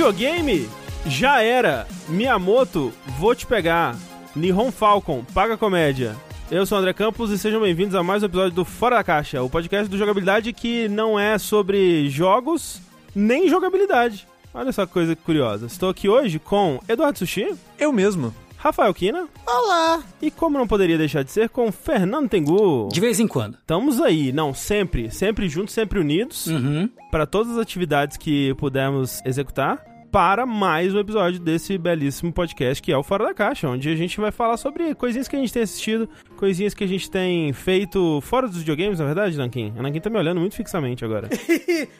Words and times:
Videogame 0.00 0.66
já 1.04 1.42
era. 1.42 1.86
Miyamoto, 2.08 2.90
vou 3.18 3.34
te 3.34 3.46
pegar. 3.46 3.94
Nihon 4.34 4.72
Falcon, 4.72 5.22
paga 5.34 5.58
comédia. 5.58 6.16
Eu 6.50 6.64
sou 6.64 6.78
o 6.78 6.80
André 6.80 6.94
Campos 6.94 7.30
e 7.30 7.36
sejam 7.36 7.60
bem-vindos 7.60 7.94
a 7.94 8.02
mais 8.02 8.22
um 8.22 8.26
episódio 8.26 8.52
do 8.52 8.64
Fora 8.64 8.96
da 8.96 9.04
Caixa, 9.04 9.42
o 9.42 9.50
podcast 9.50 9.90
do 9.90 9.98
jogabilidade 9.98 10.54
que 10.54 10.88
não 10.88 11.20
é 11.20 11.36
sobre 11.36 12.08
jogos 12.08 12.80
nem 13.14 13.46
jogabilidade. 13.50 14.26
Olha 14.54 14.72
só 14.72 14.86
que 14.86 14.92
coisa 14.94 15.14
curiosa. 15.14 15.66
Estou 15.66 15.90
aqui 15.90 16.08
hoje 16.08 16.38
com 16.38 16.80
Eduardo 16.88 17.18
Sushi, 17.18 17.54
Eu 17.78 17.92
mesmo. 17.92 18.34
Rafael 18.56 18.92
Kina 18.92 19.26
Olá! 19.46 20.02
e, 20.20 20.30
como 20.30 20.58
não 20.58 20.66
poderia 20.66 20.98
deixar 20.98 21.24
de 21.24 21.30
ser, 21.30 21.48
com 21.48 21.72
Fernando 21.72 22.28
Tengu. 22.28 22.88
De 22.92 23.00
vez 23.00 23.18
em 23.18 23.26
quando. 23.26 23.54
Estamos 23.54 23.98
aí, 24.02 24.32
não, 24.32 24.52
sempre, 24.52 25.10
sempre 25.10 25.48
juntos, 25.48 25.72
sempre 25.72 25.98
unidos, 25.98 26.46
Uhum. 26.46 26.86
para 27.10 27.24
todas 27.26 27.52
as 27.52 27.58
atividades 27.58 28.18
que 28.18 28.52
pudermos 28.56 29.22
executar, 29.24 29.82
para 30.10 30.44
mais 30.44 30.92
um 30.92 30.98
episódio 30.98 31.38
desse 31.38 31.78
belíssimo 31.78 32.32
podcast 32.32 32.82
que 32.82 32.92
é 32.92 32.96
o 32.96 33.02
Fora 33.02 33.26
da 33.26 33.34
Caixa, 33.34 33.68
onde 33.68 33.88
a 33.88 33.94
gente 33.94 34.20
vai 34.20 34.32
falar 34.32 34.56
sobre 34.56 34.94
coisinhas 34.94 35.28
que 35.28 35.36
a 35.36 35.38
gente 35.38 35.52
tem 35.52 35.62
assistido, 35.62 36.08
coisinhas 36.36 36.74
que 36.74 36.82
a 36.82 36.86
gente 36.86 37.08
tem 37.08 37.52
feito 37.52 38.20
fora 38.22 38.48
dos 38.48 38.58
videogames, 38.58 38.98
na 38.98 39.04
verdade, 39.06 39.36
Nankin? 39.38 39.72
A 39.78 39.82
Nankin 39.82 40.00
tá 40.00 40.10
me 40.10 40.18
olhando 40.18 40.40
muito 40.40 40.56
fixamente 40.56 41.04
agora. 41.04 41.28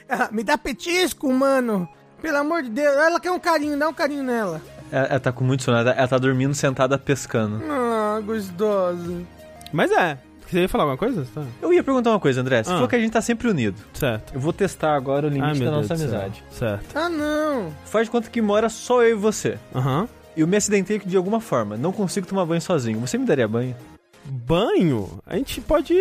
Ah, 0.08 0.28
Me 0.32 0.42
dá 0.42 0.58
petisco, 0.58 1.32
mano. 1.32 1.88
Pelo 2.20 2.36
amor 2.38 2.62
de 2.62 2.70
Deus. 2.70 2.94
Ela 2.96 3.18
quer 3.20 3.30
um 3.30 3.38
carinho, 3.38 3.78
dá 3.78 3.88
um 3.88 3.94
carinho 3.94 4.22
nela. 4.22 4.60
Ela, 4.90 5.06
ela 5.06 5.20
tá 5.20 5.32
com 5.32 5.44
muito 5.44 5.62
sono, 5.62 5.78
ela, 5.78 5.92
ela 5.92 6.08
tá 6.08 6.18
dormindo 6.18 6.52
sentada 6.54 6.98
pescando. 6.98 7.62
Ah, 7.70 8.20
gostosa. 8.24 9.22
Mas 9.72 9.90
é, 9.92 10.18
você 10.50 10.60
ia 10.62 10.68
falar 10.68 10.84
alguma 10.84 10.96
coisa? 10.98 11.26
Tá. 11.34 11.44
Eu 11.62 11.72
ia 11.72 11.82
perguntar 11.82 12.10
uma 12.10 12.20
coisa, 12.20 12.40
André. 12.40 12.62
Você 12.62 12.70
Ah. 12.70 12.74
falou 12.74 12.88
que 12.88 12.96
a 12.96 13.00
gente 13.00 13.12
tá 13.12 13.20
sempre 13.20 13.48
unido. 13.48 13.76
Certo. 13.94 14.32
Eu 14.34 14.40
vou 14.40 14.52
testar 14.52 14.94
agora 14.94 15.26
o 15.26 15.30
Ai, 15.30 15.34
limite 15.34 15.58
meu 15.60 15.70
da 15.70 15.76
Deus 15.78 15.88
nossa 15.88 15.96
céu. 15.96 16.08
amizade. 16.08 16.44
Certo. 16.50 16.86
Ah, 16.96 17.08
não. 17.08 17.72
Faz 17.84 18.06
de 18.06 18.10
conta 18.10 18.28
que 18.30 18.40
mora 18.42 18.68
só 18.68 19.02
eu 19.02 19.10
e 19.10 19.14
você. 19.20 19.58
Aham. 19.74 20.08
Eu 20.36 20.46
me 20.46 20.56
acidentei 20.56 20.98
de 20.98 21.16
alguma 21.16 21.40
forma. 21.40 21.76
Não 21.76 21.92
consigo 21.92 22.26
tomar 22.26 22.44
banho 22.46 22.60
sozinho. 22.62 22.98
Você 23.00 23.18
me 23.18 23.26
daria 23.26 23.48
banho? 23.48 23.74
Banho, 24.24 25.20
a 25.26 25.36
gente 25.36 25.60
pode 25.60 25.94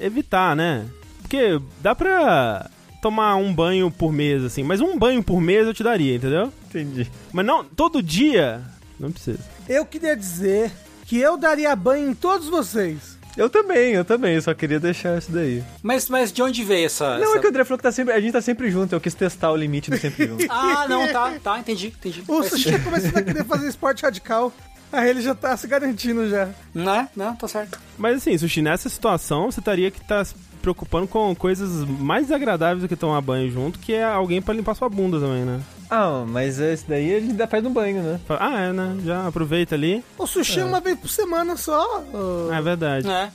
evitar, 0.00 0.54
né? 0.54 0.84
Porque 1.22 1.60
dá 1.80 1.94
pra 1.94 2.68
tomar 3.00 3.36
um 3.36 3.52
banho 3.54 3.90
por 3.90 4.12
mês, 4.12 4.44
assim. 4.44 4.62
Mas 4.62 4.80
um 4.80 4.98
banho 4.98 5.22
por 5.22 5.40
mês 5.40 5.66
eu 5.66 5.72
te 5.74 5.82
daria, 5.82 6.14
entendeu? 6.16 6.52
Entendi. 6.68 7.10
Mas 7.32 7.46
não, 7.46 7.64
todo 7.64 8.02
dia, 8.02 8.60
não 8.98 9.10
precisa. 9.10 9.38
Eu 9.68 9.86
queria 9.86 10.14
dizer 10.16 10.70
que 11.06 11.18
eu 11.18 11.36
daria 11.36 11.74
banho 11.74 12.10
em 12.10 12.14
todos 12.14 12.48
vocês. 12.48 13.18
Eu 13.36 13.48
também, 13.48 13.92
eu 13.92 14.04
também. 14.04 14.40
Só 14.40 14.52
queria 14.54 14.80
deixar 14.80 15.18
isso 15.18 15.30
daí. 15.30 15.62
Mas, 15.82 16.08
mas 16.08 16.32
de 16.32 16.42
onde 16.42 16.62
veio 16.64 16.86
essa. 16.86 17.16
Não, 17.18 17.24
essa- 17.28 17.36
é 17.36 17.40
que 17.40 17.46
o 17.46 17.48
André 17.50 17.64
falou 17.64 17.78
que 17.78 17.82
tá 17.84 17.92
sempre, 17.92 18.12
a 18.14 18.20
gente 18.20 18.32
tá 18.32 18.40
sempre 18.40 18.70
junto. 18.70 18.94
Eu 18.94 19.00
quis 19.00 19.14
testar 19.14 19.50
o 19.52 19.56
limite 19.56 19.90
do 19.90 19.96
sempre 19.98 20.26
junto. 20.26 20.44
Ah, 20.50 20.86
não, 20.88 21.06
tá, 21.12 21.32
tá, 21.42 21.58
entendi, 21.58 21.88
entendi. 21.88 22.22
O 22.26 22.42
Sushi 22.42 22.72
tá 22.72 22.78
começando 22.80 23.16
a 23.16 23.22
querer 23.22 23.44
fazer 23.44 23.68
esporte 23.68 24.02
radical. 24.02 24.52
Aí 24.92 25.08
ele 25.08 25.20
já 25.22 25.34
tá 25.34 25.56
se 25.56 25.66
garantindo 25.68 26.28
já. 26.28 26.48
Não 26.74 26.92
é? 26.94 27.08
Não, 27.14 27.36
tá 27.36 27.46
certo. 27.46 27.78
Mas 27.96 28.16
assim, 28.16 28.36
Sushi, 28.36 28.60
nessa 28.60 28.88
situação, 28.88 29.50
você 29.50 29.60
estaria 29.60 29.90
que 29.90 30.00
tá 30.00 30.24
preocupando 30.60 31.06
com 31.08 31.34
coisas 31.34 31.84
mais 31.86 32.26
desagradáveis 32.26 32.82
do 32.82 32.88
que 32.88 32.96
tomar 32.96 33.20
banho 33.20 33.50
junto, 33.50 33.78
que 33.78 33.92
é 33.94 34.04
alguém 34.04 34.40
pra 34.42 34.54
limpar 34.54 34.74
sua 34.74 34.88
bunda 34.88 35.18
também, 35.18 35.44
né? 35.44 35.60
ah, 35.92 36.24
mas 36.24 36.60
esse 36.60 36.88
daí 36.88 37.16
a 37.16 37.20
gente 37.20 37.32
dá 37.32 37.48
faz 37.48 37.64
no 37.64 37.70
banho, 37.70 38.00
né? 38.00 38.20
Ah, 38.28 38.60
é, 38.60 38.72
né? 38.72 38.96
Já 39.04 39.26
aproveita 39.26 39.74
ali. 39.74 40.04
O 40.16 40.24
sushi 40.26 40.60
é. 40.60 40.64
uma 40.64 40.78
vez 40.80 40.96
por 40.98 41.08
semana 41.08 41.56
só. 41.56 42.04
ô, 42.12 42.52
É 42.52 42.62
verdade. 42.62 43.08
É. 43.10 43.28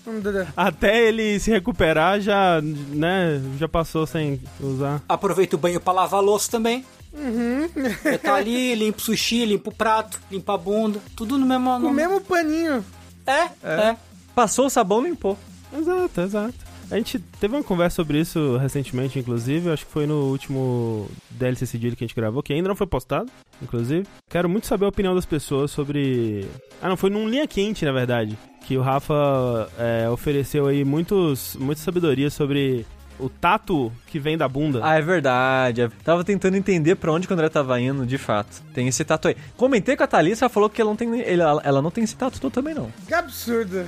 Até 0.56 1.06
ele 1.08 1.38
se 1.40 1.52
recuperar, 1.52 2.22
já, 2.22 2.62
né, 2.62 3.42
já 3.60 3.68
passou 3.68 4.08
sem 4.08 4.40
usar. 4.62 5.02
Aproveita 5.10 5.58
o 5.58 5.60
banho 5.60 5.82
pra 5.82 5.92
lavar 5.92 6.22
louça 6.22 6.50
também. 6.50 6.86
Uhum. 7.14 7.70
Você 8.02 8.18
tá 8.18 8.36
ali, 8.36 8.76
limpa 8.76 9.00
o 9.00 9.02
sushi, 9.02 9.46
limpa 9.46 9.70
o 9.70 9.74
prato, 9.74 10.20
limpa 10.32 10.54
a 10.54 10.58
bunda. 10.58 11.00
Tudo 11.16 11.38
no 11.38 11.46
mesmo. 11.46 11.78
No- 11.80 11.90
o 11.90 11.94
mesmo 11.94 12.22
paninho. 12.22 12.84
É, 13.26 13.50
é. 13.64 13.96
Passou 14.34 14.68
o 14.68 14.70
sabão, 14.70 15.02
limpou. 15.04 15.38
Exato, 15.78 16.22
exato. 16.22 16.54
A 16.92 16.98
gente 16.98 17.20
teve 17.20 17.56
uma 17.56 17.64
conversa 17.64 17.96
sobre 17.96 18.20
isso 18.20 18.58
recentemente, 18.58 19.18
inclusive. 19.18 19.72
Acho 19.72 19.86
que 19.86 19.92
foi 19.92 20.06
no 20.06 20.26
último 20.30 21.10
DLC 21.32 21.66
Sigilo 21.66 21.96
que 21.96 22.04
a 22.04 22.08
gente 22.08 22.16
gravou, 22.16 22.44
que 22.44 22.54
ainda 22.54 22.70
não 22.70 22.76
foi 22.76 22.88
postado, 22.88 23.30
inclusive. 23.62 24.06
Quero 24.30 24.48
muito 24.48 24.68
saber 24.68 24.86
a 24.86 24.90
opinião 24.90 25.16
das 25.16 25.26
pessoas 25.26 25.72
sobre. 25.72 26.46
Ah, 26.82 26.90
não, 26.90 26.98
foi 26.98 27.10
num 27.10 27.28
linha 27.28 27.48
quente, 27.48 27.86
na 27.86 27.92
verdade. 27.92 28.38
Que 28.66 28.78
o 28.78 28.82
Rafa 28.82 29.70
é, 29.78 30.10
ofereceu 30.10 30.68
aí 30.68 30.84
muitos, 30.84 31.56
muita 31.60 31.82
sabedoria 31.82 32.30
sobre 32.30 32.86
o 33.20 33.30
tato 33.30 33.92
que 34.08 34.20
vem 34.20 34.38
da 34.38 34.48
bunda. 34.48 34.80
Ah, 34.84 34.96
é 34.96 35.02
verdade. 35.02 35.82
Eu 35.82 35.92
tava 36.04 36.24
tentando 36.24 36.58
entender 36.58 36.96
pra 36.96 37.12
onde 37.12 37.28
que 37.28 37.34
o 37.34 37.36
André 37.36 37.50
tava 37.50 37.80
indo, 37.80 38.06
de 38.06 38.18
fato. 38.18 38.62
Tem 38.74 38.88
esse 38.88 39.04
tato 39.04 39.28
aí. 39.28 39.36
Comentei 39.58 39.96
com 39.96 40.04
a 40.04 40.08
Thalissa, 40.08 40.46
ela 40.46 40.50
falou 40.50 40.70
que 40.70 40.82
ela 40.82 40.90
não 40.90 40.98
tem, 40.98 41.22
ela, 41.22 41.62
ela 41.64 41.82
não 41.82 41.92
tem 41.92 42.04
esse 42.04 42.16
tato 42.16 42.40
todo 42.40 42.52
também, 42.52 42.74
não. 42.74 42.92
Que 43.08 43.14
absurdo. 43.14 43.86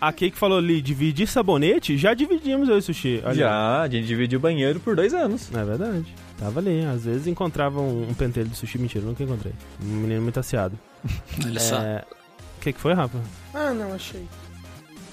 A 0.00 0.12
Kate 0.12 0.32
falou 0.32 0.58
ali, 0.58 0.80
dividir 0.80 1.26
sabonete, 1.26 1.96
já 1.96 2.14
dividimos 2.14 2.68
eu 2.68 2.76
e 2.76 2.78
o 2.78 2.82
Sushi. 2.82 3.20
Olha. 3.24 3.34
Já, 3.34 3.82
a 3.82 3.88
gente 3.88 4.06
dividiu 4.06 4.38
o 4.38 4.42
banheiro 4.42 4.80
por 4.80 4.94
dois 4.96 5.12
anos. 5.14 5.48
É 5.54 5.64
verdade. 5.64 6.14
Tava 6.38 6.60
ali. 6.60 6.84
Às 6.84 7.04
vezes 7.04 7.26
encontrava 7.26 7.80
um, 7.80 8.08
um 8.08 8.14
pentelho 8.14 8.48
de 8.48 8.56
sushi. 8.56 8.78
Mentira, 8.78 9.04
nunca 9.04 9.22
encontrei. 9.22 9.52
Um 9.82 9.86
menino 9.86 10.22
muito 10.22 10.38
aciado. 10.40 10.78
Olha 11.44 11.60
só. 11.60 11.76
É... 11.80 12.04
O 12.58 12.60
que, 12.60 12.72
que 12.72 12.80
foi, 12.80 12.92
Rafa? 12.94 13.18
Ah, 13.54 13.72
não, 13.72 13.92
achei. 13.92 14.24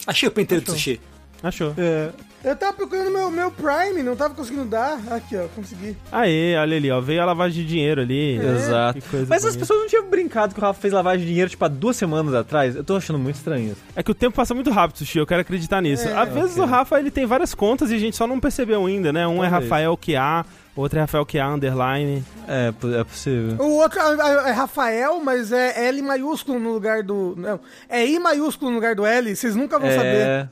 Achei 0.06 0.28
o 0.30 0.32
penteiro 0.32 0.64
do 0.64 0.72
Achou. 0.72 0.76
sushi. 0.76 1.00
Achou. 1.42 1.74
É. 1.78 2.10
Eu 2.42 2.56
tava 2.56 2.72
procurando 2.72 3.12
meu, 3.12 3.30
meu 3.30 3.52
Prime, 3.52 4.02
não 4.02 4.16
tava 4.16 4.34
conseguindo 4.34 4.64
dar. 4.64 4.98
Aqui, 5.12 5.36
ó, 5.36 5.48
consegui. 5.50 5.98
Aê, 6.10 6.56
olha 6.56 6.78
ali, 6.78 6.90
ó. 6.90 7.02
Veio 7.02 7.22
a 7.22 7.26
lavagem 7.26 7.64
de 7.64 7.68
dinheiro 7.68 8.00
ali. 8.02 8.38
Exato. 8.38 9.02
Que 9.02 9.10
coisa 9.10 9.26
Mas 9.30 9.44
as 9.44 9.58
pessoas 9.58 9.82
não 9.82 9.88
tinham 9.88 10.10
brincado 10.10 10.54
que 10.54 10.60
o 10.60 10.64
Rafa 10.64 10.80
fez 10.80 10.94
lavagem 10.94 11.22
de 11.22 11.28
dinheiro, 11.28 11.50
tipo, 11.50 11.66
há 11.66 11.68
duas 11.68 11.98
semanas 11.98 12.34
atrás? 12.34 12.78
Eu 12.78 12.84
tô 12.84 12.96
achando 12.96 13.20
muito 13.20 13.36
estranho 13.36 13.74
isso. 13.74 13.82
É 13.94 14.02
que 14.02 14.12
o 14.12 14.16
tempo 14.16 14.38
passa 14.38 14.54
muito 14.54 14.70
rápido, 14.72 15.00
Sushi. 15.00 15.20
Eu 15.20 15.28
quero 15.28 15.42
acreditar 15.42 15.82
nisso. 15.82 16.08
É, 16.08 16.18
Às 16.18 16.30
vezes 16.30 16.52
ok. 16.52 16.64
o 16.64 16.66
Rafa, 16.66 16.98
ele 16.98 17.12
tem 17.12 17.26
várias 17.26 17.54
contas 17.54 17.92
e 17.92 17.96
a 17.96 18.00
gente 18.00 18.16
só 18.16 18.26
não 18.26 18.40
percebeu 18.40 18.86
ainda, 18.86 19.12
né? 19.12 19.28
Um 19.28 19.44
é 19.44 19.50
Talvez. 19.50 19.70
Rafael 19.70 19.98
QA, 19.98 20.46
outro 20.78 20.98
é 20.98 21.02
Rafael 21.02 21.26
QA 21.26 21.46
underline. 21.46 22.24
É, 22.48 22.74
é 23.00 23.04
possível. 23.04 23.58
O 23.60 23.80
outro 23.80 24.00
é 24.00 24.50
é 24.50 24.52
Rafael, 24.52 25.20
mas 25.22 25.52
é 25.52 25.88
L 25.90 26.02
maiúsculo 26.04 26.58
no 26.58 26.72
lugar 26.72 27.04
do. 27.04 27.36
Não, 27.38 27.60
é 27.90 28.08
I 28.08 28.18
maiúsculo 28.18 28.72
no 28.72 28.78
lugar 28.78 28.96
do 28.96 29.06
L, 29.06 29.36
vocês 29.36 29.58
nunca 29.58 29.78
vão 29.78 29.90
saber. 29.92 30.50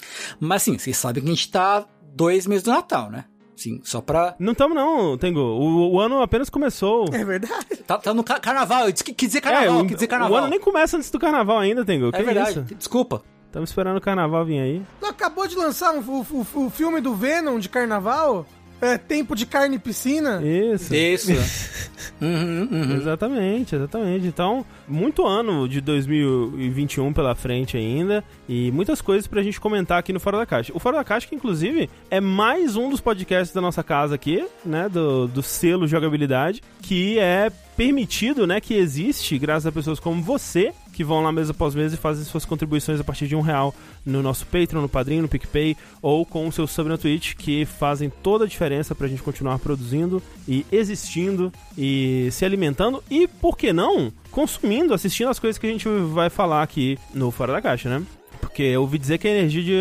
É. 0.00 0.34
Mas 0.40 0.62
assim, 0.62 0.78
vocês 0.78 0.96
sabem 0.96 1.22
que 1.22 1.28
a 1.28 1.34
gente 1.34 1.50
tá 1.50 1.84
dois 2.14 2.46
meses 2.46 2.62
do 2.64 2.70
Natal, 2.70 3.10
né? 3.10 3.24
Sim, 3.56 3.80
só 3.84 4.00
pra. 4.00 4.34
Não 4.38 4.54
tamo 4.54 4.74
não, 4.74 5.18
Tengo. 5.18 5.38
O, 5.40 5.92
o 5.92 6.00
ano 6.00 6.22
apenas 6.22 6.48
começou. 6.48 7.04
É 7.12 7.22
verdade. 7.24 7.76
Tá, 7.86 7.98
tá 7.98 8.14
no 8.14 8.24
ca- 8.24 8.40
carnaval, 8.40 8.86
eu 8.86 8.92
disse 8.92 9.04
que 9.04 9.12
quis 9.12 9.28
dizer 9.28 9.42
carnaval, 9.42 9.80
o, 9.80 9.86
quis 9.86 9.96
dizer 9.96 10.06
o 10.06 10.08
carnaval. 10.08 10.38
ano 10.38 10.48
nem 10.48 10.58
começa 10.60 10.96
antes 10.96 11.10
do 11.10 11.18
carnaval 11.18 11.58
ainda, 11.58 11.84
Tengo. 11.84 12.10
Que 12.10 12.18
É 12.18 12.22
verdade, 12.22 12.50
isso? 12.60 12.74
desculpa. 12.74 13.22
Estamos 13.46 13.68
esperando 13.70 13.96
o 13.96 14.00
carnaval 14.00 14.44
vir 14.46 14.60
aí. 14.60 14.82
Não 15.02 15.10
acabou 15.10 15.46
de 15.46 15.56
lançar 15.56 15.92
um- 15.92 15.98
o, 16.00 16.20
o- 16.54 16.66
o 16.66 16.70
filme 16.70 17.00
do 17.02 17.14
Venom 17.14 17.58
de 17.58 17.68
carnaval? 17.68 18.46
É 18.80 18.96
Tempo 18.96 19.36
de 19.36 19.44
Carne 19.44 19.76
e 19.76 19.78
Piscina? 19.78 20.40
Isso. 20.42 20.94
Isso. 20.94 21.32
uhum, 22.20 22.68
uhum. 22.70 22.96
Exatamente, 22.96 23.76
exatamente. 23.76 24.26
Então, 24.26 24.64
muito 24.88 25.26
ano 25.26 25.68
de 25.68 25.80
2021 25.80 27.12
pela 27.12 27.34
frente 27.34 27.76
ainda 27.76 28.24
e 28.48 28.70
muitas 28.70 29.00
coisas 29.00 29.26
pra 29.26 29.42
gente 29.42 29.60
comentar 29.60 29.98
aqui 29.98 30.12
no 30.12 30.20
Fora 30.20 30.38
da 30.38 30.46
Caixa. 30.46 30.72
O 30.74 30.78
Fora 30.78 30.98
da 30.98 31.04
Caixa, 31.04 31.28
que 31.28 31.34
inclusive 31.34 31.90
é 32.10 32.20
mais 32.20 32.76
um 32.76 32.88
dos 32.88 33.00
podcasts 33.00 33.54
da 33.54 33.60
nossa 33.60 33.82
casa 33.82 34.14
aqui, 34.14 34.46
né, 34.64 34.88
do, 34.88 35.28
do 35.28 35.42
selo 35.42 35.86
jogabilidade, 35.86 36.62
que 36.80 37.18
é 37.18 37.50
permitido, 37.76 38.46
né, 38.46 38.60
que 38.60 38.74
existe 38.74 39.38
graças 39.38 39.66
a 39.66 39.72
pessoas 39.72 40.00
como 40.00 40.22
você 40.22 40.72
que 41.00 41.04
vão 41.04 41.22
lá 41.22 41.32
mês 41.32 41.48
após 41.48 41.74
mês 41.74 41.94
e 41.94 41.96
fazem 41.96 42.22
suas 42.26 42.44
contribuições 42.44 43.00
a 43.00 43.04
partir 43.04 43.26
de 43.26 43.34
um 43.34 43.40
real 43.40 43.74
no 44.04 44.22
nosso 44.22 44.44
Patreon, 44.44 44.82
no 44.82 44.88
Padrinho, 44.88 45.22
no 45.22 45.28
PicPay 45.28 45.74
ou 46.02 46.26
com 46.26 46.46
o 46.46 46.52
seu 46.52 46.66
sub 46.66 46.90
na 46.90 46.98
Twitch, 46.98 47.36
que 47.36 47.64
fazem 47.64 48.12
toda 48.22 48.44
a 48.44 48.46
diferença 48.46 48.94
pra 48.94 49.08
gente 49.08 49.22
continuar 49.22 49.58
produzindo 49.60 50.22
e 50.46 50.66
existindo 50.70 51.50
e 51.78 52.28
se 52.32 52.44
alimentando 52.44 53.02
e, 53.10 53.26
por 53.26 53.56
que 53.56 53.72
não, 53.72 54.12
consumindo, 54.30 54.92
assistindo 54.92 55.30
as 55.30 55.38
coisas 55.38 55.56
que 55.56 55.66
a 55.66 55.70
gente 55.70 55.88
vai 55.88 56.28
falar 56.28 56.62
aqui 56.62 56.98
no 57.14 57.30
Fora 57.30 57.54
da 57.54 57.62
Caixa, 57.62 57.88
né? 57.88 58.04
Porque 58.38 58.62
eu 58.62 58.82
ouvi 58.82 58.98
dizer 58.98 59.16
que 59.16 59.26
a 59.26 59.30
energia, 59.30 59.62
de, 59.62 59.76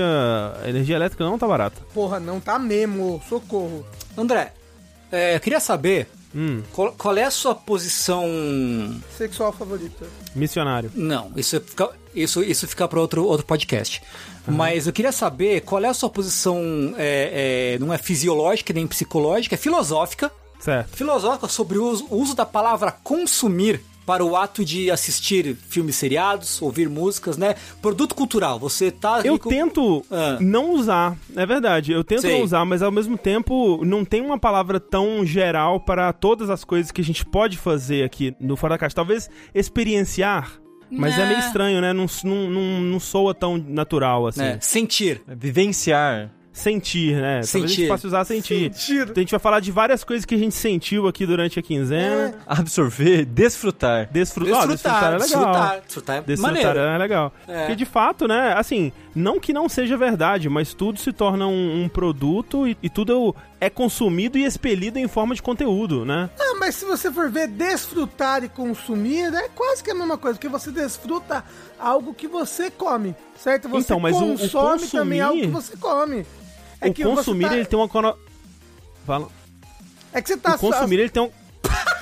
a 0.63 0.69
energia 0.69 0.95
elétrica 0.95 1.25
não 1.25 1.37
tá 1.37 1.45
barata. 1.45 1.81
Porra, 1.93 2.17
não 2.17 2.39
tá 2.39 2.57
mesmo, 2.57 3.21
socorro. 3.27 3.85
André, 4.17 4.53
é, 5.11 5.35
eu 5.35 5.39
queria 5.41 5.59
saber 5.59 6.07
Hum, 6.33 6.61
qual, 6.71 6.91
qual 6.91 7.17
é 7.17 7.23
a 7.23 7.31
sua 7.31 7.55
posição. 7.55 8.23
Sexual 9.17 9.51
favorita. 9.51 10.05
missionário. 10.35 10.91
Não, 10.93 11.31
isso 11.35 11.59
fica, 11.61 11.89
isso, 12.13 12.43
isso 12.43 12.67
fica 12.67 12.87
para 12.87 12.99
outro, 12.99 13.25
outro 13.25 13.45
podcast. 13.45 14.01
Mas 14.47 14.87
eu 14.87 14.93
queria 14.93 15.11
saber 15.11 15.61
qual 15.61 15.83
é 15.83 15.87
a 15.87 15.93
sua 15.93 16.09
posição. 16.09 16.93
é, 16.97 17.73
é, 17.75 17.79
não 17.79 17.93
é 17.93 17.97
fisiológica 17.97 18.73
nem 18.73 18.87
psicológica, 18.87 19.55
é 19.55 19.57
filosófica. 19.57 20.31
Certo. 20.59 20.95
Filosófica 20.95 21.47
sobre 21.47 21.77
o 21.77 21.85
uso, 21.89 22.05
o 22.09 22.17
uso 22.17 22.35
da 22.35 22.45
palavra 22.45 22.91
consumir 22.91 23.81
para 24.09 24.25
o 24.25 24.35
ato 24.35 24.65
de 24.65 24.89
assistir 24.89 25.55
filmes 25.69 25.95
seriados, 25.95 26.59
ouvir 26.63 26.89
músicas, 26.89 27.37
né? 27.37 27.53
Produto 27.79 28.15
cultural, 28.15 28.57
você 28.57 28.89
tá... 28.89 29.21
Eu 29.23 29.37
tento 29.37 30.03
Ah. 30.09 30.39
não 30.41 30.71
usar, 30.73 31.15
é 31.35 31.45
verdade. 31.45 31.91
Eu 31.91 32.03
tento 32.03 32.21
Sei. 32.21 32.35
não 32.35 32.43
usar, 32.43 32.65
mas 32.65 32.81
ao 32.81 32.91
mesmo 32.91 33.19
tempo 33.19 33.85
não 33.85 34.03
tem 34.03 34.19
uma 34.19 34.39
palavra 34.39 34.79
tão 34.79 35.23
geral 35.23 35.79
para 35.79 36.11
todas 36.11 36.49
as 36.49 36.63
coisas 36.63 36.91
que 36.91 37.01
a 37.01 37.03
gente 37.03 37.23
pode 37.23 37.55
fazer 37.55 38.03
aqui 38.03 38.35
no 38.39 38.55
Fora 38.57 38.73
da 38.73 38.77
Caixa. 38.79 38.95
Talvez 38.95 39.29
experienciar, 39.53 40.53
mas 40.89 41.13
é 41.13 41.17
Né. 41.19 41.25
meio 41.27 41.39
estranho, 41.41 41.79
né? 41.79 41.93
Não, 41.93 42.07
não, 42.23 42.49
não, 42.49 42.81
não 42.81 42.99
soa 42.99 43.35
tão 43.35 43.57
natural 43.59 44.25
assim. 44.25 44.39
né? 44.41 44.57
Sentir. 44.59 45.21
Vivenciar. 45.27 46.31
Sentir, 46.59 47.15
né? 47.15 47.41
Talvez 47.41 47.55
a 47.55 47.59
gente 47.59 47.69
Sentir. 47.75 47.87
possa 47.87 48.07
usar 48.07 48.25
sentir. 48.25 48.73
Sentir. 48.73 49.01
Então 49.03 49.13
a 49.15 49.19
gente 49.19 49.31
vai 49.31 49.39
falar 49.39 49.59
de 49.59 49.71
várias 49.71 50.03
coisas 50.03 50.25
que 50.25 50.35
a 50.35 50.37
gente 50.37 50.55
sentiu 50.55 51.07
aqui 51.07 51.25
durante 51.25 51.57
a 51.59 51.61
quinzena. 51.61 52.35
Absorver, 52.45 53.25
desfrutar. 53.25 54.09
Desfru... 54.11 54.45
Ó, 54.53 54.65
desfrutar 54.65 55.03
é 55.03 55.05
legal. 55.05 55.19
desfrutar, 55.19 55.81
desfrutar 55.85 56.15
é 56.17 56.21
Desfrutar 56.21 56.53
maneiro. 56.53 56.79
é 56.79 56.97
legal. 56.97 57.33
É. 57.47 57.59
Porque 57.61 57.75
de 57.75 57.85
fato, 57.85 58.27
né, 58.27 58.53
assim, 58.57 58.91
não 59.15 59.39
que 59.39 59.53
não 59.53 59.67
seja 59.69 59.95
verdade, 59.97 60.49
mas 60.49 60.73
tudo 60.73 60.99
se 60.99 61.11
torna 61.13 61.47
um, 61.47 61.83
um 61.83 61.89
produto 61.89 62.67
e, 62.67 62.77
e 62.83 62.89
tudo 62.89 63.35
é 63.61 63.69
consumido 63.69 64.37
e 64.37 64.43
expelido 64.45 64.99
em 64.99 65.07
forma 65.07 65.33
de 65.35 65.41
conteúdo, 65.41 66.05
né? 66.05 66.29
Ah, 66.39 66.55
mas 66.59 66.75
se 66.75 66.85
você 66.85 67.11
for 67.11 67.29
ver 67.29 67.47
desfrutar 67.47 68.43
e 68.43 68.49
consumir, 68.49 69.33
é 69.33 69.49
quase 69.49 69.83
que 69.83 69.91
a 69.91 69.95
mesma 69.95 70.17
coisa, 70.17 70.37
porque 70.37 70.47
você 70.49 70.71
desfruta 70.71 71.43
algo 71.79 72.13
que 72.13 72.27
você 72.27 72.69
come, 72.71 73.15
certo? 73.37 73.67
Você 73.69 73.83
Então, 73.85 73.99
mas 73.99 74.15
o- 74.15 74.33
o 74.33 74.37
consome 74.37 74.51
também 74.87 75.19
consumir- 75.19 75.21
algo 75.21 75.41
que 75.41 75.47
você 75.47 75.77
come. 75.77 76.25
É 76.81 76.89
o 76.89 76.93
consumir, 76.93 77.49
tá- 77.49 77.55
ele 77.55 77.65
tem 77.65 77.77
uma 77.79 77.89
cono... 77.89 78.17
Fala. 79.05 79.27
É 80.13 80.21
que 80.21 80.29
você 80.29 80.37
tá 80.37 80.55
o 80.55 80.59
consumir, 80.59 80.99
ele 80.99 81.09
tem 81.09 81.23
um... 81.23 81.31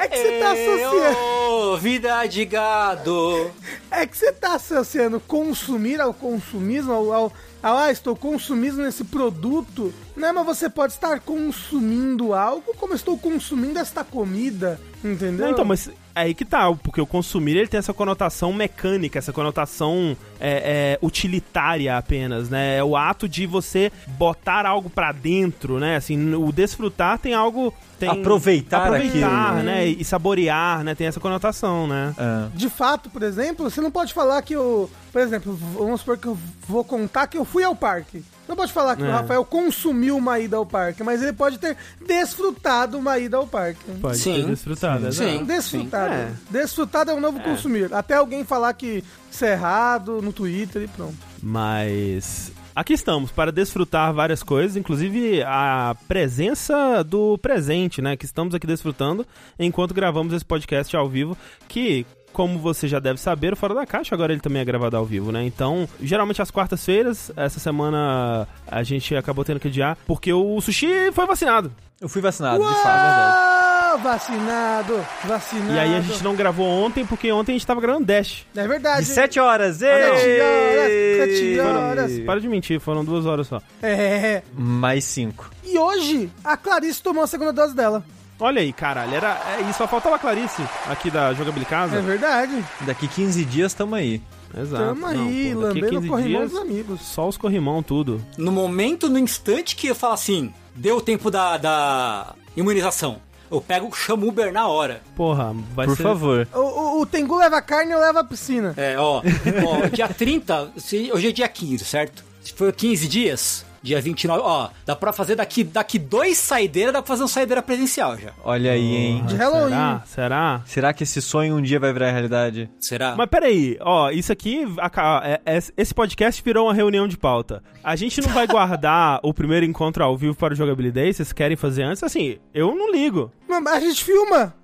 É 0.00 0.08
que 0.08 0.16
você 0.16 0.40
tá 0.40 0.52
associando. 0.52 1.18
Ô, 1.18 1.76
vida 1.76 2.26
de 2.26 2.44
gado. 2.44 3.50
É 3.90 4.06
que 4.06 4.16
você 4.16 4.32
tá 4.32 4.54
associando 4.54 5.20
consumir 5.20 6.00
ao 6.00 6.12
consumismo, 6.12 6.92
ao, 6.92 7.12
ao, 7.12 7.32
ao, 7.62 7.76
ah, 7.76 7.90
estou 7.90 8.16
consumindo 8.16 8.78
nesse 8.78 9.04
produto, 9.04 9.92
né? 10.16 10.32
Mas 10.32 10.46
você 10.46 10.70
pode 10.70 10.94
estar 10.94 11.20
consumindo 11.20 12.32
algo 12.34 12.74
como 12.76 12.92
eu 12.92 12.96
estou 12.96 13.18
consumindo 13.18 13.78
esta 13.78 14.02
comida, 14.02 14.80
entendeu? 15.04 15.46
Não, 15.46 15.52
então, 15.52 15.64
mas 15.64 15.90
aí 16.16 16.34
que 16.34 16.44
tá, 16.44 16.72
porque 16.82 17.00
o 17.00 17.06
consumir, 17.06 17.56
ele 17.56 17.68
tem 17.68 17.78
essa 17.78 17.92
conotação 17.92 18.52
mecânica, 18.52 19.18
essa 19.18 19.32
conotação 19.32 20.16
é, 20.40 20.96
é, 20.98 20.98
utilitária 21.02 21.96
apenas, 21.96 22.48
né? 22.48 22.78
É 22.78 22.82
o 22.82 22.96
ato 22.96 23.28
de 23.28 23.46
você 23.46 23.92
botar 24.08 24.64
algo 24.64 24.88
pra 24.88 25.12
dentro, 25.12 25.78
né? 25.78 25.96
Assim, 25.96 26.34
o 26.34 26.50
desfrutar 26.50 27.18
tem 27.18 27.34
algo... 27.34 27.72
Tem 27.98 28.10
Aproveitar 28.10 28.84
aproveitar, 28.88 29.52
aquilo. 29.52 29.62
né? 29.62 29.86
E 29.86 30.04
saborear, 30.04 30.84
né? 30.84 30.94
Tem 30.94 31.06
essa 31.06 31.18
conotação, 31.18 31.86
né? 31.86 32.14
Ah. 32.18 32.48
De 32.52 32.68
fato, 32.68 33.08
por 33.08 33.22
exemplo, 33.22 33.70
você 33.70 33.80
não 33.80 33.90
pode 33.90 34.12
falar 34.12 34.42
que 34.42 34.54
eu. 34.54 34.90
Por 35.10 35.22
exemplo, 35.22 35.54
vamos 35.54 36.00
supor 36.00 36.18
que 36.18 36.26
eu 36.26 36.36
vou 36.68 36.84
contar 36.84 37.26
que 37.26 37.38
eu 37.38 37.44
fui 37.46 37.64
ao 37.64 37.74
parque. 37.74 38.22
Não 38.48 38.54
pode 38.56 38.72
falar 38.72 38.96
que 38.96 39.02
É. 39.02 39.06
o 39.06 39.10
Rafael 39.10 39.44
consumiu 39.44 40.16
uma 40.16 40.38
ida 40.38 40.56
ao 40.56 40.64
parque, 40.66 41.02
mas 41.02 41.22
ele 41.22 41.32
pode 41.32 41.58
ter 41.58 41.76
desfrutado 42.06 42.98
uma 42.98 43.18
ida 43.18 43.36
ao 43.36 43.46
parque. 43.46 43.80
Pode 44.00 44.18
Sim. 44.18 44.34
ter 44.42 44.46
desfrutado, 44.46 45.12
Sim. 45.12 45.24
exato. 45.24 45.44
Desfrutado. 45.44 46.12
É. 46.14 46.32
Desfrutado 46.50 47.10
é 47.10 47.14
o 47.14 47.20
novo 47.20 47.40
consumir. 47.40 47.92
Até 47.92 48.14
alguém 48.14 48.44
falar 48.44 48.72
que 48.74 49.02
isso 49.30 49.44
é 49.44 49.52
errado 49.52 50.20
no 50.22 50.32
Twitter 50.32 50.82
e 50.82 50.88
pronto. 50.88 51.16
Mas 51.42 52.52
aqui 52.74 52.92
estamos 52.92 53.30
para 53.30 53.50
desfrutar 53.52 54.12
várias 54.12 54.42
coisas, 54.42 54.76
inclusive 54.76 55.42
a 55.42 55.96
presença 56.08 57.02
do 57.02 57.38
presente, 57.38 58.00
né? 58.02 58.16
Que 58.16 58.24
estamos 58.24 58.54
aqui 58.54 58.66
desfrutando 58.66 59.26
enquanto 59.58 59.94
gravamos 59.94 60.32
esse 60.32 60.44
podcast 60.44 60.94
ao 60.96 61.08
vivo, 61.08 61.36
que 61.68 62.06
como 62.36 62.58
você 62.58 62.86
já 62.86 62.98
deve 63.00 63.18
saber, 63.18 63.54
o 63.54 63.56
Fora 63.56 63.74
da 63.74 63.86
Caixa 63.86 64.14
agora 64.14 64.30
ele 64.30 64.42
também 64.42 64.60
é 64.60 64.64
gravado 64.64 64.94
ao 64.94 65.06
vivo, 65.06 65.32
né? 65.32 65.42
Então, 65.46 65.88
geralmente 66.02 66.42
às 66.42 66.50
quartas-feiras, 66.50 67.32
essa 67.34 67.58
semana 67.58 68.46
a 68.66 68.82
gente 68.82 69.16
acabou 69.16 69.42
tendo 69.42 69.58
que 69.58 69.68
adiar, 69.68 69.96
porque 70.06 70.30
o 70.34 70.60
Sushi 70.60 71.10
foi 71.12 71.24
vacinado. 71.26 71.72
Eu 71.98 72.10
fui 72.10 72.20
vacinado, 72.20 72.58
de 72.62 72.74
fato, 72.74 72.76
é 72.88 72.92
verdade. 72.92 73.36
Ah, 73.38 73.96
vacinado, 74.02 75.06
vacinado. 75.24 75.72
E 75.72 75.78
aí 75.78 75.94
a 75.96 76.00
gente 76.02 76.22
não 76.22 76.36
gravou 76.36 76.66
ontem, 76.66 77.06
porque 77.06 77.32
ontem 77.32 77.52
a 77.52 77.54
gente 77.54 77.66
tava 77.66 77.80
gravando 77.80 78.04
Dash. 78.04 78.44
É 78.54 78.68
verdade. 78.68 79.06
De 79.06 79.12
7 79.12 79.40
horas, 79.40 79.76
Sete 79.76 80.10
horas, 80.10 80.22
ei! 80.22 81.16
sete 81.16 81.60
horas. 81.60 82.12
Foram- 82.12 82.26
para 82.26 82.40
de 82.40 82.48
mentir, 82.50 82.80
foram 82.80 83.02
duas 83.02 83.24
horas 83.24 83.46
só. 83.46 83.62
É. 83.82 84.42
Mais 84.54 85.04
5. 85.04 85.50
E 85.64 85.78
hoje, 85.78 86.30
a 86.44 86.54
Clarice 86.54 87.02
tomou 87.02 87.24
a 87.24 87.26
segunda 87.26 87.52
dose 87.54 87.74
dela. 87.74 88.04
Olha 88.38 88.60
aí, 88.60 88.72
caralho, 88.72 89.14
era, 89.14 89.40
é, 89.58 89.62
e 89.68 89.72
só 89.72 89.88
faltava 89.88 90.16
a 90.16 90.18
Clarice 90.18 90.62
aqui 90.88 91.10
da 91.10 91.32
Jogabilidade 91.32 91.70
Casa. 91.70 91.96
É 91.96 92.00
verdade. 92.02 92.64
Daqui 92.82 93.08
15 93.08 93.44
dias 93.44 93.72
tamo 93.72 93.94
aí. 93.94 94.20
Exato. 94.56 94.84
Tamo 94.84 95.00
Não, 95.00 95.08
aí, 95.28 95.52
pô, 95.54 95.60
daqui 95.62 95.78
a 95.78 95.82
lambendo 95.82 96.00
15 96.00 96.06
o 96.06 96.10
corrimão 96.10 96.40
dias, 96.40 96.50
dos 96.52 96.60
amigos. 96.60 97.00
Só 97.00 97.28
os 97.28 97.36
corrimão, 97.36 97.82
tudo. 97.82 98.22
No 98.38 98.52
momento, 98.52 99.08
no 99.08 99.18
instante 99.18 99.74
que 99.74 99.86
eu 99.88 99.94
falo 99.94 100.14
assim, 100.14 100.52
deu 100.74 100.96
o 100.98 101.00
tempo 101.00 101.30
da, 101.30 101.56
da 101.56 102.34
imunização. 102.56 103.18
Eu 103.50 103.60
pego, 103.60 103.94
chamo 103.94 104.26
o 104.26 104.28
Uber 104.28 104.52
na 104.52 104.66
hora. 104.66 105.02
Porra, 105.14 105.54
vai 105.74 105.86
Por 105.86 105.96
ser... 105.96 106.02
favor. 106.02 106.48
O, 106.52 106.58
o, 106.58 107.00
o 107.02 107.06
Tengu 107.06 107.36
leva 107.38 107.62
carne, 107.62 107.92
eu 107.92 108.00
levo 108.00 108.18
a 108.18 108.24
piscina. 108.24 108.74
É, 108.76 108.98
ó, 108.98 109.22
ó 109.22 109.86
dia 109.92 110.08
30, 110.08 110.72
se- 110.76 111.10
hoje 111.12 111.28
é 111.28 111.32
dia 111.32 111.48
15, 111.48 111.84
certo? 111.84 112.24
Se 112.42 112.52
for 112.52 112.72
15 112.72 113.06
dias, 113.08 113.64
dia 113.82 114.00
29, 114.00 114.40
ó, 114.44 114.68
dá 114.84 114.94
pra 114.96 115.12
fazer 115.12 115.34
daqui, 115.36 115.62
daqui 115.64 115.98
dois 115.98 116.38
saideiras, 116.38 116.92
dá 116.92 117.00
pra 117.02 117.08
fazer 117.08 117.24
um 117.24 117.28
saideira 117.28 117.62
presencial 117.62 118.16
já. 118.16 118.30
Olha 118.44 118.72
aí, 118.72 118.96
hein? 118.96 119.24
De 119.26 119.34
Halloween. 119.36 119.70
Será? 119.70 120.02
Será? 120.06 120.60
Será 120.66 120.92
que 120.92 121.02
esse 121.02 121.20
sonho 121.22 121.56
um 121.56 121.62
dia 121.62 121.78
vai 121.80 121.92
virar 121.92 122.10
realidade? 122.10 122.68
Será? 122.80 123.14
Mas 123.16 123.28
peraí, 123.28 123.76
ó, 123.80 124.10
isso 124.10 124.32
aqui, 124.32 124.64
aca- 124.78 125.22
é- 125.24 125.40
é- 125.56 125.58
esse 125.76 125.94
podcast 125.94 126.42
virou 126.42 126.66
uma 126.66 126.74
reunião 126.74 127.06
de 127.08 127.16
pauta. 127.16 127.62
A 127.82 127.94
gente 127.96 128.20
não 128.20 128.28
vai 128.30 128.46
guardar 128.48 129.20
o 129.22 129.32
primeiro 129.32 129.64
encontro 129.66 130.02
ao 130.04 130.16
vivo 130.16 130.34
para 130.34 130.52
o 130.52 130.56
Jogabilidade, 130.56 131.14
vocês 131.14 131.32
querem 131.32 131.56
fazer 131.56 131.82
antes? 131.84 132.02
Assim, 132.02 132.38
eu 132.54 132.74
não 132.74 132.90
ligo. 132.92 133.30
Mas 133.48 133.66
A 133.66 133.80
gente 133.80 134.02
filma. 134.04 134.54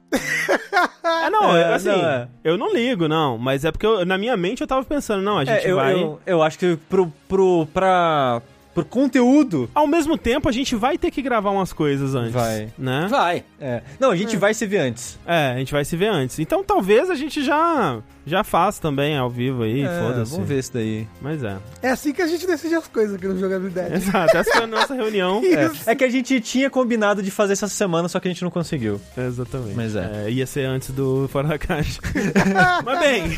É, 1.05 1.31
não, 1.31 1.57
É, 1.57 1.75
assim, 1.75 1.89
não, 1.89 1.95
é. 2.09 2.29
eu 2.45 2.59
não 2.59 2.73
ligo, 2.73 3.09
não. 3.09 3.39
Mas 3.39 3.65
é 3.65 3.73
porque 3.73 3.87
eu- 3.87 4.05
na 4.05 4.19
minha 4.19 4.37
mente 4.37 4.61
eu 4.61 4.67
tava 4.67 4.85
pensando, 4.85 5.23
não, 5.23 5.39
a 5.39 5.45
gente 5.45 5.67
É, 5.67 5.71
eu, 5.71 5.77
vai... 5.77 5.95
eu, 5.95 6.21
eu 6.27 6.43
acho 6.43 6.59
que 6.59 6.77
pro, 6.89 7.11
pro, 7.29 7.67
pra, 7.73 8.43
pro 8.75 8.85
conteúdo... 8.85 9.69
Ao 9.75 9.87
mesmo 9.87 10.17
tempo, 10.17 10.49
a 10.49 10.53
gente 10.53 10.75
vai 10.75 10.97
ter 10.99 11.11
que 11.11 11.23
gravar 11.23 11.51
umas 11.51 11.73
coisas 11.73 12.15
antes. 12.15 12.33
Vai. 12.33 12.69
Né? 12.79 13.07
Vai. 13.11 13.45
É. 13.61 13.83
Não, 13.99 14.11
a 14.11 14.17
gente 14.17 14.37
vai 14.37 14.55
se 14.55 14.67
ver 14.67 14.79
antes. 14.79 15.19
É, 15.27 15.53
a 15.53 15.59
gente 15.59 15.73
vai 15.73 15.85
se 15.85 15.97
ver 15.97 16.09
antes. 16.09 16.39
Então 16.39 16.65
talvez 16.65 17.11
a 17.11 17.15
gente 17.15 17.43
já 17.43 18.01
já 18.27 18.45
faz 18.45 18.79
também 18.79 19.17
ao 19.17 19.29
vivo 19.31 19.63
aí, 19.63 19.83
É, 19.83 20.01
foda-se. 20.01 20.33
vamos 20.33 20.49
ver 20.49 20.59
isso 20.59 20.73
daí. 20.73 21.07
Mas 21.21 21.43
é. 21.43 21.57
É 21.83 21.91
assim 21.91 22.13
que 22.13 22.23
a 22.23 22.27
gente 22.27 22.47
decide 22.47 22.75
as 22.75 22.87
coisas 22.89 23.15
aqui 23.17 23.27
no 23.27 23.39
Jogabilidade. 23.39 23.95
Exato, 23.95 24.37
essa 24.37 24.51
foi 24.53 24.63
a 24.65 24.67
nossa 24.67 24.95
reunião. 24.95 25.43
Isso. 25.45 25.89
É 25.89 25.95
que 25.95 26.05
a 26.05 26.09
gente 26.11 26.41
tinha 26.41 26.71
combinado 26.71 27.23
de 27.23 27.31
fazer 27.31 27.53
essa 27.55 27.69
semana, 27.69 28.09
só 28.09 28.19
que 28.21 28.29
a 28.29 28.31
gente 28.31 28.43
não 28.43 28.51
conseguiu. 28.51 29.01
Exatamente. 29.17 29.75
Mas 29.75 29.97
é. 29.97 30.31
Ia 30.31 30.47
ser 30.47 30.65
antes 30.65 30.91
do 30.91 31.29
Fora 31.29 31.49
da 31.49 31.59
Caixa. 31.59 32.01
Mas 32.85 32.99
bem, 33.01 33.31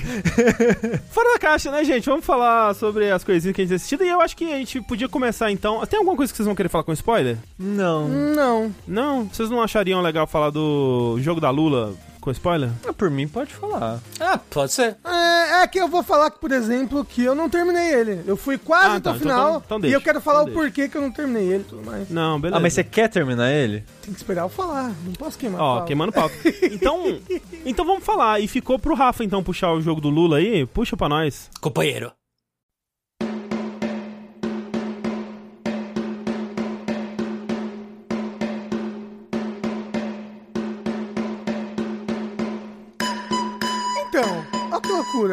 Fora 1.11 1.33
da 1.33 1.39
Caixa, 1.39 1.71
né, 1.71 1.85
gente? 1.85 2.07
Vamos 2.09 2.25
falar 2.25 2.75
sobre 2.75 3.11
as 3.11 3.25
coisinhas 3.25 3.55
que 3.55 3.61
a 3.61 3.65
gente 3.65 3.69
tem 3.71 3.77
assistido. 3.77 4.05
E 4.05 4.09
eu 4.09 4.21
acho 4.21 4.37
que 4.37 4.53
a 4.53 4.59
gente 4.59 4.81
podia 4.83 5.09
começar 5.09 5.51
então. 5.51 5.85
Tem 5.87 5.99
alguma 5.99 6.17
coisa 6.17 6.33
que 6.33 6.37
vocês 6.37 6.47
vão 6.47 6.55
querer 6.55 6.69
falar 6.69 6.85
com 6.85 6.93
spoiler? 6.93 7.37
Não. 7.59 8.09
Não. 8.09 8.75
Não? 8.87 9.25
Vocês 9.25 9.51
não 9.51 9.63
achariam 9.63 10.01
legal 10.01 10.27
falar 10.27 10.51
do 10.51 11.17
jogo 11.21 11.41
da 11.41 11.51
Lula 11.51 11.95
com 12.25 12.31
spoiler? 12.31 12.71
Ah, 12.89 12.93
Por 12.93 13.11
mim, 13.11 13.29
pode 13.29 13.53
falar. 13.55 14.01
Ah, 14.19 14.39
pode 14.51 14.73
ser. 14.73 14.97
É, 15.05 15.63
é 15.63 15.67
que 15.67 15.79
eu 15.79 15.87
vou 15.89 16.03
falar, 16.03 16.31
que, 16.31 16.39
por 16.41 16.51
exemplo, 16.53 17.05
que 17.05 17.23
eu 17.23 17.35
não 17.35 17.51
terminei 17.51 17.93
ele. 17.93 18.23
Eu 18.27 18.35
fui 18.37 18.57
quase 18.57 18.87
Ah, 18.87 18.95
até 18.97 19.01
tá, 19.01 19.11
o 19.13 19.17
então- 19.17 19.19
final. 19.21 19.49
então- 19.51 19.63
então 19.67 19.79
e 19.79 19.83
deixa, 19.83 19.97
eu 19.97 20.01
quero 20.01 20.21
falar 20.23 20.41
então 20.43 20.53
o 20.55 20.57
porquê 20.57 20.89
que 20.89 20.97
eu 20.97 21.03
não 21.03 21.11
terminei 21.13 21.45
ele 21.53 21.61
e 21.65 21.67
tudo 21.67 21.83
mais. 21.85 22.09
Não, 22.09 22.41
beleza. 22.41 22.57
Ah, 22.57 22.61
mas 22.61 22.73
você 22.73 22.83
quer 22.83 23.09
terminar 23.09 23.53
ele? 23.53 23.85
Tem 24.03 24.13
que 24.15 24.19
esperar 24.19 24.43
eu 24.43 24.49
falar. 24.49 24.91
Não 25.05 25.13
posso 25.13 25.37
queimar. 25.39 25.61
Ó, 25.61 25.73
pauta. 25.75 25.87
queimando 25.87 26.13
pauta. 26.13 26.35
Então, 26.73 27.19
então 27.67 27.85
vamos 27.85 28.03
falar. 28.05 28.41
E 28.41 28.49
ficou 28.49 28.79
pro 28.79 28.95
Rafa, 28.95 29.23
então, 29.23 29.43
puxar 29.43 29.73
o 29.73 29.81
jogo 29.83 30.01
do 30.01 30.09
Lula 30.09 30.39
aí? 30.39 30.65
Puxa 30.67 30.97
pra 30.97 31.09
nós. 31.09 31.51
Companheiro. 31.61 32.11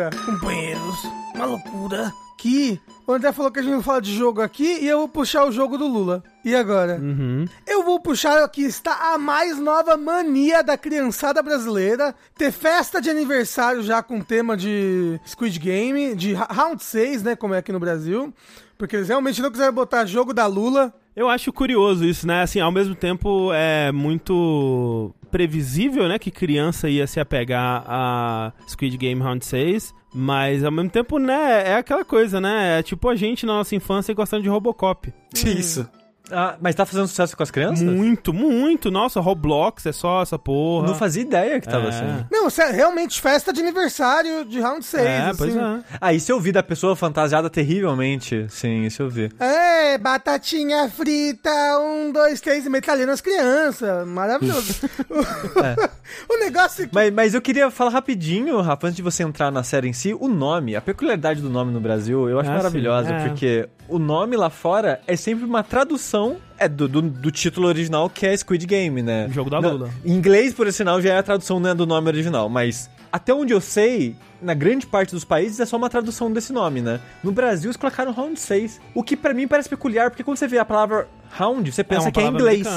Loucura, 0.01 0.09
companheiros. 0.25 1.03
Uma 1.35 1.45
loucura. 1.45 2.13
Que 2.41 2.81
o 3.05 3.13
André 3.13 3.31
falou 3.31 3.51
que 3.51 3.59
a 3.59 3.61
gente 3.61 3.71
não 3.71 3.83
fala 3.83 4.01
de 4.01 4.15
jogo 4.15 4.41
aqui 4.41 4.79
e 4.81 4.87
eu 4.87 4.97
vou 4.97 5.07
puxar 5.07 5.45
o 5.45 5.51
jogo 5.51 5.77
do 5.77 5.85
Lula. 5.85 6.23
E 6.43 6.55
agora? 6.55 6.97
Uhum. 6.99 7.45
Eu 7.67 7.83
vou 7.83 7.99
puxar 7.99 8.43
aqui 8.43 8.63
está 8.63 9.13
a 9.13 9.17
mais 9.19 9.59
nova 9.59 9.95
mania 9.95 10.63
da 10.63 10.75
criançada 10.75 11.43
brasileira, 11.43 12.15
ter 12.35 12.51
festa 12.51 12.99
de 12.99 13.11
aniversário 13.11 13.83
já 13.83 14.01
com 14.01 14.21
tema 14.21 14.57
de 14.57 15.19
Squid 15.23 15.59
Game, 15.59 16.15
de 16.15 16.33
Round 16.33 16.83
6, 16.83 17.21
né, 17.21 17.35
como 17.35 17.53
é 17.53 17.59
aqui 17.59 17.71
no 17.71 17.79
Brasil, 17.79 18.33
porque 18.75 18.95
eles 18.95 19.09
realmente 19.09 19.39
não 19.39 19.51
quiseram 19.51 19.73
botar 19.73 20.07
jogo 20.07 20.33
da 20.33 20.47
Lula. 20.47 20.91
Eu 21.15 21.29
acho 21.29 21.53
curioso 21.53 22.03
isso, 22.03 22.25
né? 22.25 22.41
Assim, 22.41 22.59
ao 22.59 22.71
mesmo 22.71 22.95
tempo 22.95 23.53
é 23.53 23.91
muito 23.91 25.13
previsível, 25.29 26.07
né, 26.07 26.17
que 26.17 26.31
criança 26.31 26.89
ia 26.89 27.05
se 27.05 27.19
apegar 27.19 27.83
a 27.85 28.51
Squid 28.67 28.97
Game 28.97 29.21
Round 29.21 29.45
6, 29.45 29.93
mas 30.13 30.63
ao 30.63 30.71
mesmo 30.71 30.89
tempo, 30.89 31.17
né, 31.17 31.69
é 31.69 31.75
aquela 31.75 32.03
coisa, 32.03 32.41
né? 32.41 32.79
É 32.79 32.83
tipo 32.83 33.07
a 33.09 33.15
gente 33.15 33.45
na 33.45 33.53
nossa 33.53 33.75
infância 33.75 34.13
gostando 34.13 34.43
de 34.43 34.49
Robocop. 34.49 35.13
Isso. 35.33 35.87
Ah, 36.31 36.55
mas 36.61 36.75
tá 36.75 36.85
fazendo 36.85 37.07
sucesso 37.07 37.35
com 37.35 37.43
as 37.43 37.51
crianças? 37.51 37.83
Muito, 37.83 38.33
muito. 38.33 38.89
Nossa, 38.91 39.19
Roblox 39.19 39.85
é 39.85 39.91
só 39.91 40.21
essa 40.21 40.37
porra. 40.39 40.87
Não 40.87 40.95
fazia 40.95 41.21
ideia 41.21 41.59
que 41.59 41.67
tava 41.67 41.85
É. 41.85 41.89
assim. 41.89 42.25
Não, 42.31 42.49
sé- 42.49 42.71
realmente 42.71 43.19
festa 43.21 43.51
de 43.53 43.59
aniversário 43.61 44.45
de 44.45 44.59
Round 44.59 44.83
6. 44.85 45.05
É, 45.05 45.31
pois 45.37 45.55
assim. 45.55 45.79
é. 45.79 45.97
Ah, 45.99 46.13
isso 46.13 46.31
eu 46.31 46.39
vi 46.39 46.51
da 46.51 46.63
pessoa 46.63 46.95
fantasiada 46.95 47.49
terrivelmente. 47.49 48.45
Sim, 48.49 48.83
isso 48.85 49.01
eu 49.03 49.09
vi. 49.09 49.29
É, 49.39 49.97
batatinha 49.97 50.89
frita, 50.89 51.49
um, 51.79 52.11
dois, 52.11 52.39
três, 52.41 52.65
e 52.65 52.69
metralhando 52.69 53.11
as 53.11 53.21
crianças. 53.21 54.07
Maravilhoso. 54.07 54.81
o 56.29 56.37
negócio 56.39 56.83
é 56.83 56.87
que... 56.87 56.93
Mas, 56.95 57.11
mas 57.13 57.33
eu 57.33 57.41
queria 57.41 57.69
falar 57.71 57.91
rapidinho, 57.91 58.59
Rafa, 58.61 58.87
antes 58.87 58.95
de 58.97 59.01
você 59.01 59.23
entrar 59.23 59.51
na 59.51 59.63
série 59.63 59.87
em 59.87 59.93
si, 59.93 60.13
o 60.19 60.27
nome, 60.27 60.75
a 60.75 60.81
peculiaridade 60.81 61.41
do 61.41 61.49
nome 61.49 61.71
no 61.71 61.79
Brasil, 61.79 62.29
eu 62.29 62.39
acho 62.39 62.49
Ah, 62.49 62.55
maravilhosa, 62.55 63.09
é. 63.13 63.27
porque 63.27 63.67
o 63.87 63.99
nome 63.99 64.35
lá 64.37 64.49
fora 64.49 65.01
é 65.07 65.15
sempre 65.15 65.45
uma 65.45 65.63
tradução 65.63 66.20
é 66.57 66.67
do, 66.67 66.87
do, 66.87 67.01
do 67.01 67.31
título 67.31 67.67
original, 67.67 68.09
que 68.09 68.25
é 68.25 68.35
Squid 68.35 68.65
Game, 68.65 69.01
né? 69.01 69.27
Jogo 69.31 69.49
da 69.49 69.61
Não, 69.61 69.71
Lula. 69.71 69.89
Em 70.05 70.11
inglês, 70.11 70.53
por 70.53 70.71
sinal, 70.71 71.01
já 71.01 71.13
é 71.13 71.17
a 71.17 71.23
tradução 71.23 71.59
né, 71.59 71.73
do 71.73 71.85
nome 71.85 72.07
original, 72.07 72.49
mas 72.49 72.89
até 73.11 73.33
onde 73.33 73.53
eu 73.53 73.59
sei, 73.59 74.15
na 74.41 74.53
grande 74.53 74.85
parte 74.85 75.11
dos 75.13 75.25
países 75.25 75.59
é 75.59 75.65
só 75.65 75.77
uma 75.77 75.89
tradução 75.89 76.31
desse 76.31 76.53
nome, 76.53 76.81
né? 76.81 76.99
No 77.23 77.31
Brasil, 77.31 77.69
eles 77.69 77.77
colocaram 77.77 78.11
Round 78.11 78.39
6, 78.39 78.79
o 78.93 79.03
que 79.03 79.17
pra 79.17 79.33
mim 79.33 79.47
parece 79.47 79.67
peculiar, 79.67 80.09
porque 80.09 80.23
quando 80.23 80.37
você 80.37 80.47
vê 80.47 80.57
a 80.57 80.65
palavra 80.65 81.07
Round, 81.31 81.71
você 81.71 81.83
pensa 81.83 82.03
uma 82.03 82.11
que 82.11 82.19
é 82.19 82.25
inglês. 82.25 82.67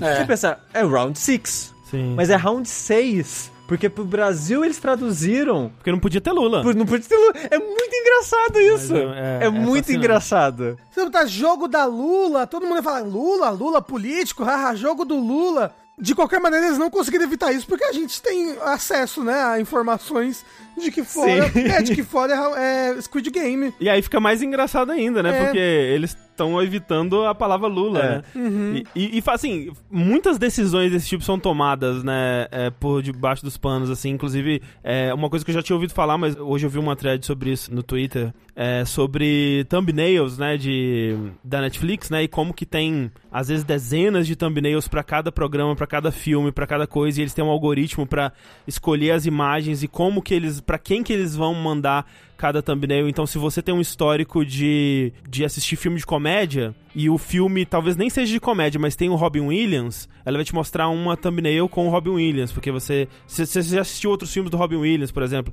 É. 0.00 0.16
Você 0.16 0.24
pensa, 0.24 0.58
é 0.72 0.82
Round 0.82 1.18
6. 1.18 1.74
Sim. 1.90 2.14
Mas 2.16 2.30
é 2.30 2.36
round 2.36 2.68
6. 2.68 3.49
Porque 3.70 3.88
pro 3.88 4.04
Brasil 4.04 4.64
eles 4.64 4.78
traduziram. 4.78 5.70
Porque 5.76 5.92
não 5.92 6.00
podia 6.00 6.20
ter 6.20 6.32
Lula. 6.32 6.60
por- 6.60 6.74
Não 6.74 6.84
podia 6.84 7.08
ter 7.08 7.16
Lula. 7.16 7.32
É 7.52 7.56
muito 7.56 7.94
engraçado 7.94 8.58
isso. 8.58 8.92
Mas 8.92 9.16
é 9.16 9.38
é- 9.42 9.46
é 9.46 9.48
muito 9.48 9.84
fascinante. 9.84 9.92
engraçado. 9.96 10.78
Você 10.90 11.04
botar 11.04 11.24
jogo 11.26 11.68
da 11.68 11.84
Lula, 11.84 12.48
todo 12.48 12.66
mundo 12.66 12.82
fala 12.82 12.98
Lula, 12.98 13.48
Lula 13.50 13.80
político, 13.80 14.42
haha, 14.42 14.74
jogo 14.74 15.04
do 15.04 15.14
Lula. 15.16 15.72
De 15.96 16.16
qualquer 16.16 16.40
maneira, 16.40 16.66
eles 16.66 16.78
não 16.78 16.90
conseguiram 16.90 17.24
evitar 17.26 17.52
isso 17.52 17.66
porque 17.66 17.84
a 17.84 17.92
gente 17.92 18.20
tem 18.20 18.56
acesso, 18.62 19.22
né, 19.22 19.34
a 19.44 19.60
informações 19.60 20.44
de 20.76 20.90
que 20.90 21.04
fora, 21.04 21.48
Sim. 21.50 21.60
é, 21.68 21.82
de 21.82 21.94
que 21.94 22.02
fora 22.02 22.32
é, 22.56 22.96
é 22.96 23.00
Squid 23.02 23.30
Game. 23.30 23.72
E 23.78 23.88
aí 23.88 24.00
fica 24.02 24.18
mais 24.18 24.42
engraçado 24.42 24.90
ainda, 24.92 25.22
né? 25.22 25.30
É. 25.38 25.44
Porque 25.44 25.58
eles 25.58 26.16
estão 26.40 26.62
evitando 26.62 27.24
a 27.24 27.34
palavra 27.34 27.68
Lula, 27.68 28.00
É. 28.00 28.08
né? 28.08 28.82
E, 28.94 29.16
e, 29.16 29.18
e, 29.18 29.22
assim, 29.26 29.70
muitas 29.90 30.38
decisões 30.38 30.90
desse 30.90 31.08
tipo 31.08 31.22
são 31.22 31.38
tomadas, 31.38 32.02
né? 32.02 32.46
é, 32.50 32.70
por 32.70 33.02
debaixo 33.02 33.44
dos 33.44 33.56
panos, 33.56 33.90
assim. 33.90 34.10
Inclusive, 34.10 34.62
é, 34.82 35.12
uma 35.12 35.28
coisa 35.28 35.44
que 35.44 35.50
eu 35.50 35.54
já 35.54 35.62
tinha 35.62 35.76
ouvido 35.76 35.92
falar, 35.92 36.16
mas 36.16 36.36
hoje 36.36 36.66
eu 36.66 36.70
vi 36.70 36.78
uma 36.78 36.96
thread 36.96 37.24
sobre 37.24 37.50
isso 37.50 37.72
no 37.74 37.82
Twitter. 37.82 38.32
É, 38.56 38.84
sobre 38.84 39.64
thumbnails, 39.70 40.36
né? 40.36 40.56
De, 40.56 41.16
da 41.42 41.60
Netflix, 41.60 42.10
né? 42.10 42.24
E 42.24 42.28
como 42.28 42.52
que 42.52 42.66
tem, 42.66 43.10
às 43.30 43.48
vezes, 43.48 43.64
dezenas 43.64 44.26
de 44.26 44.36
thumbnails 44.36 44.86
pra 44.88 45.02
cada 45.02 45.30
programa, 45.32 45.74
pra 45.74 45.86
cada 45.86 46.10
filme, 46.10 46.52
pra 46.52 46.66
cada 46.66 46.86
coisa. 46.86 47.20
E 47.20 47.22
eles 47.22 47.32
têm 47.34 47.44
um 47.44 47.48
algoritmo 47.50 48.06
pra 48.06 48.32
escolher 48.66 49.12
as 49.12 49.24
imagens 49.26 49.82
e 49.82 49.88
como 49.88 50.20
que 50.22 50.34
eles... 50.34 50.60
Pra 50.60 50.78
quem 50.78 51.02
que 51.02 51.12
eles 51.12 51.34
vão 51.34 51.54
mandar 51.54 52.06
cada 52.40 52.62
thumbnail. 52.62 53.06
Então, 53.06 53.26
se 53.26 53.36
você 53.36 53.60
tem 53.60 53.74
um 53.74 53.82
histórico 53.82 54.46
de, 54.46 55.12
de 55.28 55.44
assistir 55.44 55.76
filme 55.76 55.98
de 55.98 56.06
comédia 56.06 56.74
e 56.94 57.10
o 57.10 57.18
filme 57.18 57.66
talvez 57.66 57.96
nem 57.98 58.08
seja 58.08 58.32
de 58.32 58.40
comédia, 58.40 58.80
mas 58.80 58.96
tem 58.96 59.10
o 59.10 59.14
Robin 59.14 59.40
Williams, 59.40 60.08
ela 60.24 60.38
vai 60.38 60.44
te 60.44 60.54
mostrar 60.54 60.88
uma 60.88 61.18
thumbnail 61.18 61.68
com 61.68 61.86
o 61.86 61.90
Robin 61.90 62.10
Williams, 62.12 62.50
porque 62.50 62.72
você. 62.72 63.06
Se 63.26 63.44
você 63.44 63.60
já 63.60 63.82
assistiu 63.82 64.08
outros 64.10 64.32
filmes 64.32 64.50
do 64.50 64.56
Robin 64.56 64.76
Williams, 64.76 65.12
por 65.12 65.22
exemplo, 65.22 65.52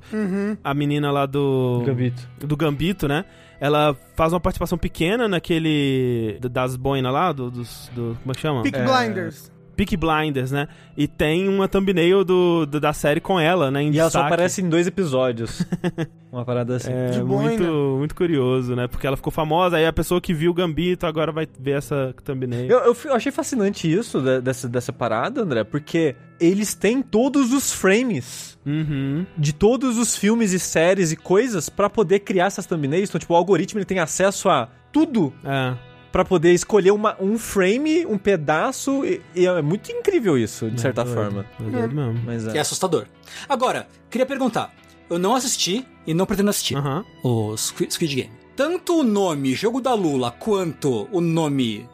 a 0.64 0.72
menina 0.72 1.10
lá 1.10 1.26
do. 1.26 1.82
Gambito. 1.84 2.26
Do 2.40 2.56
Gambito, 2.56 3.06
né? 3.06 3.26
Ela 3.60 3.94
faz 4.14 4.32
uma 4.32 4.40
participação 4.40 4.78
pequena 4.78 5.28
naquele. 5.28 6.38
Das 6.50 6.74
boinas 6.74 7.12
lá, 7.12 7.32
do, 7.32 7.50
dos. 7.50 7.90
Do, 7.94 8.16
como 8.22 8.32
é 8.32 8.34
que 8.34 8.40
chama? 8.40 8.62
Peak 8.62 8.78
É. 8.78 8.84
Blinders. 8.84 9.52
Peaky 9.78 9.96
Blinders, 9.96 10.50
né? 10.50 10.66
E 10.96 11.06
tem 11.06 11.48
uma 11.48 11.68
thumbnail 11.68 12.24
do, 12.24 12.66
do- 12.66 12.80
da 12.80 12.92
série 12.92 13.20
com 13.20 13.38
ela, 13.38 13.70
né? 13.70 13.80
Em 13.82 13.92
E 13.92 13.98
ela 14.00 14.10
só 14.10 14.18
destaque. 14.18 14.26
aparece 14.34 14.60
em 14.60 14.68
dois 14.68 14.88
episódios. 14.88 15.64
Uma 16.30 16.44
parada 16.44 16.76
assim. 16.76 16.90
É 16.92 17.10
De 17.12 17.22
muito, 17.22 17.62
boina. 17.64 17.72
muito 17.98 18.14
curioso, 18.14 18.74
né? 18.76 18.86
Porque 18.86 19.06
ela 19.06 19.16
ficou 19.16 19.32
famosa, 19.32 19.76
aí 19.78 19.86
a 19.86 19.92
pessoa 19.92 20.20
que 20.20 20.34
viu 20.34 20.50
o 20.50 20.54
Gambito 20.54 21.06
agora 21.06 21.32
vai 21.32 21.48
ver 21.58 21.78
essa 21.78 22.14
thumbnail. 22.24 22.68
Eu, 22.68 22.78
eu 22.80 22.96
eu 23.06 23.14
achei 23.14 23.32
fascinante 23.32 23.90
isso 23.90 24.20
da- 24.20 24.40
dessa, 24.40 24.68
dessa 24.68 24.92
parada, 24.92 25.40
André, 25.42 25.64
porque 25.64 26.14
eles 26.40 26.74
têm 26.74 27.00
todos 27.00 27.52
os 27.52 27.72
frames 27.72 28.58
Uhum. 28.66 29.24
de 29.38 29.54
todos 29.54 29.96
os 29.96 30.16
filmes 30.16 30.52
e 30.52 30.58
séries 30.58 31.12
e 31.12 31.16
coisas 31.16 31.68
pra 31.70 31.88
poder 31.88 32.18
criar 32.18 32.46
essas 32.46 32.66
thumbnails. 32.66 33.08
Então, 33.08 33.18
tipo, 33.18 33.32
o 33.32 33.36
algoritmo 33.36 33.78
ele 33.78 33.86
tem 33.86 33.98
acesso 34.00 34.50
a 34.50 34.68
tudo 34.92 35.32
É. 35.44 35.74
Pra 36.10 36.24
poder 36.24 36.52
escolher 36.52 36.90
uma, 36.90 37.16
um 37.20 37.38
frame, 37.38 38.06
um 38.06 38.16
pedaço. 38.16 39.04
E, 39.04 39.20
e 39.34 39.46
é 39.46 39.60
muito 39.62 39.92
incrível 39.92 40.38
isso, 40.38 40.70
de 40.70 40.80
certa 40.80 41.02
É 41.02 41.04
doido, 41.04 41.16
forma. 41.16 41.46
É 41.60 41.70
doido 41.70 41.94
mesmo. 41.94 42.20
Mas 42.24 42.44
Que 42.44 42.50
é 42.52 42.56
é. 42.56 42.60
assustador. 42.60 43.06
Agora, 43.48 43.86
queria 44.10 44.26
perguntar. 44.26 44.74
Eu 45.10 45.18
não 45.18 45.34
assisti 45.34 45.86
e 46.06 46.12
não 46.14 46.26
pretendo 46.26 46.50
assistir 46.50 46.76
o 47.22 47.56
Squid 47.56 47.92
Squid 47.94 48.14
Game. 48.14 48.32
Tanto 48.56 49.00
o 49.00 49.02
nome 49.02 49.54
Jogo 49.54 49.80
da 49.80 49.94
Lula 49.94 50.30
quanto 50.32 51.08
o 51.12 51.20
nome. 51.20 51.88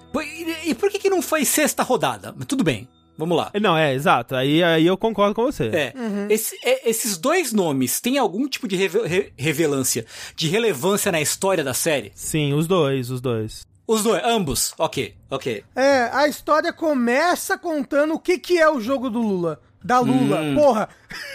E, 0.65 0.71
e 0.71 0.75
por 0.75 0.91
que, 0.91 0.99
que 0.99 1.11
não 1.11 1.21
foi 1.21 1.45
sexta 1.45 1.83
rodada? 1.83 2.33
Mas 2.37 2.47
tudo 2.47 2.65
bem, 2.65 2.89
vamos 3.19 3.37
lá. 3.37 3.51
Não, 3.61 3.77
é, 3.77 3.95
exato. 3.95 4.35
Aí, 4.35 4.63
aí 4.63 4.87
eu 4.87 4.97
concordo 4.97 5.35
com 5.35 5.43
você. 5.45 5.65
É, 5.67 5.93
esse- 6.31 6.57
é, 6.65 6.89
esses 6.89 7.19
dois 7.19 7.53
nomes 7.53 8.01
têm 8.01 8.17
algum 8.19 8.49
tipo 8.49 8.67
de 8.67 8.75
reve- 8.77 9.07
re- 9.07 9.33
revelância, 9.37 10.07
de 10.35 10.49
relevância 10.49 11.13
na 11.13 11.21
história 11.21 11.63
da 11.63 11.75
série? 11.75 12.11
Sim, 12.15 12.55
os 12.55 12.67
dois, 12.67 13.11
os 13.11 13.21
dois. 13.21 13.67
Os 13.87 14.03
dois, 14.03 14.23
ambos. 14.25 14.73
Ok, 14.79 15.15
ok. 15.31 15.65
É, 15.77 16.09
a 16.13 16.27
história 16.27 16.73
começa 16.73 17.59
contando 17.59 18.15
o 18.15 18.19
que, 18.19 18.39
que 18.39 18.59
é 18.59 18.69
o 18.69 18.81
jogo 18.81 19.11
do 19.11 19.21
Lula. 19.21 19.61
Da 19.85 19.99
Lula, 20.01 20.41
Hum. 20.41 20.55
porra! 20.55 20.89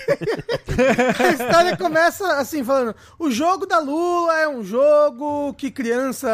a 1.20 1.28
história 1.30 1.78
começa 1.78 2.26
assim, 2.38 2.64
falando: 2.64 2.96
o 3.20 3.30
jogo 3.30 3.68
da 3.68 3.78
Lula 3.78 4.40
é 4.40 4.48
um 4.48 4.64
jogo 4.64 5.54
que 5.54 5.70
criança 5.70 6.28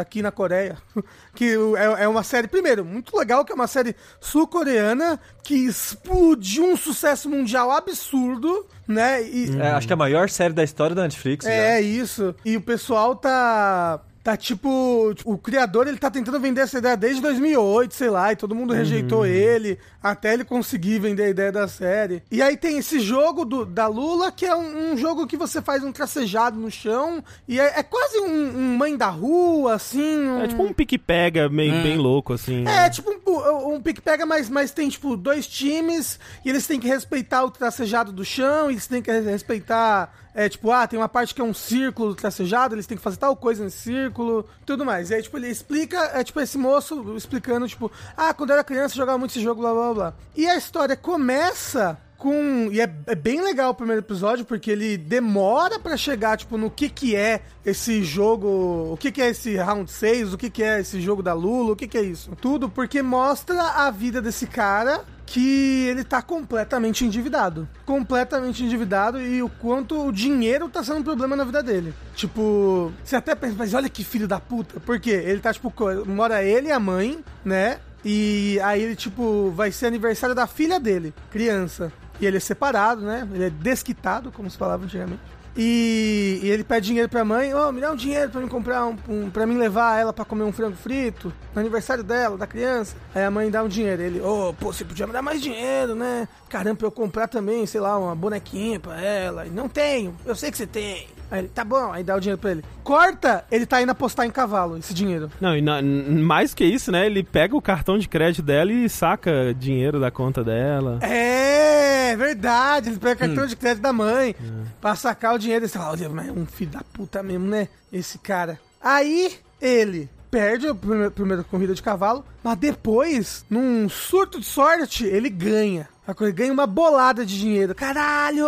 aqui 0.00 0.22
na 0.22 0.30
Coreia. 0.30 0.78
Que 1.34 1.56
é, 1.76 2.04
é 2.04 2.08
uma 2.08 2.22
série, 2.22 2.46
primeiro, 2.46 2.84
muito 2.84 3.16
legal, 3.18 3.44
que 3.44 3.50
é 3.50 3.54
uma 3.56 3.66
série 3.66 3.96
sul-coreana 4.20 5.18
que 5.42 5.54
explodiu 5.66 6.64
um 6.64 6.76
sucesso 6.76 7.28
mundial 7.28 7.72
absurdo, 7.72 8.64
né? 8.86 9.20
E, 9.20 9.50
É, 9.58 9.72
acho 9.72 9.84
que 9.84 9.92
é 9.92 9.94
a 9.94 9.96
maior 9.96 10.30
série 10.30 10.54
da 10.54 10.62
história 10.62 10.94
da 10.94 11.02
Netflix. 11.02 11.44
é, 11.44 11.80
isso. 11.80 12.36
E 12.44 12.56
o 12.56 12.60
pessoal 12.60 13.16
tá. 13.16 14.00
Tá 14.24 14.38
tipo, 14.38 15.12
tipo, 15.14 15.30
O 15.32 15.36
criador 15.36 15.86
ele 15.86 15.98
tá 15.98 16.10
tentando 16.10 16.40
vender 16.40 16.62
essa 16.62 16.78
ideia 16.78 16.96
desde 16.96 17.20
2008, 17.20 17.94
sei 17.94 18.08
lá, 18.08 18.32
e 18.32 18.36
todo 18.36 18.54
mundo 18.54 18.72
rejeitou 18.72 19.26
ele, 19.26 19.78
até 20.02 20.32
ele 20.32 20.44
conseguir 20.44 20.98
vender 20.98 21.24
a 21.24 21.28
ideia 21.28 21.52
da 21.52 21.68
série. 21.68 22.22
E 22.30 22.40
aí 22.40 22.56
tem 22.56 22.78
esse 22.78 23.00
jogo 23.00 23.44
do, 23.44 23.66
da 23.66 23.86
Lula, 23.86 24.32
que 24.32 24.46
é 24.46 24.56
um, 24.56 24.92
um 24.92 24.96
jogo 24.96 25.26
que 25.26 25.36
você 25.36 25.60
faz 25.60 25.84
um 25.84 25.92
tracejado 25.92 26.58
no 26.58 26.70
chão, 26.70 27.22
e 27.46 27.60
é, 27.60 27.80
é 27.80 27.82
quase 27.82 28.18
um, 28.20 28.58
um 28.58 28.76
mãe 28.78 28.96
da 28.96 29.08
rua, 29.10 29.74
assim. 29.74 30.00
um- 30.26 30.40
É 30.42 30.48
tipo 30.48 30.62
um 30.62 30.72
pique-pega 30.72 31.50
meio 31.50 31.82
bem 31.82 31.98
louco, 31.98 32.32
assim. 32.32 32.62
né? 32.62 32.86
é, 32.86 32.88
tipo 32.90 33.10
um, 33.26 33.74
um 33.74 33.80
pique-pega, 33.82 34.24
mas, 34.24 34.48
mas 34.48 34.70
tem, 34.70 34.88
tipo, 34.88 35.18
dois 35.18 35.46
times 35.46 36.18
e 36.42 36.48
eles 36.48 36.66
têm 36.66 36.80
que 36.80 36.88
respeitar 36.88 37.44
o 37.44 37.50
tracejado 37.50 38.10
do 38.10 38.24
chão, 38.24 38.70
eles 38.70 38.86
têm 38.86 39.02
que 39.02 39.12
respeitar, 39.20 40.10
é, 40.34 40.48
tipo, 40.48 40.72
ah, 40.72 40.86
tem 40.86 40.98
uma 40.98 41.08
parte 41.08 41.32
que 41.32 41.40
é 41.40 41.44
um 41.44 41.54
círculo 41.54 42.08
do 42.10 42.14
tracejado, 42.16 42.74
eles 42.74 42.86
têm 42.86 42.96
que 42.96 43.02
fazer 43.02 43.18
tal 43.18 43.36
coisa 43.36 43.62
nesse 43.62 43.78
círculo, 43.78 44.44
tudo 44.66 44.84
mais. 44.84 45.10
E 45.10 45.14
aí, 45.14 45.22
tipo, 45.22 45.36
ele 45.36 45.48
explica, 45.48 45.96
é 46.12 46.24
tipo 46.24 46.40
esse 46.40 46.58
moço 46.58 47.16
explicando, 47.16 47.68
tipo, 47.68 47.90
ah, 48.16 48.34
quando 48.34 48.50
eu 48.50 48.54
era 48.54 48.64
criança 48.64 48.94
eu 48.94 48.98
jogava 48.98 49.16
muito 49.16 49.30
esse 49.30 49.40
jogo, 49.40 49.60
blá, 49.60 49.72
blá, 49.72 49.94
blá. 49.94 50.14
E 50.34 50.46
a 50.48 50.56
história 50.56 50.96
começa 50.96 51.96
com... 52.18 52.68
E 52.72 52.80
é, 52.80 52.92
é 53.06 53.14
bem 53.14 53.42
legal 53.42 53.70
o 53.70 53.74
primeiro 53.74 54.00
episódio, 54.00 54.44
porque 54.44 54.72
ele 54.72 54.96
demora 54.96 55.78
pra 55.78 55.96
chegar, 55.96 56.36
tipo, 56.36 56.58
no 56.58 56.68
que 56.68 56.88
que 56.88 57.14
é 57.14 57.40
esse 57.64 58.02
jogo, 58.02 58.92
o 58.92 58.96
que 58.96 59.12
que 59.12 59.22
é 59.22 59.28
esse 59.28 59.56
Round 59.56 59.88
6, 59.88 60.34
o 60.34 60.38
que 60.38 60.50
que 60.50 60.64
é 60.64 60.80
esse 60.80 61.00
jogo 61.00 61.22
da 61.22 61.32
Lula, 61.32 61.72
o 61.72 61.76
que 61.76 61.86
que 61.86 61.98
é 61.98 62.02
isso. 62.02 62.34
Tudo 62.40 62.68
porque 62.68 63.02
mostra 63.02 63.62
a 63.62 63.90
vida 63.90 64.20
desse 64.20 64.48
cara 64.48 65.04
que 65.26 65.86
ele 65.88 66.04
tá 66.04 66.20
completamente 66.22 67.04
endividado. 67.04 67.68
Completamente 67.84 68.62
endividado 68.62 69.20
e 69.20 69.42
o 69.42 69.48
quanto 69.48 70.06
o 70.06 70.12
dinheiro 70.12 70.68
tá 70.68 70.82
sendo 70.84 71.00
um 71.00 71.02
problema 71.02 71.34
na 71.36 71.44
vida 71.44 71.62
dele. 71.62 71.94
Tipo, 72.14 72.92
você 73.02 73.16
até 73.16 73.34
pensa, 73.34 73.54
mas 73.58 73.74
olha 73.74 73.88
que 73.88 74.04
filho 74.04 74.28
da 74.28 74.38
puta. 74.38 74.78
Por 74.80 75.00
quê? 75.00 75.10
Ele 75.10 75.40
tá, 75.40 75.52
tipo, 75.52 75.72
mora 76.06 76.42
ele 76.42 76.68
e 76.68 76.72
a 76.72 76.80
mãe, 76.80 77.22
né? 77.44 77.78
E 78.04 78.60
aí 78.62 78.82
ele, 78.82 78.94
tipo, 78.94 79.50
vai 79.52 79.72
ser 79.72 79.86
aniversário 79.86 80.34
da 80.34 80.46
filha 80.46 80.78
dele, 80.78 81.14
criança. 81.30 81.92
E 82.20 82.26
ele 82.26 82.36
é 82.36 82.40
separado, 82.40 83.02
né? 83.02 83.26
Ele 83.32 83.44
é 83.44 83.50
desquitado, 83.50 84.30
como 84.30 84.50
se 84.50 84.58
falava 84.58 84.84
antigamente. 84.84 85.22
E, 85.56 86.40
e 86.42 86.50
ele 86.50 86.64
pede 86.64 86.88
dinheiro 86.88 87.08
pra 87.08 87.24
mãe, 87.24 87.54
ô, 87.54 87.70
me 87.70 87.80
dá 87.80 87.92
um 87.92 87.96
dinheiro 87.96 88.30
pra 88.30 88.40
mim 88.40 88.48
comprar 88.48 88.86
um, 88.86 88.96
um 89.08 89.30
pra 89.30 89.46
mim 89.46 89.56
levar 89.56 90.00
ela 90.00 90.12
pra 90.12 90.24
comer 90.24 90.42
um 90.42 90.52
frango 90.52 90.76
frito 90.76 91.32
no 91.54 91.60
aniversário 91.60 92.02
dela, 92.02 92.36
da 92.36 92.46
criança. 92.46 92.96
Aí 93.14 93.22
a 93.22 93.30
mãe 93.30 93.50
dá 93.50 93.62
um 93.62 93.68
dinheiro. 93.68 94.02
Ele, 94.02 94.20
ô, 94.20 94.52
pô, 94.58 94.72
você 94.72 94.84
podia 94.84 95.06
me 95.06 95.12
dar 95.12 95.22
mais 95.22 95.40
dinheiro, 95.40 95.94
né? 95.94 96.26
Caramba, 96.48 96.78
eu 96.82 96.90
comprar 96.90 97.28
também, 97.28 97.66
sei 97.66 97.80
lá, 97.80 97.96
uma 97.96 98.14
bonequinha 98.14 98.80
pra 98.80 99.00
ela. 99.00 99.44
Não 99.44 99.68
tenho, 99.68 100.16
eu 100.24 100.34
sei 100.34 100.50
que 100.50 100.56
você 100.56 100.66
tem. 100.66 101.06
Aí 101.34 101.40
ele, 101.40 101.48
tá 101.48 101.64
bom, 101.64 101.90
aí 101.92 102.04
dá 102.04 102.14
o 102.14 102.20
dinheiro 102.20 102.40
pra 102.40 102.52
ele. 102.52 102.64
Corta, 102.84 103.44
ele 103.50 103.66
tá 103.66 103.82
indo 103.82 103.90
apostar 103.90 104.24
em 104.24 104.30
cavalo, 104.30 104.78
esse 104.78 104.94
dinheiro. 104.94 105.28
Não, 105.40 105.56
e 105.56 105.60
na- 105.60 105.82
mais 105.82 106.54
que 106.54 106.64
isso, 106.64 106.92
né? 106.92 107.06
Ele 107.06 107.24
pega 107.24 107.56
o 107.56 107.60
cartão 107.60 107.98
de 107.98 108.08
crédito 108.08 108.40
dela 108.42 108.70
e 108.72 108.88
saca 108.88 109.52
dinheiro 109.52 109.98
da 109.98 110.12
conta 110.12 110.44
dela. 110.44 111.00
É, 111.02 112.14
verdade. 112.16 112.90
Ele 112.90 112.98
pega 112.98 113.26
cartão 113.26 113.46
de 113.46 113.56
crédito 113.56 113.82
da 113.82 113.92
mãe 113.92 114.36
pra 114.80 114.94
sacar 114.94 115.34
o 115.34 115.38
dinheiro. 115.38 115.64
E 115.64 115.68
você 115.68 115.76
fala, 115.76 115.90
olha, 115.92 116.08
mas 116.08 116.28
é 116.28 116.32
um 116.32 116.46
filho 116.46 116.70
da 116.70 116.82
puta 116.92 117.20
mesmo, 117.22 117.46
né? 117.46 117.66
Esse 117.92 118.16
cara. 118.18 118.60
Aí 118.80 119.32
ele 119.60 120.08
perde 120.30 120.68
a 120.68 120.74
primeira, 120.74 121.10
primeira 121.10 121.42
corrida 121.44 121.74
de 121.74 121.82
cavalo, 121.82 122.24
mas 122.42 122.56
depois, 122.58 123.44
num 123.48 123.88
surto 123.88 124.38
de 124.40 124.46
sorte, 124.46 125.04
ele 125.04 125.28
ganha. 125.30 125.88
Ganha 126.34 126.52
uma 126.52 126.66
bolada 126.66 127.24
de 127.24 127.38
dinheiro. 127.38 127.74
Caralho! 127.74 128.46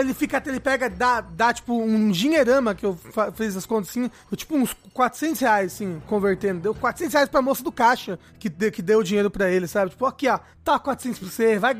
Ele 0.00 0.14
fica, 0.14 0.42
ele 0.46 0.58
pega, 0.60 0.90
dá, 0.90 1.20
dá 1.20 1.52
tipo 1.52 1.74
um 1.80 2.10
dinheirama 2.10 2.74
que 2.74 2.84
eu 2.84 2.98
fiz 3.34 3.56
as 3.56 3.64
contas 3.66 3.90
assim, 3.90 4.10
tipo 4.34 4.56
uns 4.56 4.74
400 4.92 5.40
reais, 5.40 5.72
assim, 5.74 6.02
convertendo. 6.06 6.60
Deu 6.60 6.74
400 6.74 7.12
reais 7.14 7.28
pra 7.28 7.40
moça 7.42 7.62
do 7.62 7.70
caixa 7.70 8.18
que, 8.38 8.48
deu- 8.48 8.72
que 8.72 8.82
deu 8.82 8.98
o 8.98 9.04
dinheiro 9.04 9.30
pra 9.30 9.48
ele, 9.50 9.66
sabe? 9.68 9.90
Tipo, 9.90 10.06
aqui 10.06 10.28
ó, 10.28 10.38
tá 10.64 10.78
400 10.78 11.18
pra 11.20 11.28
você, 11.28 11.58
vai 11.58 11.76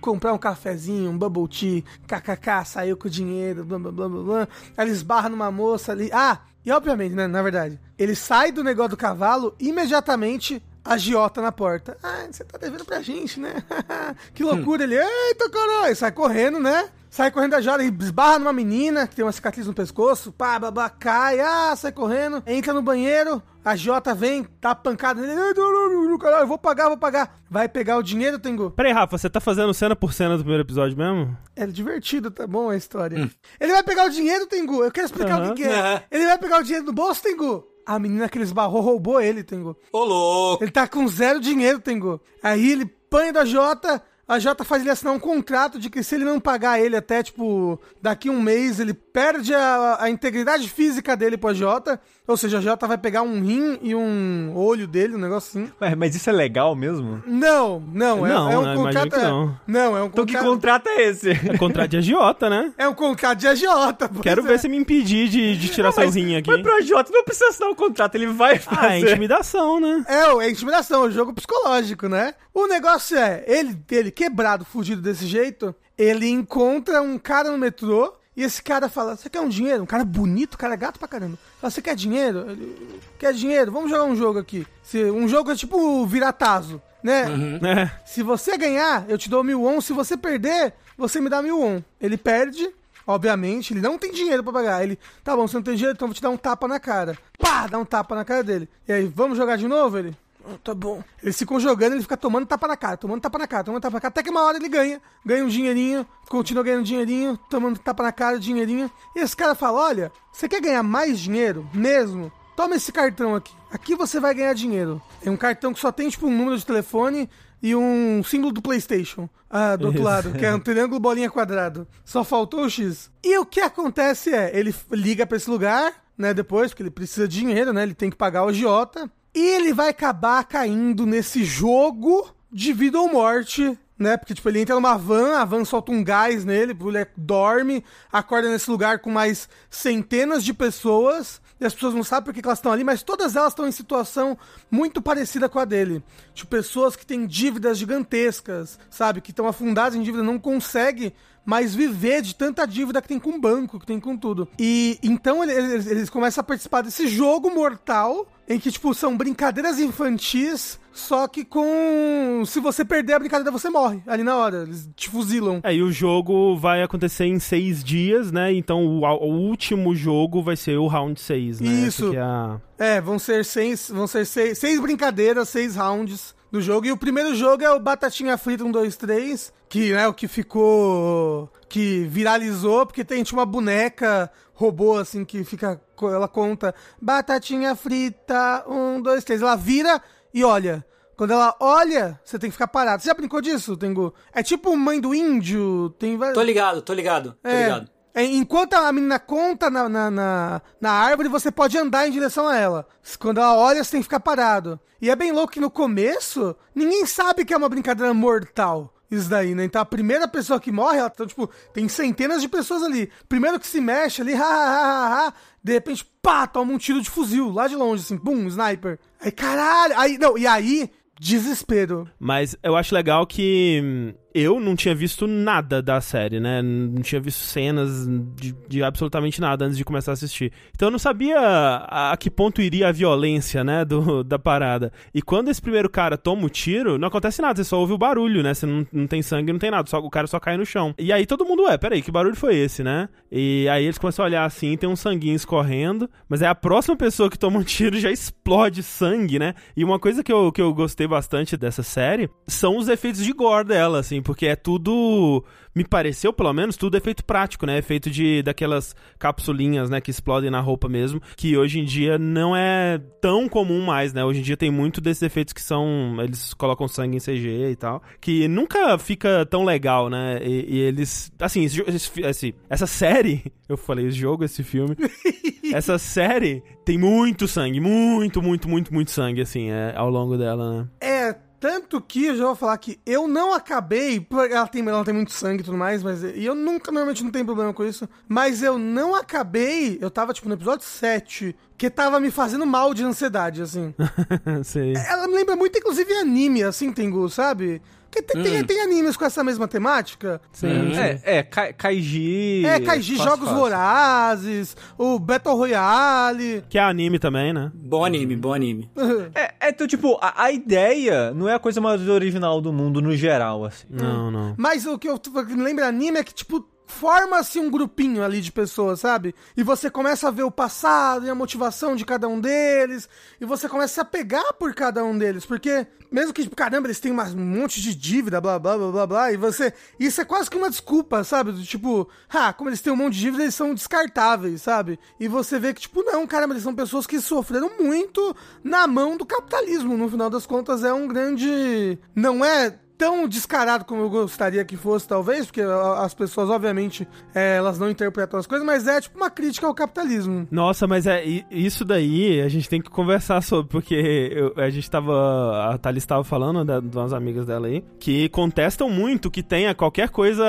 comprar 0.00 0.32
um 0.32 0.38
cafezinho, 0.38 1.10
um 1.10 1.16
bubble 1.18 1.48
tea, 1.48 1.82
kkk, 2.06 2.64
saiu 2.66 2.96
com 2.96 3.08
o 3.08 3.10
dinheiro, 3.10 3.64
blá 3.64 3.78
blá 3.78 3.90
blá 3.90 4.08
blá 4.08 4.22
blá. 4.22 4.48
Aí 4.76 4.84
ele 4.86 4.90
esbarra 4.92 5.28
numa 5.28 5.50
moça 5.50 5.92
ali. 5.92 6.10
Ah, 6.12 6.40
e 6.64 6.70
obviamente, 6.70 7.14
né, 7.14 7.26
na 7.26 7.42
verdade, 7.42 7.80
ele 7.98 8.14
sai 8.14 8.52
do 8.52 8.62
negócio 8.62 8.90
do 8.90 8.96
cavalo, 8.96 9.54
imediatamente 9.58 10.62
agiota 10.84 11.40
na 11.42 11.52
porta. 11.52 11.96
Ah, 12.02 12.26
você 12.30 12.44
tá 12.44 12.58
devendo 12.58 12.84
pra 12.84 13.02
gente, 13.02 13.38
né? 13.40 13.54
que 14.34 14.42
loucura. 14.42 14.84
Ele, 14.84 14.96
eita 14.96 15.48
caralho, 15.50 15.96
sai 15.96 16.12
correndo, 16.12 16.58
né? 16.58 16.88
Sai 17.10 17.30
correndo 17.32 17.50
da 17.52 17.60
jora 17.60 17.82
e 17.82 17.88
esbarra 17.88 18.38
numa 18.38 18.52
menina 18.52 19.06
que 19.06 19.16
tem 19.16 19.24
uma 19.24 19.32
cicatriz 19.32 19.66
no 19.66 19.74
pescoço, 19.74 20.30
pá, 20.30 20.60
babá, 20.60 20.88
cai, 20.88 21.40
ah, 21.40 21.74
sai 21.74 21.90
correndo, 21.90 22.40
entra 22.46 22.72
no 22.72 22.80
banheiro, 22.82 23.42
a 23.64 23.74
Jota 23.74 24.14
vem, 24.14 24.44
tá 24.60 24.76
pancada 24.76 25.20
nele, 25.20 25.32
"Ai, 25.32 25.52
não, 25.56 26.08
não, 26.08 26.18
caralho, 26.18 26.46
vou 26.46 26.56
pagar, 26.56 26.86
vou 26.86 26.96
pagar. 26.96 27.36
Vai 27.50 27.68
pegar 27.68 27.96
o 27.98 28.02
dinheiro, 28.02 28.38
Tengu. 28.38 28.70
Peraí, 28.70 28.92
Rafa, 28.92 29.18
você 29.18 29.28
tá 29.28 29.40
fazendo 29.40 29.74
cena 29.74 29.96
por 29.96 30.12
cena 30.12 30.36
do 30.36 30.44
primeiro 30.44 30.62
episódio 30.62 30.96
mesmo? 30.96 31.36
É 31.56 31.66
divertido, 31.66 32.30
tá 32.30 32.46
bom 32.46 32.70
a 32.70 32.76
história. 32.76 33.28
Ele 33.58 33.72
vai 33.72 33.82
pegar 33.82 34.06
o 34.06 34.10
dinheiro, 34.10 34.46
Tengu. 34.46 34.84
Eu 34.84 34.92
quero 34.92 35.06
explicar 35.06 35.42
o 35.42 35.48
que, 35.48 35.62
que 35.62 35.68
é. 35.68 35.74
Aham. 35.78 36.02
Ele 36.12 36.26
vai 36.26 36.38
pegar 36.38 36.60
o 36.60 36.62
dinheiro 36.62 36.86
do 36.86 36.92
bolso, 36.92 37.20
Tengu. 37.22 37.66
A 37.90 37.98
menina 37.98 38.28
que 38.28 38.38
ele 38.38 38.44
esbarrou 38.44 38.80
roubou 38.80 39.20
ele, 39.20 39.42
Tengu. 39.42 39.76
Ô, 39.92 40.04
louco. 40.04 40.62
Ele 40.62 40.70
tá 40.70 40.86
com 40.86 41.08
zero 41.08 41.40
dinheiro, 41.40 41.80
Tengu. 41.80 42.20
Aí 42.40 42.70
ele 42.70 42.86
põe 42.86 43.32
da 43.32 43.44
Jota, 43.44 44.00
a 44.28 44.38
Jota 44.38 44.62
faz 44.62 44.82
ele 44.82 44.92
assinar 44.92 45.12
um 45.12 45.18
contrato 45.18 45.76
de 45.76 45.90
que 45.90 46.04
se 46.04 46.14
ele 46.14 46.24
não 46.24 46.38
pagar 46.38 46.78
ele 46.80 46.96
até, 46.96 47.20
tipo, 47.20 47.80
daqui 48.00 48.30
um 48.30 48.40
mês, 48.40 48.78
ele 48.78 48.94
perde 48.94 49.52
a, 49.52 49.96
a 49.98 50.08
integridade 50.08 50.68
física 50.68 51.16
dele 51.16 51.36
pro 51.36 51.52
Jota. 51.52 52.00
Ou 52.30 52.36
seja, 52.36 52.58
a 52.58 52.60
Jota 52.60 52.86
vai 52.86 52.96
pegar 52.98 53.22
um 53.22 53.40
rim 53.42 53.78
e 53.82 53.94
um 53.94 54.52
olho 54.54 54.86
dele, 54.86 55.14
um 55.16 55.18
negócio 55.18 55.60
assim. 55.60 55.72
Ué, 55.80 55.94
mas 55.94 56.14
isso 56.14 56.28
é 56.30 56.32
legal 56.32 56.74
mesmo? 56.76 57.22
Não, 57.26 57.80
não, 57.92 58.26
é, 58.26 58.28
Não, 58.30 58.50
é 58.50 58.58
um 58.58 58.62
imagino 58.62 58.84
contrato. 58.84 59.10
que 59.10 59.18
não. 59.18 59.60
não, 59.66 59.96
é 59.96 60.02
um 60.02 60.06
Então 60.06 60.26
que 60.26 60.32
contrato. 60.32 60.50
contrato 60.50 60.88
é 60.88 61.02
esse? 61.08 61.30
É 61.30 61.56
contrato 61.58 61.90
de 61.90 61.96
agiota, 61.96 62.48
né? 62.50 62.72
É 62.78 62.88
um 62.88 62.94
contrato 62.94 63.38
de 63.38 63.46
agiota. 63.48 64.08
Quero 64.22 64.42
é. 64.42 64.44
ver 64.46 64.58
você 64.58 64.68
me 64.68 64.76
impedir 64.76 65.28
de, 65.28 65.56
de 65.56 65.68
tirar 65.68 65.92
seu 65.92 66.04
Mas- 66.04 66.14
rim 66.14 66.36
aqui. 66.36 66.50
Mas 66.50 66.62
pro 66.62 66.82
Jota 66.82 67.10
não 67.12 67.24
precisa 67.24 67.48
assinar 67.48 67.70
o 67.70 67.74
contrato, 67.76 68.14
ele 68.14 68.26
vai 68.28 68.58
fazer. 68.58 68.80
Ah, 68.80 68.94
é 68.96 69.00
intimidação, 69.00 69.80
né? 69.80 70.04
É, 70.08 70.44
é 70.44 70.50
intimidação, 70.50 71.04
é 71.04 71.08
um 71.08 71.10
jogo 71.10 71.32
psicológico, 71.32 72.08
né? 72.08 72.34
O 72.54 72.66
negócio 72.66 73.16
é, 73.16 73.44
ele, 73.46 73.76
ele 73.90 74.10
quebrado, 74.10 74.64
fugido 74.64 75.00
desse 75.02 75.26
jeito, 75.26 75.74
ele 75.96 76.28
encontra 76.28 77.00
um 77.02 77.18
cara 77.18 77.50
no 77.50 77.58
metrô 77.58 78.14
e 78.36 78.42
esse 78.42 78.62
cara 78.62 78.88
fala: 78.88 79.16
Você 79.16 79.28
quer 79.28 79.40
um 79.40 79.48
dinheiro? 79.48 79.82
Um 79.82 79.86
cara 79.86 80.04
bonito, 80.04 80.54
um 80.54 80.58
cara 80.58 80.76
gato 80.76 80.98
pra 80.98 81.08
caramba. 81.08 81.36
Fala: 81.60 81.70
Você 81.70 81.82
quer 81.82 81.94
dinheiro? 81.94 82.50
Ele, 82.50 83.00
quer 83.18 83.32
dinheiro? 83.34 83.70
Vamos 83.70 83.90
jogar 83.90 84.04
um 84.04 84.16
jogo 84.16 84.38
aqui. 84.38 84.66
Se, 84.82 85.04
um 85.04 85.28
jogo 85.28 85.52
é 85.52 85.56
tipo 85.56 86.06
virar 86.06 86.32
taso, 86.32 86.80
né? 87.02 87.24
É. 87.62 87.90
Se 88.04 88.22
você 88.22 88.56
ganhar, 88.56 89.04
eu 89.08 89.18
te 89.18 89.28
dou 89.28 89.44
mil 89.44 89.64
on. 89.64 89.80
Se 89.80 89.92
você 89.92 90.16
perder, 90.16 90.72
você 90.96 91.20
me 91.20 91.28
dá 91.28 91.42
mil 91.42 91.62
on. 91.62 91.82
Ele 92.00 92.16
perde, 92.16 92.70
obviamente, 93.06 93.74
ele 93.74 93.80
não 93.80 93.98
tem 93.98 94.10
dinheiro 94.10 94.42
pra 94.42 94.52
pagar. 94.52 94.82
Ele, 94.82 94.98
tá 95.22 95.36
bom, 95.36 95.46
você 95.46 95.56
não 95.56 95.62
tem 95.62 95.74
dinheiro, 95.74 95.94
então 95.94 96.06
eu 96.06 96.08
vou 96.08 96.14
te 96.14 96.22
dar 96.22 96.30
um 96.30 96.36
tapa 96.36 96.66
na 96.66 96.80
cara. 96.80 97.16
Pá, 97.38 97.66
dá 97.66 97.78
um 97.78 97.84
tapa 97.84 98.14
na 98.14 98.24
cara 98.24 98.42
dele. 98.42 98.68
E 98.88 98.92
aí, 98.92 99.06
vamos 99.06 99.36
jogar 99.36 99.56
de 99.56 99.68
novo? 99.68 99.98
Ele, 99.98 100.16
"Ah, 100.44 100.56
tá 100.62 100.74
bom. 100.74 101.02
Eles 101.22 101.38
ficam 101.38 101.58
jogando, 101.60 101.92
ele 101.92 102.02
fica 102.02 102.16
tomando 102.16 102.46
tapa 102.46 102.66
na 102.68 102.76
cara, 102.76 102.96
tomando 102.96 103.20
tapa 103.20 103.38
na 103.38 103.46
cara, 103.46 103.64
tomando 103.64 103.82
tapa 103.82 103.94
na 103.94 104.00
cara, 104.00 104.12
até 104.12 104.22
que 104.22 104.30
uma 104.30 104.42
hora 104.42 104.56
ele 104.56 104.68
ganha, 104.68 105.00
ganha 105.24 105.44
um 105.44 105.48
dinheirinho, 105.48 106.06
continua 106.28 106.62
ganhando 106.62 106.84
dinheirinho, 106.84 107.38
tomando 107.48 107.78
tapa 107.78 108.02
na 108.02 108.12
cara, 108.12 108.38
dinheirinho. 108.38 108.90
E 109.14 109.20
esse 109.20 109.36
cara 109.36 109.54
fala: 109.54 109.80
olha, 109.80 110.12
você 110.32 110.48
quer 110.48 110.60
ganhar 110.60 110.82
mais 110.82 111.18
dinheiro 111.18 111.68
mesmo? 111.72 112.32
Toma 112.56 112.76
esse 112.76 112.92
cartão 112.92 113.34
aqui. 113.34 113.54
Aqui 113.70 113.94
você 113.94 114.20
vai 114.20 114.34
ganhar 114.34 114.52
dinheiro. 114.52 115.00
É 115.24 115.30
um 115.30 115.36
cartão 115.36 115.72
que 115.72 115.80
só 115.80 115.90
tem, 115.90 116.08
tipo, 116.10 116.26
um 116.26 116.36
número 116.36 116.58
de 116.58 116.66
telefone 116.66 117.28
e 117.62 117.74
um 117.74 118.22
símbolo 118.24 118.52
do 118.52 118.62
PlayStation. 118.62 119.28
Ah, 119.48 119.76
do 119.76 119.86
outro 119.86 120.00
Isso. 120.00 120.08
lado, 120.08 120.32
que 120.32 120.44
é 120.44 120.54
um 120.54 120.58
triângulo 120.60 121.00
bolinha 121.00 121.30
quadrado. 121.30 121.86
Só 122.04 122.22
faltou 122.22 122.64
o 122.64 122.70
X. 122.70 123.10
E 123.22 123.38
o 123.38 123.46
que 123.46 123.60
acontece 123.60 124.34
é, 124.34 124.56
ele 124.56 124.74
liga 124.92 125.26
pra 125.26 125.36
esse 125.36 125.48
lugar, 125.48 125.92
né, 126.16 126.32
depois, 126.34 126.70
porque 126.70 126.82
ele 126.82 126.90
precisa 126.90 127.26
de 127.26 127.38
dinheiro, 127.38 127.72
né, 127.72 127.82
ele 127.82 127.94
tem 127.94 128.10
que 128.10 128.16
pagar 128.16 128.44
o 128.44 128.48
agiota. 128.48 129.10
E 129.34 129.40
ele 129.40 129.72
vai 129.72 129.88
acabar 129.88 130.42
caindo 130.44 131.06
nesse 131.06 131.44
jogo 131.44 132.34
de 132.50 132.72
vida 132.72 132.98
ou 132.98 133.08
morte, 133.08 133.78
né? 133.96 134.16
Porque, 134.16 134.34
tipo, 134.34 134.48
ele 134.48 134.60
entra 134.60 134.74
numa 134.74 134.96
van, 134.96 135.36
a 135.36 135.44
van 135.44 135.64
solta 135.64 135.92
um 135.92 136.02
gás 136.02 136.44
nele, 136.44 136.72
ele 136.72 137.06
dorme, 137.16 137.84
acorda 138.10 138.48
nesse 138.48 138.68
lugar 138.70 138.98
com 138.98 139.10
mais 139.10 139.48
centenas 139.68 140.42
de 140.42 140.52
pessoas. 140.52 141.40
E 141.60 141.66
as 141.66 141.74
pessoas 141.74 141.94
não 141.94 142.02
sabem 142.02 142.24
por 142.24 142.34
que 142.34 142.40
que 142.40 142.48
elas 142.48 142.58
estão 142.58 142.72
ali, 142.72 142.82
mas 142.82 143.02
todas 143.02 143.36
elas 143.36 143.52
estão 143.52 143.68
em 143.68 143.72
situação 143.72 144.36
muito 144.70 145.02
parecida 145.02 145.46
com 145.46 145.58
a 145.58 145.66
dele. 145.66 146.02
Tipo, 146.32 146.50
pessoas 146.50 146.96
que 146.96 147.04
têm 147.04 147.26
dívidas 147.26 147.76
gigantescas, 147.76 148.78
sabe? 148.88 149.20
Que 149.20 149.30
estão 149.30 149.46
afundadas 149.46 149.94
em 149.94 150.02
dívida, 150.02 150.22
não 150.22 150.38
conseguem 150.38 151.12
mais 151.44 151.74
viver 151.74 152.22
de 152.22 152.34
tanta 152.34 152.66
dívida 152.66 153.00
que 153.02 153.08
tem 153.08 153.18
com 153.18 153.30
o 153.30 153.40
banco, 153.40 153.78
que 153.80 153.86
tem 153.86 153.98
com 153.98 154.16
tudo. 154.16 154.46
E 154.58 154.98
então 155.02 155.42
ele- 155.42 155.52
eles, 155.52 155.86
eles 155.86 156.10
começam 156.10 156.40
a 156.42 156.44
participar 156.44 156.82
desse 156.82 157.06
jogo 157.08 157.50
mortal, 157.50 158.26
em 158.48 158.58
que, 158.58 158.70
tipo, 158.70 158.92
são 158.94 159.16
brincadeiras 159.16 159.78
infantis, 159.78 160.78
só 160.92 161.28
que 161.28 161.44
com. 161.44 162.42
Se 162.46 162.58
você 162.60 162.84
perder 162.84 163.14
a 163.14 163.18
brincadeira, 163.18 163.50
você 163.50 163.70
morre 163.70 164.02
ali 164.06 164.22
na 164.24 164.36
hora. 164.36 164.62
Eles 164.62 164.88
te 164.96 165.08
fuzilam. 165.08 165.60
É, 165.62 165.74
e 165.74 165.82
o 165.82 165.92
jogo 165.92 166.56
vai 166.56 166.82
acontecer 166.82 167.26
em 167.26 167.38
seis 167.38 167.82
dias, 167.82 168.32
né? 168.32 168.52
Então 168.52 168.84
o, 168.84 169.00
o 169.04 169.32
último 169.48 169.94
jogo 169.94 170.42
vai 170.42 170.56
ser 170.56 170.76
o 170.78 170.86
round 170.88 171.20
6, 171.20 171.60
né? 171.60 171.70
Isso. 171.70 172.12
É 172.14 172.18
a- 172.20 172.60
É, 172.78 173.00
vão 173.00 173.18
ser 173.18 173.44
seis, 173.44 173.88
vão 173.88 174.06
ser 174.06 174.24
seis, 174.26 174.58
seis 174.58 174.80
brincadeiras, 174.80 175.48
seis 175.48 175.76
rounds 175.76 176.34
do 176.50 176.60
jogo. 176.60 176.86
E 176.86 176.92
o 176.92 176.96
primeiro 176.96 177.34
jogo 177.34 177.62
é 177.62 177.70
o 177.70 177.78
Batatinha 177.80 178.36
Frita 178.38 178.64
1, 178.64 178.70
2, 178.70 178.96
3, 178.96 179.52
que 179.68 179.92
é 179.92 180.06
o 180.08 180.14
que 180.14 180.26
ficou. 180.28 181.50
que 181.68 182.04
viralizou, 182.08 182.84
porque 182.84 183.04
tem 183.04 183.22
tipo 183.22 183.38
uma 183.38 183.46
boneca 183.46 184.30
robô, 184.52 184.98
assim, 184.98 185.24
que 185.24 185.44
fica. 185.44 185.80
Ela 186.02 186.26
conta 186.28 186.74
Batatinha 187.00 187.74
Frita 187.76 188.64
1, 188.68 189.00
2, 189.02 189.22
3. 189.24 189.42
Ela 189.42 189.56
vira 189.56 190.02
e 190.34 190.42
olha. 190.44 190.84
Quando 191.16 191.32
ela 191.32 191.54
olha, 191.60 192.18
você 192.24 192.38
tem 192.38 192.48
que 192.48 192.54
ficar 192.54 192.66
parado. 192.68 193.02
Você 193.02 193.08
já 193.08 193.14
brincou 193.14 193.42
disso, 193.42 193.76
Tengu? 193.76 194.12
É 194.32 194.42
tipo 194.42 194.74
mãe 194.74 194.98
do 194.98 195.14
índio, 195.14 195.90
tem. 195.98 196.18
Tô 196.18 196.42
ligado, 196.42 196.80
tô 196.80 196.94
ligado, 196.94 197.36
tô 197.42 197.48
É. 197.48 197.62
ligado. 197.64 197.90
É, 198.14 198.24
enquanto 198.24 198.74
a 198.74 198.92
menina 198.92 199.18
conta 199.18 199.70
na, 199.70 199.88
na, 199.88 200.10
na, 200.10 200.62
na 200.80 200.90
árvore, 200.90 201.28
você 201.28 201.50
pode 201.50 201.78
andar 201.78 202.08
em 202.08 202.10
direção 202.10 202.48
a 202.48 202.56
ela. 202.56 202.86
Quando 203.18 203.38
ela 203.38 203.56
olha, 203.56 203.82
você 203.82 203.92
tem 203.92 204.00
que 204.00 204.04
ficar 204.04 204.20
parado. 204.20 204.80
E 205.00 205.08
é 205.08 205.16
bem 205.16 205.32
louco 205.32 205.52
que 205.52 205.60
no 205.60 205.70
começo, 205.70 206.54
ninguém 206.74 207.06
sabe 207.06 207.44
que 207.44 207.54
é 207.54 207.56
uma 207.56 207.68
brincadeira 207.68 208.12
mortal. 208.12 208.94
Isso 209.10 209.28
daí, 209.28 209.56
né? 209.56 209.64
Então 209.64 209.82
a 209.82 209.84
primeira 209.84 210.28
pessoa 210.28 210.60
que 210.60 210.70
morre, 210.70 210.98
ela 210.98 211.10
então, 211.12 211.26
tipo, 211.26 211.50
tem 211.74 211.88
centenas 211.88 212.40
de 212.40 212.48
pessoas 212.48 212.82
ali. 212.82 213.10
Primeiro 213.28 213.58
que 213.58 213.66
se 213.66 213.80
mexe 213.80 214.22
ali, 214.22 214.34
ha, 214.34 214.44
ha, 214.44 214.76
ha, 214.76 215.26
ha, 215.26 215.34
de 215.62 215.72
repente, 215.72 216.06
pá, 216.22 216.46
toma 216.46 216.72
um 216.72 216.78
tiro 216.78 217.02
de 217.02 217.10
fuzil 217.10 217.50
lá 217.50 217.66
de 217.66 217.74
longe, 217.74 218.04
assim, 218.04 218.16
pum, 218.16 218.46
sniper. 218.46 219.00
Aí, 219.20 219.32
caralho, 219.32 219.98
aí, 219.98 220.16
não, 220.16 220.38
e 220.38 220.46
aí, 220.46 220.90
desespero. 221.18 222.08
Mas 222.20 222.56
eu 222.62 222.76
acho 222.76 222.94
legal 222.94 223.26
que 223.26 223.80
hum, 223.82 224.14
eu 224.34 224.60
não 224.60 224.76
tinha 224.76 224.94
visto 224.94 225.26
nada 225.26 225.82
da 225.82 226.00
série, 226.00 226.38
né? 226.40 226.62
Não 226.62 227.02
tinha 227.02 227.20
visto 227.20 227.40
cenas 227.40 228.06
de, 228.36 228.54
de 228.68 228.82
absolutamente 228.82 229.40
nada 229.40 229.64
antes 229.64 229.76
de 229.76 229.84
começar 229.84 230.12
a 230.12 230.14
assistir. 230.14 230.52
Então 230.74 230.88
eu 230.88 230.92
não 230.92 230.98
sabia 230.98 231.38
a, 231.38 232.12
a 232.12 232.16
que 232.16 232.30
ponto 232.30 232.62
iria 232.62 232.88
a 232.88 232.92
violência, 232.92 233.64
né? 233.64 233.84
Do, 233.84 234.22
da 234.22 234.38
parada. 234.38 234.92
E 235.14 235.20
quando 235.20 235.48
esse 235.48 235.60
primeiro 235.60 235.88
cara 235.88 236.16
toma 236.16 236.46
o 236.46 236.50
tiro, 236.50 236.98
não 236.98 237.08
acontece 237.08 237.42
nada, 237.42 237.56
você 237.56 237.64
só 237.64 237.78
ouve 237.78 237.92
o 237.92 237.98
barulho, 237.98 238.42
né? 238.42 238.54
Você 238.54 238.66
não, 238.66 238.86
não 238.92 239.06
tem 239.06 239.22
sangue, 239.22 239.52
não 239.52 239.58
tem 239.58 239.70
nada, 239.70 239.88
só, 239.88 239.98
o 239.98 240.10
cara 240.10 240.26
só 240.26 240.38
cai 240.38 240.56
no 240.56 240.64
chão. 240.64 240.94
E 240.98 241.12
aí 241.12 241.26
todo 241.26 241.44
mundo, 241.44 241.64
ué, 241.64 241.76
peraí, 241.76 242.02
que 242.02 242.10
barulho 242.10 242.36
foi 242.36 242.56
esse, 242.56 242.82
né? 242.82 243.08
E 243.30 243.68
aí 243.68 243.84
eles 243.84 243.98
começam 243.98 244.24
a 244.24 244.28
olhar 244.28 244.44
assim, 244.44 244.76
tem 244.76 244.88
um 244.88 244.96
sanguinho 244.96 245.36
escorrendo, 245.36 246.08
mas 246.28 246.42
é 246.42 246.46
a 246.46 246.54
próxima 246.54 246.96
pessoa 246.96 247.30
que 247.30 247.38
toma 247.38 247.58
um 247.58 247.62
tiro 247.62 247.98
já 247.98 248.10
explode 248.10 248.82
sangue, 248.82 249.38
né? 249.38 249.54
E 249.76 249.84
uma 249.84 249.98
coisa 249.98 250.22
que 250.22 250.32
eu, 250.32 250.50
que 250.52 250.60
eu 250.60 250.72
gostei 250.74 251.06
bastante 251.06 251.56
dessa 251.56 251.82
série 251.82 252.28
são 252.46 252.76
os 252.76 252.88
efeitos 252.88 253.24
de 253.24 253.32
gore 253.32 253.68
dela, 253.68 254.00
assim, 254.00 254.19
porque 254.22 254.46
é 254.46 254.56
tudo. 254.56 255.44
Me 255.74 255.84
pareceu, 255.84 256.32
pelo 256.32 256.52
menos, 256.52 256.76
tudo 256.76 256.96
efeito 256.96 257.24
prático, 257.24 257.64
né? 257.64 257.78
Efeito 257.78 258.10
de 258.10 258.42
daquelas 258.42 258.94
capsulinhas, 259.18 259.88
né, 259.88 260.00
que 260.00 260.10
explodem 260.10 260.50
na 260.50 260.60
roupa 260.60 260.88
mesmo, 260.88 261.22
que 261.36 261.56
hoje 261.56 261.78
em 261.78 261.84
dia 261.84 262.18
não 262.18 262.56
é 262.56 262.98
tão 263.20 263.48
comum 263.48 263.80
mais, 263.84 264.12
né? 264.12 264.24
Hoje 264.24 264.40
em 264.40 264.42
dia 264.42 264.56
tem 264.56 264.70
muito 264.70 265.00
desses 265.00 265.22
efeitos 265.22 265.52
que 265.52 265.62
são. 265.62 266.16
Eles 266.20 266.52
colocam 266.54 266.88
sangue 266.88 267.16
em 267.16 267.20
CG 267.20 267.70
e 267.70 267.76
tal, 267.76 268.02
que 268.20 268.48
nunca 268.48 268.98
fica 268.98 269.46
tão 269.46 269.64
legal, 269.64 270.10
né? 270.10 270.40
E, 270.42 270.76
e 270.76 270.78
eles. 270.80 271.32
Assim, 271.38 271.64
esse, 271.64 271.80
esse, 271.82 272.20
esse, 272.20 272.54
essa 272.68 272.86
série. 272.86 273.44
Eu 273.68 273.76
falei 273.76 274.08
esse 274.08 274.18
jogo, 274.18 274.42
esse 274.42 274.64
filme. 274.64 274.96
essa 275.72 275.96
série 275.96 276.62
tem 276.84 276.98
muito 276.98 277.46
sangue, 277.46 277.78
muito, 277.78 278.42
muito, 278.42 278.68
muito, 278.68 278.92
muito 278.92 279.10
sangue, 279.12 279.40
assim, 279.40 279.70
é, 279.70 279.94
ao 279.96 280.10
longo 280.10 280.36
dela, 280.36 280.82
né? 280.82 280.88
É, 281.00 281.36
tanto 281.60 282.00
que 282.00 282.24
eu 282.24 282.36
já 282.36 282.46
vou 282.46 282.56
falar 282.56 282.78
que 282.78 282.98
eu 283.04 283.28
não 283.28 283.52
acabei. 283.52 284.26
Ela 284.50 284.66
tem, 284.66 284.88
ela 284.88 285.04
tem 285.04 285.12
muito 285.12 285.30
sangue 285.30 285.60
e 285.60 285.64
tudo 285.64 285.76
mais, 285.76 286.02
mas. 286.02 286.24
E 286.24 286.42
eu 286.42 286.54
nunca, 286.54 286.90
normalmente 286.90 287.22
não 287.22 287.30
tenho 287.30 287.44
problema 287.44 287.74
com 287.74 287.84
isso. 287.84 288.08
Mas 288.26 288.62
eu 288.62 288.78
não 288.78 289.14
acabei. 289.14 289.98
Eu 290.00 290.10
tava, 290.10 290.32
tipo, 290.32 290.48
no 290.48 290.54
episódio 290.54 290.86
7. 290.86 291.54
Que 291.76 291.90
tava 291.90 292.18
me 292.18 292.30
fazendo 292.30 292.66
mal 292.66 292.94
de 292.94 293.04
ansiedade, 293.04 293.60
assim. 293.60 293.94
Sei. 294.64 294.94
Ela 294.94 295.28
me 295.28 295.34
lembra 295.34 295.54
muito, 295.54 295.78
inclusive, 295.78 296.12
anime, 296.14 296.62
assim, 296.62 296.92
Tengu, 296.92 297.28
sabe? 297.28 297.82
Porque 298.10 298.22
tem, 298.22 298.42
tem, 298.42 298.64
tem 298.64 298.80
animes 298.80 299.16
com 299.16 299.24
essa 299.24 299.44
mesma 299.44 299.68
temática. 299.68 300.40
Sim. 300.52 300.92
É, 300.96 301.38
é, 301.38 301.42
Ka- 301.44 301.72
Kaiji. 301.72 302.64
É, 302.66 302.80
Kaiji 302.80 303.16
fácil, 303.16 303.30
Jogos 303.30 303.44
fácil. 303.48 303.56
Vorazes, 303.60 304.76
o 304.98 305.18
Battle 305.18 305.54
Royale. 305.54 306.64
Que 306.68 306.76
é 306.76 306.82
anime 306.82 307.18
também, 307.20 307.52
né? 307.52 307.70
Bom 307.74 308.04
anime, 308.04 308.34
bom 308.36 308.52
anime. 308.52 308.90
É, 309.34 309.52
é, 309.60 309.70
então, 309.70 309.86
tipo, 309.86 310.18
a, 310.20 310.44
a 310.44 310.50
ideia 310.50 311.32
não 311.32 311.48
é 311.48 311.54
a 311.54 311.58
coisa 311.58 311.80
mais 311.80 312.06
original 312.08 312.60
do 312.60 312.72
mundo 312.72 313.00
no 313.00 313.14
geral, 313.14 313.64
assim. 313.64 313.86
Não, 313.88 314.30
não. 314.30 314.54
Mas 314.56 314.86
o 314.86 314.98
que 314.98 315.08
eu 315.08 315.20
me 315.48 315.62
lembra 315.62 315.86
anime 315.86 316.18
é 316.18 316.24
que, 316.24 316.34
tipo, 316.34 316.66
forma-se 316.90 317.58
um 317.58 317.70
grupinho 317.70 318.22
ali 318.22 318.40
de 318.40 318.52
pessoas, 318.52 319.00
sabe? 319.00 319.34
E 319.56 319.62
você 319.62 319.88
começa 319.88 320.28
a 320.28 320.30
ver 320.30 320.42
o 320.42 320.50
passado 320.50 321.24
e 321.24 321.30
a 321.30 321.34
motivação 321.34 321.96
de 321.96 322.04
cada 322.04 322.28
um 322.28 322.38
deles, 322.38 323.08
e 323.40 323.46
você 323.46 323.68
começa 323.68 323.92
a 323.92 323.94
se 323.94 324.00
apegar 324.00 324.52
por 324.54 324.74
cada 324.74 325.02
um 325.02 325.16
deles, 325.16 325.46
porque 325.46 325.86
mesmo 326.10 326.32
que, 326.32 326.42
tipo, 326.42 326.56
caramba, 326.56 326.88
eles 326.88 326.98
têm 326.98 327.12
um 327.12 327.36
monte 327.36 327.80
de 327.80 327.94
dívida, 327.94 328.40
blá, 328.40 328.58
blá, 328.58 328.76
blá, 328.76 328.90
blá, 328.90 329.06
blá, 329.06 329.32
e 329.32 329.36
você... 329.36 329.72
Isso 329.98 330.20
é 330.20 330.24
quase 330.24 330.50
que 330.50 330.56
uma 330.56 330.68
desculpa, 330.68 331.22
sabe? 331.22 331.52
Do 331.52 331.62
tipo, 331.62 332.08
ah, 332.28 332.52
como 332.52 332.68
eles 332.68 332.80
têm 332.80 332.92
um 332.92 332.96
monte 332.96 333.14
de 333.14 333.20
dívida, 333.20 333.44
eles 333.44 333.54
são 333.54 333.72
descartáveis, 333.72 334.62
sabe? 334.62 334.98
E 335.20 335.28
você 335.28 335.58
vê 335.58 335.72
que, 335.72 335.82
tipo, 335.82 336.02
não, 336.02 336.26
caramba, 336.26 336.52
eles 336.52 336.64
são 336.64 336.74
pessoas 336.74 337.06
que 337.06 337.20
sofreram 337.20 337.70
muito 337.78 338.36
na 338.62 338.86
mão 338.88 339.16
do 339.16 339.24
capitalismo, 339.24 339.96
no 339.96 340.10
final 340.10 340.28
das 340.28 340.46
contas 340.46 340.82
é 340.82 340.92
um 340.92 341.06
grande... 341.06 341.96
Não 342.14 342.44
é 342.44 342.76
tão 343.00 343.26
descarado 343.26 343.86
como 343.86 344.02
eu 344.02 344.10
gostaria 344.10 344.62
que 344.62 344.76
fosse, 344.76 345.08
talvez, 345.08 345.46
porque 345.46 345.62
as 345.62 346.12
pessoas, 346.12 346.50
obviamente, 346.50 347.08
é, 347.34 347.56
elas 347.56 347.78
não 347.78 347.88
interpretam 347.88 348.38
as 348.38 348.46
coisas, 348.46 348.66
mas 348.66 348.86
é 348.86 349.00
tipo 349.00 349.16
uma 349.16 349.30
crítica 349.30 349.66
ao 349.66 349.74
capitalismo. 349.74 350.46
Nossa, 350.50 350.86
mas 350.86 351.06
é 351.06 351.24
isso 351.50 351.82
daí 351.82 352.42
a 352.42 352.48
gente 352.48 352.68
tem 352.68 352.78
que 352.82 352.90
conversar 352.90 353.42
sobre, 353.42 353.70
porque 353.70 353.94
eu- 353.94 354.52
a 354.62 354.68
gente 354.68 354.88
tava. 354.90 355.70
A 355.72 355.78
Thalys 355.78 356.02
estava 356.02 356.22
falando 356.22 356.62
da, 356.62 356.78
de 356.78 356.94
umas 356.94 357.14
amigas 357.14 357.46
dela 357.46 357.68
aí, 357.68 357.82
que 357.98 358.28
contestam 358.28 358.90
muito 358.90 359.30
que 359.30 359.42
tenha 359.42 359.74
qualquer 359.74 360.10
coisa 360.10 360.44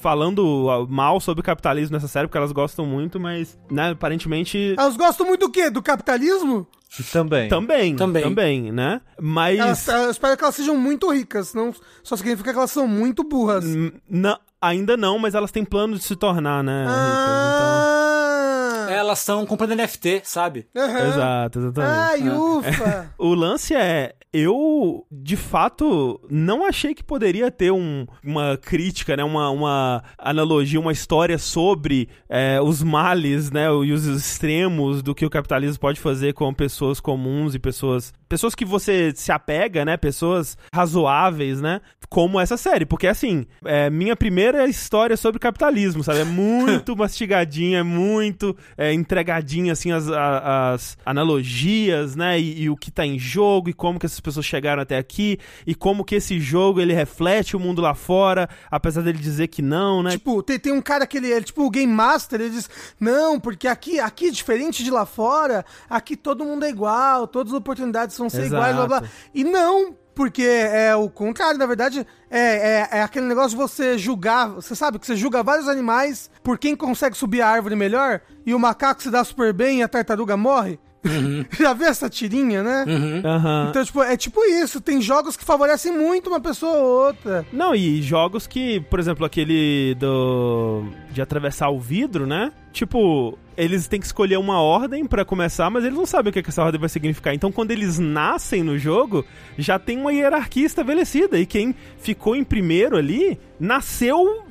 falando 0.00 0.86
mal 0.88 1.20
sobre 1.20 1.40
o 1.40 1.44
capitalismo 1.44 1.94
nessa 1.94 2.06
série, 2.06 2.28
porque 2.28 2.38
elas 2.38 2.52
gostam 2.52 2.86
muito, 2.86 3.18
mas, 3.18 3.58
né, 3.68 3.90
aparentemente. 3.90 4.76
Elas 4.78 4.96
gostam 4.96 5.26
muito 5.26 5.40
do 5.46 5.50
quê? 5.50 5.70
Do 5.70 5.82
capitalismo? 5.82 6.66
Também. 7.12 7.48
Também, 7.48 7.96
também, 7.96 8.22
Também. 8.22 8.72
né? 8.72 9.00
Mas. 9.20 9.58
Elas, 9.58 9.86
eu 9.88 10.10
espero 10.10 10.36
que 10.36 10.44
elas 10.44 10.54
sejam 10.54 10.76
muito 10.76 11.10
ricas, 11.12 11.52
não 11.52 11.74
só 12.02 12.16
significa 12.16 12.52
que 12.52 12.58
elas 12.58 12.70
são 12.70 12.86
muito 12.88 13.22
burras. 13.22 13.64
n- 13.64 13.92
não- 14.08 14.38
ainda 14.62 14.96
não, 14.96 15.18
mas 15.18 15.34
elas 15.34 15.50
têm 15.50 15.64
plano 15.64 15.96
de 15.96 16.02
se 16.04 16.16
tornar, 16.16 16.62
né? 16.64 16.84
Ah! 16.88 18.86
Elas 18.88 19.18
estão 19.18 19.44
comprando 19.44 19.72
NFT, 19.74 20.22
sabe? 20.24 20.68
Então, 20.70 20.84
Aham. 20.88 21.08
exato, 21.08 21.58
exatamente. 21.58 22.00
Ai, 22.00 22.28
ufa! 22.30 23.10
O 23.18 23.34
lance 23.34 23.74
é, 23.74 24.14
eu 24.38 25.06
de 25.10 25.36
fato 25.36 26.20
não 26.30 26.66
achei 26.66 26.94
que 26.94 27.02
poderia 27.02 27.50
ter 27.50 27.70
um- 27.72 28.06
uma 28.24 28.56
crítica, 28.56 29.16
né, 29.16 29.24
uma, 29.24 29.50
uma 29.50 30.02
analogia, 30.18 30.78
uma 30.80 30.92
história 30.92 31.38
sobre 31.38 32.08
é, 32.28 32.60
os 32.60 32.82
males, 32.82 33.50
né, 33.50 33.66
e 33.84 33.92
os 33.92 34.04
extremos 34.06 35.02
do 35.02 35.14
que 35.14 35.24
o 35.24 35.30
capitalismo 35.30 35.80
pode 35.80 36.00
fazer 36.00 36.34
com 36.34 36.52
pessoas 36.52 37.00
comuns 37.00 37.54
e 37.54 37.58
pessoas, 37.58 38.12
pessoas 38.28 38.54
que 38.54 38.64
você 38.64 39.12
se 39.14 39.30
apega, 39.32 39.84
né, 39.84 39.96
pessoas 39.96 40.56
razoáveis, 40.72 41.60
né, 41.60 41.80
como 42.08 42.40
essa 42.40 42.56
série, 42.56 42.86
porque 42.86 43.06
assim, 43.06 43.46
é 43.64 43.90
minha 43.90 44.16
primeira 44.16 44.66
história 44.66 45.16
sobre 45.16 45.38
capitalismo, 45.38 46.02
sabe, 46.02 46.20
é 46.20 46.24
muito 46.24 46.94
mastigadinha, 46.96 47.78
é 47.78 47.82
muito 47.82 48.56
é, 48.76 48.92
entregadinha 48.92 49.72
assim 49.72 49.92
as, 49.92 50.08
as 50.08 50.96
analogias, 51.04 52.16
né, 52.16 52.38
e, 52.40 52.62
e 52.62 52.70
o 52.70 52.76
que 52.76 52.90
tá 52.90 53.04
em 53.04 53.18
jogo 53.18 53.68
e 53.68 53.72
como 53.72 53.98
que 53.98 54.06
essas 54.06 54.20
pessoas 54.20 54.46
chegaram 54.46 54.82
até 54.82 54.96
aqui 54.96 55.38
e 55.66 55.74
como 55.74 56.04
que 56.04 56.14
esse 56.14 56.40
jogo 56.40 56.80
ele 56.80 56.92
reflete 56.92 57.56
o 57.56 57.60
mundo 57.60 57.82
lá 57.82 57.94
fora, 57.94 58.48
apesar 58.70 59.02
dele 59.02 59.18
dizer 59.18 59.48
que 59.48 59.62
não, 59.62 60.02
né? 60.02 60.12
Tipo, 60.12 60.42
tem, 60.42 60.58
tem 60.58 60.72
um 60.72 60.82
cara 60.82 61.06
que 61.06 61.16
ele 61.16 61.32
é 61.32 61.40
tipo 61.40 61.64
o 61.64 61.70
Game 61.70 61.92
Master, 61.92 62.40
ele 62.40 62.50
diz: 62.50 62.68
Não, 62.98 63.38
porque 63.38 63.68
aqui, 63.68 63.98
aqui, 63.98 64.30
diferente 64.30 64.84
de 64.84 64.90
lá 64.90 65.04
fora, 65.04 65.64
aqui 65.88 66.16
todo 66.16 66.44
mundo 66.44 66.64
é 66.64 66.70
igual, 66.70 67.26
todas 67.26 67.52
as 67.52 67.58
oportunidades 67.58 68.15
vão 68.18 68.30
ser 68.30 68.42
Exato. 68.42 68.54
iguais, 68.54 68.76
blá 68.76 68.86
blá. 68.86 69.02
E 69.34 69.44
não, 69.44 69.94
porque 70.14 70.42
é 70.42 70.96
o 70.96 71.10
contrário, 71.10 71.58
na 71.58 71.66
verdade, 71.66 72.06
é, 72.30 72.40
é, 72.40 72.88
é 72.98 73.02
aquele 73.02 73.26
negócio 73.26 73.50
de 73.50 73.56
você 73.56 73.98
julgar. 73.98 74.48
Você 74.48 74.74
sabe 74.74 74.98
que 74.98 75.06
você 75.06 75.14
julga 75.14 75.42
vários 75.42 75.68
animais 75.68 76.30
por 76.42 76.58
quem 76.58 76.74
consegue 76.74 77.16
subir 77.16 77.42
a 77.42 77.48
árvore 77.48 77.76
melhor, 77.76 78.20
e 78.44 78.54
o 78.54 78.58
macaco 78.58 79.02
se 79.02 79.10
dá 79.10 79.22
super 79.22 79.52
bem 79.52 79.80
e 79.80 79.82
a 79.82 79.88
tartaruga 79.88 80.36
morre. 80.36 80.78
Já 81.58 81.72
viu 81.72 81.86
essa 81.86 82.08
tirinha, 82.08 82.62
né? 82.62 82.84
Aham. 83.24 83.66
Então, 83.70 83.84
tipo, 83.84 84.02
é 84.02 84.16
tipo 84.16 84.44
isso. 84.44 84.80
Tem 84.80 85.00
jogos 85.00 85.36
que 85.36 85.44
favorecem 85.44 85.92
muito 85.92 86.28
uma 86.28 86.40
pessoa 86.40 86.76
ou 86.78 87.06
outra. 87.06 87.46
Não, 87.52 87.74
e 87.74 88.02
jogos 88.02 88.46
que, 88.46 88.80
por 88.80 88.98
exemplo, 88.98 89.24
aquele 89.24 89.94
do. 89.98 90.84
de 91.10 91.20
atravessar 91.22 91.68
o 91.68 91.78
vidro, 91.78 92.26
né? 92.26 92.52
Tipo, 92.72 93.38
eles 93.56 93.88
têm 93.88 93.98
que 93.98 94.06
escolher 94.06 94.38
uma 94.38 94.60
ordem 94.60 95.06
pra 95.06 95.24
começar, 95.24 95.70
mas 95.70 95.84
eles 95.84 95.96
não 95.96 96.06
sabem 96.06 96.30
o 96.30 96.32
que, 96.32 96.42
que 96.42 96.50
essa 96.50 96.62
ordem 96.62 96.80
vai 96.80 96.88
significar. 96.88 97.34
Então, 97.34 97.50
quando 97.50 97.70
eles 97.70 97.98
nascem 97.98 98.62
no 98.62 98.78
jogo, 98.78 99.24
já 99.56 99.78
tem 99.78 99.98
uma 99.98 100.12
hierarquia 100.12 100.66
estabelecida. 100.66 101.38
E 101.38 101.46
quem 101.46 101.74
ficou 101.98 102.36
em 102.36 102.44
primeiro 102.44 102.96
ali 102.96 103.38
nasceu. 103.58 104.44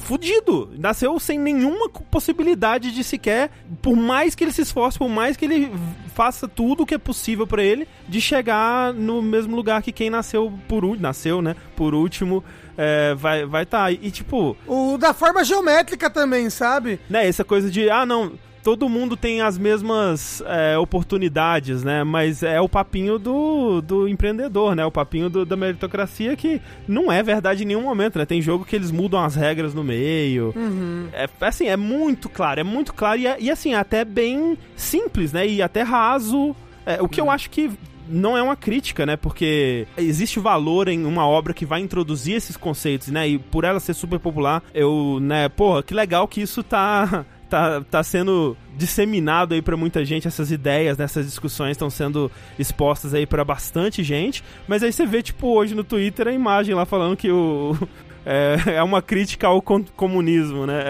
Fudido, 0.00 0.72
nasceu 0.78 1.18
sem 1.20 1.38
nenhuma 1.38 1.90
possibilidade 1.90 2.90
de 2.90 3.04
sequer, 3.04 3.50
por 3.82 3.94
mais 3.94 4.34
que 4.34 4.42
ele 4.42 4.50
se 4.50 4.62
esforce, 4.62 4.98
por 4.98 5.10
mais 5.10 5.36
que 5.36 5.44
ele 5.44 5.70
faça 6.14 6.48
tudo 6.48 6.84
o 6.84 6.86
que 6.86 6.94
é 6.94 6.98
possível 6.98 7.46
pra 7.46 7.62
ele, 7.62 7.86
de 8.08 8.18
chegar 8.18 8.94
no 8.94 9.20
mesmo 9.20 9.54
lugar 9.54 9.82
que 9.82 9.92
quem 9.92 10.08
nasceu 10.08 10.50
por 10.66 10.86
último, 10.86 11.02
nasceu, 11.02 11.42
né? 11.42 11.54
Por 11.76 11.94
último, 11.94 12.42
é, 12.76 13.14
vai 13.14 13.44
vai 13.46 13.64
tá. 13.66 13.90
E 13.90 14.10
tipo, 14.10 14.56
O 14.66 14.96
da 14.98 15.12
forma 15.14 15.44
geométrica 15.44 16.08
também, 16.10 16.50
sabe? 16.50 16.98
né? 17.08 17.26
Essa 17.26 17.44
coisa 17.44 17.70
de 17.70 17.88
ah 17.90 18.04
não, 18.06 18.32
todo 18.62 18.88
mundo 18.88 19.16
tem 19.16 19.42
as 19.42 19.58
mesmas 19.58 20.42
é, 20.46 20.76
oportunidades, 20.78 21.84
né? 21.84 22.02
Mas 22.02 22.42
é 22.42 22.60
o 22.60 22.68
papinho 22.68 23.18
do, 23.18 23.80
do 23.82 24.08
empreendedor, 24.08 24.74
né? 24.74 24.84
O 24.86 24.90
papinho 24.90 25.28
do- 25.28 25.44
da 25.44 25.54
meritocracia 25.56 26.34
que 26.36 26.60
não 26.88 27.12
é 27.12 27.22
verdade 27.22 27.62
em 27.62 27.66
nenhum 27.66 27.82
momento, 27.82 28.18
né? 28.18 28.24
Tem 28.24 28.40
jogo 28.40 28.64
que 28.64 28.74
eles 28.74 28.90
mudam 28.90 29.22
as 29.22 29.34
regras 29.34 29.74
no 29.74 29.84
meio. 29.84 30.52
Uhum. 30.56 31.08
É 31.12 31.28
assim, 31.42 31.66
é 31.68 31.76
muito 31.76 32.28
claro, 32.28 32.60
é 32.60 32.64
muito 32.64 32.92
claro 32.94 33.20
e, 33.20 33.26
é- 33.26 33.36
e 33.38 33.50
assim, 33.50 33.74
até 33.74 34.04
bem 34.04 34.56
simples, 34.76 35.32
né? 35.32 35.46
E 35.46 35.60
até 35.62 35.82
raso. 35.82 36.56
É, 36.86 37.00
o 37.00 37.08
que 37.08 37.20
eu 37.20 37.30
acho 37.30 37.48
que 37.50 37.70
não 38.08 38.36
é 38.36 38.42
uma 38.42 38.56
crítica, 38.56 39.06
né? 39.06 39.16
Porque 39.16 39.86
existe 39.96 40.38
valor 40.38 40.88
em 40.88 41.04
uma 41.04 41.26
obra 41.26 41.54
que 41.54 41.66
vai 41.66 41.80
introduzir 41.80 42.36
esses 42.36 42.56
conceitos, 42.56 43.08
né? 43.08 43.28
E 43.28 43.38
por 43.38 43.64
ela 43.64 43.80
ser 43.80 43.94
super 43.94 44.18
popular, 44.18 44.62
eu, 44.74 45.18
né, 45.20 45.48
porra, 45.48 45.82
que 45.82 45.94
legal 45.94 46.28
que 46.28 46.40
isso 46.40 46.62
tá. 46.62 47.24
tá, 47.48 47.82
tá 47.82 48.02
sendo 48.02 48.56
disseminado 48.76 49.54
aí 49.54 49.62
pra 49.62 49.76
muita 49.76 50.04
gente, 50.04 50.26
essas 50.26 50.50
ideias, 50.50 50.98
nessas 50.98 51.26
discussões 51.26 51.72
estão 51.72 51.88
sendo 51.88 52.30
expostas 52.58 53.14
aí 53.14 53.26
pra 53.26 53.44
bastante 53.44 54.02
gente, 54.02 54.42
mas 54.66 54.82
aí 54.82 54.92
você 54.92 55.06
vê, 55.06 55.22
tipo, 55.22 55.46
hoje 55.48 55.74
no 55.74 55.84
Twitter 55.84 56.26
a 56.26 56.32
imagem 56.32 56.74
lá 56.74 56.84
falando 56.84 57.16
que 57.16 57.30
o... 57.30 57.76
É, 58.24 58.56
é 58.76 58.82
uma 58.82 59.02
crítica 59.02 59.46
ao 59.46 59.60
comunismo, 59.62 60.66
né? 60.66 60.82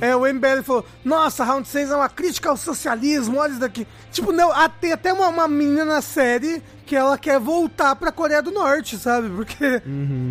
É. 0.00 0.08
É, 0.10 0.16
o 0.16 0.26
MBL 0.26 0.62
falou, 0.64 0.84
nossa, 1.04 1.44
Round 1.44 1.66
6 1.66 1.90
é 1.90 1.96
uma 1.96 2.08
crítica 2.08 2.50
ao 2.50 2.56
socialismo, 2.56 3.38
olha 3.38 3.50
isso 3.50 3.60
daqui. 3.60 3.86
Tipo, 4.10 4.32
não, 4.32 4.50
tem 4.80 4.92
até 4.92 5.12
uma, 5.12 5.28
uma 5.28 5.48
menina 5.48 5.84
na 5.84 6.02
série 6.02 6.62
que 6.84 6.96
ela 6.96 7.16
quer 7.16 7.38
voltar 7.38 7.96
pra 7.96 8.12
Coreia 8.12 8.42
do 8.42 8.50
Norte, 8.50 8.98
sabe? 8.98 9.30
Porque, 9.30 9.82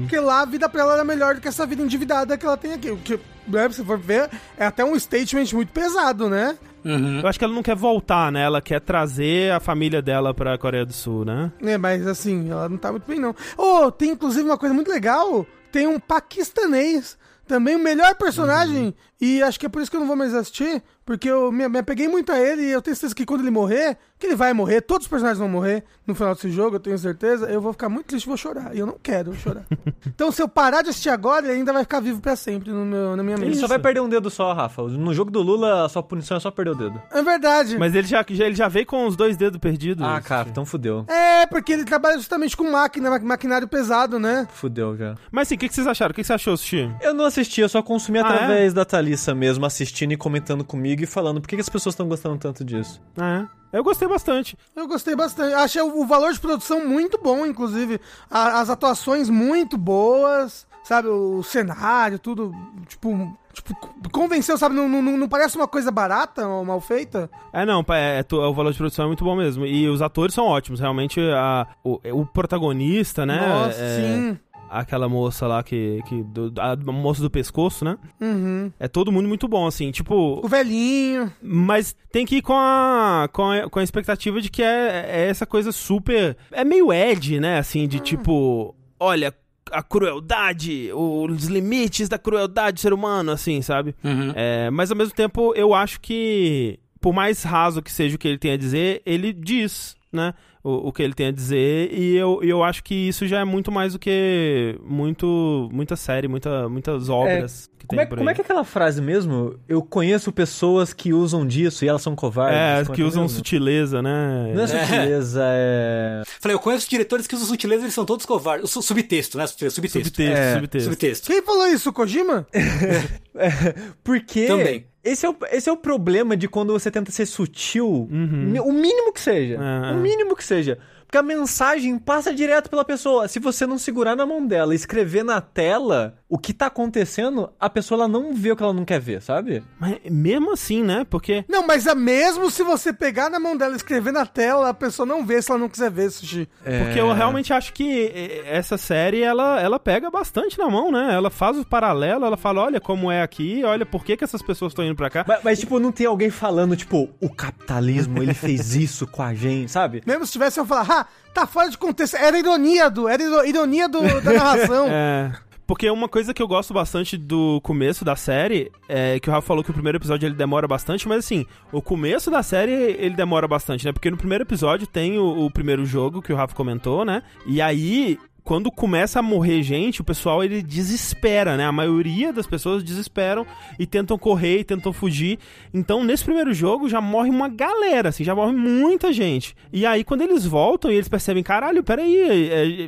porque 0.02 0.20
lá 0.20 0.42
a 0.42 0.46
vida 0.46 0.70
pra 0.70 0.82
ela 0.82 0.94
era 0.94 1.04
melhor 1.04 1.36
do 1.36 1.42
que 1.42 1.48
essa 1.48 1.66
vida 1.66 1.82
endividada 1.82 2.38
que 2.38 2.46
ela 2.46 2.58
tem 2.58 2.74
aqui. 2.74 2.92
O 2.92 2.98
que, 2.98 3.20
né, 3.48 3.70
se 3.72 3.84
for 3.84 3.98
ver, 3.98 4.30
é 4.58 4.66
até 4.66 4.86
um 4.86 4.98
statement 5.00 5.48
muito 5.54 5.72
pesado, 5.72 6.30
né? 6.30 6.58
Eu 6.84 7.28
acho 7.28 7.38
que 7.38 7.46
ela 7.46 7.54
não 7.54 7.62
quer 7.62 7.76
voltar, 7.76 8.32
né? 8.32 8.44
Ela 8.44 8.62
quer 8.62 8.82
trazer 8.82 9.52
a 9.52 9.60
família 9.60 10.02
dela 10.02 10.34
pra 10.34 10.58
Coreia 10.58 10.86
do 10.86 10.94
Sul, 10.94 11.24
né? 11.24 11.52
É, 11.62 11.78
mas 11.78 12.08
assim, 12.08 12.50
ela 12.50 12.68
não 12.68 12.78
tá 12.78 12.92
muito 12.92 13.08
bem, 13.08 13.20
não. 13.20 13.36
Oh, 13.56 13.92
tem 13.92 14.10
inclusive 14.12 14.44
uma 14.44 14.58
coisa 14.58 14.74
muito 14.74 14.90
legal. 14.90 15.46
Tem 15.72 15.88
um 15.88 16.00
paquistanês, 16.00 17.18
também 17.48 17.76
o 17.76 17.80
melhor 17.80 18.16
personagem, 18.16 18.94
e 19.22 19.42
acho 19.44 19.60
que 19.60 19.66
é 19.68 19.70
por 19.70 19.82
isso 19.82 19.90
que 19.92 19.96
eu 19.96 20.02
não 20.02 20.08
vou 20.08 20.16
mais 20.16 20.34
assistir, 20.34 20.82
porque 21.06 21.30
eu 21.30 21.52
me, 21.52 21.68
me 21.70 21.78
apeguei 21.80 22.08
muito 22.08 22.32
a 22.32 22.40
ele 22.40 22.64
e 22.64 22.72
eu 22.72 22.82
tenho 22.82 22.96
certeza 22.96 23.14
que 23.16 23.26
quando 23.26 23.42
ele 23.42 23.52
morrer, 23.52 23.98
que 24.20 24.26
ele 24.28 24.36
vai 24.36 24.54
morrer, 24.54 24.82
todos 24.82 25.06
os 25.06 25.10
personagens 25.10 25.38
vão 25.40 25.48
morrer 25.50 25.84
no 26.08 26.14
final 26.16 26.34
desse 26.36 26.50
jogo, 26.50 26.76
eu 26.76 26.80
tenho 26.80 26.98
certeza, 26.98 27.48
eu 27.50 27.62
vou 27.62 27.72
ficar 27.74 27.90
muito 27.90 28.08
triste 28.08 28.26
e 28.26 28.28
vou 28.28 28.38
chorar. 28.38 28.76
E 28.76 28.80
eu 28.80 28.86
não 28.86 28.98
quero 29.02 29.34
chorar. 29.36 29.64
então, 30.08 30.32
se 30.32 30.42
eu 30.42 30.48
parar 30.48 30.82
de 30.82 30.90
assistir 30.90 31.10
agora, 31.10 31.46
ele 31.46 31.58
ainda 31.60 31.72
vai 31.74 31.84
ficar 31.84 32.00
vivo 32.00 32.20
pra 32.22 32.36
sempre 32.36 32.72
no 32.72 32.86
meu, 32.86 33.16
na 33.16 33.24
minha 33.24 33.36
Ele 33.38 33.46
mente. 33.46 33.58
só 33.60 33.68
vai 33.68 33.80
perder 33.80 34.00
um 34.02 34.10
dedo 34.10 34.30
só, 34.30 34.54
Rafa. 34.54 34.82
No 34.84 35.14
jogo 35.14 35.30
do 35.32 35.42
Lula, 35.42 35.86
a 35.86 35.90
sua 35.90 36.02
punição 36.04 36.38
é 36.38 36.40
só 36.40 36.50
perder 36.52 36.72
o 36.72 36.76
dedo. 36.76 37.02
É 37.12 37.22
verdade. 37.22 37.78
Mas 37.78 37.94
ele 37.96 38.08
já, 38.08 38.26
já, 38.30 38.46
ele 38.46 38.56
já 38.56 38.68
veio 38.68 38.86
com 38.86 39.06
os 39.06 39.16
dois 39.16 39.38
dedos 39.38 39.60
perdidos. 39.60 40.06
Ah, 40.06 40.20
cara, 40.22 40.50
então 40.50 40.66
fudeu. 40.66 41.06
É, 41.08 41.46
porque 41.48 41.72
ele 41.74 41.84
trabalha 41.86 42.18
justamente 42.18 42.56
com 42.58 42.70
máquina, 42.70 43.10
ma- 43.10 43.20
maquinário 43.20 43.68
pesado, 43.68 44.20
né? 44.20 44.48
Fudeu 44.54 44.96
já. 44.98 45.16
Mas 45.32 45.48
assim, 45.48 45.56
o 45.56 45.58
que, 45.58 45.68
que 45.68 45.74
vocês 45.76 45.88
acharam? 45.88 46.12
O 46.12 46.14
que, 46.16 46.22
que 46.22 46.28
você 46.28 46.34
achou, 46.34 46.56
Sushi? 46.58 46.92
Eu 47.02 47.14
não 47.14 47.26
assisti, 47.26 47.62
eu 47.62 47.70
só 47.70 47.82
consumi 47.82 48.20
Ah, 48.20 48.22
através 48.28 48.74
da 48.74 48.86
Thalissa 49.12 49.36
mesmo, 49.36 49.66
assistindo 49.66 50.12
e 50.14 50.18
comentando 50.18 50.64
comigo 50.64 51.04
e 51.04 51.08
falando 51.08 51.42
por 51.42 51.48
que, 51.48 51.56
que 51.56 51.62
as 51.62 51.70
pessoas 51.70 51.94
estão 51.94 52.08
gostando 52.08 52.38
tanto 52.38 52.64
disso. 52.64 53.02
É. 53.18 53.46
Eu 53.78 53.84
gostei 53.84 54.08
bastante. 54.08 54.58
Eu 54.76 54.88
gostei 54.88 55.16
bastante. 55.16 55.54
Achei 55.54 55.82
o, 55.82 56.02
o 56.02 56.06
valor 56.06 56.34
de 56.34 56.40
produção 56.40 56.86
muito 56.88 57.18
bom, 57.22 57.46
inclusive. 57.46 58.00
A- 58.30 58.60
as 58.60 58.70
atuações 58.70 59.30
muito 59.30 59.78
boas, 59.78 60.68
sabe? 60.92 61.08
O 61.08 61.42
cenário, 61.42 62.20
tudo, 62.20 62.54
tipo... 62.88 63.38
Tipo, 63.54 63.76
convenceu, 64.14 64.58
sabe? 64.58 64.74
Não, 64.76 64.88
não, 64.88 65.02
não 65.02 65.28
parece 65.28 65.58
uma 65.58 65.68
coisa 65.68 65.92
barata 65.92 66.48
ou 66.48 66.64
mal 66.64 66.80
feita. 66.80 67.30
É, 67.52 67.66
não, 67.66 67.84
é, 67.90 68.24
tu- 68.24 68.38
o 68.40 68.54
valor 68.54 68.72
de 68.72 68.78
produção 68.78 69.04
é 69.04 69.08
muito 69.10 69.26
bom 69.26 69.36
mesmo. 69.36 69.66
E 69.66 69.90
os 69.90 70.02
atores 70.02 70.34
são 70.34 70.46
ótimos. 70.46 70.80
Realmente, 70.80 71.20
a, 71.20 71.68
o, 71.84 72.00
o 72.14 72.26
protagonista, 72.26 73.26
né? 73.26 73.46
Nossa, 73.46 73.78
é, 73.78 73.98
sim. 73.98 74.40
Aquela 74.70 75.10
moça 75.10 75.48
lá 75.48 75.62
que. 75.64 76.02
que 76.08 76.24
do, 76.24 76.54
a 76.62 76.78
moça 76.78 77.22
do 77.22 77.30
pescoço, 77.30 77.84
né? 77.84 77.98
Uhum. 78.22 78.72
É 78.80 78.88
todo 78.88 79.12
mundo 79.12 79.28
muito 79.28 79.50
bom, 79.50 79.68
assim. 79.68 79.92
Tipo. 79.92 80.40
O 80.42 80.48
velhinho. 80.48 81.30
Mas 81.44 81.94
tem 82.10 82.26
que 82.26 82.38
ir 82.38 82.42
com 82.42 82.56
a, 82.58 83.28
com 83.34 83.52
a, 83.52 83.70
com 83.70 83.80
a 83.80 83.84
expectativa 83.84 84.40
de 84.40 84.50
que 84.50 84.64
é, 84.64 85.08
é 85.10 85.28
essa 85.30 85.46
coisa 85.46 85.74
super. 85.74 86.38
É 86.54 86.64
meio 86.64 86.94
Ed, 86.94 87.38
né? 87.42 87.58
Assim, 87.60 87.86
de 87.86 88.00
tipo. 88.00 88.74
Olha, 88.98 89.34
a 89.72 89.82
crueldade, 89.84 90.92
os 90.94 91.46
limites 91.46 92.10
da 92.10 92.18
crueldade 92.18 92.76
do 92.76 92.80
ser 92.80 92.94
humano, 92.94 93.32
assim, 93.32 93.62
sabe? 93.62 93.96
Uhum. 94.04 94.32
É, 94.36 94.70
mas 94.70 94.92
ao 94.92 94.98
mesmo 94.98 95.14
tempo, 95.14 95.54
eu 95.56 95.74
acho 95.74 96.00
que, 96.00 96.80
por 97.00 97.14
mais 97.14 97.44
raso 97.44 97.82
que 97.82 97.92
seja 97.92 98.16
o 98.16 98.20
que 98.20 98.28
ele 98.28 98.38
tem 98.38 98.52
a 98.52 98.58
dizer, 98.58 99.02
ele 99.06 99.34
diz, 99.34 99.96
né? 100.12 100.34
O, 100.64 100.90
o 100.90 100.94
que 100.94 101.02
ele 101.02 101.14
tem 101.14 101.28
a 101.28 101.32
dizer, 101.32 101.92
e 101.92 102.16
eu, 102.16 102.40
eu 102.44 102.64
acho 102.64 102.84
que 102.84 102.94
isso 102.94 103.26
já 103.26 103.40
é 103.40 103.44
muito 103.44 103.72
mais 103.72 103.94
do 103.94 104.00
que 104.00 104.78
muito, 104.84 105.68
muita 105.74 105.96
série, 105.96 106.28
muita, 106.28 106.70
muitas 106.70 107.10
obras 107.10 107.71
que 107.82 107.88
tem 107.88 107.98
Como 107.98 108.02
é, 108.02 108.06
por 108.06 108.16
aí. 108.16 108.18
como 108.20 108.30
é 108.30 108.34
que 108.34 108.42
é 108.42 108.44
aquela 108.44 108.64
frase 108.64 109.02
mesmo? 109.02 109.60
Eu 109.68 109.82
conheço 109.82 110.32
pessoas 110.32 110.94
que 110.94 111.12
usam 111.14 111.46
disso 111.46 111.84
e 111.84 111.88
elas 111.88 112.02
são 112.02 112.16
covardes. 112.16 112.58
É, 112.58 112.84
Como 112.84 112.96
que 112.96 113.02
é 113.02 113.06
usam 113.06 113.24
mesmo? 113.24 113.38
sutileza, 113.38 114.02
né? 114.02 114.54
Não 114.56 114.64
é 114.64 114.68
sutileza, 114.68 115.42
é. 115.44 116.24
Falei, 116.40 116.56
eu 116.56 116.60
conheço 116.60 116.90
diretores 116.90 117.28
que 117.28 117.36
usam 117.36 117.48
sutileza, 117.48 117.84
eles 117.84 117.94
são 117.94 118.06
todos 118.06 118.26
covardes. 118.26 118.64
O 118.66 118.68
su- 118.68 118.82
subtexto, 118.82 119.38
né? 119.38 119.48
Subtexto. 119.48 119.76
Subtexto, 119.76 120.22
É, 120.22 120.54
subtexto. 120.56 120.90
Subtexto. 120.90 121.28
Quem 121.28 121.42
falou 121.42 121.68
isso, 121.68 121.92
Kojima? 121.92 122.48
Porque. 124.04 124.48
Também. 124.48 124.86
Esse 125.04 125.26
é, 125.26 125.30
o, 125.30 125.36
esse 125.52 125.68
é 125.68 125.72
o 125.74 125.78
problema 125.78 126.38
de 126.38 126.48
quando 126.48 126.74
você 126.74 126.92
tenta 126.92 127.12
ser 127.12 127.26
sutil. 127.26 128.08
Uhum. 128.12 128.54
O 128.64 128.72
mínimo 128.72 129.12
que 129.12 129.20
seja. 129.20 129.56
É, 129.56 129.92
o 129.94 129.96
é. 129.96 129.98
mínimo 129.98 130.36
que 130.36 130.44
seja. 130.44 130.78
Porque 131.08 131.18
a 131.18 131.24
mensagem 131.24 131.98
passa 131.98 132.34
direto 132.34 132.70
pela 132.70 132.86
pessoa. 132.86 133.28
Se 133.28 133.40
você 133.40 133.66
não 133.66 133.78
segurar 133.78 134.16
na 134.16 134.26
mão 134.26 134.46
dela 134.46 134.74
e 134.74 134.76
escrever 134.76 135.24
na 135.26 135.42
tela 135.42 136.16
o 136.34 136.38
que 136.38 136.54
tá 136.54 136.68
acontecendo, 136.68 137.50
a 137.60 137.70
pessoa 137.70 138.00
ela 138.00 138.08
não 138.08 138.34
vê 138.34 138.54
o 138.54 138.56
que 138.56 138.64
ela 138.64 138.72
não 138.72 138.86
quer 138.86 139.02
ver, 139.02 139.22
sabe? 139.22 139.62
Mas 139.78 139.98
mesmo 140.10 140.54
assim, 140.54 140.82
né? 140.82 141.06
Porque. 141.10 141.44
Não, 141.50 141.68
mas 141.68 141.86
é 141.86 141.94
mesmo 141.94 142.50
se 142.50 142.64
você 142.64 142.94
pegar 142.94 143.30
na 143.30 143.38
mão 143.38 143.58
dela 143.58 143.74
e 143.74 143.76
escrever 143.76 144.14
na 144.14 144.26
tela, 144.26 144.70
a 144.70 144.74
pessoa 144.74 145.06
não 145.06 145.26
vê 145.26 145.42
se 145.42 145.52
ela 145.52 145.60
não 145.60 145.68
quiser 145.68 145.92
ver, 145.92 146.10
Sushi. 146.10 146.48
Porque 146.64 146.98
eu 147.02 147.12
realmente 147.12 147.52
acho 147.52 147.74
que 147.74 148.06
eh, 148.16 148.44
essa 148.46 148.78
série, 148.78 149.22
ela, 149.22 149.60
ela 149.60 149.78
pega 149.78 150.10
bastante 150.10 150.58
na 150.58 150.70
mão, 150.70 150.90
né? 150.90 151.14
Ela 151.14 151.30
faz 151.30 151.58
o 151.58 151.66
paralelo, 151.66 152.24
ela 152.26 152.38
fala, 152.38 152.62
olha 152.62 152.80
como 152.80 153.12
é 153.12 153.22
aqui, 153.22 153.62
olha 153.66 153.86
por 153.86 154.06
que, 154.06 154.16
que 154.16 154.24
essas 154.24 154.42
pessoas 154.42 154.72
estão 154.72 154.86
indo 154.86 154.96
pra 154.96 155.10
cá. 155.10 155.26
Mas, 155.28 155.40
mas, 155.44 155.60
tipo, 155.60 155.80
não 155.82 155.92
tem 155.92 156.06
alguém 156.08 156.30
falando, 156.30 156.78
tipo, 156.78 157.10
o 157.20 157.30
capitalismo, 157.30 158.24
ele 158.24 158.34
fez 158.34 158.74
isso 158.78 159.06
com 159.06 159.22
a 159.22 159.34
gente, 159.34 159.70
sabe? 159.70 160.02
Mesmo 160.06 160.26
se 160.26 160.32
tivesse 160.32 160.60
eu 160.62 160.66
falar, 160.66 160.86
ah, 160.90 161.06
tá 161.34 161.46
fora 161.46 161.70
de 161.70 161.78
contexto. 161.78 162.16
Era 162.16 162.40
ironia 162.40 162.90
do. 162.90 163.10
Era 163.10 163.22
iro- 163.22 163.46
ironia 163.46 163.90
do, 163.90 164.00
da 164.22 164.32
narração. 164.32 164.88
É. 165.04 165.32
Porque 165.72 165.90
uma 165.90 166.10
coisa 166.10 166.34
que 166.34 166.44
eu 166.44 166.50
gosto 166.50 166.74
bastante 166.74 167.16
do 167.16 167.62
começo 167.62 168.04
da 168.04 168.14
série 168.14 168.70
é 168.90 169.18
que 169.22 169.30
o 169.30 169.32
Rafa 169.32 169.48
falou 169.48 169.64
que 169.64 169.72
o 169.72 169.74
primeiro 169.74 169.98
episódio 169.98 170.28
ele 170.28 170.36
demora 170.36 170.68
bastante, 170.68 171.08
mas 171.08 171.20
assim, 171.20 171.46
o 171.72 171.82
começo 171.82 172.30
da 172.30 172.44
série 172.44 172.74
ele 172.74 173.16
demora 173.16 173.48
bastante, 173.48 173.86
né? 173.86 173.94
Porque 173.94 174.12
no 174.12 174.18
primeiro 174.18 174.44
episódio 174.44 174.86
tem 174.86 175.18
o, 175.18 175.46
o 175.46 175.50
primeiro 175.50 175.86
jogo 175.86 176.22
que 176.22 176.34
o 176.34 176.36
Rafa 176.36 176.54
comentou, 176.54 177.06
né? 177.06 177.24
E 177.46 177.62
aí. 177.62 178.20
Quando 178.44 178.72
começa 178.72 179.20
a 179.20 179.22
morrer 179.22 179.62
gente, 179.62 180.02
o 180.02 180.04
pessoal 180.04 180.44
ele 180.44 180.62
desespera, 180.62 181.56
né? 181.56 181.66
A 181.66 181.72
maioria 181.72 182.34
das 182.34 182.48
pessoas 182.48 182.84
desesperam 182.84 183.46
e 183.78 183.86
tentam 183.86 184.18
correr 184.18 184.60
e 184.60 184.64
tentam 184.64 184.92
fugir. 184.92 185.38
Então, 185.74 186.04
nesse 186.04 186.24
primeiro 186.24 186.54
jogo 186.54 186.90
já 186.90 187.00
morre 187.00 187.30
uma 187.30 187.48
galera, 187.48 188.10
assim, 188.10 188.24
já 188.24 188.34
morre 188.34 188.52
muita 188.54 189.14
gente. 189.14 189.56
E 189.72 189.86
aí, 189.86 190.04
quando 190.04 190.22
eles 190.22 190.46
voltam 190.46 190.92
e 190.92 190.96
eles 190.96 191.08
percebem, 191.08 191.44
caralho, 191.44 191.84
peraí, 191.84 192.16
é, 192.18 192.88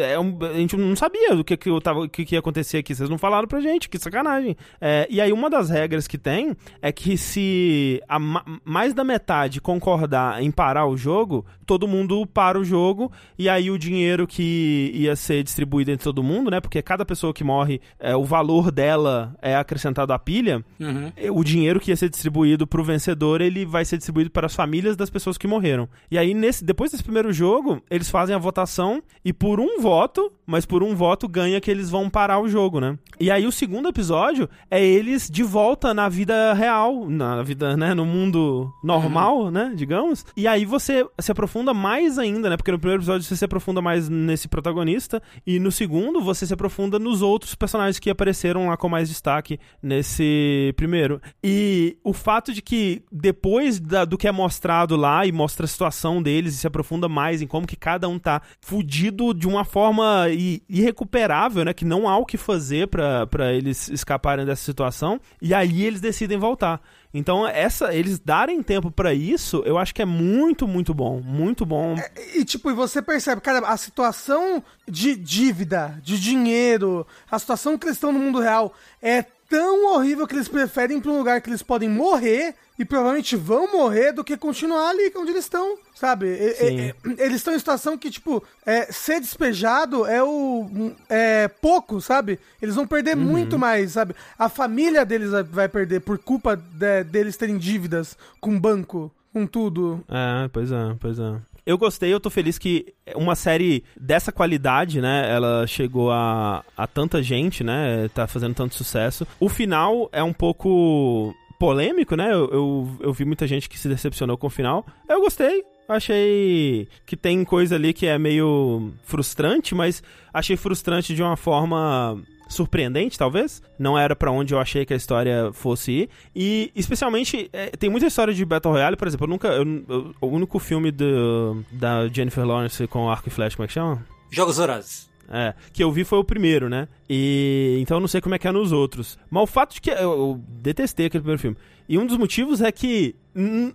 é, 0.00 0.12
é 0.14 0.18
um- 0.18 0.38
a 0.42 0.54
gente 0.54 0.76
não 0.76 0.96
sabia 0.96 1.34
do 1.36 1.44
que, 1.44 1.56
que, 1.56 1.68
eu 1.68 1.80
tava, 1.80 2.08
que, 2.08 2.24
que 2.24 2.34
ia 2.34 2.38
acontecer 2.38 2.78
aqui, 2.78 2.94
vocês 2.94 3.08
não 3.10 3.18
falaram 3.18 3.46
pra 3.46 3.60
gente, 3.60 3.88
que 3.88 3.98
sacanagem. 3.98 4.56
É, 4.80 5.06
e 5.10 5.20
aí, 5.20 5.32
uma 5.32 5.50
das 5.50 5.68
regras 5.70 6.06
que 6.08 6.16
tem 6.18 6.56
é 6.80 6.90
que 6.90 7.16
se 7.18 8.02
a 8.08 8.18
ma- 8.18 8.44
mais 8.64 8.94
da 8.94 9.04
metade 9.04 9.60
concordar 9.60 10.42
em 10.42 10.50
parar 10.50 10.86
o 10.86 10.96
jogo, 10.96 11.44
todo 11.66 11.88
mundo 11.88 12.26
para 12.26 12.58
o 12.58 12.64
jogo, 12.64 13.10
e 13.38 13.48
aí 13.48 13.70
o 13.70 13.78
dinheiro 13.78 14.26
que 14.26 14.90
ia 14.94 15.16
ser 15.16 15.42
distribuído 15.42 15.90
entre 15.90 16.04
todo 16.04 16.22
mundo, 16.22 16.50
né? 16.50 16.60
Porque 16.60 16.80
cada 16.80 17.04
pessoa 17.04 17.34
que 17.34 17.42
morre, 17.44 17.80
é, 17.98 18.14
o 18.16 18.24
valor 18.24 18.70
dela 18.70 19.34
é 19.42 19.56
acrescentado 19.56 20.12
à 20.12 20.18
pilha 20.18 20.64
Uhum. 20.78 21.10
o 21.32 21.42
dinheiro 21.42 21.80
que 21.80 21.90
ia 21.90 21.96
ser 21.96 22.08
distribuído 22.08 22.66
pro 22.66 22.84
vencedor, 22.84 23.40
ele 23.40 23.64
vai 23.64 23.84
ser 23.84 23.96
distribuído 23.96 24.30
para 24.30 24.46
as 24.46 24.54
famílias 24.54 24.96
das 24.96 25.10
pessoas 25.10 25.36
que 25.36 25.46
morreram. 25.48 25.88
E 26.10 26.16
aí, 26.18 26.32
nesse, 26.34 26.64
depois 26.64 26.90
desse 26.90 27.02
primeiro 27.02 27.32
jogo, 27.32 27.82
eles 27.90 28.08
fazem 28.10 28.34
a 28.34 28.38
votação 28.38 29.02
e 29.24 29.32
por 29.32 29.58
um 29.58 29.80
voto, 29.80 30.30
mas 30.46 30.64
por 30.64 30.82
um 30.82 30.94
voto 30.94 31.26
ganha 31.28 31.60
que 31.60 31.70
eles 31.70 31.90
vão 31.90 32.08
parar 32.08 32.38
o 32.40 32.48
jogo, 32.48 32.80
né? 32.80 32.98
E 33.18 33.30
aí 33.30 33.46
o 33.46 33.52
segundo 33.52 33.88
episódio 33.88 34.48
é 34.70 34.84
eles 34.84 35.28
de 35.30 35.42
volta 35.42 35.92
na 35.94 36.08
vida 36.08 36.52
real, 36.52 37.08
na 37.08 37.42
vida, 37.42 37.76
né, 37.76 37.94
no 37.94 38.04
mundo 38.04 38.70
normal, 38.84 39.50
né, 39.50 39.72
digamos. 39.74 40.24
E 40.36 40.46
aí 40.46 40.64
você 40.64 41.04
se 41.18 41.32
aprofunda 41.32 41.55
mais 41.74 42.18
ainda, 42.18 42.50
né? 42.50 42.56
Porque 42.56 42.72
no 42.72 42.78
primeiro 42.78 43.00
episódio 43.02 43.22
você 43.26 43.36
se 43.36 43.44
aprofunda 43.44 43.80
mais 43.82 44.08
nesse 44.08 44.48
protagonista 44.48 45.22
e 45.46 45.58
no 45.58 45.70
segundo 45.72 46.20
você 46.20 46.46
se 46.46 46.54
aprofunda 46.54 46.98
nos 46.98 47.22
outros 47.22 47.54
personagens 47.54 47.98
que 47.98 48.10
apareceram 48.10 48.68
lá 48.68 48.76
com 48.76 48.88
mais 48.88 49.08
destaque 49.08 49.58
nesse 49.82 50.72
primeiro. 50.76 51.20
E 51.42 51.96
o 52.04 52.12
fato 52.12 52.52
de 52.52 52.62
que 52.62 53.02
depois 53.10 53.78
da- 53.80 54.04
do 54.04 54.16
que 54.18 54.28
é 54.28 54.32
mostrado 54.32 54.96
lá 54.96 55.26
e 55.26 55.32
mostra 55.32 55.64
a 55.64 55.68
situação 55.68 56.22
deles 56.22 56.54
e 56.54 56.58
se 56.58 56.66
aprofunda 56.66 57.08
mais 57.08 57.40
em 57.42 57.46
como 57.46 57.66
que 57.66 57.76
cada 57.76 58.08
um 58.08 58.18
tá 58.18 58.40
fudido 58.60 59.32
de 59.34 59.46
uma 59.46 59.64
forma 59.64 60.26
irrecuperável, 60.68 61.64
né? 61.64 61.72
Que 61.72 61.84
não 61.84 62.08
há 62.08 62.16
o 62.18 62.26
que 62.26 62.36
fazer 62.36 62.88
pra 62.88 63.52
eles 63.52 63.88
escaparem 63.88 64.44
dessa 64.44 64.62
situação. 64.64 65.20
E 65.40 65.54
aí 65.54 65.84
eles 65.84 66.00
decidem 66.00 66.38
voltar. 66.38 66.80
Então, 67.16 67.46
essa, 67.46 67.94
eles 67.94 68.18
darem 68.18 68.62
tempo 68.62 68.90
pra 68.90 69.14
isso, 69.14 69.62
eu 69.64 69.78
acho 69.78 69.94
que 69.94 70.02
é 70.02 70.04
muito, 70.04 70.68
muito 70.68 70.92
bom. 70.92 71.20
Muito 71.20 71.64
bom. 71.64 71.96
E 72.34 72.44
tipo, 72.44 72.70
e 72.70 72.74
você 72.74 73.00
percebe, 73.00 73.40
cara, 73.40 73.66
a 73.66 73.76
situação 73.76 74.62
de 74.86 75.16
dívida, 75.16 75.98
de 76.02 76.20
dinheiro, 76.20 77.06
a 77.30 77.38
situação 77.38 77.78
que 77.78 77.86
eles 77.86 77.96
estão 77.96 78.12
no 78.12 78.18
mundo 78.18 78.38
real 78.38 78.72
é 79.00 79.24
tão 79.48 79.94
horrível 79.94 80.26
que 80.26 80.34
eles 80.34 80.48
preferem 80.48 80.98
ir 80.98 81.00
pra 81.00 81.10
um 81.10 81.18
lugar 81.18 81.40
que 81.40 81.48
eles 81.48 81.62
podem 81.62 81.88
morrer 81.88 82.54
e 82.78 82.84
provavelmente 82.84 83.36
vão 83.36 83.72
morrer 83.72 84.12
do 84.12 84.22
que 84.24 84.36
continuar 84.36 84.90
ali 84.90 85.10
onde 85.16 85.30
eles 85.30 85.44
estão, 85.44 85.76
sabe? 85.94 86.26
E- 86.26 86.54
e- 86.62 86.94
eles 87.18 87.36
estão 87.36 87.54
em 87.54 87.58
situação 87.58 87.96
que, 87.96 88.10
tipo, 88.10 88.42
é, 88.64 88.90
ser 88.92 89.20
despejado 89.20 90.04
é 90.06 90.22
o. 90.22 90.92
é 91.08 91.48
pouco, 91.48 92.00
sabe? 92.00 92.38
Eles 92.60 92.74
vão 92.74 92.86
perder 92.86 93.16
muito 93.16 93.58
mais, 93.58 93.92
sabe? 93.92 94.14
A 94.38 94.48
família 94.48 95.04
deles 95.04 95.30
vai- 95.50 95.68
perder 95.68 96.00
por 96.00 96.18
culpa 96.18 96.56
de- 96.56 97.04
deles 97.04 97.36
terem 97.36 97.58
dívidas 97.58 98.16
com 98.40 98.54
o 98.56 98.60
banco, 98.60 99.10
com 99.32 99.46
tudo. 99.46 100.04
É, 100.08 100.48
pois 100.48 100.70
é, 100.70 100.96
pois 101.00 101.18
é. 101.18 101.34
Eu 101.64 101.76
gostei, 101.76 102.14
eu 102.14 102.20
tô 102.20 102.30
feliz 102.30 102.58
que 102.58 102.94
uma 103.16 103.34
série 103.34 103.82
dessa 104.00 104.30
qualidade, 104.30 105.00
né, 105.00 105.28
ela 105.28 105.66
chegou 105.66 106.12
a, 106.12 106.62
a 106.76 106.86
tanta 106.86 107.20
gente, 107.20 107.64
né, 107.64 108.08
tá 108.14 108.28
fazendo 108.28 108.54
tanto 108.54 108.76
sucesso. 108.76 109.26
O 109.40 109.48
final 109.48 110.08
é 110.12 110.22
um 110.22 110.32
pouco 110.32 111.34
polêmico, 111.58 112.14
né, 112.16 112.32
eu, 112.32 112.48
eu, 112.50 112.90
eu 113.00 113.12
vi 113.12 113.24
muita 113.24 113.46
gente 113.46 113.68
que 113.68 113.78
se 113.78 113.88
decepcionou 113.88 114.36
com 114.36 114.46
o 114.46 114.50
final. 114.50 114.86
Eu 115.08 115.20
gostei, 115.20 115.64
achei 115.88 116.88
que 117.04 117.16
tem 117.16 117.44
coisa 117.44 117.74
ali 117.76 117.92
que 117.92 118.06
é 118.06 118.18
meio 118.18 118.92
frustrante, 119.04 119.74
mas 119.74 120.02
achei 120.32 120.56
frustrante 120.56 121.14
de 121.14 121.22
uma 121.22 121.36
forma 121.36 122.20
surpreendente, 122.48 123.18
talvez. 123.18 123.60
Não 123.78 123.98
era 123.98 124.14
pra 124.14 124.30
onde 124.30 124.54
eu 124.54 124.60
achei 124.60 124.86
que 124.86 124.92
a 124.92 124.96
história 124.96 125.50
fosse 125.52 125.90
ir. 125.92 126.08
E, 126.34 126.70
especialmente, 126.76 127.50
é, 127.52 127.70
tem 127.70 127.90
muita 127.90 128.06
história 128.06 128.32
de 128.32 128.44
Battle 128.44 128.72
Royale, 128.72 128.96
por 128.96 129.08
exemplo, 129.08 129.24
eu 129.24 129.30
nunca... 129.30 129.48
eu- 129.48 129.84
eu- 129.88 130.14
o 130.20 130.26
único 130.28 130.58
filme 130.58 130.90
do, 130.92 131.64
da 131.72 132.06
Jennifer 132.08 132.44
Lawrence 132.46 132.86
com 132.86 133.10
arco 133.10 133.28
e 133.28 133.32
flecha, 133.32 133.56
como 133.56 133.64
é 133.64 133.66
que 133.66 133.72
chama? 133.74 134.06
Jogos 134.30 134.58
Horazes. 134.58 135.08
É, 135.28 135.54
que 135.72 135.82
eu 135.82 135.90
vi 135.90 136.04
foi 136.04 136.18
o 136.18 136.24
primeiro, 136.24 136.68
né? 136.68 136.88
E 137.08 137.78
então 137.80 137.96
eu 137.96 138.00
não 138.00 138.08
sei 138.08 138.20
como 138.20 138.34
é 138.34 138.38
que 138.38 138.46
é 138.46 138.52
nos 138.52 138.72
outros. 138.72 139.18
Mas 139.30 139.42
o 139.42 139.46
fato 139.46 139.74
de 139.74 139.80
que 139.80 139.90
eu, 139.90 139.96
eu 139.96 140.40
detestei 140.48 141.06
aquele 141.06 141.22
primeiro 141.22 141.40
filme. 141.40 141.56
E 141.88 141.98
um 141.98 142.06
dos 142.06 142.16
motivos 142.16 142.60
é 142.60 142.70
que 142.72 143.14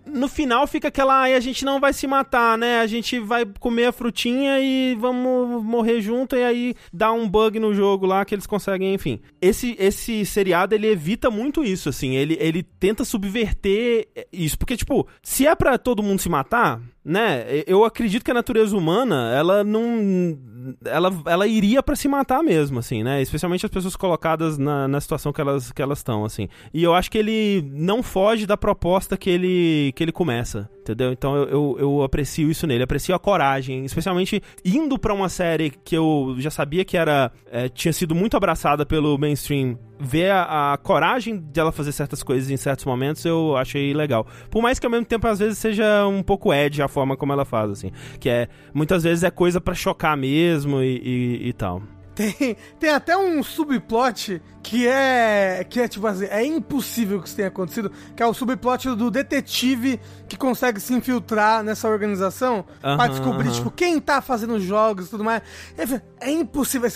no 0.04 0.26
final 0.26 0.66
fica 0.66 0.88
aquela, 0.88 1.20
ai, 1.20 1.34
a 1.34 1.40
gente 1.40 1.64
não 1.64 1.78
vai 1.78 1.92
se 1.92 2.04
matar, 2.04 2.58
né? 2.58 2.80
A 2.80 2.86
gente 2.86 3.20
vai 3.20 3.46
comer 3.60 3.86
a 3.86 3.92
frutinha 3.92 4.58
e 4.58 4.96
vamos 4.96 5.62
morrer 5.62 6.00
junto 6.00 6.34
e 6.34 6.42
aí 6.42 6.74
dá 6.92 7.12
um 7.12 7.28
bug 7.28 7.60
no 7.60 7.72
jogo 7.72 8.04
lá 8.04 8.24
que 8.24 8.34
eles 8.34 8.46
conseguem, 8.46 8.92
enfim. 8.92 9.20
Esse 9.40 9.76
esse 9.78 10.26
seriado 10.26 10.74
ele 10.74 10.88
evita 10.88 11.30
muito 11.30 11.62
isso, 11.62 11.88
assim, 11.88 12.16
ele 12.16 12.36
ele 12.40 12.64
tenta 12.64 13.04
subverter 13.04 14.08
isso, 14.32 14.58
porque 14.58 14.76
tipo, 14.76 15.06
se 15.22 15.46
é 15.46 15.54
pra 15.54 15.78
todo 15.78 16.02
mundo 16.02 16.20
se 16.20 16.28
matar, 16.28 16.80
né? 17.04 17.44
Eu 17.66 17.84
acredito 17.84 18.24
que 18.24 18.30
a 18.32 18.34
natureza 18.34 18.76
humana, 18.76 19.32
ela 19.32 19.62
não 19.62 20.38
ela, 20.84 21.10
ela 21.26 21.46
iria 21.46 21.82
pra 21.82 21.96
se 21.96 22.08
matar 22.08 22.42
mesmo, 22.42 22.78
assim, 22.78 23.02
né? 23.02 23.20
Especialmente 23.20 23.66
as 23.66 23.72
pessoas 23.72 23.96
colocadas 23.96 24.58
na, 24.58 24.86
na 24.86 25.00
situação 25.00 25.32
que 25.32 25.40
elas 25.40 25.72
que 25.72 25.82
elas 25.82 25.98
estão, 25.98 26.24
assim. 26.24 26.48
E 26.72 26.82
eu 26.82 26.94
acho 26.94 27.10
que 27.10 27.18
ele 27.18 27.68
não 27.72 28.01
foge 28.02 28.46
da 28.46 28.56
proposta 28.56 29.16
que 29.16 29.30
ele 29.30 29.92
que 29.94 30.02
ele 30.02 30.12
começa, 30.12 30.68
entendeu? 30.80 31.12
Então 31.12 31.36
eu, 31.36 31.48
eu, 31.48 31.76
eu 31.78 32.02
aprecio 32.02 32.50
isso 32.50 32.66
nele, 32.66 32.82
aprecio 32.84 33.14
a 33.14 33.18
coragem, 33.18 33.84
especialmente 33.84 34.42
indo 34.64 34.98
pra 34.98 35.14
uma 35.14 35.28
série 35.28 35.70
que 35.84 35.96
eu 35.96 36.34
já 36.38 36.50
sabia 36.50 36.84
que 36.84 36.96
era 36.96 37.30
é, 37.50 37.68
tinha 37.68 37.92
sido 37.92 38.14
muito 38.14 38.36
abraçada 38.36 38.84
pelo 38.84 39.18
mainstream. 39.18 39.78
Ver 40.04 40.32
a, 40.32 40.72
a 40.72 40.76
coragem 40.78 41.38
de 41.38 41.60
ela 41.60 41.70
fazer 41.70 41.92
certas 41.92 42.24
coisas 42.24 42.50
em 42.50 42.56
certos 42.56 42.84
momentos 42.84 43.24
eu 43.24 43.56
achei 43.56 43.94
legal. 43.94 44.26
Por 44.50 44.60
mais 44.60 44.78
que 44.78 44.86
ao 44.86 44.90
mesmo 44.90 45.06
tempo 45.06 45.26
às 45.28 45.38
vezes 45.38 45.58
seja 45.58 46.06
um 46.08 46.22
pouco 46.22 46.52
edge 46.52 46.82
a 46.82 46.88
forma 46.88 47.16
como 47.16 47.32
ela 47.32 47.44
faz, 47.44 47.70
assim. 47.70 47.92
Que 48.18 48.28
é, 48.28 48.48
muitas 48.74 49.04
vezes 49.04 49.22
é 49.22 49.30
coisa 49.30 49.60
pra 49.60 49.74
chocar 49.74 50.16
mesmo 50.16 50.82
e, 50.82 50.96
e, 50.96 51.48
e 51.48 51.52
tal. 51.52 51.82
Tem, 52.14 52.56
tem 52.78 52.90
até 52.90 53.16
um 53.16 53.42
subplot 53.42 54.42
que 54.62 54.86
é. 54.86 55.66
que 55.68 55.80
é 55.80 55.88
tipo 55.88 56.06
assim, 56.06 56.26
é 56.26 56.44
impossível 56.44 57.20
que 57.20 57.26
isso 57.26 57.34
tenha 57.36 57.48
acontecido, 57.48 57.90
que 58.14 58.22
é 58.22 58.26
o 58.26 58.34
subplot 58.34 58.90
do 58.94 59.10
detetive 59.10 59.98
que 60.28 60.36
consegue 60.36 60.78
se 60.78 60.92
infiltrar 60.92 61.62
nessa 61.64 61.88
organização 61.88 62.64
pra 62.80 62.92
Aham, 62.92 63.08
descobrir, 63.08 63.48
aham. 63.48 63.56
tipo, 63.56 63.70
quem 63.70 63.98
tá 63.98 64.20
fazendo 64.20 64.54
os 64.54 64.62
jogos 64.62 65.06
e 65.06 65.10
tudo 65.10 65.24
mais. 65.24 65.42
É, 65.78 66.28
é 66.28 66.30
impossível. 66.30 66.88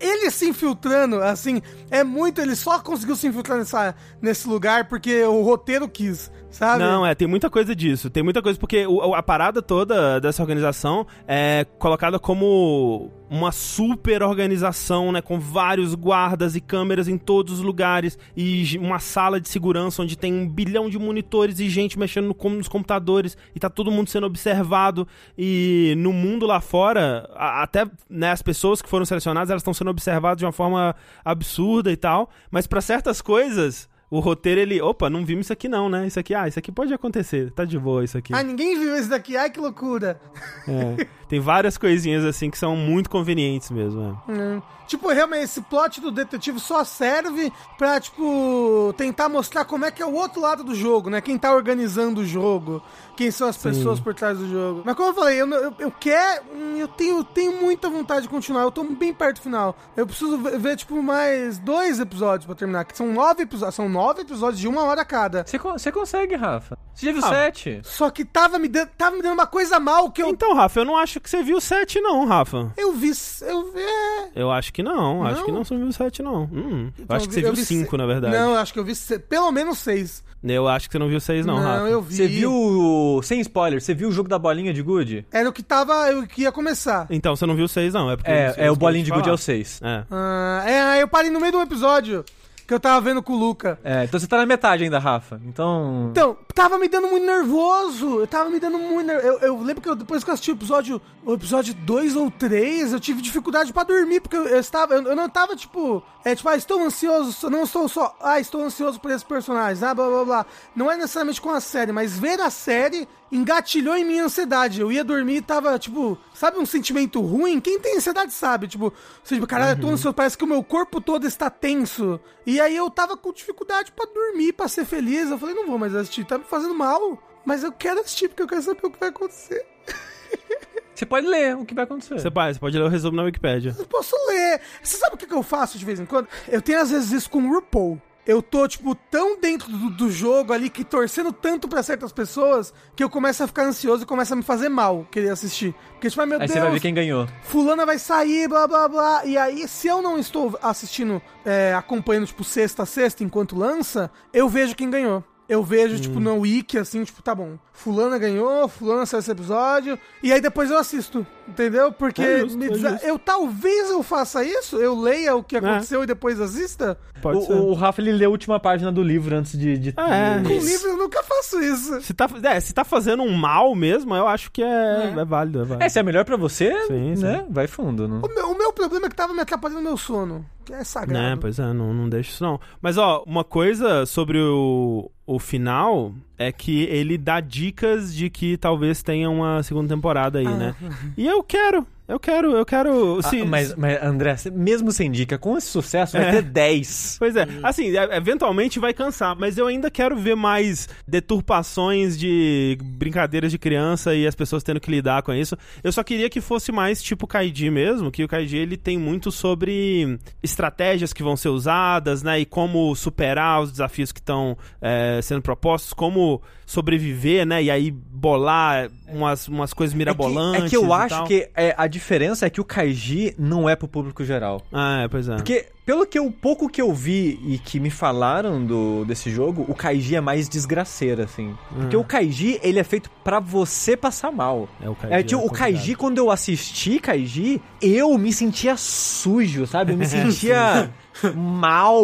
Ele 0.00 0.30
se 0.32 0.48
infiltrando, 0.48 1.22
assim, 1.22 1.62
é 1.90 2.02
muito. 2.02 2.40
Ele 2.40 2.56
só 2.56 2.80
conseguiu 2.80 3.14
se 3.16 3.26
infiltrar 3.28 3.58
nessa, 3.58 3.94
nesse 4.20 4.48
lugar 4.48 4.88
porque 4.88 5.22
o 5.24 5.42
roteiro 5.42 5.88
quis, 5.88 6.30
sabe? 6.50 6.80
Não, 6.82 7.06
é, 7.06 7.14
tem 7.14 7.28
muita 7.28 7.48
coisa 7.48 7.74
disso. 7.74 8.10
Tem 8.10 8.22
muita 8.22 8.42
coisa, 8.42 8.58
porque 8.58 8.84
o- 8.86 9.14
a 9.14 9.22
parada 9.22 9.62
toda 9.62 10.20
dessa 10.20 10.42
organização 10.42 11.06
é 11.26 11.64
colocada 11.78 12.18
como 12.18 13.10
uma 13.28 13.50
super 13.50 14.22
organização, 14.22 15.10
né? 15.10 15.20
Com 15.20 15.40
vários 15.40 15.94
guardas 15.94 16.54
e 16.54 16.60
câmeras 16.60 17.08
em 17.08 17.18
todos 17.18 17.54
os 17.54 17.60
lugares. 17.60 18.16
E 18.36 18.78
uma 18.78 18.98
sala 18.98 19.40
de 19.40 19.48
segurança 19.48 20.00
onde 20.02 20.16
tem 20.16 20.32
um 20.32 20.48
bilhão 20.48 20.88
de 20.88 20.98
monitores 20.98 21.58
e 21.58 21.68
gente 21.68 21.98
mexendo 21.98 22.26
no 22.40 22.50
nos 22.50 22.68
computadores. 22.68 23.36
E 23.54 23.58
tá 23.58 23.68
todo 23.68 23.90
mundo 23.90 24.08
sendo 24.08 24.26
observado. 24.26 25.08
E 25.36 25.94
no 25.98 26.12
mundo 26.12 26.46
lá 26.46 26.60
fora, 26.60 27.28
a- 27.34 27.62
até 27.62 27.84
né, 28.08 28.30
as 28.30 28.42
pessoas 28.42 28.80
que 28.80 28.88
foram 28.88 29.04
selecionadas, 29.04 29.50
elas 29.50 29.60
estão 29.62 29.74
sendo 29.74 29.90
observadas 29.90 30.38
de 30.38 30.44
uma 30.44 30.52
forma 30.52 30.94
absurda 31.24 31.90
e 31.90 31.96
tal. 31.96 32.30
Mas 32.50 32.66
pra 32.66 32.80
certas 32.80 33.20
coisas. 33.20 33.88
O 34.08 34.20
roteiro, 34.20 34.60
ele. 34.60 34.80
Opa, 34.80 35.10
não 35.10 35.24
vimos 35.24 35.46
isso 35.46 35.52
aqui 35.52 35.68
não, 35.68 35.88
né? 35.88 36.06
Isso 36.06 36.20
aqui, 36.20 36.32
ah, 36.32 36.46
isso 36.46 36.56
aqui 36.60 36.70
pode 36.70 36.94
acontecer. 36.94 37.50
Tá 37.50 37.64
de 37.64 37.76
boa 37.76 38.04
isso 38.04 38.16
aqui. 38.16 38.32
Ah, 38.32 38.40
ninguém 38.40 38.78
viu 38.78 38.94
esse 38.94 39.08
daqui. 39.08 39.36
Ai, 39.36 39.50
que 39.50 39.58
loucura. 39.58 40.20
É. 40.68 41.08
Tem 41.28 41.40
várias 41.40 41.76
coisinhas 41.76 42.24
assim 42.24 42.50
que 42.50 42.58
são 42.58 42.76
muito 42.76 43.10
convenientes 43.10 43.70
mesmo. 43.70 44.20
é. 44.28 44.32
Hum. 44.32 44.62
Tipo, 44.86 45.08
realmente, 45.08 45.42
esse 45.42 45.60
plot 45.62 46.00
do 46.00 46.12
detetive 46.12 46.60
só 46.60 46.84
serve 46.84 47.52
pra, 47.76 47.98
tipo, 47.98 48.94
tentar 48.96 49.28
mostrar 49.28 49.64
como 49.64 49.84
é 49.84 49.90
que 49.90 50.00
é 50.00 50.06
o 50.06 50.14
outro 50.14 50.40
lado 50.40 50.62
do 50.62 50.76
jogo, 50.76 51.10
né? 51.10 51.20
Quem 51.20 51.36
tá 51.36 51.52
organizando 51.52 52.20
o 52.20 52.24
jogo, 52.24 52.80
quem 53.16 53.32
são 53.32 53.48
as 53.48 53.56
pessoas 53.56 53.98
por 53.98 54.14
trás 54.14 54.38
do 54.38 54.48
jogo. 54.48 54.82
Mas 54.84 54.94
como 54.94 55.08
eu 55.08 55.14
falei, 55.14 55.40
eu, 55.42 55.48
eu, 55.50 55.74
eu 55.80 55.90
quero. 55.90 56.44
hum, 56.54 56.76
Eu 56.76 56.86
tenho, 56.86 57.24
tenho 57.24 57.60
muita 57.60 57.90
vontade 57.90 58.22
de 58.22 58.28
continuar. 58.28 58.62
Eu 58.62 58.70
tô 58.70 58.84
bem 58.84 59.12
perto 59.12 59.38
do 59.38 59.42
final. 59.42 59.76
Eu 59.96 60.06
preciso 60.06 60.38
ver, 60.38 60.56
ver, 60.56 60.76
tipo, 60.76 61.02
mais 61.02 61.58
dois 61.58 61.98
episódios 61.98 62.46
pra 62.46 62.54
terminar. 62.54 62.84
Que 62.84 62.96
são 62.96 63.12
nove 63.12 63.42
episódios. 63.42 63.74
São 63.74 63.88
nove 63.88 64.22
episódios 64.22 64.60
de 64.60 64.68
uma 64.68 64.84
hora 64.84 65.04
cada. 65.04 65.44
Você, 65.44 65.58
você 65.58 65.90
consegue, 65.90 66.36
Rafa. 66.36 66.78
Você 66.94 67.06
já 67.06 67.12
viu 67.12 67.24
Ah. 67.24 67.28
sete? 67.28 67.80
Só 67.82 68.08
que 68.08 68.24
tava 68.24 68.56
me, 68.56 68.68
dando, 68.68 68.90
tava 68.96 69.16
me 69.16 69.22
dando 69.22 69.34
uma 69.34 69.48
coisa 69.48 69.80
mal 69.80 70.12
que 70.12 70.22
eu. 70.22 70.28
Então, 70.28 70.54
Rafa, 70.54 70.78
eu 70.78 70.84
não 70.84 70.96
acho 70.96 71.15
que 71.20 71.28
você 71.30 71.42
viu 71.42 71.60
7, 71.60 72.00
não, 72.00 72.26
Rafa. 72.26 72.72
Eu 72.76 72.92
vi. 72.92 73.10
Eu 73.42 73.72
vi. 73.72 73.80
É, 73.80 74.28
Eu 74.34 74.50
acho 74.50 74.72
que 74.72 74.82
não, 74.82 75.24
acho 75.24 75.38
Não? 75.40 75.44
que 75.46 75.52
não 75.52 75.64
você 75.64 75.76
viu 75.76 75.92
7, 75.92 76.22
não. 76.22 76.44
Hum, 76.44 76.90
eu 76.98 77.04
Então, 77.04 77.16
acho 77.16 77.28
que 77.28 77.34
você 77.34 77.40
eu 77.40 77.44
viu 77.44 77.54
vi 77.54 77.64
5, 77.64 77.90
se- 77.90 77.96
na 77.96 78.06
verdade. 78.06 78.34
Não, 78.36 78.52
eu 78.52 78.58
acho 78.58 78.72
que 78.72 78.78
eu 78.78 78.84
vi 78.84 78.94
se- 78.94 79.18
pelo 79.18 79.50
menos 79.50 79.78
seis. 79.78 80.24
Eu 80.44 80.68
acho 80.68 80.88
que 80.88 80.92
você 80.92 80.98
não 80.98 81.08
viu 81.08 81.18
6, 81.18 81.44
não, 81.44 81.56
Rafa. 81.58 81.88
eu 81.88 82.00
vi. 82.02 82.14
Você 82.14 82.28
viu, 82.28 82.52
o- 82.52 83.20
sem 83.22 83.40
spoiler, 83.40 83.80
você 83.80 83.94
viu 83.94 84.08
o 84.08 84.12
jogo 84.12 84.28
da 84.28 84.38
bolinha 84.38 84.72
de 84.72 84.80
gude? 84.82 85.26
Era 85.32 85.48
o 85.48 85.52
que 85.52 85.62
tava. 85.62 85.92
Eu 86.10 86.26
que 86.26 86.42
ia 86.42 86.52
começar. 86.52 87.06
Então, 87.10 87.34
você 87.34 87.44
não 87.46 87.56
viu 87.56 87.66
6, 87.66 87.92
não. 87.94 88.10
É, 88.10 88.16
porque 88.16 88.30
eu 88.30 88.34
não 88.34 88.40
É, 88.40 88.54
é 88.58 88.62
o 88.70 88.72
eu 88.72 88.76
bolinho 88.76 89.04
de 89.04 89.10
gude 89.10 89.22
é 89.28 89.32
o 89.32 89.36
falar. 89.36 89.38
6. 89.38 89.80
É. 89.82 90.04
Ah, 90.10 90.64
é, 90.66 91.02
eu 91.02 91.08
parei 91.08 91.30
no 91.30 91.40
meio 91.40 91.52
de 91.52 91.58
um 91.58 91.62
episódio 91.62 92.24
que 92.66 92.74
eu 92.74 92.80
tava 92.80 93.00
vendo 93.00 93.22
com 93.22 93.32
o 93.32 93.36
Luca. 93.38 93.78
É, 93.84 94.04
então 94.04 94.18
você 94.18 94.26
tá 94.26 94.38
na 94.38 94.46
metade 94.46 94.82
ainda, 94.84 94.98
Rafa. 94.98 95.40
Então. 95.44 96.08
Então, 96.10 96.36
tava 96.54 96.78
me 96.78 96.88
dando 96.88 97.06
muito 97.08 97.24
nervoso. 97.24 98.20
Eu 98.20 98.26
tava 98.26 98.50
me 98.50 98.58
dando 98.58 98.78
muito 98.78 99.06
nervoso. 99.06 99.28
Eu, 99.28 99.38
eu 99.40 99.62
lembro 99.62 99.80
que 99.82 99.88
eu- 99.88 99.94
depois 99.94 100.24
que 100.24 100.30
eu 100.30 100.34
assisti 100.34 100.50
o 100.50 100.54
episódio, 100.54 101.00
o 101.24 101.32
episódio 101.34 101.72
2 101.74 102.16
ou 102.16 102.30
3, 102.30 102.92
eu 102.92 103.00
tive 103.00 103.22
dificuldade 103.22 103.72
pra 103.72 103.84
dormir, 103.84 104.20
porque 104.20 104.36
eu, 104.36 104.46
eu 104.48 104.58
estava. 104.60 104.94
Eu, 104.94 105.02
eu 105.02 105.16
não 105.16 105.28
tava, 105.28 105.54
tipo. 105.54 106.02
É 106.24 106.34
tipo, 106.34 106.48
ah, 106.48 106.56
estou 106.56 106.82
ansioso. 106.82 107.48
Não 107.48 107.62
estou 107.62 107.88
só. 107.88 108.16
Ah, 108.20 108.40
estou 108.40 108.62
ansioso 108.64 108.98
por 108.98 109.10
esses 109.10 109.22
personagens. 109.22 109.82
Ah, 109.82 109.94
blá 109.94 110.08
blá 110.08 110.24
blá. 110.24 110.46
Não 110.74 110.90
é 110.90 110.96
necessariamente 110.96 111.40
com 111.40 111.50
a 111.50 111.60
série, 111.60 111.92
mas 111.92 112.18
ver 112.18 112.40
a 112.40 112.50
série 112.50 113.06
engatilhou 113.30 113.96
em 113.96 114.04
minha 114.04 114.24
ansiedade. 114.24 114.80
Eu 114.80 114.90
ia 114.90 115.04
dormir 115.04 115.36
e 115.36 115.42
tava, 115.42 115.78
tipo, 115.78 116.18
sabe 116.34 116.58
um 116.58 116.66
sentimento 116.66 117.20
ruim? 117.20 117.60
Quem 117.60 117.78
tem 117.80 117.96
ansiedade 117.96 118.32
sabe, 118.32 118.68
tipo, 118.68 118.92
você, 119.22 119.34
tipo, 119.34 119.46
caralho, 119.46 119.78
eu 119.78 119.80
tô 119.80 119.88
ansioso, 119.88 120.14
parece 120.14 120.36
que 120.36 120.44
o 120.44 120.48
meu 120.48 120.62
corpo 120.62 121.00
todo 121.00 121.26
está 121.26 121.50
tenso. 121.50 122.20
E 122.46 122.60
aí 122.60 122.76
eu 122.76 122.90
tava 122.90 123.16
com 123.16 123.32
dificuldade 123.32 123.92
pra 123.92 124.06
dormir, 124.06 124.52
pra 124.52 124.68
ser 124.68 124.84
feliz. 124.84 125.30
Eu 125.30 125.38
falei, 125.38 125.54
não 125.54 125.66
vou 125.66 125.78
mais 125.78 125.94
assistir, 125.94 126.24
tá 126.24 126.38
me 126.38 126.44
fazendo 126.44 126.74
mal. 126.74 127.22
Mas 127.44 127.62
eu 127.62 127.72
quero 127.72 128.00
assistir, 128.00 128.28
porque 128.28 128.42
eu 128.42 128.48
quero 128.48 128.62
saber 128.62 128.80
o 128.84 128.90
que 128.90 128.98
vai 128.98 129.08
acontecer. 129.08 129.64
Você 130.96 131.04
pode 131.04 131.26
ler 131.26 131.54
o 131.56 131.64
que 131.66 131.74
vai 131.74 131.84
acontecer. 131.84 132.18
Você, 132.18 132.30
pode, 132.30 132.54
você 132.54 132.60
pode 132.60 132.78
ler 132.78 132.84
o 132.84 132.88
resumo 132.88 133.16
na 133.18 133.24
Wikipédia. 133.24 133.76
Eu 133.78 133.84
posso 133.84 134.16
ler. 134.28 134.62
Você 134.82 134.96
sabe 134.96 135.14
o 135.14 135.18
que, 135.18 135.26
que 135.26 135.34
eu 135.34 135.42
faço 135.42 135.78
de 135.78 135.84
vez 135.84 136.00
em 136.00 136.06
quando? 136.06 136.26
Eu 136.48 136.62
tenho 136.62 136.80
às 136.80 136.90
vezes 136.90 137.12
isso 137.12 137.28
com 137.28 137.38
o 137.42 137.52
RuPaul. 137.52 138.00
Eu 138.26 138.42
tô, 138.42 138.66
tipo, 138.66 138.94
tão 138.94 139.40
dentro 139.40 139.70
do, 139.70 139.90
do 139.90 140.10
jogo 140.10 140.52
ali 140.52 140.68
que 140.68 140.82
torcendo 140.82 141.32
tanto 141.32 141.68
pra 141.68 141.82
certas 141.82 142.10
pessoas 142.12 142.74
que 142.96 143.04
eu 143.04 143.08
começo 143.08 143.44
a 143.44 143.46
ficar 143.46 143.64
ansioso 143.64 144.02
e 144.02 144.06
começa 144.06 144.34
a 144.34 144.36
me 144.36 144.42
fazer 144.42 144.68
mal 144.68 145.06
querer 145.10 145.30
assistir. 145.30 145.72
Porque, 145.92 146.10
tipo, 146.10 146.20
ai 146.20 146.26
meu 146.26 146.40
Aí 146.40 146.46
Deus. 146.46 146.52
você 146.52 146.60
vai 146.60 146.72
ver 146.72 146.80
quem 146.80 146.92
ganhou. 146.92 147.28
fulana 147.44 147.86
vai 147.86 147.98
sair, 147.98 148.48
blá 148.48 148.66
blá 148.66 148.88
blá. 148.88 149.24
E 149.24 149.38
aí, 149.38 149.68
se 149.68 149.86
eu 149.86 150.02
não 150.02 150.18
estou 150.18 150.58
assistindo, 150.60 151.22
é, 151.44 151.72
acompanhando, 151.74 152.26
tipo, 152.26 152.42
sexta 152.42 152.82
a 152.82 152.86
sexta 152.86 153.22
enquanto 153.22 153.56
lança, 153.56 154.10
eu 154.32 154.48
vejo 154.48 154.74
quem 154.74 154.90
ganhou. 154.90 155.22
Eu 155.48 155.62
vejo, 155.62 156.00
tipo, 156.00 156.18
no 156.18 156.40
wiki, 156.40 156.76
assim, 156.76 157.04
tipo, 157.04 157.22
tá 157.22 157.32
bom, 157.32 157.56
fulana 157.72 158.18
ganhou, 158.18 158.66
fulana 158.68 159.06
saiu 159.06 159.20
esse 159.20 159.30
episódio, 159.30 159.96
e 160.20 160.32
aí 160.32 160.40
depois 160.40 160.70
eu 160.70 160.76
assisto, 160.76 161.24
entendeu? 161.46 161.92
Porque 161.92 162.20
É 162.20 162.40
justo, 162.40 162.64
é 162.64 162.68
desa- 162.68 163.00
eu 163.04 163.16
talvez 163.16 163.90
eu 163.90 164.02
faça 164.02 164.44
isso, 164.44 164.76
eu 164.76 164.98
leia 164.98 165.36
o 165.36 165.44
que 165.44 165.56
aconteceu 165.56 166.02
e 166.02 166.06
depois 166.06 166.40
assista. 166.40 166.98
Pode 167.22 167.46
ser. 167.46 167.52
O, 167.52 167.68
o 167.68 167.74
Rafa, 167.74 168.00
ele 168.00 168.12
lê 168.12 168.24
a 168.24 168.28
última 168.28 168.58
página 168.58 168.90
do 168.90 169.02
livro 169.04 169.36
antes 169.36 169.56
de... 169.56 169.78
de 169.78 169.88
É. 169.90 170.42
Com 170.42 170.48
livro 170.48 170.88
eu 170.88 170.96
nunca 170.96 171.22
faço 171.22 171.60
isso. 171.60 172.00
Se 172.02 172.12
tá, 172.12 172.28
é, 172.42 172.58
se 172.58 172.74
tá 172.74 172.84
fazendo 172.84 173.22
um 173.22 173.32
mal 173.32 173.74
mesmo, 173.74 174.14
eu 174.16 174.26
acho 174.26 174.50
que 174.50 174.62
é, 174.62 175.12
é. 175.16 175.24
válido, 175.24 175.60
é 175.60 175.64
válido. 175.64 175.84
É, 175.84 175.88
se 175.88 175.98
é 175.98 176.02
melhor 176.02 176.24
pra 176.24 176.36
você, 176.36 176.74
Sim, 176.88 177.14
né? 177.22 177.46
Vai 177.48 177.68
fundo. 177.68 178.08
Não... 178.08 178.20
O 178.20 178.28
meu, 178.34 178.50
o 178.50 178.58
meu 178.58 178.72
problema 178.72 179.06
é 179.06 179.08
que 179.08 179.14
tava 179.16 179.32
me 179.32 179.40
atrapalhando 179.40 179.80
meu 179.82 179.96
sono, 179.96 180.44
que 180.64 180.72
é 180.72 180.82
sagrado. 180.82 181.22
Né, 181.22 181.38
pois 181.40 181.58
é, 181.58 181.72
não, 181.72 181.94
não 181.94 182.08
deixa 182.08 182.30
isso 182.30 182.42
não. 182.42 182.60
Mas 182.82 182.98
ó, 182.98 183.22
uma 183.26 183.44
coisa 183.44 184.04
sobre 184.06 184.38
o, 184.40 185.10
o 185.26 185.38
final 185.38 186.14
é 186.38 186.52
que 186.52 186.84
ele 186.84 187.18
dá 187.18 187.40
dicas 187.40 188.14
de 188.14 188.30
que 188.30 188.56
talvez 188.56 189.02
tenha 189.02 189.28
uma 189.28 189.62
segunda 189.62 189.92
temporada 189.94 190.38
aí, 190.38 190.46
né? 190.46 190.74
E 191.16 191.26
eu 191.26 191.42
quero, 191.42 191.86
eu 192.08 192.18
quero, 192.20 192.52
eu 192.56 192.64
quero. 192.64 193.18
Ah, 193.18 193.22
se- 193.22 193.42
mas, 193.44 193.74
mas, 193.74 194.02
André, 194.02 194.36
mesmo 194.52 194.92
sem 194.92 195.10
dica, 195.10 195.36
com 195.38 195.56
esse 195.58 195.66
sucesso, 195.68 196.16
vai 196.16 196.28
É. 196.28 196.30
ter 196.32 196.42
10. 196.42 197.16
Pois 197.18 197.34
é, 197.36 197.46
assim, 197.62 197.96
é- 197.96 198.16
eventualmente 198.16 198.78
vai 198.78 198.92
cansar, 198.94 199.34
mas 199.36 199.58
eu 199.58 199.66
ainda 199.66 199.90
quero 199.90 200.16
ver 200.16 200.36
mais 200.36 200.88
deturpações 201.06 202.18
de 202.18 202.78
brincadeiras 202.82 203.50
de 203.50 203.58
criança 203.58 204.14
e 204.14 204.26
as 204.26 204.34
pessoas 204.34 204.62
tendo 204.62 204.80
que 204.80 204.90
lidar 204.90 205.22
com 205.22 205.32
isso. 205.32 205.56
Eu 205.82 205.92
só 205.92 206.02
queria 206.02 206.30
que 206.30 206.40
fosse 206.40 206.72
mais 206.72 207.02
tipo 207.02 207.26
Kaiji 207.26 207.70
mesmo, 207.70 208.10
que 208.10 208.24
o 208.24 208.28
Kaiji 208.28 208.56
ele 208.56 208.76
tem 208.76 208.98
muito 208.98 209.30
sobre 209.30 210.18
estratégias 210.42 211.12
que 211.12 211.22
vão 211.22 211.36
ser 211.36 211.48
usadas, 211.48 212.22
né, 212.22 212.40
e 212.40 212.46
como 212.46 212.94
superar 212.94 213.60
os 213.62 213.70
desafios 213.70 214.12
que 214.12 214.20
estão 214.20 214.56
é, 214.80 215.20
sendo 215.22 215.42
propostos, 215.42 215.92
como 215.92 216.40
sobreviver, 216.64 217.46
né, 217.46 217.62
e 217.62 217.70
aí 217.70 217.90
bolar 217.90 218.88
umas, 219.08 219.46
umas 219.48 219.72
coisas 219.72 219.94
mirabolantes. 219.94 220.64
É 220.64 220.68
que, 220.68 220.76
é 220.76 220.78
que 220.78 220.84
eu 220.84 220.88
e 220.88 220.92
acho 220.92 221.08
tal. 221.16 221.24
que 221.26 221.48
é, 221.54 221.74
a 221.76 221.86
diferença 221.96 222.46
é 222.46 222.50
que 222.50 222.60
o 222.60 222.64
Kaiji 222.64 223.34
não 223.38 223.68
é 223.68 223.74
pro 223.74 223.88
público 223.88 224.24
geral. 224.24 224.62
Ah, 224.72 225.02
é, 225.02 225.08
pois 225.08 225.28
é. 225.28 225.36
Porque, 225.36 225.66
pelo 225.84 226.06
que 226.06 226.18
eu, 226.18 226.30
pouco 226.30 226.68
que 226.68 226.80
eu 226.80 226.92
vi 226.92 227.40
e 227.46 227.58
que 227.58 227.80
me 227.80 227.90
falaram 227.90 228.64
do, 228.64 229.04
desse 229.04 229.30
jogo, 229.30 229.64
o 229.66 229.74
Kaiji 229.74 230.14
é 230.16 230.20
mais 230.20 230.48
desgraceira, 230.48 231.24
assim. 231.24 231.54
Porque 231.74 231.96
o 231.96 232.04
Kaiji, 232.04 232.60
ele 232.62 232.78
é 232.78 232.84
feito 232.84 233.10
pra 233.24 233.40
você 233.40 233.96
passar 233.96 234.30
mal. 234.30 234.68
É, 234.80 234.88
o 234.88 234.94
Kaiji 234.94 235.14
É, 235.14 235.22
tipo, 235.22 235.40
é 235.40 235.44
o 235.44 235.50
Kaiji, 235.50 235.94
quando 235.94 236.18
eu 236.18 236.30
assisti 236.30 236.98
Kaiji, 236.98 237.62
eu 237.80 238.16
me 238.18 238.32
sentia 238.32 238.76
sujo, 238.76 239.66
sabe? 239.66 239.92
Eu 239.92 239.96
me 239.96 240.06
sentia 240.06 240.90
mal. 241.34 242.02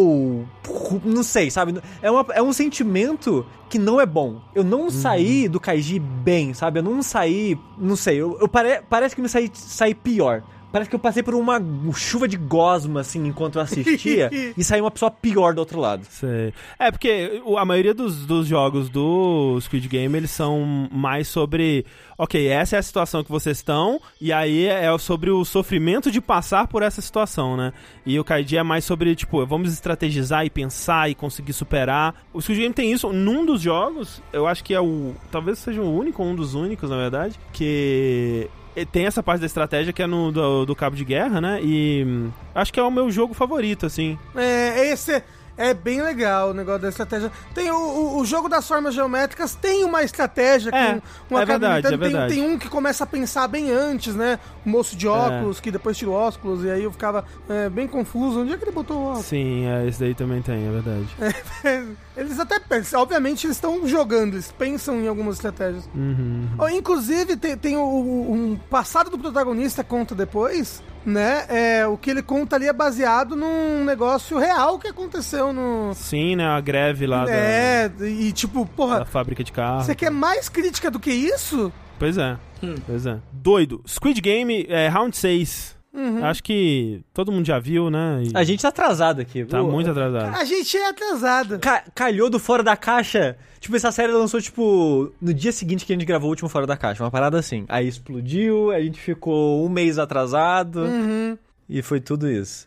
Não 1.04 1.22
sei, 1.22 1.50
sabe? 1.50 1.80
É, 2.00 2.10
uma- 2.10 2.26
é 2.32 2.42
um 2.42 2.52
sentimento 2.52 3.44
que 3.68 3.78
não 3.78 4.00
é 4.00 4.06
bom. 4.06 4.40
Eu 4.54 4.62
não 4.64 4.90
saí 4.90 5.48
do 5.48 5.58
Kaiji 5.60 5.98
bem, 5.98 6.52
sabe? 6.54 6.78
Eu 6.78 6.82
não 6.82 7.02
saí. 7.02 7.58
Não 7.78 7.96
sei, 7.96 8.16
eu, 8.20 8.38
eu 8.40 8.48
pare- 8.48 8.82
parece 8.88 9.14
que 9.14 9.22
me 9.22 9.28
saí, 9.28 9.50
saí 9.54 9.94
pior. 9.94 10.42
Parece 10.72 10.88
que 10.88 10.96
eu 10.96 11.00
passei 11.00 11.22
por 11.22 11.34
uma 11.34 11.60
chuva 11.94 12.26
de 12.26 12.38
gosma, 12.38 13.00
assim, 13.00 13.26
enquanto 13.26 13.56
eu 13.56 13.62
assistia, 13.62 14.30
e 14.56 14.64
saí 14.64 14.80
uma 14.80 14.90
pessoa 14.90 15.10
pior 15.10 15.52
do 15.52 15.58
outro 15.58 15.78
lado. 15.78 16.06
Sei. 16.08 16.54
É, 16.78 16.90
porque 16.90 17.42
a 17.58 17.64
maioria 17.64 17.92
dos, 17.92 18.24
dos 18.24 18.46
jogos 18.46 18.88
do 18.88 19.58
Squid 19.60 19.86
Game, 19.86 20.16
eles 20.16 20.30
são 20.30 20.88
mais 20.90 21.28
sobre... 21.28 21.84
Ok, 22.16 22.46
essa 22.46 22.76
é 22.76 22.78
a 22.78 22.82
situação 22.82 23.22
que 23.22 23.30
vocês 23.30 23.58
estão, 23.58 24.00
e 24.20 24.32
aí 24.32 24.66
é 24.66 24.96
sobre 24.98 25.30
o 25.30 25.44
sofrimento 25.44 26.10
de 26.10 26.20
passar 26.20 26.68
por 26.68 26.82
essa 26.82 27.02
situação, 27.02 27.56
né? 27.56 27.72
E 28.06 28.18
o 28.18 28.24
Kaiji 28.24 28.56
é 28.56 28.62
mais 28.62 28.84
sobre, 28.84 29.14
tipo, 29.14 29.44
vamos 29.44 29.72
estrategizar 29.72 30.46
e 30.46 30.50
pensar 30.50 31.10
e 31.10 31.14
conseguir 31.14 31.52
superar. 31.52 32.14
O 32.32 32.40
Squid 32.40 32.60
Game 32.60 32.74
tem 32.74 32.92
isso 32.92 33.12
num 33.12 33.44
dos 33.44 33.60
jogos, 33.60 34.22
eu 34.32 34.46
acho 34.46 34.64
que 34.64 34.72
é 34.72 34.80
o... 34.80 35.14
Talvez 35.30 35.58
seja 35.58 35.82
o 35.82 35.94
único, 35.94 36.22
um 36.22 36.34
dos 36.34 36.54
únicos, 36.54 36.88
na 36.88 36.96
verdade, 36.96 37.38
que... 37.52 38.48
Tem 38.90 39.06
essa 39.06 39.22
parte 39.22 39.40
da 39.40 39.46
estratégia 39.46 39.92
que 39.92 40.02
é 40.02 40.06
no 40.06 40.32
do, 40.32 40.64
do 40.66 40.74
cabo 40.76 40.96
de 40.96 41.04
guerra, 41.04 41.40
né? 41.40 41.60
E 41.62 42.04
hum, 42.06 42.30
acho 42.54 42.72
que 42.72 42.80
é 42.80 42.82
o 42.82 42.90
meu 42.90 43.10
jogo 43.10 43.34
favorito, 43.34 43.86
assim. 43.86 44.18
É, 44.34 44.88
esse 44.90 45.12
é, 45.12 45.24
é 45.56 45.74
bem 45.74 46.00
legal 46.00 46.50
o 46.50 46.54
negócio 46.54 46.80
da 46.82 46.88
estratégia. 46.88 47.30
Tem 47.54 47.70
o, 47.70 47.76
o, 47.76 48.20
o 48.20 48.24
jogo 48.24 48.48
das 48.48 48.66
formas 48.66 48.94
geométricas, 48.94 49.54
tem 49.54 49.84
uma 49.84 50.02
estratégia 50.02 50.70
É, 50.74 50.94
com 51.28 51.34
uma 51.34 51.42
é 51.42 51.46
verdade, 51.46 51.86
tem, 51.86 51.94
é 51.94 51.96
verdade. 51.96 52.34
Tem 52.34 52.42
um 52.42 52.58
que 52.58 52.68
começa 52.68 53.04
a 53.04 53.06
pensar 53.06 53.46
bem 53.48 53.70
antes, 53.70 54.14
né? 54.14 54.38
O 54.64 54.68
moço 54.70 54.96
de 54.96 55.06
óculos, 55.06 55.60
que 55.60 55.70
depois 55.70 55.96
tira 55.96 56.10
o 56.10 56.14
óculos, 56.14 56.64
e 56.64 56.70
aí 56.70 56.84
eu 56.84 56.90
ficava 56.90 57.24
é, 57.48 57.68
bem 57.68 57.86
confuso. 57.86 58.40
Onde 58.40 58.54
é 58.54 58.56
que 58.56 58.64
ele 58.64 58.72
botou 58.72 58.96
o 58.96 59.04
óculos? 59.08 59.26
Sim, 59.26 59.66
é, 59.66 59.86
esse 59.86 60.00
daí 60.00 60.14
também 60.14 60.40
tem, 60.40 60.66
é 60.66 60.70
verdade. 60.70 61.08
Eles 62.16 62.38
até 62.38 62.58
pensam, 62.58 63.00
obviamente 63.00 63.46
eles 63.46 63.56
estão 63.56 63.86
jogando, 63.86 64.34
eles 64.34 64.52
pensam 64.52 65.00
em 65.00 65.08
algumas 65.08 65.36
estratégias. 65.36 65.88
Uhum. 65.94 66.46
Ó, 66.58 66.68
Inclusive, 66.68 67.36
tem, 67.36 67.56
tem 67.56 67.76
o, 67.76 67.82
um 67.82 68.58
passado 68.68 69.08
do 69.08 69.18
protagonista 69.18 69.82
conta 69.82 70.14
depois, 70.14 70.82
né? 71.06 71.46
É, 71.48 71.86
o 71.86 71.96
que 71.96 72.10
ele 72.10 72.22
conta 72.22 72.56
ali 72.56 72.66
é 72.66 72.72
baseado 72.72 73.34
num 73.34 73.84
negócio 73.84 74.38
real 74.38 74.78
que 74.78 74.88
aconteceu 74.88 75.52
no. 75.52 75.92
Sim, 75.94 76.36
né? 76.36 76.46
A 76.46 76.60
greve 76.60 77.06
lá 77.06 77.24
da, 77.24 77.32
É, 77.32 77.90
e 78.00 78.30
tipo, 78.32 78.64
da 78.64 78.70
porra, 78.70 79.04
fábrica 79.04 79.42
de 79.42 79.52
carro. 79.52 79.82
você 79.84 79.94
quer 79.94 80.10
mais 80.10 80.48
crítica 80.48 80.90
do 80.90 81.00
que 81.00 81.10
isso? 81.10 81.72
Pois 81.98 82.18
é. 82.18 82.36
Pois 82.86 83.06
é. 83.06 83.18
Doido. 83.32 83.82
Squid 83.86 84.20
Game, 84.20 84.66
é, 84.68 84.88
round 84.88 85.16
6. 85.16 85.76
Acho 86.24 86.42
que 86.42 87.02
todo 87.12 87.30
mundo 87.30 87.46
já 87.46 87.58
viu, 87.58 87.90
né? 87.90 88.22
E 88.24 88.30
A 88.34 88.44
gente 88.44 88.62
tá 88.62 88.68
atrasado 88.68 89.20
aqui. 89.20 89.44
tá 89.44 89.62
muito 89.62 89.90
atrasado. 89.90 90.34
A 90.36 90.44
gente 90.44 90.76
é 90.76 90.88
atrasado. 90.88 91.58
Ca- 91.58 91.84
calhou 91.94 92.30
do 92.30 92.38
Fora 92.38 92.62
da 92.62 92.76
Caixa. 92.76 93.36
Tipo, 93.60 93.76
essa 93.76 93.92
série 93.92 94.10
lançou, 94.12 94.40
tipo, 94.40 95.12
no 95.20 95.32
dia 95.34 95.52
seguinte 95.52 95.84
que 95.84 95.92
a 95.92 95.96
gente 95.96 96.06
gravou 96.06 96.28
o 96.28 96.30
último 96.30 96.48
Fora 96.48 96.66
da 96.66 96.76
Caixa. 96.76 97.04
Uma 97.04 97.10
parada 97.10 97.38
assim. 97.38 97.64
Aí 97.68 97.86
explodiu, 97.86 98.70
a 98.70 98.80
gente 98.80 98.98
ficou 98.98 99.64
um 99.64 99.68
mês 99.68 99.98
atrasado. 99.98 100.80
Uhum. 100.80 101.36
E 101.68 101.82
foi 101.82 102.00
tudo 102.00 102.28
isso. 102.28 102.66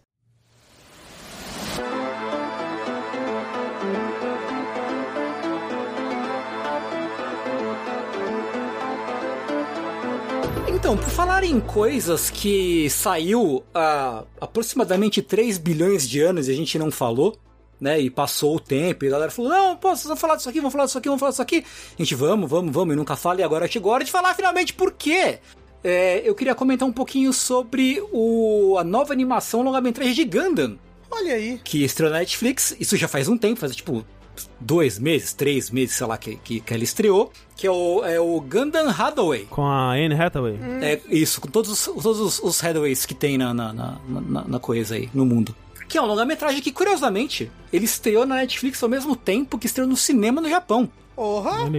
Então, 10.86 10.96
por 10.96 11.10
falar 11.10 11.44
em 11.44 11.60
coisas 11.60 12.30
que 12.30 12.88
saiu 12.92 13.64
há 13.74 14.24
aproximadamente 14.40 15.20
3 15.20 15.58
bilhões 15.58 16.08
de 16.08 16.22
anos 16.22 16.48
e 16.48 16.52
a 16.52 16.54
gente 16.54 16.78
não 16.78 16.92
falou, 16.92 17.36
né? 17.82 18.00
E 18.00 18.08
passou 18.08 18.56
o 18.56 18.60
tempo 18.60 19.04
e 19.04 19.08
a 19.08 19.12
galera 19.12 19.32
falou: 19.32 19.50
não, 19.50 19.76
pô, 19.76 19.90
vocês 19.90 20.06
vão 20.06 20.16
falar 20.16 20.36
disso 20.36 20.48
aqui, 20.48 20.62
vão 20.62 20.70
falar 20.70 20.86
disso 20.86 21.00
aqui, 21.00 21.10
vão 21.10 21.18
falar 21.18 21.32
disso 21.32 21.42
aqui. 21.42 21.66
A 21.98 22.04
gente, 22.04 22.14
vamos, 22.14 22.48
vamos, 22.48 22.72
vamos, 22.72 22.94
e 22.94 22.96
nunca 22.96 23.16
fala, 23.16 23.42
e 23.42 23.44
agora 23.44 23.68
chegou 23.68 23.92
a 23.92 23.96
hora 23.96 24.04
de 24.04 24.12
falar 24.12 24.36
finalmente 24.36 24.76
por 24.76 24.92
quê. 24.92 25.40
É, 25.84 26.22
eu 26.24 26.36
queria 26.36 26.54
comentar 26.54 26.88
um 26.88 26.94
pouquinho 26.94 27.34
sobre 27.34 28.00
o, 28.14 28.78
a 28.78 28.84
nova 28.84 29.12
animação 29.12 29.64
longa-metragem 29.64 30.14
de 30.14 30.24
Gundam, 30.24 30.78
Olha 31.10 31.34
aí. 31.34 31.60
que 31.64 31.84
estreou 31.84 32.12
na 32.12 32.20
Netflix. 32.20 32.76
Isso 32.80 32.96
já 32.96 33.08
faz 33.08 33.28
um 33.28 33.40
tempo, 33.40 33.60
faz 33.60 33.76
tipo 33.76 34.06
dois 34.60 34.98
meses, 35.00 35.34
três 35.34 35.70
meses, 35.72 35.96
sei 35.96 36.08
lá, 36.08 36.18
que, 36.18 36.36
que, 36.38 36.60
que 36.60 36.74
ela 36.74 36.84
estreou. 36.84 37.32
Que 37.56 37.68
é 37.68 37.72
o, 37.72 38.04
é 38.04 38.20
o 38.20 38.40
Gundam 38.42 38.90
Hathaway. 38.90 39.46
Com 39.50 39.64
a 39.66 39.92
Anne 39.94 40.14
Hathaway. 40.14 40.60
É 40.82 41.00
isso, 41.10 41.40
com 41.40 41.48
todos, 41.48 41.88
os- 41.88 42.04
todos 42.04 42.20
os, 42.20 42.40
os 42.40 42.64
Hathways 42.64 43.06
que 43.06 43.14
tem 43.14 43.38
na, 43.38 43.54
na, 43.54 43.72
na, 43.74 44.00
na- 44.08 44.44
na 44.46 44.60
coisa 44.60 44.96
aí, 44.96 45.10
no 45.14 45.26
mundo. 45.26 45.56
Que 45.88 45.98
é 45.98 46.02
um 46.02 46.06
longa-metragem 46.06 46.62
que, 46.62 46.72
curiosamente, 46.72 47.50
ele 47.72 47.86
estreou 47.86 48.26
na 48.26 48.36
Netflix 48.36 48.82
ao 48.84 48.90
mesmo 48.90 49.16
tempo 49.16 49.58
que 49.58 49.68
estreou 49.68 49.88
no 49.88 49.96
cinema 49.96 50.42
no 50.42 50.50
Japão. 50.50 50.90
Porra! 51.16 51.70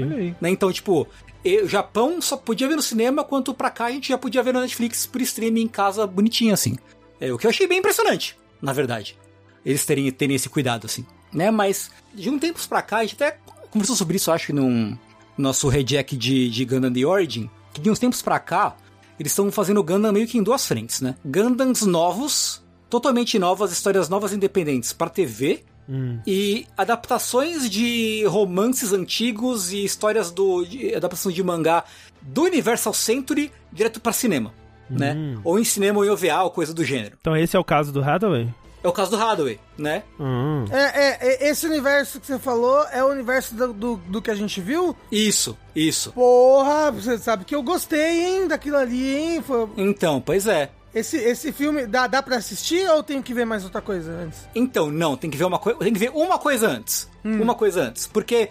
Né? 0.40 0.50
Então, 0.50 0.72
tipo, 0.72 1.06
o 1.44 1.68
Japão 1.68 2.22
só 2.22 2.36
podia 2.36 2.68
ver 2.68 2.76
no 2.76 2.82
cinema, 2.82 3.22
quanto 3.24 3.52
pra 3.52 3.68
cá 3.68 3.86
a 3.86 3.90
gente 3.90 4.08
já 4.08 4.16
podia 4.16 4.42
ver 4.42 4.54
na 4.54 4.62
Netflix 4.62 5.04
por 5.06 5.20
streaming 5.20 5.62
em 5.62 5.68
casa 5.68 6.06
bonitinho, 6.06 6.54
assim. 6.54 6.76
É, 7.20 7.32
o 7.32 7.36
que 7.36 7.46
eu 7.46 7.50
achei 7.50 7.66
bem 7.66 7.78
impressionante, 7.80 8.36
na 8.62 8.72
verdade. 8.72 9.18
Eles 9.64 9.84
terem, 9.84 10.10
terem 10.12 10.36
esse 10.36 10.48
cuidado, 10.48 10.86
assim. 10.86 11.04
Né? 11.32 11.50
Mas, 11.50 11.90
de 12.14 12.30
um 12.30 12.38
tempos 12.38 12.66
pra 12.66 12.82
cá, 12.82 12.98
a 12.98 13.02
gente 13.02 13.14
até 13.14 13.38
conversou 13.70 13.96
sobre 13.96 14.16
isso, 14.16 14.30
acho 14.30 14.46
que 14.46 14.52
num 14.52 14.96
nosso 15.36 15.68
rejack 15.68 16.16
de, 16.16 16.48
de 16.48 16.64
Gundam 16.64 16.92
The 16.92 17.04
Origin, 17.04 17.50
que 17.72 17.80
de 17.80 17.90
uns 17.90 17.98
tempos 17.98 18.22
pra 18.22 18.38
cá, 18.38 18.74
eles 19.18 19.32
estão 19.32 19.50
fazendo 19.52 19.82
Gundam 19.82 20.12
meio 20.12 20.26
que 20.26 20.38
em 20.38 20.42
duas 20.42 20.66
frentes, 20.66 21.00
né? 21.00 21.14
Gundams 21.24 21.82
novos, 21.82 22.62
totalmente 22.88 23.38
novas, 23.38 23.72
histórias 23.72 24.08
novas 24.08 24.32
independentes 24.32 24.92
pra 24.92 25.08
TV, 25.08 25.64
Hum. 25.88 26.18
e 26.26 26.66
adaptações 26.76 27.70
de 27.70 28.24
romances 28.26 28.92
antigos 28.92 29.72
e 29.72 29.84
histórias 29.84 30.32
do 30.32 30.64
de, 30.64 30.92
adaptação 30.92 31.30
de 31.30 31.40
mangá 31.44 31.84
do 32.20 32.42
Universal 32.42 32.92
Century 32.92 33.52
direto 33.72 34.00
pra 34.00 34.12
cinema, 34.12 34.52
né? 34.90 35.14
Hum. 35.14 35.40
Ou 35.44 35.60
em 35.60 35.64
cinema 35.64 35.98
ou 36.00 36.04
em 36.04 36.08
OVA 36.08 36.42
ou 36.42 36.50
coisa 36.50 36.74
do 36.74 36.82
gênero. 36.84 37.16
Então 37.20 37.36
esse 37.36 37.56
é 37.56 37.60
o 37.60 37.62
caso 37.64 37.92
do 37.92 38.02
Hathaway? 38.02 38.52
É 38.82 38.88
o 38.88 38.92
caso 38.92 39.12
do 39.12 39.16
Hathaway, 39.16 39.60
né? 39.78 40.02
Hum. 40.18 40.64
É, 40.70 41.05
é, 41.05 41.05
esse 41.48 41.66
universo 41.66 42.20
que 42.20 42.26
você 42.26 42.38
falou 42.38 42.84
é 42.92 43.02
o 43.02 43.08
universo 43.08 43.54
do, 43.54 43.72
do, 43.72 43.96
do 43.96 44.22
que 44.22 44.30
a 44.30 44.34
gente 44.34 44.60
viu? 44.60 44.94
Isso, 45.10 45.56
isso. 45.74 46.12
Porra, 46.12 46.90
você 46.90 47.16
sabe 47.18 47.44
que 47.44 47.54
eu 47.54 47.62
gostei, 47.62 48.24
hein, 48.24 48.48
daquilo 48.48 48.76
ali, 48.76 49.16
hein? 49.16 49.42
Foi- 49.42 49.68
Então, 49.76 50.20
pois 50.20 50.46
é. 50.46 50.70
Esse, 50.94 51.16
esse 51.18 51.52
filme 51.52 51.86
dá, 51.86 52.06
dá 52.06 52.22
pra 52.22 52.36
assistir 52.36 52.88
ou 52.88 53.02
tem 53.02 53.20
que 53.20 53.34
ver 53.34 53.44
mais 53.44 53.64
outra 53.64 53.82
coisa 53.82 54.10
antes? 54.10 54.40
Então, 54.54 54.90
não, 54.90 55.14
tem 55.16 55.28
que 55.30 55.36
ver 55.36 55.44
uma 55.44 55.58
coisa. 55.58 55.78
Tem 55.78 55.92
que 55.92 55.98
ver 55.98 56.10
uma 56.14 56.38
coisa 56.38 56.68
antes. 56.68 57.08
Uma 57.22 57.54
coisa 57.54 57.82
antes. 57.82 58.06
Porque 58.06 58.48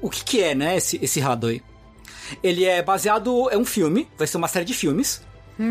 o 0.00 0.08
que, 0.08 0.22
que 0.22 0.42
é, 0.42 0.54
né, 0.54 0.76
esse, 0.76 0.98
esse 1.02 1.20
Hadoi? 1.20 1.60
Ele 2.42 2.64
é 2.64 2.82
baseado. 2.82 3.48
É 3.50 3.56
um 3.56 3.64
filme, 3.64 4.06
vai 4.16 4.26
ser 4.26 4.36
uma 4.36 4.46
série 4.48 4.64
de 4.64 4.74
filmes. 4.74 5.20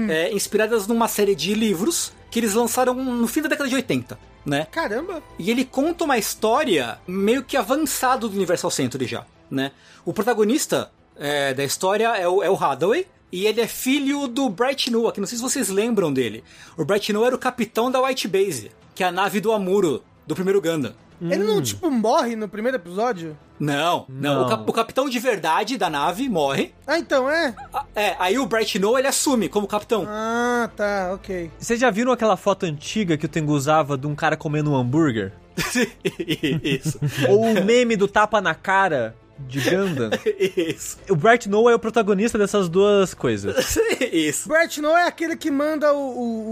é, 0.10 0.34
inspiradas 0.34 0.86
numa 0.86 1.08
série 1.08 1.34
de 1.34 1.53
livros 1.53 2.12
que 2.30 2.39
eles 2.39 2.53
lançaram 2.53 2.93
no 2.93 3.26
fim 3.26 3.41
da 3.41 3.47
década 3.47 3.70
de 3.70 3.76
80, 3.76 4.20
né? 4.48 4.66
Caramba! 4.72 5.22
E 5.38 5.52
ele 5.52 5.66
conta 5.66 6.06
uma 6.06 6.18
história 6.18 7.00
meio 7.06 7.43
que 7.43 7.58
avançado 7.58 8.30
do 8.30 8.36
Universal 8.36 8.72
Century 8.72 9.06
já, 9.06 9.26
né? 9.52 9.74
O 10.06 10.14
protagonista 10.14 10.89
é, 11.18 11.54
da 11.54 11.66
história 11.66 12.16
é 12.16 12.28
o, 12.28 12.41
é 12.41 12.50
o 12.50 12.56
Hathaway, 12.56 13.06
e 13.30 13.45
ele 13.45 13.60
é 13.60 13.68
filho 13.68 14.26
do 14.26 14.50
Bright 14.50 14.89
Noah, 14.89 15.12
que 15.12 15.20
não 15.20 15.28
sei 15.28 15.38
se 15.38 15.43
vocês 15.43 15.68
lembram 15.68 16.14
dele. 16.14 16.45
O 16.78 16.86
Bright 16.86 17.12
Noah 17.12 17.28
era 17.28 17.36
o 17.36 17.39
capitão 17.39 17.91
da 17.91 18.02
White 18.02 18.26
Base, 18.30 18.72
que 18.95 19.04
é 19.04 19.08
a 19.08 19.12
nave 19.12 19.41
do 19.41 19.52
Amuro, 19.52 20.02
do 20.26 20.34
primeiro 20.34 20.62
Gundam. 20.62 20.93
Ele 21.22 21.43
não, 21.43 21.61
tipo, 21.61 21.89
morre 21.89 22.36
no 22.36 22.47
primeiro 22.47 22.78
episódio? 22.78 23.36
Não, 23.59 24.05
não. 24.07 24.38
O, 24.38 24.41
Não. 24.41 24.49
cap- 24.49 24.70
o 24.70 24.74
capitão 24.74 25.09
de 25.09 25.18
verdade 25.18 25.78
da 25.78 25.89
nave 25.89 26.30
morre. 26.30 26.74
Ah, 26.86 26.99
então 26.99 27.28
é? 27.30 27.55
Ah, 27.74 27.86
É, 27.95 28.15
aí 28.20 28.38
o 28.38 28.45
Bright 28.45 28.78
Noah 28.78 28.99
ele 28.99 29.07
assume 29.07 29.49
como 29.49 29.65
capitão. 29.68 30.05
Ah, 30.07 30.70
tá, 30.76 31.11
ok. 31.15 31.49
Vocês 31.57 31.80
já 31.80 31.89
viram 31.89 32.11
aquela 32.11 32.38
foto 32.38 32.65
antiga 32.68 33.18
que 33.18 33.26
o 33.26 33.30
Tengu 33.30 33.53
usava 33.53 33.97
de 33.97 34.05
um 34.05 34.13
cara 34.13 34.38
comendo 34.38 34.72
um 34.72 34.76
hambúrguer? 34.76 35.34
Isso. 36.63 36.99
Ou 37.30 37.45
o 37.45 37.63
meme 37.65 37.95
do 37.95 38.07
tapa 38.07 38.39
na 38.41 38.53
cara 38.53 39.15
de 39.39 39.59
Gundam? 39.61 40.09
Isso. 40.55 40.97
o 41.09 41.15
Bright 41.15 41.47
Noah 41.49 41.72
é 41.72 41.76
o 41.76 41.80
protagonista 41.80 42.38
dessas 42.38 42.70
duas 42.70 43.13
coisas. 43.13 43.78
Isso. 44.11 44.47
Brett 44.49 44.82
não 44.82 44.97
é 44.97 45.07
aquele 45.07 45.36
que 45.36 45.51
manda 45.51 45.93
o, 45.93 45.97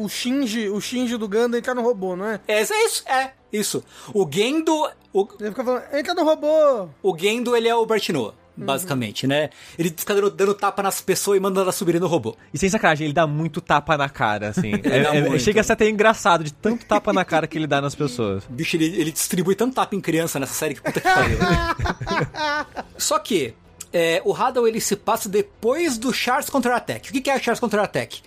o, 0.01 0.03
o 0.05 0.09
Shinji, 0.09 0.69
o 0.69 0.79
Shinji 0.79 1.17
do 1.17 1.27
Gundam 1.27 1.57
entrar 1.57 1.73
no 1.75 1.81
robô, 1.81 2.15
não 2.15 2.27
é? 2.27 2.39
É, 2.47 2.61
é 2.61 2.85
isso, 2.85 3.03
é, 3.07 3.31
isso. 3.55 3.83
O 4.13 4.27
Gendo, 4.31 4.89
o, 5.13 5.27
Ele 5.39 5.49
fica 5.49 5.63
falando, 5.63 5.83
entra 5.93 6.13
no 6.13 6.23
robô! 6.23 6.89
o 7.01 7.17
Gendo, 7.17 7.55
ele 7.55 7.67
é 7.67 7.75
o 7.75 7.85
Bright 7.85 8.11
Noah, 8.11 8.33
basicamente, 8.57 9.25
né? 9.27 9.49
Ele 9.77 9.89
fica 9.95 10.13
dando, 10.13 10.29
dando 10.31 10.53
tapa 10.53 10.81
nas 10.83 11.01
pessoas 11.01 11.37
e 11.37 11.39
mandando 11.41 11.61
elas 11.61 11.75
subirem 11.75 11.99
no 11.99 12.07
robô. 12.07 12.35
E 12.53 12.57
sem 12.57 12.69
sacanagem, 12.69 13.05
ele 13.05 13.13
dá 13.13 13.25
muito 13.27 13.59
tapa 13.61 13.97
na 13.97 14.07
cara, 14.09 14.49
assim. 14.49 14.71
É- 14.85 15.35
é- 15.35 15.39
chega 15.39 15.61
a 15.61 15.63
ser 15.63 15.73
até 15.73 15.89
engraçado 15.89 16.43
de 16.43 16.53
tanto 16.53 16.85
tapa 16.85 17.11
na 17.11 17.25
cara 17.25 17.47
que 17.47 17.57
ele 17.57 17.67
dá 17.67 17.81
nas 17.81 17.95
pessoas. 17.95 18.43
Bicho, 18.49 18.75
ele, 18.77 18.85
ele 18.85 19.11
distribui 19.11 19.55
tanto 19.55 19.75
tapa 19.75 19.95
em 19.95 20.01
criança 20.01 20.39
nessa 20.39 20.53
série 20.53 20.75
que 20.75 20.81
puta 20.81 21.01
que 21.01 21.07
pariu. 21.07 21.37
Só 22.97 23.19
que, 23.19 23.53
é, 23.91 24.21
o 24.25 24.33
Haddow, 24.33 24.67
ele 24.67 24.79
se 24.81 24.95
passa 24.95 25.27
depois 25.29 25.97
do 25.97 26.13
Charles 26.13 26.49
Counter-Attack. 26.49 27.09
O 27.09 27.13
que 27.13 27.21
que 27.21 27.29
é 27.29 27.35
o 27.35 27.39
Charles 27.43 27.59
Counter-Attack? 27.59 28.21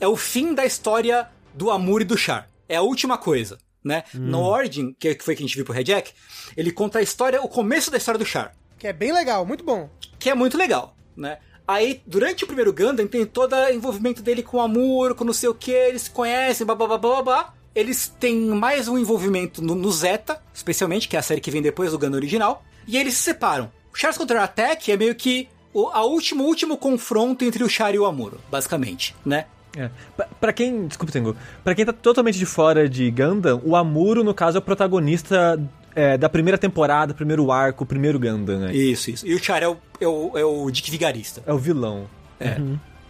É 0.00 0.08
o 0.08 0.16
fim 0.16 0.54
da 0.54 0.64
história 0.64 1.28
do 1.54 1.70
Amur 1.70 2.00
e 2.02 2.04
do 2.04 2.16
Char. 2.16 2.48
É 2.68 2.76
a 2.76 2.82
última 2.82 3.16
coisa, 3.18 3.58
né? 3.84 4.04
No 4.14 4.42
Origin, 4.42 4.94
que 4.98 5.16
foi 5.20 5.36
que 5.36 5.42
a 5.42 5.46
gente 5.46 5.56
viu 5.56 5.64
pro 5.64 5.74
Red 5.74 5.84
Jack, 5.84 6.12
ele 6.56 6.72
conta 6.72 6.98
a 6.98 7.02
história, 7.02 7.42
o 7.42 7.48
começo 7.48 7.90
da 7.90 7.98
história 7.98 8.18
do 8.18 8.24
Char. 8.24 8.54
Que 8.78 8.88
é 8.88 8.92
bem 8.92 9.12
legal, 9.12 9.44
muito 9.44 9.62
bom. 9.62 9.90
que 10.18 10.30
é 10.30 10.34
muito 10.34 10.56
legal, 10.56 10.96
né? 11.16 11.38
Aí, 11.66 12.02
durante 12.06 12.44
o 12.44 12.46
primeiro 12.46 12.72
Gundam, 12.72 13.06
tem 13.06 13.24
todo 13.24 13.54
o 13.54 13.68
envolvimento 13.70 14.22
dele 14.22 14.42
com 14.42 14.58
o 14.58 14.60
Amuro, 14.60 15.14
com 15.14 15.24
não 15.24 15.32
sei 15.32 15.48
o 15.48 15.54
que, 15.54 15.70
eles 15.70 16.02
se 16.02 16.10
conhecem, 16.10 16.66
blá 16.66 16.74
blá 16.74 16.86
blá 16.86 16.98
blá 16.98 17.22
blá. 17.22 17.54
Eles 17.74 18.08
têm 18.20 18.36
mais 18.48 18.86
um 18.86 18.98
envolvimento 18.98 19.62
no, 19.62 19.74
no 19.74 19.90
Zeta, 19.90 20.40
especialmente, 20.52 21.08
que 21.08 21.16
é 21.16 21.18
a 21.18 21.22
série 21.22 21.40
que 21.40 21.50
vem 21.50 21.62
depois 21.62 21.90
do 21.90 21.98
Gundam 21.98 22.16
original, 22.18 22.62
e 22.86 22.98
eles 22.98 23.14
se 23.14 23.22
separam. 23.22 23.72
O 23.92 23.96
Charles 23.96 24.18
Contra 24.18 24.44
Attack 24.44 24.92
é 24.92 24.96
meio 24.96 25.14
que 25.14 25.48
o 25.72 25.88
a 25.88 26.04
último, 26.04 26.44
último 26.44 26.76
confronto 26.76 27.44
entre 27.44 27.64
o 27.64 27.68
Char 27.68 27.94
e 27.94 27.98
o 27.98 28.04
Amuro, 28.04 28.40
basicamente, 28.50 29.16
né? 29.24 29.46
É. 29.76 29.90
Pra, 30.16 30.28
pra 30.40 30.52
quem. 30.52 30.86
Desculpa, 30.86 31.12
Tengu. 31.12 31.36
Pra 31.62 31.74
quem 31.74 31.84
tá 31.84 31.92
totalmente 31.92 32.38
de 32.38 32.46
fora 32.46 32.88
de 32.88 33.10
Gundam, 33.10 33.60
o 33.64 33.74
Amuro, 33.76 34.22
no 34.22 34.34
caso, 34.34 34.58
é 34.58 34.60
o 34.60 34.62
protagonista 34.62 35.60
é, 35.94 36.16
da 36.18 36.28
primeira 36.28 36.58
temporada, 36.58 37.14
primeiro 37.14 37.50
arco, 37.50 37.86
primeiro 37.86 38.18
Gundam, 38.18 38.60
né? 38.60 38.74
Isso, 38.74 39.10
isso. 39.10 39.26
E 39.26 39.34
o 39.34 39.42
Char 39.42 39.62
é 39.62 39.68
o, 39.68 39.76
é 40.00 40.06
o, 40.06 40.38
é 40.38 40.44
o 40.44 40.70
Dick 40.70 40.90
Vigarista. 40.90 41.42
É 41.46 41.52
o 41.52 41.58
vilão. 41.58 42.06
É, 42.40 42.60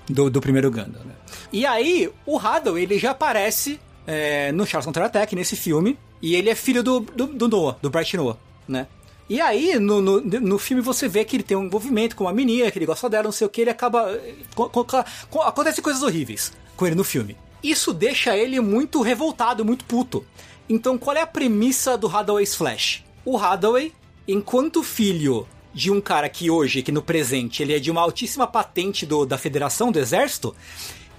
do, 0.08 0.30
do 0.30 0.40
primeiro 0.40 0.70
Gundam, 0.70 1.02
né? 1.04 1.14
E 1.52 1.64
aí, 1.64 2.10
o 2.26 2.38
Haddow, 2.38 2.78
ele 2.78 2.98
já 2.98 3.12
aparece 3.12 3.80
é, 4.06 4.52
no 4.52 4.66
Charles 4.66 4.84
Counter-Attack, 4.84 5.34
nesse 5.34 5.56
filme, 5.56 5.98
e 6.20 6.34
ele 6.34 6.50
é 6.50 6.54
filho 6.54 6.82
do, 6.82 7.00
do, 7.00 7.26
do 7.26 7.48
Noah, 7.48 7.76
do 7.80 7.90
Bright 7.90 8.16
Noah, 8.16 8.36
né? 8.68 8.86
E 9.28 9.40
aí, 9.40 9.78
no, 9.78 10.00
no, 10.02 10.20
no 10.20 10.58
filme, 10.58 10.82
você 10.82 11.08
vê 11.08 11.24
que 11.24 11.36
ele 11.36 11.42
tem 11.42 11.56
um 11.56 11.64
envolvimento 11.64 12.14
com 12.14 12.24
uma 12.24 12.32
menina, 12.32 12.70
que 12.70 12.78
ele 12.78 12.84
gosta 12.86 13.08
dela, 13.08 13.24
não 13.24 13.32
sei 13.32 13.46
o 13.46 13.50
que, 13.50 13.62
ele 13.62 13.70
acaba... 13.70 14.06
co- 14.54 14.68
co- 14.68 14.84
co- 15.30 15.40
Acontecem 15.42 15.82
coisas 15.82 16.02
horríveis 16.02 16.52
com 16.76 16.86
ele 16.86 16.94
no 16.94 17.04
filme. 17.04 17.36
Isso 17.62 17.94
deixa 17.94 18.36
ele 18.36 18.60
muito 18.60 19.00
revoltado, 19.00 19.64
muito 19.64 19.84
puto. 19.86 20.24
Então, 20.68 20.98
qual 20.98 21.16
é 21.16 21.22
a 21.22 21.26
premissa 21.26 21.96
do 21.96 22.06
Hathaway's 22.06 22.54
Flash? 22.54 23.02
O 23.24 23.38
Hathaway, 23.38 23.92
enquanto 24.28 24.82
filho 24.82 25.48
de 25.72 25.90
um 25.90 26.00
cara 26.00 26.28
que 26.28 26.50
hoje, 26.50 26.82
que 26.82 26.92
no 26.92 27.00
presente, 27.02 27.62
ele 27.62 27.74
é 27.74 27.78
de 27.78 27.90
uma 27.90 28.02
altíssima 28.02 28.46
patente 28.46 29.06
do, 29.06 29.24
da 29.24 29.38
federação, 29.38 29.90
do 29.90 29.98
exército, 29.98 30.54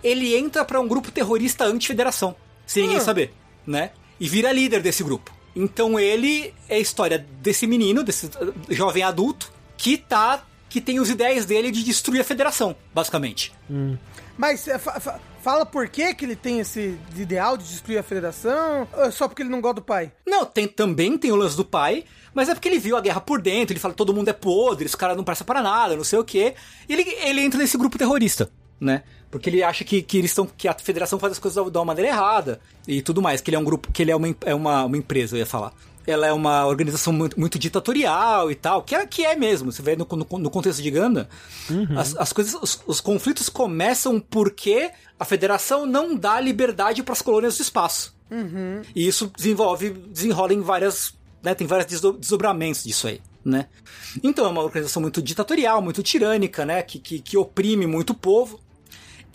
ele 0.03 0.35
entra 0.35 0.63
pra 0.63 0.79
um 0.79 0.87
grupo 0.87 1.11
terrorista 1.11 1.65
anti-federação, 1.65 2.35
sem 2.67 2.83
ninguém 2.83 2.99
Ah. 2.99 3.01
saber, 3.01 3.33
né? 3.65 3.89
E 4.19 4.29
vira 4.29 4.51
líder 4.51 4.81
desse 4.81 5.03
grupo. 5.03 5.33
Então 5.55 5.99
ele 5.99 6.53
é 6.67 6.75
a 6.75 6.79
história 6.79 7.25
desse 7.41 7.65
menino, 7.65 8.03
desse 8.03 8.25
uh, 8.25 8.53
jovem 8.69 9.03
adulto, 9.03 9.51
que 9.77 9.97
tá. 9.97 10.43
que 10.69 10.81
tem 10.81 10.99
os 10.99 11.09
ideias 11.09 11.45
dele 11.45 11.71
de 11.71 11.83
destruir 11.83 12.19
a 12.19 12.23
federação, 12.23 12.75
basicamente. 12.93 13.53
Mas 14.37 14.67
é, 14.67 14.77
fa- 14.77 14.99
fa- 14.99 15.19
fala 15.41 15.65
por 15.65 15.87
que, 15.87 16.13
que 16.13 16.25
ele 16.25 16.35
tem 16.35 16.59
esse 16.59 16.97
ideal 17.15 17.55
de 17.55 17.63
destruir 17.63 17.97
a 17.97 18.03
federação? 18.03 18.85
Ou 18.91 19.03
é 19.05 19.11
só 19.11 19.27
porque 19.29 19.41
ele 19.41 19.49
não 19.49 19.61
gosta 19.61 19.75
do 19.75 19.81
pai? 19.81 20.11
Não, 20.27 20.45
tem, 20.45 20.67
também 20.67 21.17
tem 21.17 21.31
o 21.31 21.35
lance 21.37 21.55
do 21.55 21.63
pai, 21.63 22.03
mas 22.33 22.49
é 22.49 22.53
porque 22.53 22.67
ele 22.67 22.79
viu 22.79 22.97
a 22.97 23.01
guerra 23.01 23.21
por 23.21 23.41
dentro, 23.41 23.71
ele 23.71 23.79
fala 23.79 23.93
todo 23.93 24.13
mundo 24.13 24.27
é 24.27 24.33
podre, 24.33 24.85
esse 24.85 24.97
cara 24.97 25.15
não 25.15 25.23
presta 25.23 25.45
para 25.45 25.61
nada, 25.61 25.95
não 25.95 26.03
sei 26.03 26.19
o 26.19 26.25
quê. 26.25 26.55
E 26.89 26.91
ele, 26.93 27.03
ele 27.21 27.39
entra 27.41 27.57
nesse 27.57 27.77
grupo 27.77 27.97
terrorista, 27.97 28.51
né? 28.77 29.03
Porque 29.37 29.49
ele 29.49 29.63
acha 29.63 29.83
que, 29.83 30.01
que 30.01 30.17
eles 30.17 30.31
estão. 30.31 30.45
que 30.45 30.67
a 30.67 30.73
federação 30.73 31.17
faz 31.19 31.33
as 31.33 31.39
coisas 31.39 31.63
da- 31.63 31.69
de 31.69 31.77
uma 31.77 31.85
maneira 31.85 32.09
errada 32.11 32.59
e 32.87 33.01
tudo 33.01 33.21
mais, 33.21 33.41
que 33.41 33.49
ele 33.49 33.57
é 33.57 33.59
um 33.59 33.63
grupo, 33.63 33.91
que 33.91 34.01
ele 34.01 34.11
é 34.11 34.15
uma, 34.15 34.35
é 34.41 34.55
uma, 34.55 34.85
uma 34.85 34.97
empresa, 34.97 35.35
eu 35.35 35.39
ia 35.39 35.45
falar. 35.45 35.73
Ela 36.07 36.27
é 36.27 36.31
uma 36.33 36.67
organização 36.67 37.11
muito, 37.11 37.39
muito 37.39 37.57
ditatorial 37.57 38.51
e 38.51 38.55
tal, 38.55 38.83
que 38.83 38.93
é, 38.93 39.05
que 39.07 39.25
é 39.25 39.35
mesmo. 39.35 39.71
Você 39.71 39.81
vê 39.81 39.95
no, 39.95 40.07
no, 40.11 40.37
no 40.39 40.49
contexto 40.51 40.81
de 40.83 40.91
Ganda, 40.91 41.27
as, 41.97 42.15
as 42.15 42.31
coisas, 42.31 42.53
os, 42.61 42.79
os 42.85 43.01
conflitos 43.01 43.49
começam 43.49 44.19
porque 44.19 44.91
a 45.19 45.25
federação 45.25 45.85
não 45.87 46.15
dá 46.15 46.39
liberdade 46.39 47.01
para 47.01 47.13
as 47.13 47.23
colônias 47.23 47.57
do 47.57 47.61
espaço. 47.63 48.13
E 48.95 49.07
isso 49.07 49.31
desenvolve, 49.35 49.89
desenrola 49.89 50.53
em 50.53 50.61
várias. 50.61 51.13
Né, 51.41 51.53
tem 51.55 51.65
vários 51.67 51.87
desdo- 51.87 52.13
desdobramentos 52.13 52.83
disso 52.83 53.07
aí. 53.07 53.19
Né? 53.43 53.67
Então 54.23 54.45
é 54.45 54.49
uma 54.49 54.61
organização 54.63 54.99
muito 55.01 55.21
ditatorial, 55.21 55.79
muito 55.81 56.01
tirânica, 56.01 56.65
né? 56.65 56.81
Que, 56.81 56.97
que, 56.97 57.19
que 57.19 57.37
oprime 57.37 57.85
muito 57.85 58.11
o 58.11 58.15
povo. 58.15 58.59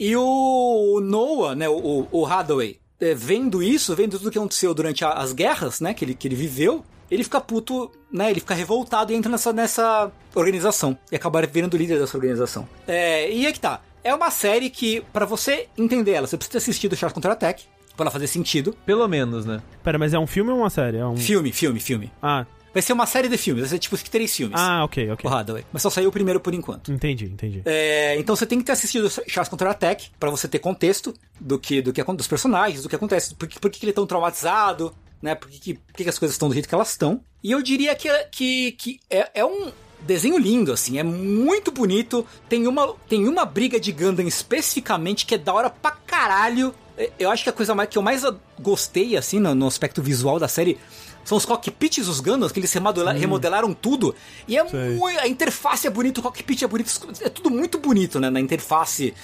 E 0.01 0.17
o 0.17 0.99
Noah, 1.03 1.55
né, 1.55 1.69
o, 1.69 2.07
o 2.11 2.27
Hathaway, 2.27 2.79
é, 2.99 3.15
vendo 3.15 3.63
isso, 3.63 3.95
vendo 3.95 4.19
tudo 4.19 4.31
que 4.31 4.39
aconteceu 4.39 4.73
durante 4.73 5.05
a- 5.05 5.13
as 5.13 5.33
guerras, 5.35 5.79
né, 5.81 5.93
que 5.93 6.05
ele, 6.05 6.15
que 6.15 6.27
ele 6.27 6.35
viveu, 6.35 6.83
ele 7.11 7.23
fica 7.23 7.39
puto, 7.41 7.91
né, 8.11 8.31
ele 8.31 8.41
fica 8.41 8.55
revoltado 8.55 9.13
e 9.13 9.15
entra 9.15 9.31
nessa, 9.31 9.53
nessa 9.53 10.11
organização. 10.35 10.97
E 11.13 11.17
acaba 11.17 11.43
virando 11.47 11.77
líder 11.77 11.99
dessa 11.99 12.17
organização. 12.17 12.67
É, 12.89 13.31
e 13.31 13.47
aí 13.47 13.53
que 13.53 13.61
tá. 13.61 13.83
É 14.03 14.15
uma 14.15 14.31
série 14.31 14.71
que, 14.71 15.03
pra 15.13 15.27
você 15.27 15.67
entender 15.77 16.13
ela, 16.13 16.27
você 16.27 16.37
precisa 16.39 16.53
ter 16.53 16.59
assistido 16.59 16.97
Charles 16.97 17.13
Contra-Attack, 17.15 17.65
pra 17.95 18.05
ela 18.05 18.11
fazer 18.11 18.27
sentido. 18.29 18.75
Pelo 18.87 19.07
menos, 19.07 19.45
né? 19.45 19.61
Pera, 19.85 19.99
mas 19.99 20.15
é 20.15 20.19
um 20.19 20.27
filme 20.27 20.51
ou 20.51 20.57
uma 20.59 20.71
série? 20.71 20.97
É 20.97 21.05
um... 21.05 21.17
Filme, 21.19 21.53
filme, 21.53 21.79
filme. 21.79 22.11
Ah, 22.23 22.47
Vai 22.73 22.83
ser 22.83 22.93
uma 22.93 23.07
série 23.07 23.29
de 23.29 23.37
filmes, 23.37 23.63
vai 23.63 23.71
ser 23.71 23.79
tipo 23.79 23.97
três 24.11 24.35
filmes. 24.35 24.55
ah, 24.59 24.85
ok, 24.85 25.11
ok. 25.11 25.29
O 25.29 25.33
Hathaway. 25.35 25.65
Mas 25.73 25.83
só 25.83 25.91
saiu 25.91 26.09
o 26.09 26.13
primeiro 26.13 26.39
por 26.41 26.55
enquanto. 26.55 26.93
Entendi, 26.93 27.25
entendi. 27.27 27.63
É, 27.65 28.17
então 28.19 28.37
você 28.37 28.47
tem 28.47 28.59
que 28.59 28.65
ter 28.65 28.73
assistido 28.73 29.11
Charles 29.27 29.49
Contra-Attack 29.49 30.11
pra 30.21 30.31
você 30.31 30.47
ter 30.47 30.59
contexto 30.61 31.13
do 31.41 31.59
que, 31.59 31.83
do 31.83 31.93
que 31.93 32.03
dos 32.05 32.29
personagens, 32.29 32.83
do 32.83 32.89
que 32.89 32.95
acontece, 32.97 33.35
por, 33.35 33.49
que- 33.49 33.59
por 33.59 33.71
que 33.71 33.79
que 33.81 33.85
ele 33.87 33.91
é 33.91 33.95
tão 33.95 34.07
traumatizado, 34.07 34.95
né? 35.21 35.35
Por 35.35 35.49
que, 35.51 35.59
que, 35.59 35.75
por 35.75 35.95
que 35.95 36.05
que 36.05 36.11
as 36.11 36.19
coisas 36.19 36.35
estão 36.35 36.49
do 36.49 36.55
jeito 36.55 36.69
que 36.69 36.75
elas 36.75 36.91
estão. 36.91 37.21
E 37.43 37.51
eu 37.51 37.61
diria 37.63 37.95
que, 37.95 38.09
que, 38.31 38.73
que 38.73 39.01
é, 39.11 39.31
é 39.35 39.45
um 39.45 39.73
desenho 40.03 40.39
lindo, 40.39 40.73
assim, 40.73 40.99
é 40.99 41.03
muito 41.03 41.71
bonito. 41.73 42.25
Tem 42.49 42.67
uma, 42.67 42.95
tem 43.09 43.27
uma 43.29 43.45
briga 43.45 43.79
de 43.81 43.91
Gundam 43.93 44.27
especificamente 44.27 45.27
que 45.27 45.35
é 45.35 45.39
da 45.39 45.53
hora 45.53 45.71
pra 45.71 45.91
caralho. 45.93 46.75
É, 46.97 47.11
Eu 47.19 47.31
acho 47.31 47.43
que 47.43 47.51
a 47.51 47.53
coisa 47.53 47.75
mais, 47.75 47.89
que 47.89 47.99
eu 47.99 48.03
mais 48.03 48.23
gostei, 48.59 49.17
assim, 49.17 49.39
no, 49.41 49.55
no 49.55 49.67
aspecto 49.67 50.03
visual 50.03 50.39
da 50.39 50.49
série. 50.49 50.79
São 51.25 51.37
os 51.39 51.45
cockpits 51.45 52.07
dos 52.07 52.19
Gundams, 52.21 52.51
que 52.53 52.59
eles 52.61 52.73
remodela- 52.73 53.13
remodelaram 53.13 53.73
tudo. 53.75 54.15
E 54.49 54.57
é 54.57 54.67
Sei. 54.69 54.97
muito. 54.97 55.19
A 55.21 55.29
interface 55.29 55.87
é 55.87 55.91
bonita, 55.91 56.21
o 56.21 56.23
cockpit 56.23 56.63
é 56.63 56.67
bonito. 56.67 56.91
É 57.23 57.29
tudo 57.29 57.51
muito 57.51 57.79
bonito, 57.79 58.19
né? 58.19 58.31
Na 58.31 58.41
interface 58.41 59.15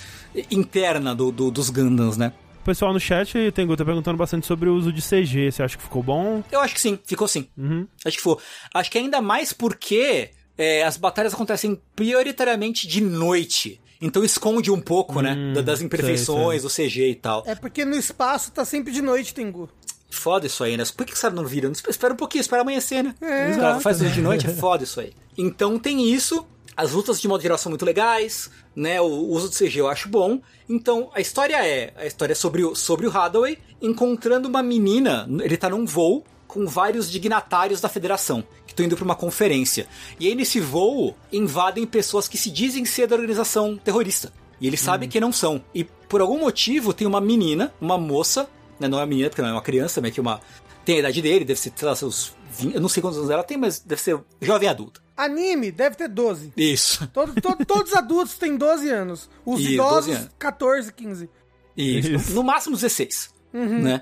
interna 0.51 1.15
do, 1.15 1.33
do- 1.33 1.51
dos 1.51 1.71
Gundams, 1.71 2.17
né? 2.17 2.33
O 2.61 2.65
pessoal 2.67 2.93
no 2.93 2.99
chat 3.01 3.33
tem, 3.53 3.67
tá 3.77 3.85
perguntando 3.85 4.17
bastante 4.19 4.47
sobre 4.47 4.69
o 4.69 4.75
uso 4.75 4.93
de 4.93 5.01
CG. 5.01 5.51
Você 5.53 5.63
acha 5.63 5.77
que 5.77 5.83
ficou 5.83 6.03
bom? 6.03 6.43
Eu 6.51 6.61
acho 6.61 6.75
que 6.75 6.81
sim, 6.81 6.99
ficou 7.07 7.29
sim. 7.29 7.49
Uhum. 7.57 7.87
Acho 8.05 8.17
que 8.17 8.23
foi. 8.23 8.37
Acho 8.75 8.91
que 8.91 8.99
ainda 8.99 9.21
mais 9.21 9.53
porque 9.53 10.31
é, 10.59 10.83
as 10.85 10.97
batalhas 10.97 11.33
acontecem 11.33 11.81
prioritariamente 11.95 12.87
de 12.89 13.01
noite. 13.01 13.81
Então 14.03 14.23
esconde 14.25 14.71
um 14.71 14.81
pouco, 14.81 15.23
né? 15.23 15.35
Hum, 15.35 15.53
da- 15.55 15.61
Das 15.63 15.81
imperfeições, 15.81 16.63
do 16.63 16.69
CG 16.69 17.11
e 17.11 17.15
tal. 17.15 17.45
É 17.47 17.55
porque 17.55 17.85
no 17.85 17.97
espaço 17.97 18.51
tá 18.53 18.65
sempre 18.65 18.93
de 18.93 19.01
noite, 19.01 19.33
Tengu. 19.33 19.71
Foda 20.11 20.47
isso 20.47 20.63
aí, 20.63 20.77
né? 20.77 20.85
Por 20.97 21.05
que 21.05 21.13
os 21.13 21.21
caras 21.21 21.37
não 21.37 21.45
viram? 21.45 21.73
Espera 21.73 22.15
um 22.15 22.17
pouquinho, 22.17 22.41
espera 22.41 22.63
amanhecer, 22.63 23.03
né? 23.03 23.15
É, 23.21 23.51
Os 23.51 23.57
caras 23.57 23.83
fazem 23.83 24.11
de 24.11 24.23
noite, 24.23 24.47
é 24.47 24.51
foda 24.55 24.85
isso 24.85 25.01
aí. 25.01 25.13
Então 25.37 25.79
tem 25.79 26.09
isso. 26.09 26.47
As 26.77 26.93
lutas 26.93 27.21
de 27.21 27.27
modo 27.27 27.43
geral 27.43 27.57
são 27.57 27.71
muito 27.71 27.85
legais, 27.85 28.51
né? 28.75 29.01
O 29.01 29.07
uso 29.07 29.49
do 29.49 29.55
CG 29.55 29.81
eu 29.81 29.89
acho 29.89 30.09
bom. 30.09 30.41
Então 30.69 31.11
a 31.15 31.21
história 31.21 31.57
é 31.67 31.93
a 31.97 32.07
história 32.07 32.33
é 32.33 32.37
sobre 32.37 32.63
o, 32.63 32.75
sobre 32.75 33.07
o 33.07 33.11
Hathaway 33.11 33.59
encontrando 33.81 34.49
uma 34.49 34.63
menina. 34.63 35.27
Ele 35.43 35.57
tá 35.57 35.71
num 35.71 35.87
voo 35.87 36.25
com 36.47 36.67
vários 36.67 37.11
dignatários 37.11 37.81
da 37.81 37.89
federação 37.89 38.45
que 38.67 38.73
estão 38.73 38.85
indo 38.87 38.97
pra 38.97 39.05
uma 39.05 39.15
conferência. 39.15 39.87
E 40.21 40.27
aí 40.29 40.35
nesse 40.35 40.61
voo 40.61 41.17
invadem 41.33 41.87
pessoas 41.87 42.29
que 42.29 42.39
se 42.39 42.51
dizem 42.51 42.85
ser 42.85 43.07
da 43.07 43.17
organização 43.17 43.77
terrorista. 43.77 44.33
E 44.61 44.67
ele 44.67 44.77
sabe 44.77 45.09
que 45.09 45.21
não 45.21 45.33
são. 45.33 45.63
E 45.75 45.85
por 45.85 46.21
algum 46.21 46.39
motivo 46.39 46.93
tem 46.93 47.07
uma 47.07 47.21
menina, 47.21 47.75
uma 47.81 47.99
moça, 47.99 48.49
né? 48.81 48.89
Não 48.89 48.99
é 48.99 49.01
uma 49.03 49.07
menina 49.07 49.29
porque 49.29 49.43
não 49.43 49.49
é 49.49 49.53
uma 49.53 49.63
criança, 49.63 50.01
mas 50.01 50.13
que 50.13 50.21
uma 50.21 50.41
tem 50.85 50.97
a 50.97 50.99
idade 51.01 51.21
dele, 51.21 51.45
deve 51.45 51.59
ser, 51.59 51.73
sei 51.75 51.89
lá, 51.89 51.97
seus 51.97 52.33
20, 52.59 52.75
eu 52.77 52.81
não 52.81 52.89
sei 52.89 53.01
quantos 53.03 53.19
anos 53.19 53.31
ela 53.31 53.43
tem, 53.43 53.57
mas 53.57 53.81
deve 53.81 54.01
ser 54.01 54.19
jovem 54.41 54.69
adulta. 54.69 55.01
Anime 55.17 55.73
deve 55.73 55.97
ter 55.97 56.09
12. 56.09 56.53
Isso. 56.57 57.07
Todo, 57.13 57.41
todo- 57.41 57.65
todos 57.65 57.91
os 57.93 57.97
adultos 57.99 58.35
têm 58.39 58.57
12 58.57 58.89
anos. 58.91 59.29
Os 59.45 59.61
Isso, 59.61 59.77
12 59.77 60.11
idosos, 60.11 60.17
anos. 60.17 60.31
14, 60.39 60.93
15. 60.93 61.31
Isso. 61.77 62.13
Isso. 62.13 62.35
No 62.35 62.43
máximo 62.45 62.77
16, 62.77 63.31
né? 63.53 64.01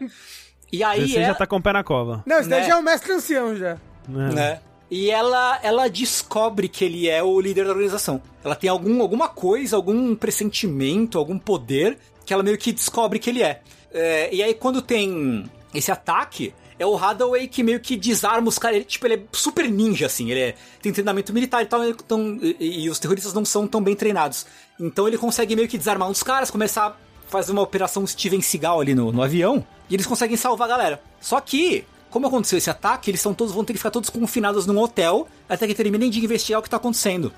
E 0.73 0.83
aí 0.83 1.09
Você 1.09 1.19
é, 1.21 1.27
já 1.27 1.35
tá 1.35 1.47
com 1.47 1.57
o 1.57 1.63
pé 1.63 1.73
na 1.73 1.85
cova. 1.85 2.23
Não, 2.27 2.39
esse 2.41 2.49
daí 2.49 2.63
Né? 2.63 2.67
já 2.69 2.75
é 2.75 2.77
o 2.77 2.83
mestre 2.83 3.13
ancião 3.13 3.55
já. 3.57 3.79
né? 4.09 4.33
né? 4.33 4.61
E 4.91 5.11
ela, 5.11 5.59
ela 5.63 5.89
descobre 5.89 6.69
que 6.69 6.85
ele 6.85 7.09
é 7.09 7.23
o 7.23 7.41
líder 7.41 7.65
da 7.65 7.71
organização. 7.71 8.21
Ela 8.45 8.55
tem 8.55 8.69
algum, 8.69 9.01
alguma 9.01 9.29
coisa, 9.29 9.77
algum 9.77 10.15
pressentimento, 10.15 11.19
algum 11.19 11.39
poder 11.39 11.99
que 12.27 12.33
ela 12.35 12.43
meio 12.43 12.59
que 12.59 12.73
descobre 12.73 13.19
que 13.19 13.31
ele 13.31 13.43
é. 13.43 13.63
É, 13.95 14.29
e 14.35 14.43
aí 14.43 14.53
quando 14.55 14.83
tem 14.83 15.49
esse 15.73 15.91
ataque, 15.91 16.53
é 16.79 16.85
o 16.85 16.97
Hathaway 16.99 17.47
que 17.49 17.63
meio 17.63 17.79
que 17.81 17.97
desarma 17.97 18.49
os 18.49 18.59
caras. 18.59 18.77
Ele, 18.77 18.85
tipo, 18.85 19.07
ele 19.07 19.15
é 19.15 19.21
super 19.33 19.71
ninja, 19.71 20.07
assim. 20.07 20.31
Ele 20.31 20.41
é- 20.41 20.55
tem 20.83 20.93
treinamento 20.93 21.33
militar 21.33 21.63
e 21.63 21.67
tal, 21.67 21.85
então, 21.89 22.39
e, 22.43 22.85
e 22.85 22.91
os 22.91 22.99
terroristas 22.99 23.33
não 23.33 23.45
são 23.45 23.67
tão 23.67 23.81
bem 23.81 23.95
treinados. 23.95 24.45
Então 24.81 25.07
ele 25.07 25.17
consegue 25.17 25.55
meio 25.55 25.69
que 25.69 25.79
desarmar 25.79 26.09
uns 26.11 26.23
caras, 26.23 26.51
começar 26.51 26.87
a 26.89 26.95
fazer 27.31 27.53
uma 27.53 27.63
operação 27.63 28.05
Steven 28.07 28.43
Seagal 28.43 28.81
ali 28.81 28.95
no, 28.95 29.13
no 29.13 29.23
avião, 29.23 29.65
e 29.89 29.95
eles 29.95 30.05
conseguem 30.07 30.37
salvar 30.37 30.67
a 30.69 30.71
galera. 30.77 31.03
Só 31.21 31.41
que, 31.41 31.85
como 32.11 32.27
aconteceu 32.27 32.59
esse 32.59 32.69
ataque, 32.71 33.11
eles 33.11 33.21
são 33.21 33.33
todos, 33.33 33.55
vão 33.55 33.65
ter 33.65 33.73
que 33.73 33.79
ficar 33.79 33.91
todos 33.93 34.11
confinados 34.11 34.67
num 34.67 34.79
hotel 34.79 35.29
até 35.49 35.67
que 35.67 35.75
terminem 35.75 36.11
de 36.11 36.19
investigar 36.25 36.61
o 36.61 36.63
que 36.63 36.71
tá 36.71 36.77
acontecendo. 36.77 37.33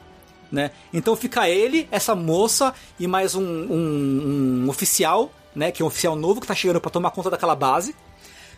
Né? 0.51 0.71
Então 0.95 1.15
fica 1.17 1.49
ele, 1.49 1.89
essa 1.91 2.15
moça 2.15 2.73
e 3.01 3.07
mais 3.07 3.35
um, 3.35 3.43
um- 3.43 4.65
um 4.65 4.69
oficial, 4.71 5.31
né? 5.57 5.73
Que 5.73 5.83
é 5.83 5.85
um 5.85 5.89
oficial 5.89 6.15
novo 6.15 6.41
que 6.41 6.47
tá 6.47 6.55
chegando 6.55 6.81
pra 6.81 6.91
tomar 6.91 7.11
conta 7.11 7.31
daquela 7.31 7.57
base. 7.57 7.97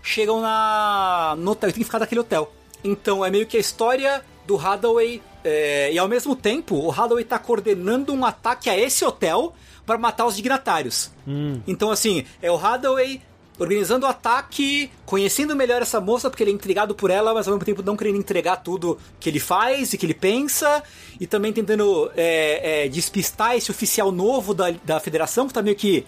Chegam 0.03 0.41
na, 0.41 1.35
no 1.39 1.53
hotel 1.53 1.71
e 1.71 1.73
tem 1.73 1.81
que 1.81 1.85
ficar 1.85 2.01
naquele 2.01 2.21
hotel. 2.21 2.53
Então 2.85 3.25
é 3.25 3.31
meio 3.31 3.47
que 3.47 3.57
a 3.57 3.61
história 3.61 4.23
do 4.47 4.59
Hathaway. 4.59 5.23
é, 5.45 5.93
e 5.93 5.99
ao 5.99 6.09
mesmo 6.09 6.35
tempo, 6.35 6.75
o 6.77 6.91
Hathaway 6.91 7.25
tá 7.25 7.39
coordenando 7.39 8.13
um 8.13 8.25
ataque 8.25 8.69
a 8.69 8.77
esse 8.79 9.05
hotel 9.05 9.55
para 9.87 9.97
matar 9.97 10.27
os 10.27 10.37
dignatários. 10.37 11.11
Então, 11.67 11.91
assim, 11.91 12.25
é 12.43 12.51
o 12.51 12.57
Hathaway 12.57 13.23
organizando 13.59 14.07
o 14.07 14.09
ataque, 14.09 14.91
conhecendo 15.05 15.57
melhor 15.57 15.83
essa 15.83 16.01
moça, 16.01 16.31
porque 16.31 16.43
ele 16.43 16.53
é 16.53 16.55
intrigado 16.55 16.95
por 16.95 17.11
ela, 17.11 17.35
mas 17.35 17.49
ao 17.49 17.55
mesmo 17.55 17.65
tempo 17.65 17.83
não 17.83 17.97
querendo 17.97 18.17
entregar 18.17 18.57
tudo 18.57 18.99
que 19.19 19.29
ele 19.29 19.41
faz 19.41 19.93
e 19.93 19.99
que 19.99 20.07
ele 20.07 20.15
pensa, 20.15 20.83
e 21.19 21.27
também 21.27 21.53
tentando 21.53 22.11
é, 22.17 22.85
é, 22.85 22.89
despistar 22.89 23.57
esse 23.57 23.71
oficial 23.71 24.13
novo 24.13 24.55
da, 24.55 24.71
da 24.85 25.01
federação, 25.01 25.49
que 25.49 25.55
tá 25.55 25.61
meio 25.61 25.75
que 25.75 26.07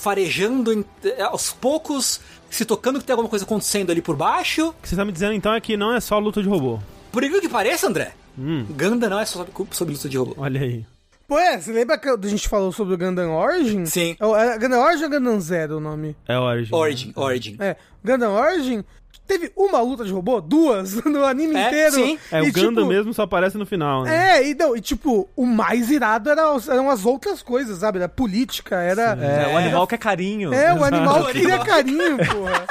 farejando 0.00 0.72
em- 0.72 0.84
é, 1.04 1.22
aos 1.22 1.52
poucos, 1.52 2.20
se 2.50 2.64
tocando 2.64 2.98
que 2.98 3.04
tem 3.04 3.12
alguma 3.12 3.28
coisa 3.28 3.44
acontecendo 3.44 3.90
ali 3.90 4.00
por 4.02 4.16
baixo. 4.16 4.68
O 4.68 4.74
que 4.82 4.88
você 4.88 4.96
tá 4.96 5.04
me 5.04 5.12
dizendo 5.12 5.34
então 5.34 5.52
é 5.54 5.60
que 5.60 5.76
não 5.76 5.94
é 5.94 6.00
só 6.00 6.18
luta 6.18 6.42
de 6.42 6.48
robô. 6.48 6.78
Por 7.12 7.22
incrível 7.22 7.40
que 7.42 7.48
pareça, 7.48 7.86
André, 7.88 8.12
Hum, 8.38 8.64
Ganda 8.70 9.08
não 9.08 9.18
é 9.18 9.24
só 9.26 9.44
sobre, 9.44 9.52
sobre 9.74 9.94
luta 9.94 10.08
de 10.08 10.16
robô. 10.16 10.34
olha 10.38 10.60
aí. 10.60 10.84
Pô, 11.28 11.38
é, 11.38 11.60
você 11.60 11.72
lembra 11.72 11.96
que 11.98 12.08
a 12.08 12.16
gente 12.28 12.48
falou 12.48 12.72
sobre 12.72 12.94
o 12.94 12.98
Gundam 12.98 13.32
Origin? 13.36 13.84
Sim. 13.86 14.16
É 14.18 14.26
o- 14.26 14.36
é 14.36 14.58
Gundam 14.58 14.80
Origin 14.82 15.04
ou 15.04 15.10
Gundam 15.10 15.40
Zero 15.40 15.76
o 15.76 15.80
nome? 15.80 16.16
É 16.26 16.36
Origin. 16.38 16.74
Origin, 16.74 17.12
Origin. 17.14 17.56
É, 17.60 17.76
Gundam 18.04 18.32
Origin 18.34 18.84
teve 19.30 19.52
uma 19.56 19.80
luta 19.80 20.04
de 20.04 20.12
robô, 20.12 20.40
duas, 20.40 20.94
no 21.06 21.24
anime 21.24 21.54
É, 21.54 21.66
inteiro. 21.68 21.92
sim. 21.94 22.18
É, 22.32 22.42
o 22.42 22.46
E, 22.46 22.50
Gundam 22.50 22.74
tipo, 22.82 22.86
mesmo 22.86 23.14
só 23.14 23.22
aparece 23.22 23.56
no 23.56 23.64
final, 23.64 24.02
né? 24.02 24.38
É, 24.40 24.48
e, 24.50 24.54
não, 24.54 24.76
e 24.76 24.80
tipo, 24.80 25.28
o 25.36 25.46
mais 25.46 25.90
irado 25.90 26.28
era, 26.28 26.42
eram 26.68 26.90
as 26.90 27.06
outras 27.06 27.40
coisas, 27.42 27.78
sabe? 27.78 27.98
Era 27.98 28.08
política, 28.08 28.76
era... 28.76 29.16
É, 29.20 29.54
o 29.54 29.56
animal 29.56 29.86
quer 29.86 29.98
carinho. 29.98 30.52
É, 30.52 30.74
o 30.74 30.82
animal 30.82 31.18
Exato. 31.20 31.32
queria 31.32 31.58
carinho, 31.60 32.16
porra. 32.26 32.66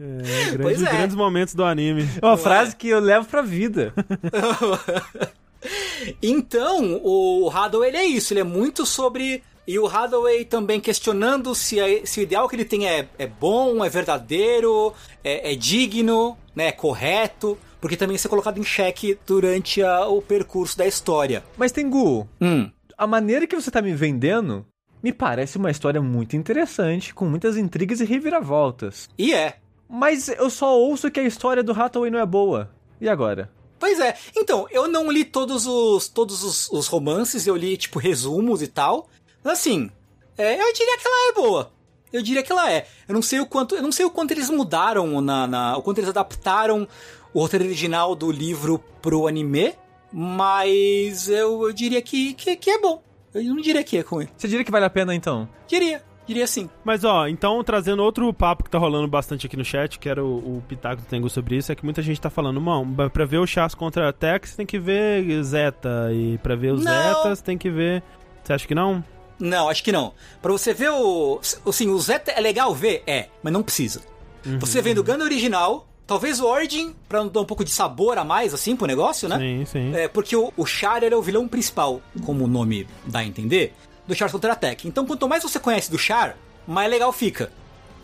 É, 0.00 0.56
Pois 0.56 0.78
grandes, 0.78 0.82
é. 0.82 0.96
grandes 0.96 1.16
momentos 1.16 1.54
do 1.54 1.62
anime. 1.62 2.08
É 2.22 2.24
uma 2.26 2.38
frase 2.38 2.74
que 2.74 2.88
eu 2.88 3.00
levo 3.00 3.26
pra 3.28 3.42
vida. 3.42 3.92
Então, 6.22 6.98
o 7.04 7.50
Hathaway 7.50 7.90
ele 7.90 7.96
é 7.98 8.04
isso, 8.06 8.32
ele 8.32 8.40
é 8.40 8.44
muito 8.44 8.86
sobre. 8.86 9.42
E 9.66 9.78
o 9.78 9.86
Hathaway 9.86 10.44
também 10.44 10.80
questionando 10.80 11.54
se, 11.54 11.78
a- 11.80 12.04
se 12.06 12.20
o 12.20 12.22
ideal 12.22 12.48
que 12.48 12.56
ele 12.56 12.64
tem 12.64 12.88
é, 12.88 13.08
é 13.18 13.26
bom, 13.26 13.84
é 13.84 13.88
verdadeiro, 13.88 14.92
é, 15.22 15.52
é 15.52 15.54
digno, 15.54 16.36
né, 16.54 16.66
é 16.68 16.72
correto, 16.72 17.56
porque 17.80 17.96
também 17.96 18.16
isso 18.16 18.26
é 18.26 18.30
colocado 18.30 18.58
em 18.58 18.64
xeque 18.64 19.18
durante 19.26 19.82
a- 19.82 20.06
o 20.08 20.20
percurso 20.20 20.76
da 20.76 20.86
história. 20.86 21.44
Mas, 21.56 21.72
Tengu, 21.72 22.28
Hum, 22.40 22.70
a 22.98 23.06
maneira 23.06 23.46
que 23.46 23.54
você 23.54 23.70
tá 23.70 23.80
me 23.80 23.94
vendendo 23.94 24.66
me 25.02 25.12
parece 25.12 25.56
uma 25.56 25.70
história 25.70 26.00
muito 26.02 26.36
interessante, 26.36 27.14
com 27.14 27.24
muitas 27.26 27.56
intrigas 27.56 28.00
e 28.00 28.04
reviravoltas. 28.04 29.08
e 29.16 29.32
é. 29.32 29.56
Mas 29.88 30.28
eu 30.28 30.48
só 30.50 30.76
ouço 30.78 31.10
que 31.10 31.18
a 31.18 31.24
história 31.24 31.62
do 31.64 31.72
Hathaway 31.72 32.10
não 32.12 32.20
é 32.20 32.26
boa. 32.26 32.70
E 33.00 33.08
agora? 33.08 33.50
Pois 33.78 33.98
é. 33.98 34.14
Então, 34.36 34.66
eu 34.70 34.86
não 34.86 35.10
li 35.10 35.24
todos 35.24 35.66
os 35.66 36.06
todos 36.06 36.44
os, 36.44 36.70
os 36.70 36.86
romances, 36.86 37.46
eu 37.46 37.56
li, 37.56 37.76
tipo, 37.76 37.98
resumos 37.98 38.60
e 38.62 38.66
tal. 38.68 39.08
Mas, 39.42 39.54
assim, 39.54 39.90
é, 40.36 40.54
eu 40.54 40.72
diria 40.72 40.98
que 40.98 41.06
ela 41.06 41.30
é 41.30 41.32
boa. 41.34 41.72
Eu 42.12 42.22
diria 42.22 42.42
que 42.42 42.50
ela 42.50 42.70
é. 42.72 42.86
Eu 43.08 43.14
não 43.14 43.22
sei 43.22 43.40
o 43.40 43.46
quanto, 43.46 43.74
eu 43.74 43.82
não 43.82 43.92
sei 43.92 44.04
o 44.04 44.10
quanto 44.10 44.32
eles 44.32 44.50
mudaram 44.50 45.20
na, 45.20 45.46
na 45.46 45.76
o 45.76 45.82
quanto 45.82 45.98
eles 45.98 46.10
adaptaram 46.10 46.86
o 47.32 47.40
roteiro 47.40 47.64
original 47.64 48.16
do 48.16 48.32
livro 48.32 48.82
pro 49.00 49.28
anime, 49.28 49.74
mas 50.12 51.28
eu, 51.28 51.62
eu 51.62 51.72
diria 51.72 52.02
que, 52.02 52.34
que, 52.34 52.56
que 52.56 52.70
é 52.70 52.80
bom. 52.80 53.00
Eu 53.32 53.44
não 53.44 53.60
diria 53.60 53.84
que 53.84 53.96
é 53.96 54.00
ruim. 54.00 54.26
Você 54.36 54.48
diria 54.48 54.64
que 54.64 54.72
vale 54.72 54.86
a 54.86 54.90
pena 54.90 55.14
então? 55.14 55.48
Diria, 55.68 56.02
diria 56.26 56.48
sim. 56.48 56.68
Mas 56.84 57.04
ó, 57.04 57.28
então 57.28 57.62
trazendo 57.62 58.02
outro 58.02 58.32
papo 58.34 58.64
que 58.64 58.70
tá 58.70 58.78
rolando 58.78 59.06
bastante 59.06 59.46
aqui 59.46 59.56
no 59.56 59.64
chat, 59.64 60.00
que 60.00 60.08
era 60.08 60.24
o, 60.24 60.56
o 60.56 60.64
Pitaco 60.66 61.02
do 61.02 61.06
Tengu 61.06 61.30
sobre 61.30 61.56
isso, 61.56 61.70
é 61.70 61.76
que 61.76 61.84
muita 61.84 62.02
gente 62.02 62.20
tá 62.20 62.28
falando, 62.28 62.60
mano, 62.60 63.08
pra 63.10 63.24
ver 63.24 63.38
o 63.38 63.46
Chas 63.46 63.72
contra 63.72 64.08
a 64.08 64.12
Tex 64.12 64.56
tem 64.56 64.66
que 64.66 64.80
ver 64.80 65.40
Zeta, 65.44 66.10
e 66.12 66.38
pra 66.38 66.56
ver 66.56 66.72
os 66.72 66.82
Não. 66.82 66.92
Zetas 66.92 67.40
tem 67.40 67.56
que 67.56 67.70
ver... 67.70 68.02
Você 68.42 68.52
acha 68.54 68.66
que 68.66 68.74
não? 68.74 69.04
Não, 69.40 69.68
acho 69.68 69.82
que 69.82 69.90
não. 69.90 70.12
Pra 70.42 70.52
você 70.52 70.72
ver 70.74 70.90
o. 70.90 71.40
Assim, 71.66 71.88
o 71.88 71.98
Zeta 71.98 72.30
é 72.30 72.40
legal 72.40 72.74
ver? 72.74 73.02
É, 73.06 73.28
mas 73.42 73.52
não 73.52 73.62
precisa. 73.62 74.02
Você 74.60 74.80
vendo 74.80 74.98
o 74.98 75.04
Gundam 75.04 75.24
original, 75.24 75.88
talvez 76.06 76.40
o 76.40 76.46
Origin, 76.46 76.94
pra 77.08 77.22
dar 77.24 77.40
um 77.40 77.44
pouco 77.44 77.64
de 77.64 77.70
sabor 77.70 78.18
a 78.18 78.24
mais, 78.24 78.54
assim, 78.54 78.74
pro 78.76 78.86
negócio, 78.86 79.28
né? 79.28 79.38
Sim, 79.38 79.64
sim. 79.66 79.94
É, 79.94 80.08
porque 80.08 80.34
o, 80.36 80.52
o 80.56 80.64
Char 80.66 81.02
era 81.02 81.18
o 81.18 81.22
vilão 81.22 81.46
principal, 81.48 82.00
como 82.24 82.44
o 82.44 82.48
nome 82.48 82.86
dá 83.06 83.20
a 83.20 83.24
entender, 83.24 83.74
do 84.06 84.14
Char 84.14 84.30
contra 84.30 84.54
Tech. 84.56 84.86
Então, 84.88 85.04
quanto 85.06 85.28
mais 85.28 85.42
você 85.42 85.58
conhece 85.58 85.90
do 85.90 85.98
Char, 85.98 86.36
mais 86.66 86.90
legal 86.90 87.12
fica. 87.12 87.50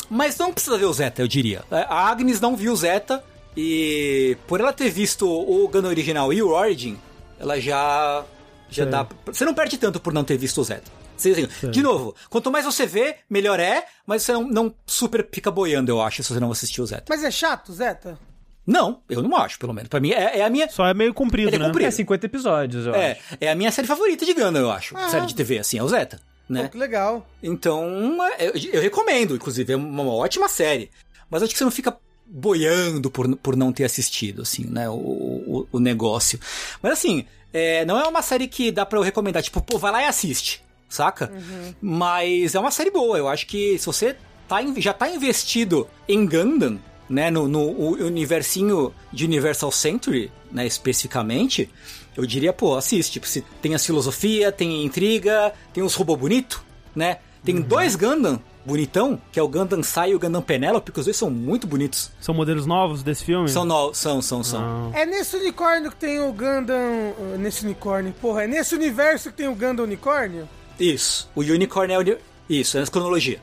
Mas 0.09 0.37
não 0.39 0.53
precisa 0.53 0.79
ver 0.79 0.85
o 0.85 0.93
Zeta, 0.93 1.21
eu 1.23 1.29
diria. 1.29 1.65
É, 1.71 1.87
A 1.89 2.09
Agnes 2.09 2.41
não 2.41 2.55
viu 2.57 2.73
o 2.73 2.77
Zeta, 2.77 3.25
e 3.57 4.37
por 4.47 4.61
ela 4.61 4.73
ter 4.73 4.91
visto 4.91 5.27
o 5.27 5.67
Gundam 5.69 5.91
original 5.91 6.33
e 6.33 6.43
o 6.43 6.51
Origin, 6.51 6.99
ela 7.41 7.59
já. 7.59 8.25
já 8.69 8.85
dá. 8.85 9.07
Você 9.27 9.45
não 9.45 9.55
perde 9.55 9.79
tanto 9.79 9.99
por 9.99 10.13
não 10.13 10.23
ter 10.23 10.37
visto 10.37 10.61
o 10.61 10.65
Zeta. 10.65 10.91
Assim, 11.17 11.71
de 11.71 11.83
novo, 11.83 12.15
quanto 12.31 12.51
mais 12.51 12.65
você 12.65 12.87
vê, 12.87 13.17
melhor 13.29 13.59
é, 13.59 13.87
mas 14.07 14.23
você 14.23 14.33
não, 14.33 14.43
não 14.49 14.75
super 14.87 15.27
fica 15.33 15.51
boiando, 15.51 15.91
eu 15.91 16.01
acho, 16.01 16.23
se 16.23 16.33
você 16.33 16.39
não 16.41 16.51
assistiu 16.53 16.85
o 16.85 16.87
Zeta. 16.87 17.05
Mas 17.09 17.25
é 17.25 17.31
chato, 17.31 17.73
Zeta? 17.73 18.19
Não, 18.67 19.01
eu 19.09 19.23
não 19.23 19.37
acho, 19.37 19.59
pelo 19.61 19.73
menos. 19.73 19.89
Pra 19.89 20.01
mim, 20.01 20.11
é, 20.11 20.41
é 20.41 20.45
a 20.45 20.51
minha. 20.51 20.69
Só 20.69 20.87
é 20.87 20.93
meio 20.95 21.15
comprido, 21.15 21.49
Ele 21.49 21.57
é 21.57 21.59
né? 21.61 21.67
comprido. 21.67 21.87
É 21.87 21.91
50 21.91 22.27
episódios, 22.27 22.87
eu 22.87 22.95
É, 22.95 23.13
acho. 23.13 23.21
é 23.41 23.49
a 23.51 23.55
minha 23.55 23.71
série 23.71 23.87
favorita 23.87 24.27
de 24.27 24.35
Gundam, 24.35 24.61
eu 24.63 24.71
acho. 24.71 24.97
Ah. 24.97 25.09
Série 25.09 25.27
de 25.27 25.35
TV, 25.37 25.59
assim, 25.61 25.79
é 25.79 25.83
o 25.85 25.89
Zeta. 25.89 26.17
Pô, 26.49 26.53
Né? 26.55 26.69
que 26.69 26.77
legal. 26.77 27.25
Então, 27.43 28.19
eu, 28.39 28.53
eu 28.73 28.83
recomendo, 28.83 29.37
inclusive, 29.37 29.73
é 29.73 29.77
uma 29.77 30.05
ótima 30.13 30.49
série. 30.49 30.91
Mas 31.31 31.43
acho 31.43 31.53
que 31.53 31.59
você 31.59 31.65
não 31.65 31.71
fica 31.71 31.97
boiando 32.29 33.09
por, 33.11 33.37
por 33.37 33.57
não 33.57 33.73
ter 33.73 33.85
assistido, 33.85 34.43
assim, 34.43 34.65
né, 34.67 34.89
o, 34.89 34.95
o, 34.95 35.69
o 35.73 35.79
negócio. 35.79 36.41
Mas 36.83 36.93
assim, 36.95 37.25
é, 37.53 37.85
não 37.85 37.99
é 38.01 38.07
uma 38.07 38.21
série 38.23 38.49
que 38.49 38.71
dá 38.73 38.85
pra 38.85 38.99
eu 38.99 39.03
recomendar, 39.03 39.43
tipo, 39.45 39.61
pô, 39.63 39.79
vai 39.79 39.93
lá 39.93 40.03
e 40.03 40.07
assiste, 40.07 40.61
saca? 40.89 41.33
Mas 41.81 42.55
é 42.55 42.61
uma 42.61 42.71
série 42.71 42.91
boa, 42.91 43.19
eu 43.19 43.29
acho 43.29 43.47
que 43.47 43.79
se 43.79 43.87
você 43.87 44.17
tá, 44.49 44.59
já 44.79 44.93
tá 44.93 45.09
investido 45.09 45.89
em 46.09 46.27
Gundam, 46.27 46.79
né, 47.09 47.31
no, 47.31 47.47
no 47.47 47.61
o 47.61 47.93
universinho 48.05 48.93
de 49.13 49.25
Universal 49.25 49.71
Century, 49.71 50.33
né, 50.51 50.67
especificamente, 50.67 51.71
eu 52.17 52.25
diria, 52.25 52.53
pô, 52.53 52.77
assiste. 52.77 53.13
Tipo, 53.13 53.27
se 53.27 53.43
tem 53.61 53.75
a 53.75 53.79
filosofia, 53.79 54.51
tem 54.51 54.81
a 54.81 54.85
intriga, 54.85 55.53
tem 55.73 55.83
os 55.83 55.95
robôs 55.95 56.19
bonitos, 56.19 56.61
né? 56.95 57.19
Tem 57.45 57.61
dois 57.61 57.95
Gundam 57.95 58.41
bonitão, 58.65 59.21
que 59.31 59.39
é 59.39 59.43
o 59.43 59.47
Gundam 59.47 59.81
Sai 59.83 60.11
e 60.11 60.15
o 60.17 60.19
Gundam 60.19 60.43
Penelope, 60.43 60.91
que 60.91 60.99
os 60.99 61.07
dois 61.07 61.17
são 61.17 61.31
muito 61.31 61.67
bonitos. 61.69 62.11
São 62.21 62.35
modelos 62.35 62.67
novos 62.67 63.05
desse 63.05 63.25
filme? 63.25 63.49
São, 63.49 63.65
no... 63.65 63.95
são, 63.95 64.21
são, 64.21 64.43
são. 64.43 64.91
Ah. 64.93 64.99
É 64.99 65.07
nesse 65.07 65.37
unicórnio 65.37 65.91
que 65.91 65.97
tem 65.97 66.19
o 66.19 66.33
Gundam. 66.33 66.77
uh, 67.17 67.39
Nesse 67.39 67.65
unicórnio, 67.65 68.13
porra, 68.21 68.43
é 68.43 68.47
nesse 68.49 68.75
universo 68.75 69.31
que 69.31 69.37
tem 69.37 69.47
o 69.47 69.55
Gundam 69.55 69.85
unicórnio? 69.85 70.49
Isso. 70.79 71.29
O 71.35 71.41
Unicorn 71.41 71.93
é 71.93 71.99
o... 71.99 72.19
Isso, 72.49 72.77
é 72.79 72.81
na 72.81 72.87
cronologia. 72.87 73.41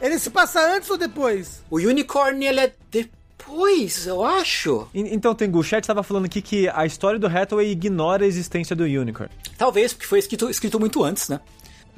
Ele 0.00 0.18
se 0.18 0.30
passa 0.30 0.74
antes 0.74 0.88
ou 0.88 0.96
depois? 0.96 1.62
O 1.70 1.76
Unicorn, 1.76 2.44
ele 2.46 2.60
é 2.60 2.72
depois, 2.90 4.06
eu 4.06 4.24
acho. 4.24 4.86
E- 4.94 5.14
Então, 5.14 5.34
Tengu, 5.34 5.58
o 5.58 5.62
chat 5.64 5.86
tava 5.86 6.02
falando 6.02 6.24
aqui 6.26 6.40
que 6.40 6.68
a 6.68 6.86
história 6.86 7.18
do 7.18 7.26
Hathaway 7.26 7.70
ignora 7.70 8.24
a 8.24 8.26
existência 8.26 8.74
do 8.74 8.84
Unicorn. 8.84 9.30
Talvez, 9.58 9.92
porque 9.92 10.06
foi 10.06 10.18
escrito, 10.20 10.48
escrito 10.48 10.80
muito 10.80 11.02
antes, 11.04 11.28
né? 11.28 11.40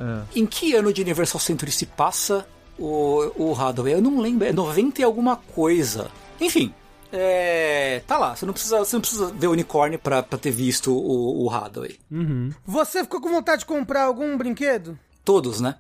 Ah. 0.01 0.23
Em 0.35 0.45
que 0.47 0.75
ano 0.75 0.93
de 0.93 1.01
Universal 1.03 1.41
Century 1.41 1.71
se 1.71 1.87
passa 1.87 2.45
o, 2.79 3.31
o 3.37 3.55
Hathaway? 3.55 3.95
Eu 3.95 4.03
não 4.03 4.21
lembro, 4.21 4.45
é 4.47 4.53
90 4.53 5.01
e 5.01 5.05
alguma 5.05 5.37
coisa. 5.37 6.11
Enfim, 6.41 6.75
é, 7.13 8.03
tá 8.07 8.17
lá, 8.17 8.35
você 8.35 8.47
não 8.47 8.53
precisa, 8.53 8.79
você 8.79 8.97
não 8.97 9.01
precisa 9.01 9.27
ver 9.27 9.47
o 9.47 9.53
unicórnio 9.53 9.99
pra, 9.99 10.23
pra 10.23 10.39
ter 10.39 10.51
visto 10.51 10.93
o, 10.93 11.45
o 11.45 11.51
Hathaway. 11.51 11.99
Você 12.65 13.03
ficou 13.03 13.21
com 13.21 13.29
vontade 13.29 13.61
de 13.61 13.67
comprar 13.67 14.05
algum 14.05 14.37
brinquedo? 14.37 14.99
Todos, 15.25 15.61
né? 15.61 15.77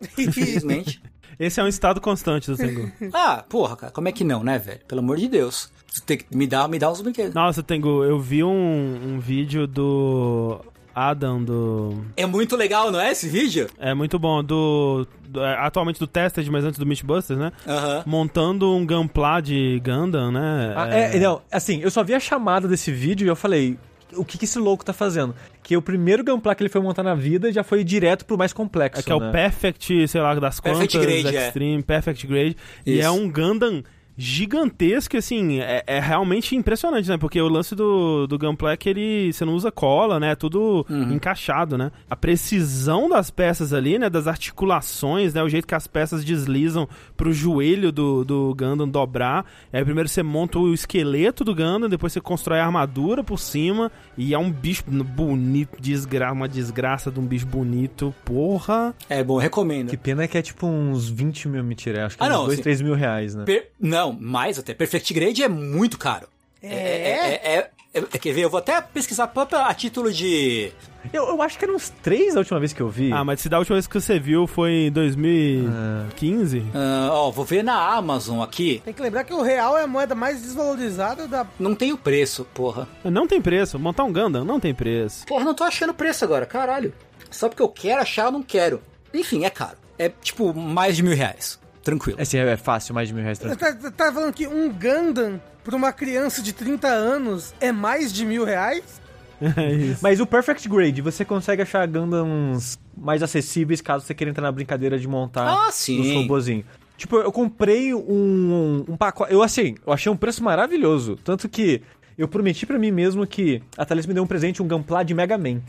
Infelizmente. 0.18 1.02
Esse 1.38 1.60
é 1.60 1.62
um 1.64 1.68
estado 1.68 2.00
constante 2.00 2.50
do 2.50 2.56
Tengu. 2.56 2.90
ah, 3.12 3.44
porra, 3.48 3.76
cara, 3.76 3.92
como 3.92 4.08
é 4.08 4.12
que 4.12 4.24
não, 4.24 4.42
né, 4.42 4.58
velho? 4.58 4.80
Pelo 4.86 5.00
amor 5.00 5.18
de 5.18 5.28
Deus. 5.28 5.70
Tem 6.06 6.16
que 6.16 6.34
me 6.34 6.46
dar, 6.46 6.66
me 6.68 6.78
dar 6.78 6.90
os 6.90 7.02
brinquedos. 7.02 7.34
Nossa, 7.34 7.62
Tengu, 7.62 8.02
eu 8.02 8.18
vi 8.18 8.42
um, 8.42 9.14
um 9.14 9.20
vídeo 9.20 9.66
do 9.66 10.60
Adam 10.94 11.42
do... 11.42 12.04
É 12.16 12.26
muito 12.26 12.56
legal, 12.56 12.90
não 12.90 13.00
é, 13.00 13.12
esse 13.12 13.28
vídeo? 13.28 13.68
É 13.78 13.94
muito 13.94 14.18
bom, 14.18 14.42
do... 14.42 15.06
do- 15.28 15.42
é, 15.42 15.54
atualmente 15.58 15.98
do 15.98 16.06
Tested, 16.06 16.48
mas 16.50 16.64
antes 16.64 16.78
do 16.78 16.86
Mythbusters, 16.86 17.38
né? 17.38 17.52
Aham. 17.66 18.02
Montando 18.06 18.70
um 18.74 18.86
Gunpla 18.86 19.40
de 19.40 19.80
Gundam, 19.84 20.30
né? 20.30 20.72
Ah, 20.76 20.88
é, 20.88 21.18
não, 21.18 21.40
assim, 21.50 21.80
eu 21.80 21.90
só 21.90 22.02
vi 22.04 22.14
a 22.14 22.20
chamada 22.20 22.68
desse 22.68 22.92
vídeo 22.92 23.24
e 23.24 23.28
eu 23.28 23.36
falei, 23.36 23.78
o 24.14 24.24
que, 24.24 24.36
que 24.36 24.44
esse 24.44 24.58
louco 24.58 24.84
tá 24.84 24.92
fazendo? 24.92 25.34
Que 25.62 25.76
o 25.76 25.80
primeiro 25.80 26.22
Gunpla 26.22 26.54
que 26.54 26.62
ele 26.62 26.68
foi 26.68 26.80
montar 26.82 27.02
na 27.02 27.14
vida 27.14 27.50
já 27.52 27.64
foi 27.64 27.82
direto 27.82 28.26
pro 28.26 28.36
mais 28.36 28.52
complexo, 28.52 29.00
É 29.00 29.02
que 29.02 29.10
é 29.12 29.18
né? 29.18 29.28
o 29.28 29.32
Perfect, 29.32 30.08
sei 30.08 30.20
lá, 30.20 30.34
das 30.34 30.60
Perfect 30.60 30.98
quantas, 30.98 31.22
Grade, 31.22 31.36
é. 31.36 31.46
Extreme, 31.46 31.82
Perfect 31.82 32.26
Grade. 32.26 32.56
E 32.84 32.98
Isso. 32.98 33.06
é 33.06 33.10
um 33.10 33.30
Gundam 33.30 33.82
gigantesco, 34.22 35.16
assim, 35.16 35.60
é, 35.60 35.82
é 35.86 36.00
realmente 36.00 36.54
impressionante, 36.56 37.08
né? 37.08 37.18
Porque 37.18 37.40
o 37.40 37.48
lance 37.48 37.74
do, 37.74 38.26
do 38.26 38.38
Gunpla 38.38 38.72
é 38.72 38.76
que 38.76 38.88
ele, 38.88 39.32
você 39.32 39.44
não 39.44 39.54
usa 39.54 39.70
cola, 39.72 40.18
né? 40.20 40.32
É 40.32 40.34
tudo 40.34 40.86
Uhum. 40.88 41.12
encaixado, 41.14 41.76
né? 41.76 41.90
A 42.08 42.14
precisão 42.16 43.08
das 43.08 43.30
peças 43.30 43.72
ali, 43.72 43.98
né? 43.98 44.08
Das 44.08 44.26
articulações, 44.26 45.34
né? 45.34 45.42
O 45.42 45.48
jeito 45.48 45.66
que 45.66 45.74
as 45.74 45.86
peças 45.86 46.24
deslizam 46.24 46.88
pro 47.16 47.32
joelho 47.32 47.90
do, 47.92 48.24
do 48.24 48.54
Gundam 48.56 48.88
dobrar. 48.88 49.44
Aí 49.72 49.84
primeiro 49.84 50.08
você 50.08 50.22
monta 50.22 50.58
o 50.58 50.72
esqueleto 50.72 51.44
do 51.44 51.54
Gundam, 51.54 51.88
depois 51.88 52.12
você 52.12 52.20
constrói 52.20 52.60
a 52.60 52.64
armadura 52.66 53.22
por 53.24 53.38
cima. 53.38 53.90
E 54.16 54.34
é 54.34 54.38
um 54.38 54.50
bicho 54.50 54.84
bonito, 54.88 55.80
desgra 55.80 56.32
uma 56.32 56.48
desgraça 56.48 57.10
de 57.10 57.18
um 57.20 57.26
bicho 57.26 57.46
bonito. 57.46 58.14
Porra! 58.24 58.94
É 59.08 59.22
bom, 59.22 59.36
recomendo. 59.38 59.90
Que 59.90 59.96
pena 59.96 60.26
que 60.28 60.38
é 60.38 60.42
tipo 60.42 60.66
uns 60.66 61.08
20 61.08 61.48
mil, 61.48 61.64
mentira, 61.64 62.06
acho 62.06 62.16
que 62.16 62.22
Ah, 62.22 62.26
uns 62.28 62.30
não, 62.32 62.44
2, 62.46 62.56
sim. 62.56 62.62
3 62.62 62.82
mil 62.82 62.94
reais, 62.94 63.34
né? 63.34 63.44
Per- 63.44 63.68
Não, 63.80 64.11
mais 64.20 64.58
até. 64.58 64.74
Perfect 64.74 65.12
Grade 65.14 65.42
é 65.42 65.48
muito 65.48 65.98
caro. 65.98 66.26
É? 66.62 66.68
é, 66.74 67.40
é- 67.56 67.70
é- 67.94 68.00
quer 68.18 68.32
ver? 68.32 68.42
Eu 68.42 68.50
vou 68.50 68.58
até 68.58 68.80
pesquisar 68.80 69.30
a 69.34 69.74
título 69.74 70.12
de. 70.12 70.72
Eu, 71.12 71.24
eu 71.28 71.42
acho 71.42 71.58
que 71.58 71.64
eram 71.64 71.74
uns 71.74 71.90
3 71.90 72.36
a 72.36 72.38
última 72.38 72.58
vez 72.60 72.72
que 72.72 72.80
eu 72.80 72.88
vi. 72.88 73.12
Ah, 73.12 73.24
mas 73.24 73.40
se 73.40 73.48
da 73.48 73.58
última 73.58 73.74
vez 73.74 73.86
que 73.86 74.00
você 74.00 74.18
viu 74.18 74.46
foi 74.46 74.86
em 74.86 74.92
2015? 74.92 76.64
ah, 76.74 77.08
ó, 77.12 77.30
vou 77.30 77.44
ver 77.44 77.62
na 77.62 77.74
Amazon 77.74 78.40
aqui. 78.40 78.80
Tem 78.84 78.94
que 78.94 79.02
lembrar 79.02 79.24
que 79.24 79.34
o 79.34 79.42
real 79.42 79.76
é 79.76 79.82
a 79.82 79.86
moeda 79.86 80.14
mais 80.14 80.40
desvalorizada 80.40 81.26
da. 81.26 81.46
Não 81.58 81.74
tem 81.74 81.92
o 81.92 81.98
preço, 81.98 82.46
porra. 82.54 82.88
Não 83.04 83.26
tem 83.26 83.42
preço. 83.42 83.78
Montar 83.78 84.04
um 84.04 84.12
Gundam 84.12 84.44
não 84.44 84.58
tem 84.60 84.74
preço. 84.74 85.26
Porra, 85.26 85.44
não 85.44 85.54
tô 85.54 85.64
achando 85.64 85.92
preço 85.92 86.24
agora, 86.24 86.46
caralho. 86.46 86.94
Só 87.30 87.48
porque 87.48 87.62
eu 87.62 87.68
quero 87.68 88.00
achar, 88.00 88.26
eu 88.26 88.32
não 88.32 88.42
quero. 88.42 88.80
Enfim, 89.12 89.44
é 89.44 89.50
caro. 89.50 89.76
É 89.98 90.08
tipo 90.08 90.54
mais 90.54 90.96
de 90.96 91.02
mil 91.02 91.14
reais. 91.14 91.58
Tranquilo. 91.82 92.20
Esse 92.20 92.36
é 92.38 92.56
fácil, 92.56 92.94
mais 92.94 93.08
de 93.08 93.14
mil 93.14 93.22
reais. 93.22 93.38
Você 93.38 93.56
tá, 93.56 93.72
tá- 93.74 93.90
tá 93.90 94.12
falando 94.12 94.32
que 94.32 94.46
um 94.46 94.70
Gundam 94.72 95.40
pra 95.64 95.74
uma 95.76 95.92
criança 95.92 96.40
de 96.42 96.52
30 96.52 96.86
anos 96.88 97.54
é 97.60 97.72
mais 97.72 98.12
de 98.12 98.24
mil 98.24 98.44
reais? 98.44 99.00
Isso. 99.40 99.98
Mas 100.02 100.20
o 100.20 100.26
Perfect 100.26 100.68
Grade, 100.68 101.02
você 101.02 101.24
consegue 101.24 101.62
achar 101.62 101.86
Gundams 101.88 102.78
mais 102.96 103.22
acessíveis 103.22 103.80
caso 103.80 104.04
você 104.06 104.14
queira 104.14 104.30
entrar 104.30 104.42
na 104.42 104.52
brincadeira 104.52 104.96
de 104.98 105.08
montar 105.08 105.48
Ah, 105.48 105.68
os 105.68 106.12
robozinhos. 106.14 106.64
Tipo, 106.96 107.16
eu 107.16 107.32
comprei 107.32 107.92
um, 107.92 108.84
um 108.88 108.96
pacote. 108.96 109.32
Eu 109.32 109.42
assim, 109.42 109.74
eu 109.84 109.92
achei 109.92 110.12
um 110.12 110.16
preço 110.16 110.44
maravilhoso. 110.44 111.16
Tanto 111.24 111.48
que 111.48 111.82
eu 112.16 112.28
prometi 112.28 112.64
pra 112.64 112.78
mim 112.78 112.92
mesmo 112.92 113.26
que 113.26 113.60
a 113.76 113.84
Thalys 113.84 114.06
me 114.06 114.14
deu 114.14 114.22
um 114.22 114.26
presente, 114.26 114.62
um 114.62 114.68
Gunpla 114.68 115.04
de 115.04 115.12
Mega 115.14 115.36
Man. 115.36 115.60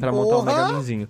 Pra 0.00 0.10
montar 0.10 0.38
um 0.38 0.44
Porra! 0.44 0.56
Mega 0.62 0.72
Manzinho. 0.72 1.08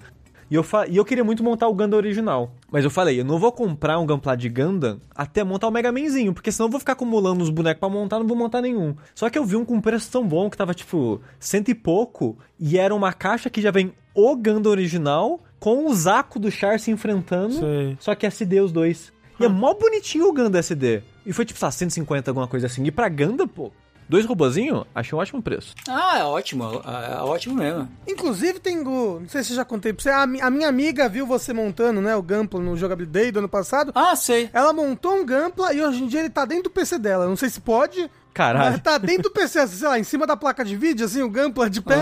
E 0.51 0.55
eu, 0.55 0.63
fa- 0.63 0.87
e 0.87 0.97
eu 0.97 1.05
queria 1.05 1.25
muito 1.25 1.43
montar 1.43 1.67
o 1.69 1.75
Gundam 1.75 1.97
original. 1.99 2.53
Mas 2.71 2.85
eu 2.85 2.91
falei, 2.91 3.19
eu 3.21 3.25
não 3.25 3.39
vou 3.39 3.51
comprar 3.51 3.99
um 3.99 4.07
Gunpla 4.07 4.37
de 4.37 4.49
Gundam 4.49 5.01
até 5.15 5.43
montar 5.43 5.67
o 5.67 5.71
Mega 5.71 5.91
Manzinho, 5.91 6.33
porque 6.33 6.53
senão 6.53 6.67
eu 6.67 6.71
vou 6.71 6.79
ficar 6.81 6.93
acumulando 6.93 7.43
os 7.43 7.51
bonecos 7.51 7.81
pra 7.81 7.89
montar, 7.89 8.19
não 8.21 8.27
vou 8.27 8.37
montar 8.37 8.61
nenhum. 8.63 8.95
Só 9.15 9.29
que 9.29 9.39
eu 9.39 9.45
vi 9.45 9.57
um 9.57 9.65
com 9.65 9.81
preço 9.81 10.11
tão 10.11 10.27
bom 10.27 10.49
que 10.49 10.57
tava 10.57 10.73
tipo 10.75 11.21
cento 11.41 11.69
e 11.71 11.75
pouco, 11.75 12.39
e 12.61 12.79
era 12.79 12.95
uma 12.95 13.13
caixa 13.13 13.51
que 13.51 13.61
já 13.61 13.71
vem 13.71 13.93
o 14.15 14.37
Gundam 14.37 14.71
original 14.71 15.41
com 15.59 15.87
o 15.87 15.95
Zaco 15.95 16.39
do 16.39 16.51
Char 16.51 16.79
se 16.79 16.91
enfrentando, 16.91 17.55
Sei. 17.55 17.97
só 17.99 18.15
que 18.15 18.25
SD 18.27 18.61
os 18.61 18.71
dois. 18.71 19.13
E 19.41 19.45
é 19.45 19.49
mó 19.49 19.75
bonitinho 19.75 20.29
o 20.29 20.33
Gundam 20.33 20.59
SD. 20.61 21.03
E 21.27 21.33
foi 21.33 21.45
tipo, 21.45 21.59
sei 21.59 21.67
lá, 21.67 21.71
150, 21.73 22.31
alguma 22.31 22.47
coisa 22.47 22.67
assim. 22.67 22.85
E 22.85 22.91
pra 22.91 23.09
Gundam, 23.09 23.49
pô, 23.49 23.71
dois 24.09 24.25
robozinhos, 24.25 24.85
achei 24.95 25.17
um 25.17 25.21
ótimo 25.21 25.43
preço. 25.43 25.75
Ah, 25.89 26.19
é 26.19 26.25
ótimo. 26.25 26.83
É, 26.85 27.13
é 27.13 27.23
ótimo 27.23 27.55
mesmo. 27.57 27.89
Inclusive, 28.07 28.61
Tengu, 28.61 29.21
não 29.21 29.29
sei 29.29 29.43
se 29.43 29.53
eu 29.53 29.57
já 29.57 29.65
contei 29.65 29.93
pra 29.93 30.03
você, 30.03 30.11
a, 30.11 30.23
a 30.23 30.51
minha 30.51 30.69
amiga 30.69 31.09
viu 31.09 31.27
você 31.27 31.53
montando, 31.53 32.01
né, 32.01 32.15
o 32.15 32.23
Gunpla 32.23 32.61
no 32.61 32.77
Jogabilidade 32.77 33.07
Day 33.07 33.33
do 33.33 33.39
ano 33.39 33.49
passado. 33.49 33.93
Ah, 33.95 34.15
sei. 34.17 34.51
Ela 34.53 34.73
montou 34.73 35.15
um 35.15 35.25
Gunpla 35.25 35.73
e 35.73 35.81
hoje 35.83 36.03
em 36.03 36.07
dia 36.07 36.21
ele 36.21 36.31
tá 36.31 36.45
dentro 36.45 36.65
do 36.65 36.71
PC 36.71 36.99
dela. 36.99 37.27
Não 37.27 37.37
sei 37.37 37.49
se 37.49 37.61
pode, 37.61 38.11
Caralho. 38.35 38.73
mas 38.73 38.81
tá 38.83 38.99
dentro 38.99 39.25
do 39.25 39.31
PC, 39.31 39.61
assim, 39.61 39.77
sei 39.79 39.89
lá, 39.89 39.99
em 39.99 40.05
cima 40.05 40.27
da 40.27 40.37
placa 40.37 40.65
de 40.65 40.77
vídeo, 40.77 41.07
assim, 41.07 41.23
o 41.23 41.31
Gunpla 41.31 41.71
de 41.71 41.81
pé. 41.81 41.95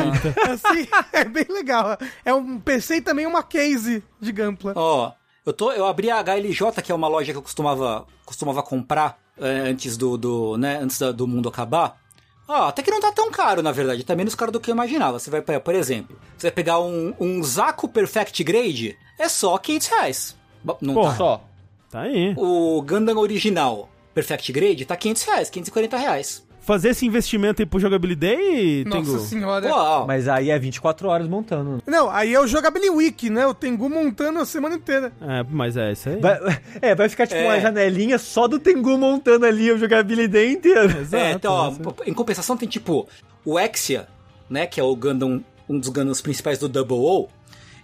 Assim, 0.50 0.88
é 1.12 1.24
bem 1.24 1.46
legal. 1.48 1.96
É 2.24 2.32
um 2.34 2.58
PC 2.58 2.96
e 2.96 3.00
também 3.00 3.26
uma 3.26 3.42
case 3.42 4.02
de 4.20 4.32
Gunpla. 4.32 4.72
Ó, 4.74 5.12
eu 5.44 5.52
tô, 5.52 5.72
eu 5.72 5.86
abri 5.86 6.10
a 6.10 6.20
HLJ, 6.22 6.82
que 6.82 6.90
é 6.92 6.94
uma 6.94 7.08
loja 7.08 7.32
que 7.32 7.38
eu 7.38 7.42
costumava, 7.42 8.06
costumava 8.24 8.62
comprar 8.62 9.18
é, 9.38 9.46
antes 9.68 9.96
do, 9.96 10.16
do, 10.16 10.56
né, 10.56 10.78
antes 10.80 10.98
da- 10.98 11.12
do 11.12 11.26
mundo 11.26 11.48
acabar. 11.48 12.00
Ó, 12.46 12.68
até 12.68 12.82
que 12.82 12.90
não 12.90 13.00
tá 13.00 13.10
tão 13.10 13.30
caro, 13.30 13.62
na 13.62 13.72
verdade, 13.72 14.04
tá 14.04 14.14
menos 14.14 14.34
caro 14.34 14.52
do 14.52 14.60
que 14.60 14.70
eu 14.70 14.74
imaginava. 14.74 15.18
Você 15.18 15.30
vai, 15.30 15.40
por 15.40 15.74
exemplo, 15.74 16.18
você 16.36 16.48
vai 16.48 16.52
pegar 16.52 16.78
um, 16.80 17.14
um 17.18 17.42
Zaco 17.42 17.88
Perfect 17.88 18.44
Grade, 18.44 18.96
é 19.18 19.28
só 19.28 19.56
500 19.56 19.86
reais. 19.88 20.36
Não 20.80 20.94
Pô, 20.94 21.02
tá. 21.02 21.14
Só. 21.16 21.44
Tá 21.90 22.00
aí. 22.02 22.34
O 22.36 22.82
Gundam 22.82 23.16
original 23.18 23.88
Perfect 24.12 24.52
Grade 24.52 24.84
tá 24.84 24.96
500 24.96 25.22
reais, 25.24 25.50
540 25.50 25.96
reais. 25.96 26.46
Fazer 26.64 26.88
esse 26.90 27.04
investimento 27.04 27.60
aí 27.60 27.66
pro 27.66 27.78
Jogabilidade, 27.78 28.84
Nossa 28.86 29.02
Tengu? 29.12 29.18
senhora. 29.20 29.68
Ó, 29.70 30.06
Mas 30.06 30.26
aí 30.28 30.50
é 30.50 30.58
24 30.58 31.08
horas 31.08 31.28
montando. 31.28 31.82
Não, 31.86 32.08
aí 32.10 32.32
é 32.32 32.40
o 32.40 32.46
Jogability 32.46 32.90
Week, 32.90 33.28
né? 33.28 33.46
O 33.46 33.52
Tengu 33.52 33.90
montando 33.90 34.38
a 34.38 34.46
semana 34.46 34.74
inteira. 34.76 35.12
É, 35.20 35.44
mas 35.50 35.76
é 35.76 35.92
isso 35.92 36.08
aí. 36.08 36.16
Vai, 36.20 36.38
é, 36.80 36.94
vai 36.94 37.08
ficar 37.08 37.26
tipo 37.26 37.38
É. 37.40 37.44
uma 37.44 37.60
janelinha 37.60 38.18
só 38.18 38.48
do 38.48 38.58
Tengu 38.58 38.96
montando 38.96 39.44
ali 39.44 39.70
o 39.70 39.76
jogabilidade 39.78 40.46
inteiro. 40.52 40.90
Exato, 40.98 41.16
É, 41.22 41.32
então, 41.32 41.52
ó, 41.52 41.70
né? 41.70 41.76
em 42.06 42.14
compensação 42.14 42.56
tem 42.56 42.68
tipo 42.68 43.06
o 43.44 43.58
Exia, 43.60 44.08
né, 44.48 44.66
que 44.66 44.80
é 44.80 44.82
o 44.82 44.96
Gundam, 44.96 45.44
um 45.68 45.78
dos 45.78 45.90
Gundams 45.90 46.22
principais 46.22 46.58
do 46.58 46.68
Double 46.68 46.96
O. 46.96 47.28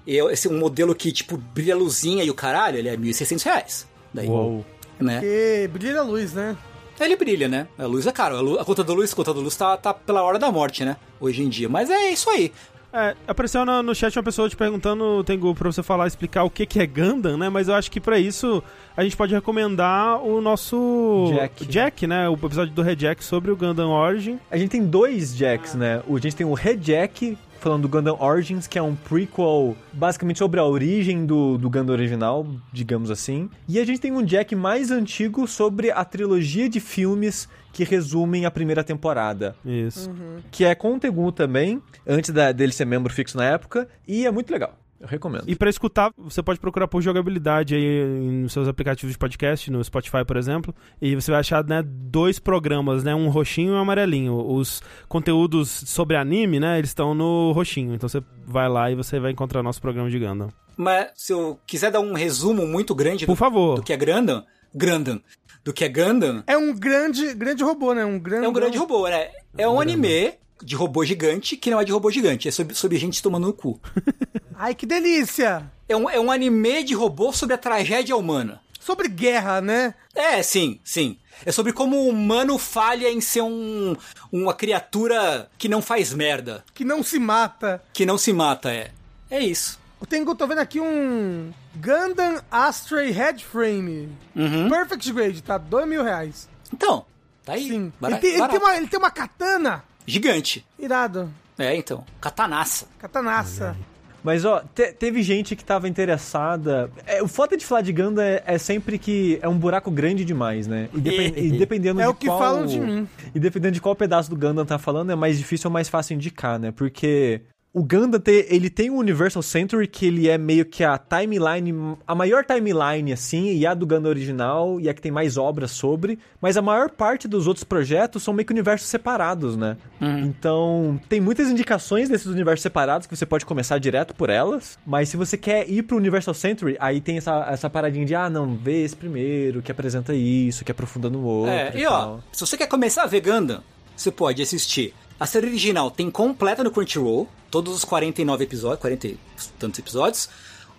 E 0.07 0.19
é 0.19 0.25
esse 0.33 0.49
é 0.49 0.51
um 0.51 0.59
modelo 0.59 0.95
que, 0.95 1.13
tipo, 1.13 1.37
brilha 1.37 1.77
luzinha 1.77 2.25
e 2.25 2.31
o 2.31 2.35
caralho, 2.35 2.79
ele 2.79 2.89
é 2.89 2.97
1.600 2.97 3.43
reais. 3.45 3.87
Daí, 4.15 4.27
Uou. 4.27 4.65
né? 4.99 5.21
E 5.23 5.69
brilha 5.69 6.01
a 6.01 6.03
luz, 6.03 6.33
né? 6.33 6.57
Ele 7.05 7.17
brilha, 7.17 7.49
né? 7.49 7.67
A 7.79 7.87
luz 7.87 8.07
é 8.07 8.13
caro. 8.13 8.37
A, 8.37 8.41
lu- 8.41 8.59
a 8.59 8.65
conta 8.65 8.85
da 8.85 8.93
luz, 8.93 9.13
a 9.13 9.17
conta 9.17 9.33
da 9.35 9.41
luz 9.41 9.57
tá, 9.57 9.77
tá 9.77 9.93
pela 9.95 10.23
hora 10.23 10.39
da 10.39 10.51
morte, 10.53 10.85
né? 10.85 10.97
Hoje 11.21 11.43
em 11.43 11.49
dia. 11.49 11.69
Mas 11.69 11.89
é 11.91 12.11
isso 12.11 12.29
aí. 12.31 12.53
É, 12.93 13.15
apareceu 13.29 13.65
no, 13.65 13.85
no 13.85 13.95
chat 13.95 14.17
uma 14.17 14.23
pessoa 14.25 14.49
te 14.49 14.57
perguntando, 14.57 15.23
Tengu, 15.23 15.55
pra 15.55 15.71
você 15.71 15.81
falar, 15.81 16.09
explicar 16.09 16.43
o 16.43 16.51
que, 16.51 16.67
que 16.67 16.81
é 16.81 16.87
Gundam, 16.87 17.37
né? 17.39 17.49
Mas 17.49 17.69
eu 17.69 17.75
acho 17.77 17.89
que 17.89 18.01
pra 18.01 18.19
isso 18.19 18.61
a 18.97 19.05
gente 19.05 19.17
pode 19.17 19.33
recomendar 19.33 20.21
o 20.25 20.41
nosso 20.41 21.31
Jack. 21.33 21.67
Jack 21.67 22.07
né? 22.09 22.29
O 22.29 22.35
episódio 22.35 22.75
do 22.75 22.83
Rejack 22.83 23.23
sobre 23.23 23.51
o 23.53 23.57
Gundam 23.57 23.91
Origin. 23.91 24.41
A 24.51 24.57
gente 24.59 24.71
tem 24.71 24.85
dois 24.85 25.37
Jacks, 25.37 25.75
né? 25.75 26.03
O- 26.07 26.17
A 26.17 26.21
gente 26.21 26.35
tem 26.35 26.45
o 26.47 26.53
Rejack 26.53 27.39
falando 27.61 27.83
do 27.83 27.89
Gundam 27.89 28.17
Origins, 28.21 28.67
que 28.67 28.79
é 28.79 28.83
um 28.83 28.95
prequel 28.95 29.77
basicamente 29.93 30.39
sobre 30.39 30.59
a 30.59 30.65
origem 30.65 31.27
do, 31.27 31.59
do 31.59 31.69
Gundam 31.71 31.95
original, 31.95 32.47
digamos 32.73 33.11
assim. 33.11 33.49
E 33.69 33.79
a 33.79 33.85
gente 33.85 34.01
tem 34.01 34.13
um 34.13 34.23
Jack 34.25 34.55
mais 34.57 34.91
antigo 34.91 35.47
sobre 35.47 35.91
a 35.91 36.05
trilogia 36.05 36.69
de 36.69 36.81
filmes 36.81 37.49
que 37.73 37.85
resumem 37.85 38.45
a 38.47 38.51
primeira 38.51 38.83
temporada. 38.83 39.55
Isso. 39.65 40.11
Que 40.51 40.65
é 40.65 40.75
com 40.75 40.95
o 40.95 40.99
Tengu 40.99 41.31
também, 41.31 41.81
antes 42.07 42.31
da- 42.31 42.51
dele 42.53 42.73
ser 42.73 42.85
membro 42.85 43.13
fixo 43.13 43.37
na 43.37 43.45
época, 43.45 43.87
e 44.09 44.27
é 44.27 44.31
muito 44.31 44.51
legal. 44.51 44.75
Eu 45.01 45.09
recomendo. 45.09 45.45
E 45.47 45.57
pra 45.57 45.71
escutar, 45.71 46.13
você 46.19 46.43
pode 46.43 46.61
procurar 46.61 46.87
por 46.87 47.01
jogabilidade 47.01 47.75
aí 47.75 48.05
nos 48.05 48.53
seus 48.53 48.69
aplicativos 48.69 49.13
de 49.13 49.19
podcast, 49.19 49.71
no 49.71 49.83
Spotify, 49.83 50.25
por 50.27 50.37
exemplo, 50.37 50.75
e 51.01 51.15
você 51.15 51.31
vai 51.31 51.41
achar, 51.41 51.65
né, 51.65 51.83
dois 51.83 52.39
programas, 52.39 53.03
né, 53.03 53.15
um 53.15 53.31
roxinho 53.31 53.73
e 53.73 53.75
um 53.77 53.79
amarelinho. 53.79 54.35
Os 54.35 54.83
conteúdos 55.09 55.71
sobre 55.71 56.17
anime, 56.17 56.61
né, 56.61 56.77
eles 56.79 56.91
estão 56.91 57.15
no 57.15 57.51
roxinho. 57.53 57.95
Então 57.95 58.09
você 58.09 58.23
vai 58.47 58.69
lá 58.69 58.91
e 58.91 58.95
você 58.95 59.19
vai 59.19 59.31
encontrar 59.31 59.63
nosso 59.63 59.81
programa 59.81 60.11
de 60.11 60.19
Gundam. 60.19 60.49
Mas 60.77 61.09
se 61.15 61.33
eu 61.33 61.59
quiser 61.67 61.91
dar 61.91 62.01
um 62.01 62.13
resumo 62.13 62.67
muito 62.67 62.95
grande 62.95 63.25
Por 63.25 63.33
do, 63.33 63.37
favor. 63.37 63.77
do 63.77 63.83
que 63.83 63.93
é 63.95 63.97
Gundam, 63.97 64.45
Gundam, 64.75 65.21
do 65.65 65.73
que 65.73 65.85
é 65.85 65.89
Gundam, 65.89 66.43
É 66.47 66.57
um 66.59 66.75
grande, 66.75 67.33
grande 67.35 67.65
robô, 67.65 67.95
né? 67.95 68.05
Um 68.05 68.19
grande. 68.19 68.45
é 68.45 68.49
um 68.49 68.53
grande 68.53 68.77
robô, 68.77 69.09
né? 69.09 69.29
É 69.57 69.67
um 69.67 69.81
anime 69.81 70.35
de 70.63 70.75
robô 70.75 71.05
gigante 71.05 71.57
que 71.57 71.71
não 71.71 71.81
é 71.81 71.85
de 71.85 71.93
robô 71.93 72.11
gigante, 72.11 72.49
é 72.49 72.51
sobre, 72.51 72.75
sobre 72.75 72.99
gente 72.99 73.23
tomando 73.23 73.47
no 73.47 73.53
cu. 73.53 73.81
Ai, 74.57 74.75
que 74.75 74.87
delícia! 74.87 75.71
É 75.89 75.97
um, 75.97 76.09
é 76.09 76.21
um 76.21 76.31
anime 76.31 76.85
de 76.85 76.95
robô 76.95 77.33
sobre 77.33 77.55
a 77.55 77.59
tragédia 77.59 78.17
humana. 78.17 78.61
Sobre 78.79 79.09
guerra, 79.09 79.61
né? 79.61 79.95
É, 80.15 80.43
sim, 80.43 80.81
sim. 80.85 81.19
É 81.45 81.53
sobre 81.53 81.73
como 81.73 81.97
o 81.97 82.09
humano 82.09 82.59
falha 82.59 83.11
em 83.11 83.21
ser 83.21 83.43
um, 83.43 83.97
uma 84.31 84.53
criatura 84.55 85.49
que 85.59 85.69
não 85.69 85.81
faz 85.83 86.13
merda, 86.13 86.65
Que 86.75 86.85
não 86.85 87.03
se 87.03 87.19
mata. 87.19 87.83
que 87.93 88.05
não 88.07 88.17
se 88.19 88.33
mata, 88.33 88.71
é. 88.73 88.91
É 89.31 89.41
isso. 89.41 89.79
Eu 90.01 90.07
tenho, 90.07 90.35
tô 90.35 90.47
vendo 90.47 90.59
aqui 90.61 90.81
um 90.81 91.53
Gundam 91.77 92.41
Astray 92.51 93.11
Headframe. 93.11 94.09
Uhum. 94.35 94.69
Perfect 94.69 95.13
grade, 95.13 95.43
tá? 95.43 95.59
Dois 95.59 95.87
mil 95.87 96.03
reais. 96.03 96.49
Então, 96.73 97.05
tá 97.45 97.53
aí. 97.53 97.69
Sim. 97.69 97.93
Bara- 98.01 98.15
Ele 98.15 98.21
tem, 98.21 98.31
ele, 98.31 98.39
tem 98.39 98.47
barato. 98.49 98.65
uma, 98.65 98.77
ele 98.77 98.87
tem 98.89 98.99
uma 98.99 99.11
katana. 99.11 99.85
Gigante. 100.07 100.65
Irado. 100.79 101.31
É, 101.59 101.75
então. 101.77 102.05
Katanaça. 102.21 102.87
Katanaça. 102.99 103.77
Mas, 104.23 104.45
ó, 104.45 104.63
te- 104.75 104.93
teve 104.93 105.23
gente 105.23 105.57
que 105.57 105.65
tava 105.65 105.89
interessada. 105.89 106.91
É, 107.07 107.23
o 107.23 107.29
foda 107.29 107.57
de 107.57 107.65
falar 107.65 107.81
de 107.81 107.91
Gundam 107.93 108.23
é, 108.23 108.43
é 108.47 108.59
sempre 108.59 108.99
que 108.99 109.39
é 109.41 109.49
um 109.49 109.57
buraco 109.57 109.91
grande 109.91 110.25
demais, 110.27 110.67
né? 110.67 110.91
E, 110.93 111.01
depen- 111.01 111.33
e 111.37 111.51
dependendo 111.59 112.01
É 112.01 112.05
de 112.05 112.11
o 112.11 112.15
que 112.15 112.27
qual... 112.27 112.39
falam 112.39 112.67
de 112.67 112.79
mim. 112.79 113.09
E 113.35 113.41
dependendo 113.41 113.73
de 113.73 113.81
qual 113.81 113.95
pedaço 113.97 114.29
do 114.29 114.37
Gundam 114.37 114.67
tá 114.67 114.79
falando, 114.79 115.11
é 115.11 115.15
mais 115.17 115.39
difícil 115.39 115.69
ou 115.69 115.73
mais 115.73 115.89
fácil 115.89 116.15
indicar, 116.15 116.59
né? 116.59 116.71
Porque 116.71 117.41
o 117.73 117.85
Gundam, 117.85 118.19
te- 118.21 118.47
ele 118.51 118.69
tem 118.69 118.91
o 118.91 118.97
Universal 118.97 119.43
Century, 119.43 119.87
que 119.87 120.05
ele 120.07 120.29
é 120.29 120.37
meio 120.37 120.65
que 120.65 120.83
a 120.83 120.99
timeline, 120.99 121.97
a 122.07 122.15
maior 122.17 122.45
timeline, 122.45 123.13
assim, 123.13 123.53
e 123.57 123.65
a 123.65 123.75
do 123.75 123.87
Gundam 123.87 124.11
original, 124.11 124.81
e 124.81 124.89
a 124.89 124.95
que 124.95 125.01
tem 125.01 125.13
mais 125.13 125.37
obras 125.37 125.71
sobre, 125.71 126.19
mas 126.41 126.57
a 126.57 126.63
maior 126.63 126.91
parte 126.91 127.29
dos 127.29 127.47
outros 127.47 127.63
projetos 127.63 128.23
são 128.25 128.35
meio 128.35 128.45
que 128.45 128.53
universos 128.53 128.89
separados, 128.89 129.57
né? 129.57 129.77
Então, 130.01 131.01
tem 131.09 131.21
muitas 131.21 131.49
indicações 131.49 132.09
desses 132.09 132.27
universos 132.27 132.63
separados 132.63 133.07
que 133.07 133.17
você 133.17 133.25
pode 133.25 133.47
começar 133.47 133.79
direto 133.79 134.15
por 134.15 134.31
elas, 134.31 134.79
mas 134.87 135.09
se 135.09 135.17
você 135.17 135.37
quer 135.37 135.69
ir 135.71 135.83
pro 135.83 135.97
Universal 135.97 136.35
Century, 136.35 136.77
aí 136.81 137.01
tem 137.01 137.19
essa, 137.19 137.47
essa 137.51 137.71
paradinha 137.71 138.05
de, 138.05 138.15
ah, 138.15 138.29
não, 138.29 138.57
vê 138.57 138.83
esse 138.83 138.97
primeiro, 138.97 139.63
que 139.63 139.71
apresenta 139.71 140.15
isso, 140.15 140.65
que 140.65 140.73
aprofunda 140.73 141.09
no 141.09 141.23
outro 141.25 141.53
É, 141.53 141.73
e 141.77 141.85
tal. 141.85 142.17
ó, 142.17 142.21
se 142.33 142.45
você 142.45 142.57
quer 142.57 142.67
começar 142.67 143.05
a 143.05 143.07
ver 143.07 143.21
Gundam, 143.21 143.63
você 143.97 144.11
pode 144.11 144.43
assistir. 144.43 144.95
A 145.21 145.27
série 145.27 145.47
original 145.49 145.91
tem 145.91 146.11
completa 146.11 146.65
no 146.65 146.71
Crunchyroll, 146.71 147.29
todos 147.51 147.75
os 147.77 147.85
49 147.85 148.43
episódios, 148.45 148.81
40 148.81 149.07
e 149.07 149.19
tantos 149.59 149.79
episódios. 149.79 150.29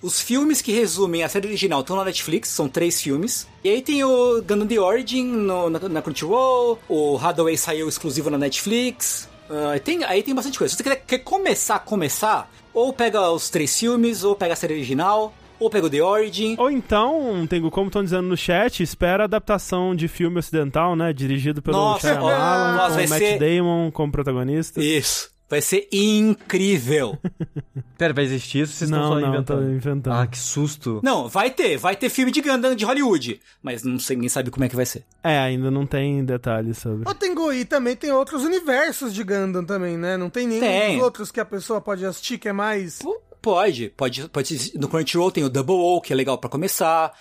Os 0.02 0.20
filmes 0.20 0.64
que 0.64 0.72
resumem 0.72 1.22
a 1.24 1.30
série 1.30 1.48
original 1.48 1.82
estão 1.82 1.96
na 1.96 2.04
Netflix, 2.04 2.50
são 2.50 2.68
três 2.68 3.00
filmes. 3.00 3.48
E 3.64 3.70
aí 3.70 3.84
tem 3.84 4.04
o 4.04 4.42
Gundam 4.42 4.66
The 4.66 4.80
Origin 4.80 5.26
no- 5.26 5.70
na, 5.70 5.78
na 5.88 6.02
Crunchyroll, 6.02 6.80
o 6.90 7.18
Hathaway 7.18 7.56
saiu 7.56 7.88
exclusivo 7.88 8.32
na 8.32 8.38
Netflix. 8.40 9.30
Ah, 9.48 9.78
tem, 9.80 10.04
aí 10.04 10.24
tem 10.24 10.34
bastante 10.34 10.58
coisa. 10.58 10.72
Se 10.76 10.78
você 10.78 10.90
quer, 10.90 10.96
quer 11.06 11.20
começar, 11.20 11.78
começar, 11.80 12.52
ou 12.74 12.92
pega 12.92 13.30
os 13.30 13.48
três 13.52 13.78
filmes, 13.78 14.24
ou 14.24 14.36
pega 14.36 14.54
a 14.54 14.56
série 14.56 14.74
original, 14.74 15.32
ou 15.62 15.70
pega 15.70 15.86
o 15.86 15.90
The 15.90 16.02
Origin. 16.04 16.56
Ou 16.58 16.70
então, 16.70 17.46
Tengo, 17.50 17.70
como 17.72 17.88
estão 17.88 18.04
dizendo 18.04 18.28
no 18.28 18.36
chat, 18.38 18.82
espera 18.84 19.24
a 19.24 19.26
adaptação 19.26 19.96
de 19.96 20.08
filme 20.08 20.40
ocidental, 20.40 20.96
né? 20.96 21.14
Dirigido 21.14 21.62
pelo 21.62 21.78
Nossa, 21.78 22.08
Shyamalan, 22.10 22.76
nossa, 22.78 23.02
com 23.04 23.10
Matt 23.10 23.20
ser- 23.20 23.40
Damon 23.40 23.92
como 23.92 24.12
protagonista. 24.12 24.82
Isso. 24.84 25.30
Vai 25.50 25.62
ser 25.62 25.86
incrível. 25.92 27.18
Pera, 27.98 28.14
vai 28.14 28.24
existir 28.24 28.62
isso? 28.62 28.72
Vocês 28.74 28.90
estão 28.90 29.02
Não, 29.04 29.10
só 29.14 29.20
não, 29.20 29.70
inventando? 29.74 30.10
Ah, 30.12 30.26
que 30.26 30.38
susto. 30.38 31.02
Não, 31.04 31.28
vai 31.28 31.52
ter, 31.52 31.78
vai 31.78 31.94
ter 31.96 32.10
filme 32.10 32.32
de 32.32 32.42
Gundam 32.42 32.74
de 32.74 32.86
Hollywood, 32.86 33.40
mas 33.62 33.84
não 33.84 34.00
sei, 34.00 34.16
ninguém 34.16 34.30
sabe 34.30 34.50
como 34.50 34.64
é 34.64 34.70
que 34.70 34.76
vai 34.78 34.86
ser. 34.86 35.04
É, 35.24 35.38
ainda 35.38 35.70
não 35.70 35.86
tem 35.86 36.24
detalhes 36.24 36.78
sobre. 36.78 37.08
O 37.08 37.14
Tengu 37.14 37.52
e 37.52 37.66
também 37.66 37.96
tem 37.98 38.12
outros 38.14 38.44
universos 38.44 39.14
de 39.14 39.24
Gundam 39.24 39.64
também, 39.66 39.98
né? 39.98 40.16
Não 40.18 40.30
tem 40.30 40.48
nenhum 40.48 40.62
Tem. 40.62 40.96
dos 40.96 41.04
outros 41.04 41.32
que 41.32 41.40
a 41.42 41.46
pessoa 41.46 41.82
pode 41.82 42.06
assistir 42.06 42.38
que 42.38 42.48
é 42.48 42.54
mais... 42.54 43.00
P- 43.00 43.20
Pode, 43.42 43.90
pode, 43.98 44.30
pode. 44.30 44.72
No 44.78 44.88
Crunchyroll 44.88 45.32
tem 45.32 45.44
o 45.44 45.50
Double 45.50 45.76
O, 45.76 46.00
que 46.02 46.14
é 46.14 46.16
legal 46.16 46.38
pra 46.38 46.50
começar. 46.50 47.12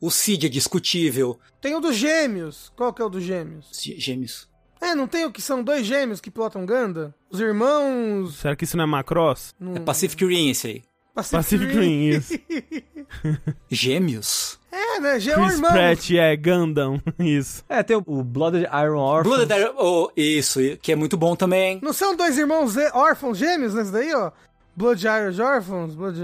O 0.00 0.10
Cid 0.10 0.46
é 0.46 0.48
discutível. 0.48 1.38
Tem 1.60 1.74
o 1.74 1.80
dos 1.80 1.96
gêmeos. 1.96 2.72
Qual 2.76 2.92
que 2.92 3.00
é 3.02 3.04
o 3.04 3.08
dos 3.08 3.22
gêmeos? 3.22 3.66
Gê- 3.82 3.96
Gêmeos. 3.98 4.48
É, 4.80 4.94
não 4.94 5.08
tem 5.08 5.24
o 5.24 5.32
que 5.32 5.42
são 5.42 5.62
dois 5.62 5.84
gêmeos 5.84 6.20
que 6.20 6.30
pilotam 6.30 6.64
Gundam? 6.64 7.12
Os 7.30 7.40
irmãos... 7.40 8.36
Será 8.36 8.54
que 8.54 8.62
isso 8.64 8.76
não 8.76 8.84
é 8.84 8.86
Macross? 8.86 9.52
É 9.74 9.80
Pacific 9.80 10.24
Rim 10.24 10.50
esse 10.50 10.66
aí. 10.68 10.82
Pacific 11.14 11.72
Rim, 11.76 12.10
isso. 12.10 12.34
Gêmeos? 13.70 14.58
É, 14.70 15.00
né? 15.00 15.18
Gê 15.18 15.30
é 15.32 15.34
Chris 15.34 15.52
irmão. 15.54 15.70
Pratt 15.72 16.10
é 16.12 16.36
Gundam, 16.36 17.02
isso. 17.18 17.64
É, 17.68 17.82
tem 17.82 17.96
o- 17.96 18.04
o 18.06 18.22
Blooded 18.22 18.64
Iron 18.66 19.00
Orphans. 19.00 19.34
Blooded 19.36 19.58
Iron- 19.60 19.74
oh, 19.78 20.10
isso, 20.16 20.60
que 20.80 20.92
é 20.92 20.96
muito 20.96 21.16
bom 21.16 21.34
também. 21.34 21.80
Não 21.82 21.92
são 21.92 22.14
dois 22.16 22.38
irmãos 22.38 22.72
zê- 22.72 22.90
órfãos 22.92 23.38
gêmeos 23.38 23.74
nesse 23.74 23.90
daí, 23.90 24.14
ó? 24.14 24.30
Blood 24.78 25.04
Irish 25.06 25.40
Orphans? 25.40 25.94
Blood... 25.96 26.16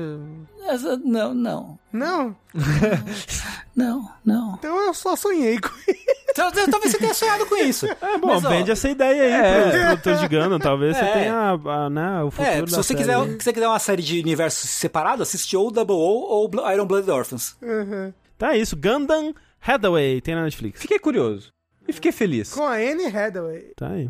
Essa- 0.68 0.96
Não, 1.04 1.34
não. 1.34 1.78
Não? 1.92 2.36
Não, 3.76 4.08
não. 4.24 4.54
Então 4.54 4.86
eu 4.86 4.94
só 4.94 5.16
sonhei 5.16 5.58
com 5.58 5.68
isso. 5.90 6.04
Tal- 6.36 6.52
tal- 6.52 6.68
Talvez 6.68 6.92
você 6.92 6.98
tenha 6.98 7.12
sonhado 7.12 7.44
com 7.46 7.56
isso. 7.56 7.86
É 7.86 8.18
bom, 8.18 8.28
Mas, 8.28 8.44
ó, 8.44 8.48
vende 8.48 8.70
essa 8.70 8.88
ideia 8.88 9.22
aí 9.24 9.32
É. 9.32 9.62
pros 9.70 9.82
produtores 9.82 10.20
de 10.20 10.28
Gundam. 10.28 10.58
Talvez 10.60 10.96
você 10.96 11.04
É. 11.04 11.12
tenha 11.12 11.50
a, 11.64 11.90
né, 11.90 12.22
o 12.22 12.30
futuro 12.30 12.48
É, 12.48 12.60
da 12.60 12.66
se 12.68 12.74
você 12.76 12.82
série 12.84 12.98
quiser, 13.00 13.16
aí. 13.16 13.30
se 13.32 13.40
você 13.40 13.52
quiser 13.52 13.66
uma 13.68 13.78
série 13.80 14.02
de 14.02 14.20
universos 14.20 14.70
separados, 14.70 15.26
assiste 15.28 15.56
ou 15.56 15.66
o 15.66 15.70
Double 15.72 15.96
O 15.96 15.98
ou 15.98 16.50
Iron 16.72 16.86
Blooded 16.86 17.10
Orphans. 17.10 17.56
Tá, 18.38 18.54
é 18.54 18.58
isso. 18.58 18.76
Gundam 18.76 19.34
Hathaway 19.60 20.20
tem 20.20 20.36
na 20.36 20.44
Netflix. 20.44 20.80
Fiquei 20.80 21.00
curioso. 21.00 21.52
E 21.88 21.92
fiquei 21.92 22.12
feliz. 22.12 22.52
Com 22.54 22.62
a 22.62 22.74
Anne 22.74 23.06
Hathaway. 23.06 23.72
Tá 23.76 23.88
aí. 23.88 24.08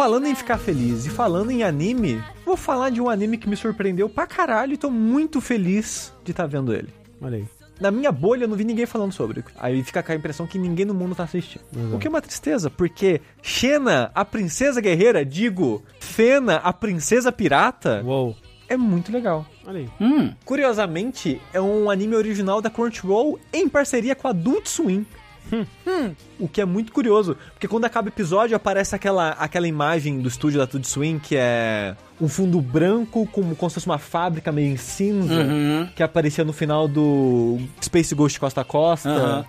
Falando 0.00 0.26
em 0.26 0.34
ficar 0.34 0.56
feliz 0.56 1.04
e 1.04 1.10
falando 1.10 1.50
em 1.50 1.62
anime, 1.62 2.24
vou 2.46 2.56
falar 2.56 2.88
de 2.88 3.02
um 3.02 3.10
anime 3.10 3.36
que 3.36 3.46
me 3.46 3.54
surpreendeu 3.54 4.08
pra 4.08 4.26
caralho 4.26 4.72
e 4.72 4.78
tô 4.78 4.90
muito 4.90 5.42
feliz 5.42 6.10
de 6.24 6.30
estar 6.30 6.46
vendo 6.46 6.72
ele. 6.72 6.88
Olha 7.20 7.36
aí. 7.36 7.44
Na 7.78 7.90
minha 7.90 8.10
bolha 8.10 8.44
eu 8.44 8.48
não 8.48 8.56
vi 8.56 8.64
ninguém 8.64 8.86
falando 8.86 9.12
sobre. 9.12 9.44
Aí 9.58 9.84
fica 9.84 10.02
com 10.02 10.10
a 10.10 10.14
impressão 10.14 10.46
que 10.46 10.58
ninguém 10.58 10.86
no 10.86 10.94
mundo 10.94 11.14
tá 11.14 11.24
assistindo. 11.24 11.62
O 11.92 11.98
que 11.98 12.06
é 12.06 12.08
uma 12.10 12.22
tristeza, 12.22 12.70
porque 12.70 13.20
Xena, 13.42 14.10
a 14.14 14.24
princesa 14.24 14.80
guerreira, 14.80 15.22
digo, 15.22 15.82
Fena, 16.00 16.56
a 16.56 16.72
princesa 16.72 17.30
pirata, 17.30 18.02
Uou. 18.02 18.34
é 18.70 18.78
muito 18.78 19.12
legal. 19.12 19.44
Olha 19.66 19.80
aí. 19.80 19.88
Hum, 20.00 20.32
Curiosamente, 20.46 21.38
é 21.52 21.60
um 21.60 21.90
anime 21.90 22.16
original 22.16 22.62
da 22.62 22.70
Crunchyroll 22.70 23.38
em 23.52 23.68
parceria 23.68 24.14
com 24.14 24.26
a 24.28 24.30
Adult 24.30 24.66
Swim. 24.66 25.04
Hum. 25.52 26.14
O 26.38 26.48
que 26.48 26.60
é 26.60 26.64
muito 26.64 26.92
curioso, 26.92 27.36
porque 27.52 27.68
quando 27.68 27.84
acaba 27.84 28.06
o 28.06 28.10
episódio 28.10 28.56
aparece 28.56 28.94
aquela, 28.94 29.30
aquela 29.30 29.66
imagem 29.68 30.20
do 30.20 30.28
estúdio 30.28 30.58
da 30.58 30.64
Adult 30.64 30.84
Swim 30.84 31.18
que 31.18 31.36
é 31.36 31.94
um 32.20 32.28
fundo 32.28 32.60
branco 32.60 33.26
como, 33.32 33.54
como 33.56 33.70
se 33.70 33.74
fosse 33.74 33.86
uma 33.86 33.98
fábrica 33.98 34.50
meio 34.52 34.72
em 34.72 34.76
cinza, 34.76 35.34
Uhum. 35.42 35.88
que 35.94 36.02
aparecia 36.02 36.44
no 36.44 36.52
final 36.52 36.86
do 36.88 37.58
Space 37.82 38.14
Ghost 38.14 38.38
Costa 38.40 38.60
a 38.60 38.64
Costa 38.64 39.08
Aham. 39.10 39.44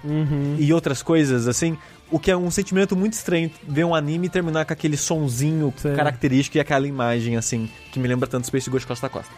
e 0.57 0.73
outras 0.73 1.01
coisas 1.03 1.47
assim. 1.47 1.77
O 2.09 2.19
que 2.19 2.29
é 2.29 2.35
um 2.35 2.51
sentimento 2.51 2.93
muito 2.93 3.13
estranho 3.13 3.49
ver 3.65 3.85
um 3.85 3.95
anime 3.95 4.27
terminar 4.27 4.65
com 4.65 4.73
aquele 4.73 4.97
sonzinho 4.97 5.73
Sei. 5.77 5.95
característico 5.95 6.57
e 6.57 6.59
aquela 6.59 6.85
imagem 6.85 7.37
assim, 7.37 7.69
que 7.91 7.99
me 7.99 8.07
lembra 8.07 8.27
tanto 8.27 8.47
Space 8.47 8.69
Ghost 8.69 8.85
Costa 8.85 9.07
a 9.07 9.09
Costa. 9.09 9.31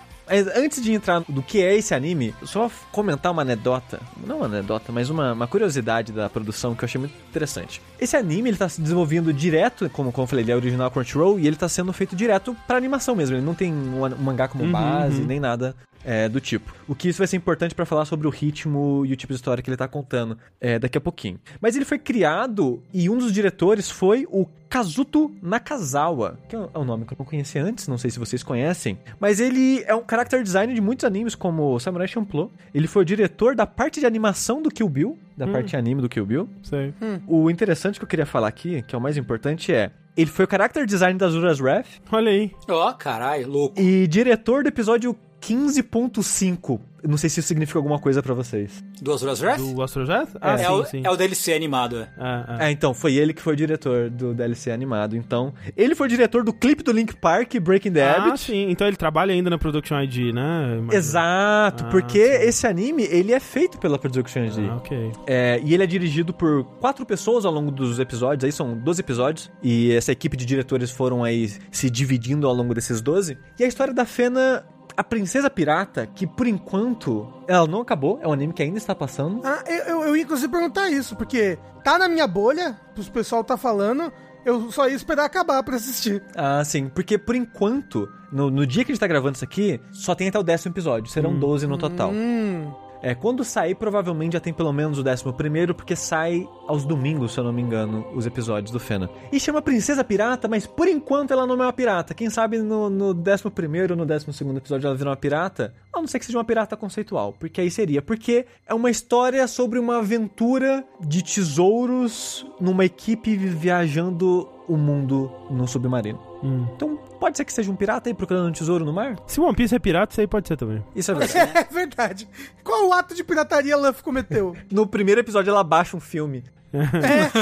Antes 0.55 0.81
de 0.81 0.91
entrar 0.93 1.23
do 1.27 1.41
que 1.41 1.61
é 1.61 1.75
esse 1.75 1.93
anime, 1.93 2.33
só 2.43 2.69
comentar 2.91 3.31
uma 3.31 3.41
anedota, 3.41 3.99
não 4.25 4.37
uma 4.37 4.45
anedota, 4.45 4.91
mas 4.91 5.09
uma, 5.09 5.33
uma 5.33 5.47
curiosidade 5.47 6.11
da 6.11 6.29
produção 6.29 6.73
que 6.73 6.83
eu 6.83 6.85
achei 6.85 6.99
muito 6.99 7.13
interessante. 7.29 7.81
Esse 7.99 8.15
anime, 8.15 8.49
ele 8.49 8.57
tá 8.57 8.67
se 8.67 8.81
desenvolvendo 8.81 9.31
direto, 9.31 9.89
como, 9.89 10.11
como 10.11 10.23
eu 10.23 10.27
falei, 10.27 10.43
ele 10.43 10.51
é 10.51 10.55
original 10.55 10.89
Crunchyroll, 10.89 11.39
e 11.39 11.47
ele 11.47 11.55
tá 11.55 11.69
sendo 11.69 11.93
feito 11.93 12.15
direto 12.15 12.55
pra 12.67 12.77
animação 12.77 13.15
mesmo, 13.15 13.35
ele 13.35 13.45
não 13.45 13.53
tem 13.53 13.73
um, 13.73 14.03
um 14.05 14.23
mangá 14.23 14.47
como 14.47 14.63
Uhum, 14.63 14.71
base, 14.71 15.21
uhum. 15.21 15.27
nem 15.27 15.39
nada 15.39 15.75
é, 16.03 16.27
do 16.27 16.39
tipo. 16.39 16.73
O 16.87 16.95
que 16.95 17.09
isso 17.09 17.17
vai 17.17 17.27
ser 17.27 17.37
importante 17.37 17.73
pra 17.73 17.85
falar 17.85 18.05
sobre 18.05 18.27
o 18.27 18.29
ritmo 18.29 19.05
e 19.05 19.13
o 19.13 19.15
tipo 19.15 19.33
de 19.33 19.37
história 19.37 19.63
que 19.63 19.69
ele 19.69 19.77
tá 19.77 19.87
contando 19.87 20.37
é, 20.59 20.77
daqui 20.79 20.97
a 20.97 21.01
pouquinho. 21.01 21.39
Mas 21.61 21.75
ele 21.75 21.85
foi 21.85 21.99
criado 21.99 22.81
e 22.93 23.09
um 23.09 23.17
dos 23.17 23.31
diretores 23.31 23.89
foi 23.89 24.27
o 24.29 24.45
Kazuto 24.69 25.31
Nakazawa, 25.41 26.39
que 26.49 26.55
é 26.55 26.59
um 26.79 26.83
nome 26.83 27.05
que 27.05 27.13
eu 27.13 27.17
não 27.19 27.25
conhecia 27.25 27.63
antes, 27.63 27.87
não 27.87 27.97
sei 27.97 28.09
se 28.09 28.17
vocês 28.17 28.41
conhecem, 28.41 28.97
mas 29.19 29.39
ele 29.39 29.83
é 29.85 29.93
um 29.93 30.03
character 30.09 30.41
design 30.41 30.73
de 30.73 30.81
muitos 30.81 31.05
animes 31.05 31.35
como 31.35 31.79
Samurai 31.79 32.07
Champloo. 32.07 32.51
Ele 32.73 32.87
foi 32.87 33.03
o 33.03 33.05
diretor 33.05 33.55
da 33.55 33.67
parte 33.67 33.99
de 33.99 34.05
animação 34.05 34.61
do 34.61 34.71
Kill 34.71 34.89
Bill, 34.89 35.17
da 35.37 35.47
parte 35.47 35.75
anime 35.77 36.01
do 36.01 36.09
Kill 36.09 36.25
Bill. 36.25 36.49
Sei. 36.63 36.93
O 37.27 37.49
interessante 37.51 37.99
que 37.99 38.03
eu 38.03 38.07
queria 38.07 38.25
falar 38.25 38.47
aqui, 38.47 38.81
que 38.83 38.95
é 38.95 38.97
o 38.97 39.01
mais 39.01 39.15
importante, 39.15 39.71
é 39.71 39.91
ele 40.15 40.29
foi 40.29 40.45
o 40.45 40.47
character 40.49 40.85
design 40.85 41.17
das 41.17 41.33
Ura's 41.33 41.59
Wrath 41.59 41.87
Olha 42.11 42.31
aí. 42.31 42.51
Ó, 42.69 42.93
caralho, 42.93 43.49
louco. 43.49 43.79
e 43.79 44.07
diretor 44.07 44.63
do 44.63 44.69
episódio 44.69 45.15
15.5. 45.47 46.79
Eu 47.03 47.09
Não 47.09 47.17
sei 47.17 47.29
se 47.29 47.41
isso 47.41 47.47
significa 47.49 47.77
alguma 47.77 47.99
coisa 47.99 48.23
pra 48.23 48.33
vocês. 48.33 48.81
Duas 49.01 49.21
Horas 49.23 49.41
Wrath? 49.41 49.59
Do 49.59 49.81
Astrojet? 49.81 50.25
Ah, 50.39 50.53
é, 50.53 50.57
sim, 50.59 50.71
o, 50.71 50.85
sim. 50.85 51.01
é 51.03 51.09
o 51.11 51.17
DLC 51.17 51.53
animado, 51.53 51.97
é. 51.99 52.07
Ah, 52.17 52.45
ah. 52.59 52.67
É, 52.69 52.71
então, 52.71 52.93
foi 52.93 53.15
ele 53.15 53.33
que 53.33 53.41
foi 53.41 53.51
o 53.51 53.55
diretor 53.57 54.09
do 54.09 54.33
DLC 54.33 54.71
animado. 54.71 55.17
Então, 55.17 55.53
ele 55.75 55.95
foi 55.95 56.07
o 56.07 56.09
diretor 56.09 56.45
do 56.45 56.53
clipe 56.53 56.81
do 56.81 56.93
Link 56.93 57.13
Park, 57.17 57.55
Breaking 57.59 57.91
the 57.91 58.01
Ah, 58.01 58.23
Habit. 58.27 58.39
sim. 58.39 58.69
Então 58.69 58.87
ele 58.87 58.95
trabalha 58.95 59.33
ainda 59.33 59.49
na 59.49 59.57
Production 59.57 59.99
ID, 60.01 60.33
né? 60.33 60.79
Exato, 60.93 61.83
Ah, 61.85 61.89
porque 61.91 62.19
sim. 62.25 62.43
esse 62.47 62.65
anime, 62.67 63.03
ele 63.03 63.33
é 63.33 63.39
feito 63.41 63.77
pela 63.77 63.99
Production 63.99 64.45
ID. 64.45 64.59
Ah, 64.71 64.75
ok. 64.77 65.11
É, 65.27 65.59
e 65.61 65.73
ele 65.73 65.83
é 65.83 65.87
dirigido 65.87 66.33
por 66.33 66.63
quatro 66.79 67.05
pessoas 67.05 67.43
ao 67.43 67.51
longo 67.51 67.69
dos 67.69 67.99
episódios, 67.99 68.45
aí 68.45 68.51
são 68.53 68.77
12 68.77 69.01
episódios, 69.01 69.51
e 69.61 69.91
essa 69.91 70.13
equipe 70.13 70.37
de 70.37 70.45
diretores 70.45 70.89
foram 70.89 71.21
aí 71.21 71.51
se 71.69 71.89
dividindo 71.89 72.47
ao 72.47 72.53
longo 72.53 72.73
desses 72.73 73.01
12. 73.01 73.37
E 73.59 73.63
a 73.65 73.67
história 73.67 73.93
da 73.93 74.05
Fena, 74.05 74.63
a 74.95 75.03
princesa 75.03 75.49
pirata, 75.49 76.05
que 76.05 76.25
por 76.27 76.47
enquanto 76.47 77.31
ela 77.47 77.67
não 77.67 77.81
acabou, 77.81 78.19
é 78.21 78.27
um 78.27 78.33
anime 78.33 78.53
que 78.53 78.63
ainda 78.63 78.77
está 78.77 78.93
passando. 78.93 79.41
Ah, 79.43 79.63
eu, 79.67 79.83
eu, 79.85 80.03
eu 80.03 80.15
ia 80.15 80.23
inclusive 80.23 80.51
perguntar 80.51 80.89
isso, 80.89 81.15
porque 81.15 81.57
tá 81.83 81.97
na 81.97 82.07
minha 82.07 82.27
bolha, 82.27 82.79
o 82.97 83.11
pessoal 83.11 83.43
tá 83.43 83.57
falando, 83.57 84.11
eu 84.45 84.71
só 84.71 84.87
ia 84.87 84.95
esperar 84.95 85.25
acabar 85.25 85.61
pra 85.63 85.75
assistir. 85.75 86.23
Ah, 86.35 86.63
sim, 86.63 86.89
porque 86.89 87.17
por 87.17 87.35
enquanto, 87.35 88.09
no, 88.31 88.49
no 88.49 88.65
dia 88.67 88.83
que 88.83 88.91
a 88.91 88.93
gente 88.93 88.99
tá 88.99 89.07
gravando 89.07 89.35
isso 89.35 89.45
aqui, 89.45 89.79
só 89.91 90.13
tem 90.13 90.29
até 90.29 90.39
o 90.39 90.43
décimo 90.43 90.73
episódio, 90.73 91.11
serão 91.11 91.37
12 91.37 91.67
no 91.67 91.77
total. 91.77 92.11
Hum. 92.11 92.71
É, 93.03 93.13
quando 93.13 93.43
sair, 93.43 93.75
provavelmente 93.75 94.31
já 94.31 94.39
tem 94.39 94.53
pelo 94.53 94.71
menos 94.71 94.97
o 94.97 95.03
décimo 95.03 95.33
primeiro, 95.33 95.75
porque 95.75 95.93
sai 95.93 96.47
aos 96.65 96.85
domingos, 96.85 97.33
se 97.33 97.39
eu 97.39 97.43
não 97.43 97.51
me 97.51 97.61
engano, 97.61 98.07
os 98.15 98.25
episódios 98.25 98.71
do 98.71 98.79
Fena. 98.79 99.09
E 99.29 99.37
chama 99.41 99.61
Princesa 99.61 100.05
Pirata, 100.05 100.47
mas 100.47 100.65
por 100.65 100.87
enquanto 100.87 101.31
ela 101.31 101.45
não 101.45 101.55
é 101.55 101.65
uma 101.65 101.73
pirata. 101.73 102.13
Quem 102.13 102.29
sabe 102.29 102.59
no, 102.59 102.89
no 102.89 103.13
décimo 103.13 103.51
primeiro 103.51 103.93
ou 103.93 103.97
no 103.97 104.05
décimo 104.05 104.31
segundo 104.31 104.55
episódio 104.55 104.87
ela 104.87 104.95
vira 104.95 105.09
uma 105.09 105.17
pirata? 105.17 105.73
A 105.91 105.99
não 105.99 106.07
ser 106.07 106.17
que 106.17 106.25
seja 106.25 106.37
uma 106.37 106.45
pirata 106.45 106.77
conceitual, 106.77 107.35
porque 107.37 107.59
aí 107.59 107.69
seria. 107.69 108.01
Porque 108.01 108.45
é 108.65 108.73
uma 108.73 108.89
história 108.89 109.45
sobre 109.49 109.79
uma 109.79 109.97
aventura 109.97 110.85
de 111.01 111.21
tesouros 111.21 112.47
numa 112.57 112.85
equipe 112.85 113.35
viajando 113.35 114.47
o 114.65 114.77
mundo 114.77 115.29
num 115.51 115.67
submarino. 115.67 116.32
Hum. 116.43 116.67
Então, 116.75 116.97
pode 117.19 117.37
ser 117.37 117.45
que 117.45 117.53
seja 117.53 117.71
um 117.71 117.75
pirata 117.75 118.09
aí 118.09 118.13
procurando 118.13 118.49
um 118.49 118.51
tesouro 118.51 118.83
no 118.83 118.91
mar? 118.91 119.15
Se 119.25 119.39
One 119.39 119.55
Piece 119.55 119.73
é 119.73 119.79
pirata, 119.79 120.11
isso 120.13 120.21
aí 120.21 120.27
pode 120.27 120.47
ser 120.47 120.57
também. 120.57 120.83
Isso 120.95 121.11
é 121.11 121.15
verdade. 121.15 121.57
É 121.57 121.73
verdade. 121.73 122.27
Qual 122.63 122.87
o 122.89 122.93
ato 122.93 123.15
de 123.15 123.23
pirataria 123.23 123.77
Luffy 123.77 124.03
cometeu? 124.03 124.55
no 124.69 124.85
primeiro 124.85 125.21
episódio 125.21 125.49
ela 125.49 125.63
baixa 125.63 125.95
um 125.95 125.99
filme. 126.01 126.43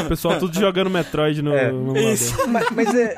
O 0.06 0.10
pessoal 0.10 0.38
tudo 0.38 0.54
jogando 0.60 0.90
Metroid 0.90 1.42
no, 1.42 1.54
É. 1.56 1.72
no 1.72 1.98
Isso. 1.98 2.48
mas, 2.50 2.70
mas 2.72 2.94
é. 2.94 3.16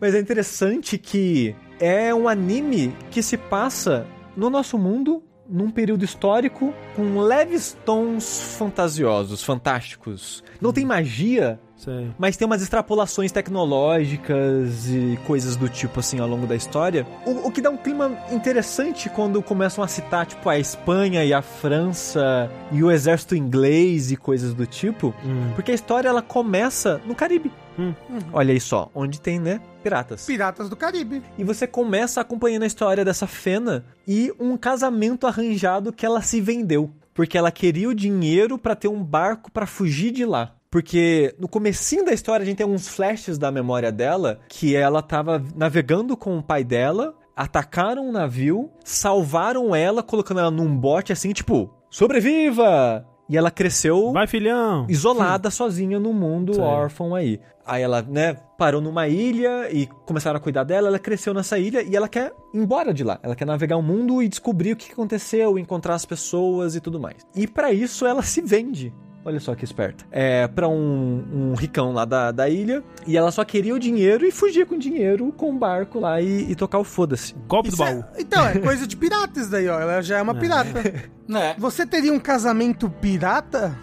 mas 0.00 0.14
é 0.14 0.18
interessante 0.18 0.96
que 0.96 1.54
é 1.78 2.14
um 2.14 2.26
anime 2.26 2.96
que 3.10 3.22
se 3.22 3.36
passa 3.36 4.06
no 4.34 4.48
nosso 4.48 4.78
mundo, 4.78 5.22
num 5.48 5.70
período 5.70 6.04
histórico, 6.04 6.72
com 6.96 7.20
leves 7.20 7.76
tons 7.84 8.54
fantasiosos, 8.58 9.42
fantásticos. 9.44 10.42
Não 10.60 10.72
tem 10.72 10.86
magia, 10.86 11.60
Sei. 11.78 12.10
mas 12.18 12.36
tem 12.36 12.44
umas 12.44 12.60
extrapolações 12.60 13.30
tecnológicas 13.30 14.88
e 14.88 15.16
coisas 15.26 15.54
do 15.54 15.68
tipo 15.68 16.00
assim 16.00 16.18
ao 16.18 16.26
longo 16.26 16.46
da 16.46 16.56
história. 16.56 17.06
O, 17.24 17.48
o 17.48 17.52
que 17.52 17.60
dá 17.60 17.70
um 17.70 17.76
clima 17.76 18.18
interessante 18.32 19.08
quando 19.08 19.40
começam 19.40 19.82
a 19.82 19.88
citar, 19.88 20.26
tipo, 20.26 20.48
a 20.48 20.58
Espanha 20.58 21.24
e 21.24 21.32
a 21.32 21.40
França 21.40 22.50
e 22.72 22.82
o 22.82 22.90
exército 22.90 23.36
inglês 23.36 24.10
e 24.10 24.16
coisas 24.16 24.52
do 24.54 24.66
tipo. 24.66 25.14
Hum. 25.24 25.52
Porque 25.54 25.70
a 25.70 25.74
história 25.74 26.08
ela 26.08 26.20
começa 26.20 27.00
no 27.06 27.14
Caribe. 27.14 27.52
Hum. 27.78 27.94
Olha 28.32 28.52
aí 28.52 28.60
só, 28.60 28.90
onde 28.92 29.20
tem, 29.20 29.38
né? 29.38 29.60
Piratas. 29.82 30.26
Piratas 30.26 30.68
do 30.68 30.74
Caribe. 30.74 31.22
E 31.38 31.44
você 31.44 31.66
começa 31.66 32.20
acompanhando 32.20 32.64
a 32.64 32.66
história 32.66 33.04
dessa 33.04 33.28
Fena 33.28 33.84
e 34.06 34.32
um 34.40 34.56
casamento 34.56 35.26
arranjado 35.28 35.92
que 35.92 36.04
ela 36.04 36.20
se 36.22 36.40
vendeu. 36.40 36.90
Porque 37.14 37.38
ela 37.38 37.50
queria 37.50 37.88
o 37.88 37.94
dinheiro 37.94 38.58
pra 38.58 38.74
ter 38.74 38.88
um 38.88 39.02
barco 39.02 39.50
pra 39.50 39.66
fugir 39.66 40.10
de 40.10 40.24
lá. 40.24 40.54
Porque 40.70 41.34
no 41.38 41.48
comecinho 41.48 42.04
da 42.04 42.12
história 42.12 42.42
a 42.42 42.46
gente 42.46 42.58
tem 42.58 42.64
alguns 42.64 42.88
flashes 42.88 43.38
da 43.38 43.50
memória 43.50 43.90
dela 43.90 44.40
que 44.48 44.76
ela 44.76 45.00
tava 45.00 45.42
navegando 45.56 46.16
com 46.16 46.36
o 46.36 46.42
pai 46.42 46.62
dela, 46.62 47.14
atacaram 47.34 48.06
um 48.06 48.12
navio, 48.12 48.70
salvaram 48.84 49.74
ela, 49.74 50.02
colocando 50.02 50.40
ela 50.40 50.50
num 50.50 50.76
bote 50.76 51.12
assim, 51.12 51.32
tipo, 51.32 51.70
sobreviva! 51.90 53.06
E 53.30 53.36
ela 53.36 53.50
cresceu 53.50 54.10
Vai, 54.12 54.26
filhão! 54.26 54.86
isolada, 54.88 55.50
sozinha 55.50 55.98
no 56.00 56.14
mundo 56.14 56.54
Sei. 56.54 56.62
órfão 56.62 57.14
aí. 57.14 57.38
Aí 57.64 57.82
ela, 57.82 58.00
né, 58.00 58.34
parou 58.56 58.80
numa 58.80 59.06
ilha 59.06 59.70
e 59.70 59.86
começaram 60.06 60.38
a 60.38 60.40
cuidar 60.40 60.64
dela, 60.64 60.88
ela 60.88 60.98
cresceu 60.98 61.34
nessa 61.34 61.58
ilha 61.58 61.82
e 61.82 61.94
ela 61.94 62.08
quer 62.08 62.32
ir 62.54 62.58
embora 62.58 62.94
de 62.94 63.04
lá. 63.04 63.20
Ela 63.22 63.36
quer 63.36 63.44
navegar 63.44 63.76
o 63.76 63.82
mundo 63.82 64.22
e 64.22 64.28
descobrir 64.28 64.72
o 64.72 64.76
que 64.76 64.92
aconteceu, 64.92 65.58
encontrar 65.58 65.94
as 65.94 66.06
pessoas 66.06 66.74
e 66.74 66.80
tudo 66.80 66.98
mais. 66.98 67.26
E 67.36 67.46
pra 67.46 67.70
isso 67.70 68.06
ela 68.06 68.22
se 68.22 68.40
vende. 68.40 68.94
Olha 69.28 69.40
só 69.40 69.54
que 69.54 69.62
esperta. 69.62 70.06
É, 70.10 70.48
pra 70.48 70.66
um, 70.68 71.22
um 71.50 71.54
ricão 71.54 71.92
lá 71.92 72.06
da, 72.06 72.32
da 72.32 72.48
ilha. 72.48 72.82
E 73.06 73.14
ela 73.14 73.30
só 73.30 73.44
queria 73.44 73.74
o 73.74 73.78
dinheiro 73.78 74.24
e 74.26 74.30
fugir 74.32 74.64
com 74.66 74.74
o 74.76 74.78
dinheiro 74.78 75.30
com 75.36 75.50
o 75.50 75.58
barco 75.58 76.00
lá 76.00 76.18
e, 76.20 76.50
e 76.50 76.54
tocar 76.54 76.78
o 76.78 76.84
foda-se. 76.84 77.34
Golpe 77.46 77.68
do 77.68 77.74
Isso 77.74 77.84
é- 77.84 77.92
baú. 77.94 78.04
então, 78.18 78.46
é 78.46 78.58
coisa 78.58 78.86
de 78.86 78.96
pirata 78.96 79.38
isso 79.38 79.50
daí, 79.50 79.68
ó. 79.68 79.78
Ela 79.78 80.00
já 80.00 80.16
é 80.18 80.22
uma 80.22 80.34
pirata. 80.34 80.82
Né? 81.28 81.54
Você 81.58 81.84
teria 81.84 82.10
um 82.10 82.18
casamento 82.18 82.88
pirata? 82.88 83.76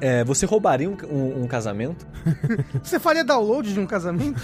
É, 0.00 0.24
você 0.24 0.44
roubaria 0.44 0.90
um, 0.90 0.96
um- 1.08 1.44
um 1.44 1.46
casamento? 1.46 2.04
Você 2.82 2.98
faria 2.98 3.22
download 3.22 3.72
de 3.72 3.78
um 3.78 3.86
casamento? 3.86 4.40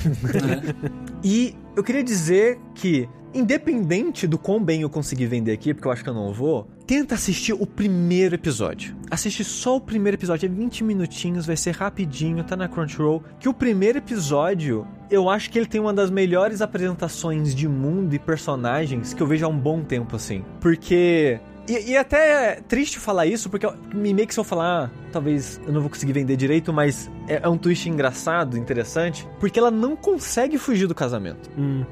E 1.25 1.57
eu 1.77 1.83
queria 1.83 2.05
dizer 2.05 2.59
que, 2.75 3.09
independente 3.35 4.27
do 4.29 4.39
quão 4.39 4.63
bem 4.63 4.83
eu 4.83 4.89
conseguir 4.91 5.27
vender 5.27 5.51
aqui, 5.53 5.75
porque 5.75 5.89
eu 5.89 5.93
acho 5.93 6.03
que 6.05 6.09
eu 6.09 6.15
não 6.15 6.33
vou, 6.33 6.69
tenta 6.91 7.15
assistir 7.15 7.53
o 7.53 7.65
primeiro 7.65 8.35
episódio. 8.35 8.97
Assiste 9.09 9.45
só 9.45 9.77
o 9.77 9.81
primeiro 9.81 10.17
episódio, 10.17 10.47
é 10.47 10.49
20 10.49 10.83
minutinhos, 10.83 11.47
vai 11.47 11.57
ser 11.57 11.71
rapidinho, 11.71 12.43
tá 12.43 12.57
na 12.57 12.67
Crunchyroll. 12.67 13.23
Que 13.39 13.49
o 13.49 13.55
primeiro 13.55 13.99
episódio, 13.99 14.85
eu 15.09 15.31
acho 15.31 15.51
que 15.51 15.59
ele 15.61 15.67
tem 15.67 15.81
uma 15.81 15.95
das 15.95 16.11
melhores 16.11 16.61
apresentações 16.61 17.55
de 17.55 17.69
mundo 17.69 18.13
e 18.13 18.19
personagens 18.19 19.15
que 19.15 19.23
eu 19.23 19.27
vejo 19.29 19.47
há 19.47 19.49
um 19.49 19.57
bom 19.57 19.85
tempo, 19.85 20.17
assim. 20.17 20.45
Porque 20.61 21.39
e, 21.69 21.93
e 21.93 21.97
até 21.97 22.55
é 22.55 22.61
triste 22.61 22.99
falar 22.99 23.27
isso, 23.27 23.49
porque 23.49 23.69
me 23.95 24.13
meio 24.13 24.27
que 24.27 24.35
se 24.35 24.41
eu 24.41 24.45
falar, 24.45 24.87
ah, 24.87 24.91
talvez 25.13 25.61
eu 25.65 25.73
não 25.73 25.81
vou 25.81 25.91
conseguir 25.91 26.13
vender 26.13 26.35
direito, 26.35 26.73
mas 26.73 27.09
é, 27.31 27.41
é 27.45 27.49
um 27.49 27.57
twist 27.57 27.89
engraçado, 27.89 28.59
interessante, 28.59 29.27
porque 29.39 29.59
ela 29.59 29.71
não 29.71 29.95
consegue 29.95 30.59
fugir 30.59 30.89
do 30.89 30.95
casamento. 30.95 31.49
Hum. 31.57 31.85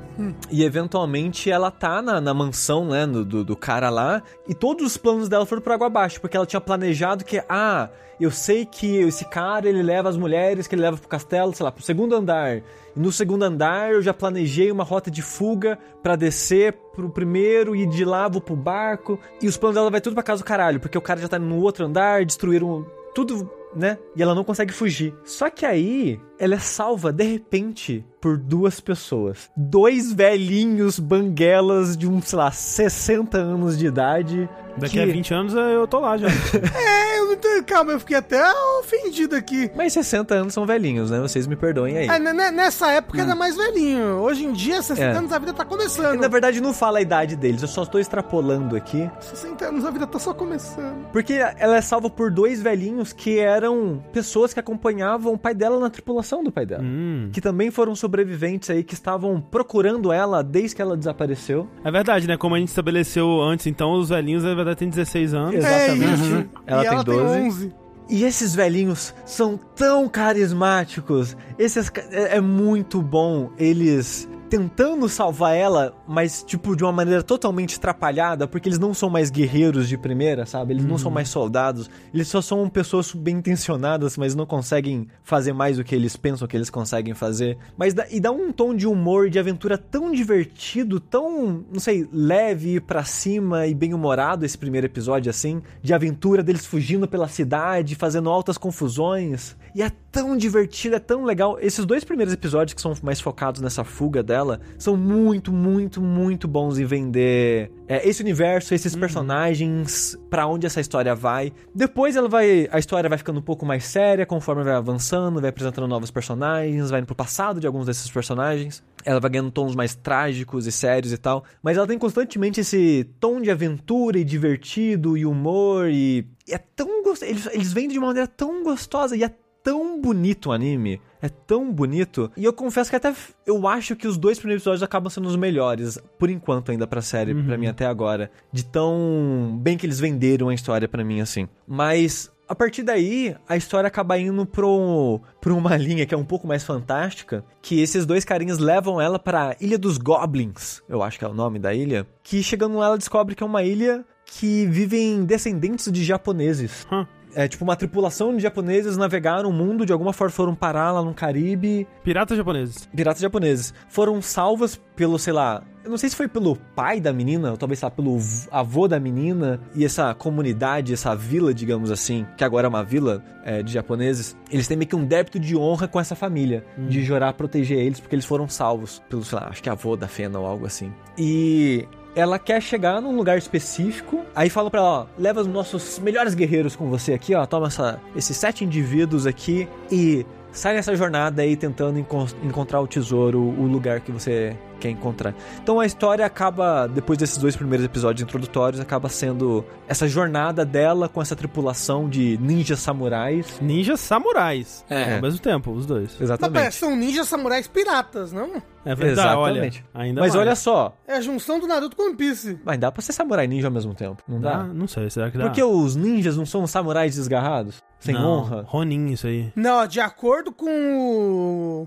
E 0.51 0.65
eventualmente 0.65 1.49
ela 1.49 1.71
tá 1.71 2.03
na, 2.03 2.21
na 2.21 2.35
mansão, 2.35 2.89
né, 2.89 3.07
do, 3.07 3.25
do, 3.25 3.45
do 3.45 3.57
cara 3.57 3.89
lá, 3.89 4.21
e 4.49 4.55
todos 4.55 4.85
os 4.85 4.97
planos 4.97 5.29
dela 5.29 5.47
foram 5.47 5.63
por 5.63 5.73
água 5.73 5.87
abaixo, 5.87 6.21
porque 6.21 6.37
ela 6.37 6.45
tinha 6.45 6.61
planejado 6.61 7.25
que, 7.25 7.41
ah, 7.49 7.89
eu 8.21 8.33
sei 8.33 8.67
que 8.67 8.97
esse 8.97 9.25
cara 9.27 9.69
ele 9.69 9.81
leva 9.81 10.09
as 10.09 10.17
mulheres, 10.17 10.67
que 10.67 10.75
ele 10.75 10.83
leva 10.83 10.97
pro 10.97 11.09
castelo, 11.09 11.55
sei 11.55 11.63
lá, 11.63 11.71
pro 11.71 11.85
segundo 11.85 12.17
andar. 12.17 12.57
E 12.57 12.63
no 12.97 13.13
segundo 13.13 13.45
andar 13.45 13.93
eu 13.93 14.03
já 14.03 14.13
planejei 14.13 14.73
uma 14.73 14.83
rota 14.83 15.09
de 15.09 15.23
fuga 15.23 15.79
pra 16.03 16.17
descer 16.17 16.73
pro 16.97 17.09
primeiro 17.09 17.77
e 17.77 17.87
de 17.87 18.05
lá 18.05 18.27
vou 18.27 18.41
pro 18.41 18.57
barco. 18.57 19.21
E 19.41 19.47
os 19.47 19.57
planos 19.57 19.77
dela 19.77 19.89
vai 19.89 20.01
tudo 20.01 20.15
pra 20.15 20.25
casa 20.25 20.43
do 20.43 20.47
caralho, 20.47 20.81
porque 20.81 20.99
o 20.99 21.01
cara 21.01 21.21
já 21.21 21.29
tá 21.29 21.39
no 21.39 21.61
outro 21.61 21.87
andar, 21.87 22.25
destruíram 22.25 22.85
tudo, 23.15 23.49
né? 23.75 23.99
E 24.17 24.23
ela 24.23 24.35
não 24.35 24.45
consegue 24.45 24.73
fugir. 24.73 25.15
Só 25.25 25.51
que 25.51 25.65
aí 25.65 26.21
ela 26.39 26.55
é 26.55 26.59
salva 26.59 27.13
de 27.13 27.25
repente 27.25 28.05
por 28.21 28.37
duas 28.37 28.81
pessoas. 28.81 29.49
Dois 29.57 30.13
velhinhos 30.13 30.99
banguelas 30.99 31.97
de 31.97 32.09
uns, 32.09 32.29
sei 32.29 32.39
lá, 32.39 32.51
60 32.51 33.39
anos 33.39 33.79
de 33.79 33.87
idade. 33.87 34.49
Daqui 34.77 34.95
que- 34.95 35.01
a 35.01 35.07
20 35.07 35.35
anos 35.35 35.55
eu 35.55 35.87
tô 35.87 36.01
lá 36.01 36.17
já. 36.17 36.27
É, 36.79 37.19
eu 37.21 37.27
não 37.29 37.37
tô... 37.37 37.49
Calma, 37.67 37.93
eu 37.93 38.01
fiquei 38.01 38.17
até 38.17 38.41
ofendido 38.81 39.37
aqui. 39.37 39.71
Mas 39.77 39.93
60 39.93 40.35
anos 40.35 40.55
são 40.55 40.65
velhinhos, 40.65 41.11
né? 41.11 41.21
Vocês 41.21 41.47
me 41.47 41.55
perdoem 41.57 41.97
aí. 41.99 42.07
É, 42.09 42.19
nessa 42.51 42.91
época 42.93 43.21
era 43.21 43.35
mais 43.35 43.57
velhinho. 43.57 44.17
Hoje 44.21 44.45
em 44.47 44.53
dia, 44.53 44.81
60 44.81 45.01
É. 45.03 45.17
anos 45.17 45.33
a 45.33 45.39
vida 45.39 45.53
tá 45.53 45.65
começando. 45.65 46.19
Na 46.21 46.29
verdade, 46.29 46.61
não 46.61 46.73
fala 46.73 46.99
a 46.99 47.03
idade 47.03 47.37
deles, 47.37 47.63
eu 47.63 47.69
só 47.69 47.83
estou 47.83 48.01
extrapolando 48.01 48.75
aqui. 48.77 49.09
60 49.21 49.67
anos 49.67 49.85
a 49.85 49.91
vida 49.91 50.07
tá 50.07 50.19
só 50.19 50.33
começando. 50.33 51.07
Porque 51.13 51.35
ela 51.35 51.77
é 51.77 51.81
salva 51.81 52.09
por 52.11 52.31
dois 52.31 52.61
velhinhos 52.63 53.13
que 53.13 53.39
eram 53.39 54.03
pessoas 54.13 54.53
que 54.55 54.61
acompanhavam 54.61 55.35
o 55.35 55.39
pai 55.39 55.55
dela 55.55 55.79
na 55.79 55.91
tripulação 55.91 56.28
do 56.43 56.53
pai 56.53 56.67
dela. 56.67 56.83
Hum. 56.83 57.31
Que 57.33 57.41
também 57.41 57.71
foram 57.71 57.95
sobreviventes 57.95 58.71
aí, 58.71 58.85
que 58.85 58.95
estavam 58.95 59.41
procurando 59.41 60.13
ela 60.13 60.43
desde 60.43 60.77
que 60.77 60.83
ela 60.83 60.97
desapareceu. 60.97 61.69
É 61.85 61.91
verdade, 61.91 62.27
né? 62.27 62.37
Como 62.37 62.55
a 62.55 62.59
gente 62.59 62.69
estabeleceu 62.69 63.41
antes, 63.41 63.67
então 63.67 63.93
os 63.93 64.09
velhinhos 64.09 64.45
na 64.45 64.55
verdade 64.55 64.79
têm 64.79 64.89
16 64.89 65.35
anos. 65.35 65.55
Exatamente. 65.55 66.05
É 66.05 66.15
isso. 66.15 66.49
Ela 66.67 66.81
e 66.81 66.85
tem 66.85 66.95
ela 66.95 67.05
12. 67.05 67.35
tem 67.35 67.47
11. 67.47 67.75
E 68.11 68.25
esses 68.25 68.55
velhinhos 68.55 69.15
são 69.27 69.59
tão 69.77 70.09
carismáticos. 70.09 71.37
Esses 71.59 71.91
é, 72.11 72.37
é 72.37 72.41
muito 72.41 73.03
bom 73.03 73.51
eles 73.59 74.29
tentando 74.49 75.09
salvar 75.09 75.55
ela, 75.55 75.95
mas 76.09 76.43
tipo 76.43 76.75
de 76.75 76.83
uma 76.83 76.93
maneira 76.93 77.23
totalmente 77.23 77.77
atrapalhada, 77.77 78.49
porque 78.49 78.69
eles 78.69 78.79
não 78.79 78.95
são 78.95 79.11
mais 79.11 79.31
guerreiros 79.31 79.89
de 79.89 79.99
primeira, 79.99 80.47
sabe? 80.47 80.73
Eles 80.73 80.85
não 80.87 80.97
são 80.97 81.11
mais 81.11 81.29
soldados. 81.29 81.91
Eles 82.15 82.29
só 82.29 82.41
são 82.41 82.69
pessoas 82.69 83.13
bem 83.13 83.37
intencionadas, 83.37 84.17
mas 84.17 84.35
não 84.35 84.47
conseguem 84.47 85.07
fazer 85.23 85.53
mais 85.53 85.77
do 85.77 85.85
que 85.85 85.95
eles 85.95 86.17
pensam 86.17 86.49
que 86.49 86.57
eles 86.57 86.71
conseguem 86.71 87.13
fazer. 87.15 87.59
Mas 87.77 87.93
dá, 87.93 88.07
e 88.11 88.19
dá 88.19 88.31
um 88.31 88.51
tom 88.51 88.75
de 88.75 88.87
humor, 88.87 89.27
e 89.27 89.31
de 89.31 89.39
aventura 89.39 89.77
tão 89.77 90.11
divertido, 90.11 90.99
tão, 90.99 91.65
não 91.71 91.79
sei, 91.79 92.09
leve 92.11 92.81
pra 92.81 93.05
cima 93.05 93.67
e 93.67 93.75
bem 93.75 93.93
humorado 93.93 94.47
esse 94.47 94.57
primeiro 94.57 94.87
episódio 94.87 95.29
assim, 95.29 95.63
de 95.83 95.93
aventura 95.93 96.43
deles 96.43 96.65
fugindo 96.65 97.07
pela 97.07 97.29
cidade, 97.29 97.95
fazendo 97.95 98.31
altas 98.31 98.57
confusões. 98.57 99.57
E 99.75 99.83
é 99.83 99.93
tão 100.11 100.37
divertido, 100.37 100.97
é 100.97 100.99
tão 100.99 101.25
legal. 101.25 101.59
Esses 101.61 101.85
dois 101.85 102.03
primeiros 102.03 102.33
episódios 102.33 102.75
que 102.75 102.81
são 102.81 102.95
mais 103.03 103.21
focados 103.21 103.61
nessa 103.61 103.85
fuga 103.85 104.23
dela 104.23 104.61
são 104.79 104.97
muito, 104.97 105.53
muito, 105.53 105.98
muito 106.01 106.47
bons 106.49 106.79
em 106.79 106.85
vender 106.85 107.71
é, 107.87 108.07
esse 108.09 108.23
universo, 108.23 108.75
esses 108.75 108.95
personagens, 108.95 110.17
pra 110.29 110.47
onde 110.47 110.67
essa 110.67 110.81
história 110.81 111.15
vai. 111.15 111.53
Depois 111.75 112.17
ela 112.17 112.29
vai, 112.29 112.69
a 112.71 112.79
história 112.79 113.09
vai 113.09 113.19
ficando 113.19 113.39
um 113.39 113.43
pouco 113.43 113.65
mais 113.65 113.85
séria 113.85 114.27
conforme 114.27 114.63
vai 114.63 114.75
avançando, 114.75 115.41
vai 115.41 115.51
apresentando 115.51 115.89
novos 115.89 116.11
personagens, 116.11 116.91
vai 116.91 117.01
indo 117.01 117.07
pro 117.07 117.15
passado 117.15 117.61
de 117.61 117.67
alguns 117.67 117.87
desses 117.87 118.11
personagens. 118.11 118.83
Ela 119.05 119.21
vai 119.21 119.31
ganhando 119.31 119.51
tons 119.51 119.75
mais 119.75 119.95
trágicos 119.95 120.67
e 120.67 120.73
sérios 120.73 121.13
e 121.13 121.19
tal, 121.19 121.45
mas 121.63 121.77
ela 121.77 121.87
tem 121.87 121.99
constantemente 121.99 122.61
esse 122.61 123.05
tom 123.19 123.41
de 123.41 123.51
aventura 123.51 124.19
e 124.19 124.25
divertido 124.25 125.17
e 125.17 125.25
humor 125.25 125.89
e, 125.89 126.27
e 126.47 126.53
é 126.53 126.59
tão 126.59 127.03
gostoso. 127.03 127.31
Eles, 127.31 127.47
eles 127.53 127.73
vêm 127.73 127.89
de 127.89 127.99
uma 127.99 128.09
maneira 128.09 128.29
tão 128.29 128.63
gostosa 128.63 129.17
e 129.17 129.23
é 129.23 129.31
tão 129.63 130.01
bonito 130.01 130.49
o 130.49 130.53
anime. 130.53 131.01
É 131.21 131.29
tão 131.29 131.73
bonito. 131.73 132.31
E 132.37 132.45
eu 132.45 132.53
confesso 132.53 132.91
que 132.91 132.97
até 132.97 133.13
eu 133.47 133.67
acho 133.67 133.97
que 133.97 134.07
os 134.07 134.17
dois 134.17 134.39
primeiros 134.39 134.63
episódios 134.63 134.83
acabam 134.83 135.11
sendo 135.11 135.29
os 135.29 135.37
melhores, 135.37 135.99
por 136.19 136.31
enquanto, 136.31 136.71
ainda 136.71 136.87
pra 136.87 137.03
série, 137.03 137.35
pra 137.35 137.59
mim 137.59 137.67
até 137.67 137.87
agora. 137.87 138.31
De 138.53 138.65
tão 138.65 139.59
bem 139.61 139.77
que 139.77 139.87
eles 139.87 140.01
venderam 140.01 140.49
a 140.49 140.55
história 140.55 140.89
pra 140.89 141.05
mim, 141.05 141.21
assim. 141.21 141.49
Mas. 141.67 142.31
A 142.49 142.55
partir 142.55 142.83
daí, 142.83 143.37
a 143.47 143.59
história 143.59 143.89
acaba 143.89 144.19
indo 144.19 144.47
pro, 144.47 145.21
pra 145.39 145.53
uma 145.53 145.77
linha 145.77 146.07
que 146.07 146.15
é 146.15 146.17
um 146.17 146.25
pouco 146.25 146.47
mais 146.47 146.65
fantástica, 146.65 147.45
que 147.61 147.79
esses 147.79 148.07
dois 148.07 148.25
carinhas 148.25 148.57
levam 148.57 148.99
ela 148.99 149.19
pra 149.19 149.55
Ilha 149.61 149.77
dos 149.77 149.99
Goblins, 149.99 150.81
eu 150.89 151.03
acho 151.03 151.19
que 151.19 151.27
é 151.27 151.29
o 151.29 151.35
nome 151.35 151.59
da 151.59 151.75
ilha, 151.75 152.07
que 152.23 152.43
chegando 152.43 152.79
lá 152.79 152.87
ela 152.87 152.97
descobre 152.97 153.35
que 153.35 153.43
é 153.43 153.47
uma 153.47 153.63
ilha 153.63 154.03
que 154.25 154.67
vivem 154.67 155.27
descendentes 155.27 155.93
de 155.93 156.03
japoneses. 156.03 156.87
Hum. 156.91 157.05
É 157.35 157.47
tipo 157.47 157.65
uma 157.65 157.77
tripulação 157.77 158.35
de 158.37 158.43
japoneses 158.43 158.97
navegaram 158.97 159.51
o 159.51 159.53
mundo, 159.53 159.85
de 159.85 159.93
alguma 159.93 160.13
forma 160.13 160.33
foram 160.33 160.55
parar 160.55 160.93
lá 160.93 161.03
no 161.03 161.15
Caribe. 161.15 161.87
Piratas 162.03 162.37
japoneses. 162.37 162.89
Piratas 162.95 163.21
japoneses 163.21 163.75
foram 163.89 164.21
salvas 164.21 164.81
pelo, 164.97 165.19
sei 165.19 165.33
lá, 165.33 165.63
eu 165.85 165.91
não 165.91 165.97
sei 165.97 166.11
se 166.11 166.17
foi 166.17 166.29
pelo 166.29 166.57
pai 166.75 167.01
da 167.01 167.13
menina, 167.13 167.53
ou 167.53 167.57
talvez 167.57 167.79
sei 167.79 167.87
lá, 167.87 167.91
pelo 167.91 168.19
avô 168.51 168.87
da 168.87 169.01
menina, 169.01 169.59
e 169.75 169.85
essa 169.85 170.13
comunidade, 170.15 170.93
essa 170.93 171.15
vila, 171.15 171.55
digamos 171.55 171.91
assim, 171.91 172.27
que 172.37 172.45
agora 172.45 172.67
é 172.67 172.69
uma 172.69 172.85
vila 172.85 173.25
é, 173.43 173.63
de 173.63 173.73
japoneses, 173.73 174.37
eles 174.51 174.69
têm 174.69 174.77
meio 174.77 174.89
que 174.89 174.97
um 174.97 175.05
débito 175.05 175.39
de 175.39 175.57
honra 175.57 175.89
com 175.89 175.99
essa 175.99 176.15
família, 176.15 176.63
de 176.77 177.03
jurar 177.03 177.33
proteger 177.33 177.79
eles, 177.79 178.01
porque 178.01 178.15
eles 178.15 178.27
foram 178.27 178.49
salvos 178.49 179.03
pelo, 179.09 179.25
sei 179.25 179.39
lá, 179.39 179.49
acho 179.49 179.63
que 179.63 179.71
avô 179.71 179.97
da 179.97 180.07
Fena 180.07 180.39
ou 180.39 180.47
algo 180.47 180.67
assim. 180.67 180.93
E 181.17 181.89
ela 182.15 182.39
quer 182.39 182.61
chegar 182.61 183.01
num 183.01 183.15
lugar 183.17 183.39
específico. 183.39 184.25
Aí 184.35 184.51
falam 184.51 184.71
pra 184.71 184.81
ela, 184.81 184.89
ó, 185.03 185.07
leva 185.19 185.41
os 185.41 185.47
nossos 185.47 185.99
melhores 185.99 186.35
guerreiros 186.35 186.75
com 186.75 186.89
você 186.89 187.13
aqui, 187.13 187.35
ó, 187.35 187.45
toma 187.47 187.67
essa- 187.69 188.01
esses 188.17 188.37
sete 188.37 188.65
indivíduos 188.65 189.27
aqui 189.27 189.69
e 189.91 190.25
sai 190.51 190.75
nessa 190.75 190.95
jornada 190.97 191.43
aí 191.43 191.57
tentando 191.57 191.99
encon- 191.99 192.27
encontrar 192.43 192.81
o 192.81 192.87
tesouro, 192.87 193.39
o 193.41 193.67
lugar 193.67 194.01
que 194.01 194.11
você 194.11 194.57
quer 194.79 194.91
encontrar. 194.91 195.35
Então 195.63 195.79
a 195.81 195.87
história 195.87 196.25
acaba, 196.25 196.87
depois 196.87 197.19
desses 197.19 197.37
dois 197.37 197.55
primeiros 197.57 197.85
episódios 197.85 198.23
introdutórios, 198.23 198.81
acaba 198.81 199.09
sendo 199.09 199.65
essa 199.87 200.07
jornada 200.09 200.65
dela 200.65 201.09
com 201.09 201.21
essa 201.21 201.37
tripulação 201.37 202.09
de 202.09 202.39
ninjas 202.41 202.79
samurais. 202.81 203.59
Ninjas 203.61 204.01
samurais. 204.01 204.85
É. 204.89 205.17
Ao 205.17 205.23
mesmo 205.23 205.41
tempo, 205.41 205.71
os 205.73 205.85
dois. 205.87 206.11
Mas 206.11 206.15
pera, 206.17 206.25
Exatamente. 206.25 206.75
são 206.75 206.97
ninjas 206.97 207.29
samurais 207.29 207.67
piratas, 207.69 208.33
não? 208.33 208.63
É 208.85 208.95
verdade, 208.95 209.29
Exatamente. 209.29 209.85
olha. 209.95 210.03
Ainda 210.07 210.21
Mas 210.23 210.35
mais. 210.35 210.41
olha 210.47 210.55
só, 210.57 210.97
É 211.07 211.15
a 211.17 211.21
junção 211.21 211.59
do 211.61 211.67
Naruto 211.67 211.95
com 211.97 212.05
One 212.05 212.17
Piece. 212.17 212.59
mas 212.65 212.79
dá 212.79 212.91
pra 212.91 213.03
ser 213.03 213.13
samurai 213.13 213.47
ninja 213.47 213.67
ao 213.67 213.73
mesmo 213.73 213.95
tempo, 213.95 214.23
não 214.27 214.41
dá? 214.41 214.59
Dá? 214.59 214.65
Não 214.65 214.87
sei, 214.89 215.11
será 215.11 215.31
que 215.31 215.37
dá? 215.37 215.45
Porque 215.45 215.63
os 215.63 215.95
ninjas 215.97 216.37
não 216.37 216.47
são 216.47 216.67
samurais 216.67 217.15
desgarrados? 217.17 217.83
Sem 218.01 218.15
Não, 218.15 218.39
honra? 218.39 218.65
Ronin, 218.67 219.09
isso 219.11 219.27
aí. 219.27 219.53
Não, 219.57 219.85
de 219.87 220.01
acordo 220.01 220.53
com 220.53 220.69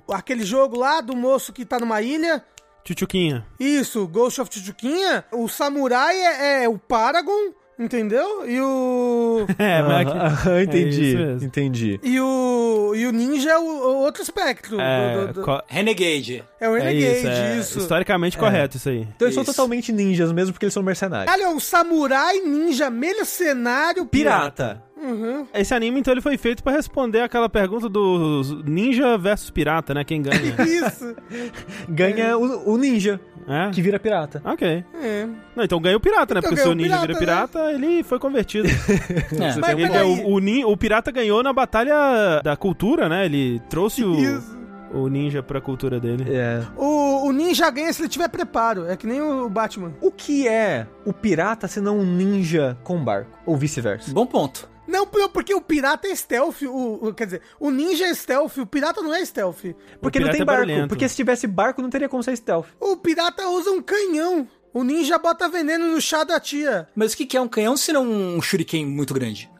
o... 0.07 0.13
aquele 0.13 0.43
jogo 0.43 0.77
lá 0.77 0.99
do 1.01 1.15
moço 1.15 1.53
que 1.53 1.63
tá 1.65 1.79
numa 1.79 2.01
ilha. 2.01 2.43
Tchutchuquinha. 2.83 3.45
Isso, 3.59 4.07
Ghost 4.07 4.41
of 4.41 4.49
Chuchuquinha. 4.53 5.23
O 5.31 5.47
samurai 5.47 6.15
é, 6.15 6.63
é 6.63 6.69
o 6.69 6.77
Paragon, 6.77 7.51
entendeu? 7.79 8.47
E 8.49 8.59
o. 8.59 9.45
É, 9.57 9.81
mas 9.81 10.07
aqui- 10.07 10.17
Aham, 10.17 10.61
entendi, 10.63 11.15
É 11.17 11.45
entendi. 11.45 11.99
E 12.03 12.19
o, 12.19 12.93
e 12.95 13.05
o 13.07 13.11
ninja 13.11 13.51
é 13.51 13.57
o, 13.57 13.61
o 13.63 13.95
outro 13.97 14.21
espectro. 14.23 14.77
do- 14.77 14.81
É, 14.81 15.27
do- 15.27 15.33
do- 15.33 15.41
co- 15.43 15.61
Renegade. 15.67 16.43
é 16.59 16.69
o 16.69 16.75
é 16.75 16.79
Renegade, 16.81 17.17
isso, 17.19 17.27
é 17.27 17.57
isso. 17.57 17.79
historicamente 17.79 18.37
correto 18.37 18.77
isso 18.77 18.89
aí. 18.89 19.01
Então 19.15 19.27
eles 19.27 19.35
são 19.35 19.43
Isso. 19.43 19.53
totalmente 19.53 19.91
ninjas 19.91 20.31
mesmo 20.31 20.53
porque 20.53 20.65
eles 20.65 20.73
são 20.73 20.83
mercenários. 20.83 21.33
Olha, 21.33 21.49
o 21.49 21.59
samurai 21.59 22.39
ninja 22.39 22.89
mercenário 22.89 24.05
Pirata. 24.05 24.83
Uhum. 25.01 25.47
Esse 25.53 25.73
anime, 25.73 25.99
então, 25.99 26.13
ele 26.13 26.21
foi 26.21 26.37
feito 26.37 26.61
pra 26.63 26.71
responder 26.73 27.21
aquela 27.21 27.49
pergunta 27.49 27.89
do 27.89 28.41
ninja 28.65 29.17
versus 29.17 29.49
pirata, 29.49 29.93
né? 29.93 30.03
Quem 30.03 30.21
ganha. 30.21 30.55
Isso. 30.63 31.15
Ganha 31.89 32.37
o, 32.37 32.73
o 32.73 32.77
ninja, 32.77 33.19
é? 33.47 33.71
que 33.71 33.81
vira 33.81 33.99
pirata. 33.99 34.41
Ok. 34.45 34.83
É. 35.01 35.27
Não, 35.55 35.63
então 35.63 35.81
ganha 35.81 35.97
o 35.97 35.99
pirata, 35.99 36.33
né? 36.35 36.39
Então 36.39 36.51
Porque 36.51 36.61
se 36.63 36.67
o 36.69 36.75
ninja 36.75 36.89
pirata, 37.01 37.07
vira 37.07 37.19
pirata, 37.19 37.71
ele 37.73 38.03
foi 38.03 38.19
convertido. 38.19 38.67
É. 39.41 39.55
Mas 39.59 39.69
Ele- 39.69 39.87
peraí. 39.89 40.07
o, 40.23 40.27
o, 40.35 40.39
nin- 40.39 40.63
o 40.65 40.77
pirata 40.77 41.11
ganhou 41.11 41.41
na 41.41 41.51
batalha 41.51 42.41
da 42.43 42.55
cultura, 42.55 43.09
né? 43.09 43.25
Ele 43.25 43.59
trouxe 43.69 44.03
o, 44.03 44.13
Isso. 44.19 44.57
o 44.93 45.07
ninja 45.07 45.41
pra 45.41 45.59
cultura 45.59 45.99
dele. 45.99 46.25
É. 46.29 46.61
O, 46.77 47.27
o 47.27 47.31
ninja 47.31 47.69
ganha 47.71 47.91
se 47.91 48.01
ele 48.01 48.09
tiver 48.09 48.27
preparo. 48.29 48.85
É 48.87 48.95
que 48.95 49.07
nem 49.07 49.21
o 49.21 49.49
Batman. 49.49 49.93
O 50.01 50.11
que 50.11 50.47
é 50.47 50.85
o 51.05 51.11
pirata 51.13 51.67
se 51.67 51.81
não 51.81 51.97
um 51.99 52.05
ninja 52.05 52.77
com 52.83 53.03
barco? 53.03 53.31
Ou 53.45 53.57
vice-versa? 53.57 54.11
Bom 54.13 54.25
ponto. 54.25 54.69
Não, 54.87 55.05
por- 55.07 55.29
porque 55.29 55.53
o 55.53 55.61
pirata 55.61 56.07
é 56.07 56.15
stealth. 56.15 56.61
O, 56.63 57.07
o- 57.07 57.13
quer 57.13 57.25
dizer, 57.25 57.41
o 57.59 57.69
ninja 57.69 58.05
é 58.07 58.13
stealth, 58.13 58.57
o 58.57 58.65
pirata 58.65 59.01
não 59.01 59.13
é 59.13 59.23
stealth. 59.23 59.63
Porque 60.01 60.19
não 60.19 60.29
tem 60.29 60.41
é 60.41 60.45
barco. 60.45 60.61
barulhento. 60.61 60.89
Porque 60.89 61.07
se 61.07 61.15
tivesse 61.15 61.47
barco, 61.47 61.81
não 61.81 61.89
teria 61.89 62.09
como 62.09 62.23
ser 62.23 62.35
stealth. 62.35 62.67
O 62.79 62.97
pirata 62.97 63.47
usa 63.47 63.71
um 63.71 63.81
canhão. 63.81 64.47
O 64.73 64.83
ninja 64.83 65.17
bota 65.19 65.49
veneno 65.49 65.87
no 65.87 65.99
chá 66.01 66.23
da 66.23 66.39
tia. 66.39 66.87
Mas 66.95 67.13
o 67.13 67.17
que 67.17 67.35
é 67.35 67.41
um 67.41 67.47
canhão 67.47 67.75
se 67.75 67.91
não 67.91 68.05
um 68.09 68.41
shuriken 68.41 68.85
muito 68.85 69.13
grande? 69.13 69.49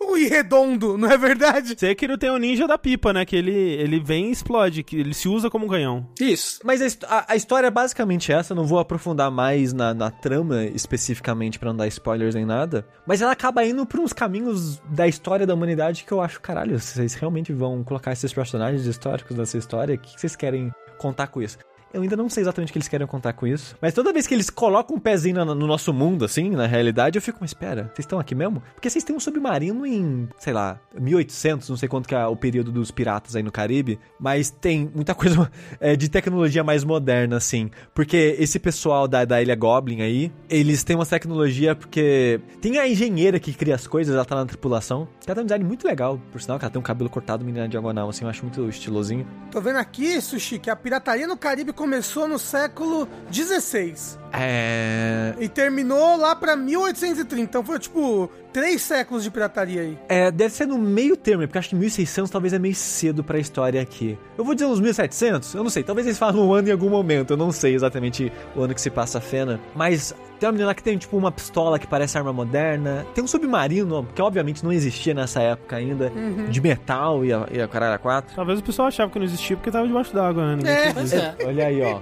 O 0.00 0.18
irredondo, 0.18 0.98
não 0.98 1.10
é 1.10 1.16
verdade? 1.16 1.74
Sekiro 1.78 2.18
tem 2.18 2.28
o 2.28 2.36
ninja 2.36 2.66
da 2.66 2.76
pipa, 2.76 3.12
né? 3.12 3.24
Que 3.24 3.36
ele, 3.36 3.52
ele 3.54 3.98
vem 4.00 4.28
e 4.28 4.32
explode, 4.32 4.82
que 4.82 4.96
ele 4.96 5.14
se 5.14 5.28
usa 5.28 5.48
como 5.48 5.64
um 5.64 5.68
canhão. 5.68 6.06
Isso. 6.20 6.58
Mas 6.62 6.82
a, 6.82 7.06
a- 7.18 7.24
a 7.32 7.36
história 7.36 7.68
é 7.68 7.70
basicamente 7.70 8.30
essa, 8.30 8.54
não 8.54 8.66
vou 8.66 8.78
aprofundar 8.78 9.30
mais 9.30 9.72
na, 9.72 9.94
na 9.94 10.10
trama 10.10 10.64
especificamente 10.64 11.58
pra 11.58 11.70
não 11.70 11.76
dar 11.76 11.86
spoilers 11.86 12.34
nem 12.34 12.44
nada. 12.44 12.86
Mas 13.06 13.22
ela 13.22 13.32
acaba 13.32 13.64
indo 13.64 13.86
pra 13.86 14.00
uns 14.00 14.12
caminhos 14.12 14.78
da 14.90 15.08
história 15.08 15.46
da 15.46 15.54
humanidade 15.54 16.04
que 16.04 16.12
eu 16.12 16.20
acho, 16.20 16.38
caralho, 16.40 16.78
vocês 16.78 17.14
realmente 17.14 17.52
vão 17.52 17.82
colocar 17.82 18.12
esses 18.12 18.32
personagens 18.32 18.84
históricos 18.84 19.36
nessa 19.36 19.56
história? 19.56 19.94
O 19.94 19.98
que 19.98 20.20
vocês 20.20 20.36
querem 20.36 20.70
contar 20.98 21.28
com 21.28 21.40
isso? 21.40 21.56
Eu 21.94 22.02
ainda 22.02 22.16
não 22.16 22.28
sei 22.28 22.42
exatamente 22.42 22.70
o 22.70 22.72
que 22.72 22.78
eles 22.78 22.88
querem 22.88 23.06
contar 23.06 23.32
com 23.32 23.46
isso. 23.46 23.76
Mas 23.80 23.94
toda 23.94 24.12
vez 24.12 24.26
que 24.26 24.34
eles 24.34 24.50
colocam 24.50 24.96
um 24.96 25.00
pezinho 25.00 25.36
na- 25.36 25.44
no 25.54 25.66
nosso 25.66 25.92
mundo, 25.92 26.24
assim, 26.24 26.50
na 26.50 26.66
realidade, 26.66 27.16
eu 27.16 27.22
fico, 27.22 27.38
mas 27.40 27.50
espera, 27.50 27.84
vocês 27.94 28.00
estão 28.00 28.18
aqui 28.18 28.34
mesmo? 28.34 28.62
Porque 28.74 28.90
vocês 28.90 29.04
têm 29.04 29.14
um 29.14 29.20
submarino 29.20 29.86
em, 29.86 30.28
sei 30.38 30.52
lá, 30.52 30.78
1800, 30.98 31.68
não 31.68 31.76
sei 31.76 31.88
quanto 31.88 32.08
que 32.08 32.14
é 32.14 32.26
o 32.26 32.36
período 32.36 32.72
dos 32.72 32.90
piratas 32.90 33.36
aí 33.36 33.42
no 33.42 33.52
Caribe, 33.52 33.98
mas 34.18 34.50
tem 34.50 34.90
muita 34.94 35.14
coisa 35.14 35.50
é, 35.80 35.94
de 35.96 36.08
tecnologia 36.08 36.64
mais 36.64 36.82
moderna, 36.84 37.36
assim. 37.36 37.70
Porque 37.94 38.36
esse 38.38 38.58
pessoal 38.58 39.06
da, 39.06 39.24
da 39.24 39.40
Ilha 39.40 39.54
Goblin 39.54 40.00
aí, 40.02 40.32
eles 40.50 40.82
têm 40.82 40.96
uma 40.96 41.06
tecnologia 41.06 41.74
porque 41.74 42.40
tem 42.60 42.78
a 42.78 42.88
engenheira 42.88 43.38
que 43.38 43.52
cria 43.54 43.74
as 43.74 43.86
coisas, 43.86 44.14
ela 44.14 44.24
tá 44.24 44.34
na 44.34 44.46
tripulação. 44.46 45.06
Ela 45.26 45.34
tem 45.36 45.42
um 45.42 45.46
design 45.46 45.64
muito 45.64 45.86
legal, 45.86 46.20
por 46.32 46.40
sinal, 46.40 46.58
que 46.58 46.64
ela 46.64 46.72
tem 46.72 46.80
um 46.80 46.82
cabelo 46.82 47.08
cortado 47.08 47.44
menina 47.44 47.68
diagonal, 47.68 48.08
assim, 48.08 48.24
eu 48.24 48.30
acho 48.30 48.42
muito 48.42 48.68
estilosinho. 48.68 49.26
Tô 49.50 49.60
vendo 49.60 49.76
aqui, 49.76 50.20
Sushi, 50.20 50.58
que 50.58 50.68
a 50.70 50.76
pirataria 50.76 51.26
no 51.26 51.36
Caribe 51.36 51.72
começou 51.84 52.26
no 52.26 52.38
século 52.38 53.06
XVI 53.30 53.94
É. 54.32 55.34
e 55.38 55.46
terminou 55.50 56.16
lá 56.16 56.34
pra 56.34 56.56
1830. 56.56 57.42
Então 57.42 57.62
foi 57.62 57.78
tipo 57.78 58.30
três 58.54 58.80
séculos 58.80 59.22
de 59.22 59.30
pirataria 59.30 59.82
aí. 59.82 59.98
É, 60.08 60.30
deve 60.30 60.54
ser 60.54 60.66
no 60.66 60.78
meio 60.78 61.14
termo, 61.14 61.42
porque 61.46 61.58
acho 61.58 61.68
que 61.68 61.74
1600 61.76 62.30
talvez 62.30 62.54
é 62.54 62.58
meio 62.58 62.74
cedo 62.74 63.22
pra 63.22 63.38
história 63.38 63.82
aqui. 63.82 64.18
Eu 64.38 64.44
vou 64.46 64.54
dizer 64.54 64.66
uns 64.66 64.80
1700? 64.80 65.54
Eu 65.54 65.62
não 65.62 65.68
sei, 65.70 65.82
talvez 65.82 66.06
eles 66.06 66.18
falam 66.18 66.48
um 66.48 66.54
ano 66.54 66.68
em 66.68 66.72
algum 66.72 66.88
momento, 66.88 67.32
eu 67.34 67.36
não 67.36 67.52
sei 67.52 67.74
exatamente 67.74 68.32
o 68.56 68.62
ano 68.62 68.74
que 68.74 68.80
se 68.80 68.88
passa 68.88 69.18
a 69.18 69.20
Fena. 69.20 69.60
Mas 69.74 70.14
tem 70.44 70.48
uma 70.48 70.52
menina 70.52 70.66
lá 70.66 70.74
que 70.74 70.82
tem 70.82 70.98
tipo 70.98 71.16
uma 71.16 71.32
pistola 71.32 71.78
que 71.78 71.86
parece 71.86 72.18
arma 72.18 72.32
moderna, 72.32 73.06
tem 73.14 73.24
um 73.24 73.26
submarino, 73.26 74.06
que 74.14 74.20
obviamente 74.20 74.62
não 74.62 74.70
existia 74.72 75.14
nessa 75.14 75.40
época 75.40 75.76
ainda, 75.76 76.12
de 76.50 76.60
metal 76.60 77.24
e 77.24 77.32
a, 77.32 77.46
e 77.50 77.60
a 77.62 77.66
caralho 77.66 77.94
a 77.94 77.98
quatro. 77.98 78.34
Talvez 78.34 78.58
o 78.60 78.62
pessoal 78.62 78.88
achava 78.88 79.10
que 79.10 79.18
não 79.18 79.24
existia 79.24 79.56
porque 79.56 79.70
tava 79.70 79.86
debaixo 79.86 80.14
d'água, 80.14 80.54
né? 80.54 80.56
Ninguém 80.56 81.18
É. 81.18 81.34
é. 81.42 81.46
Olha 81.46 81.66
aí, 81.66 81.82
ó. 81.82 82.00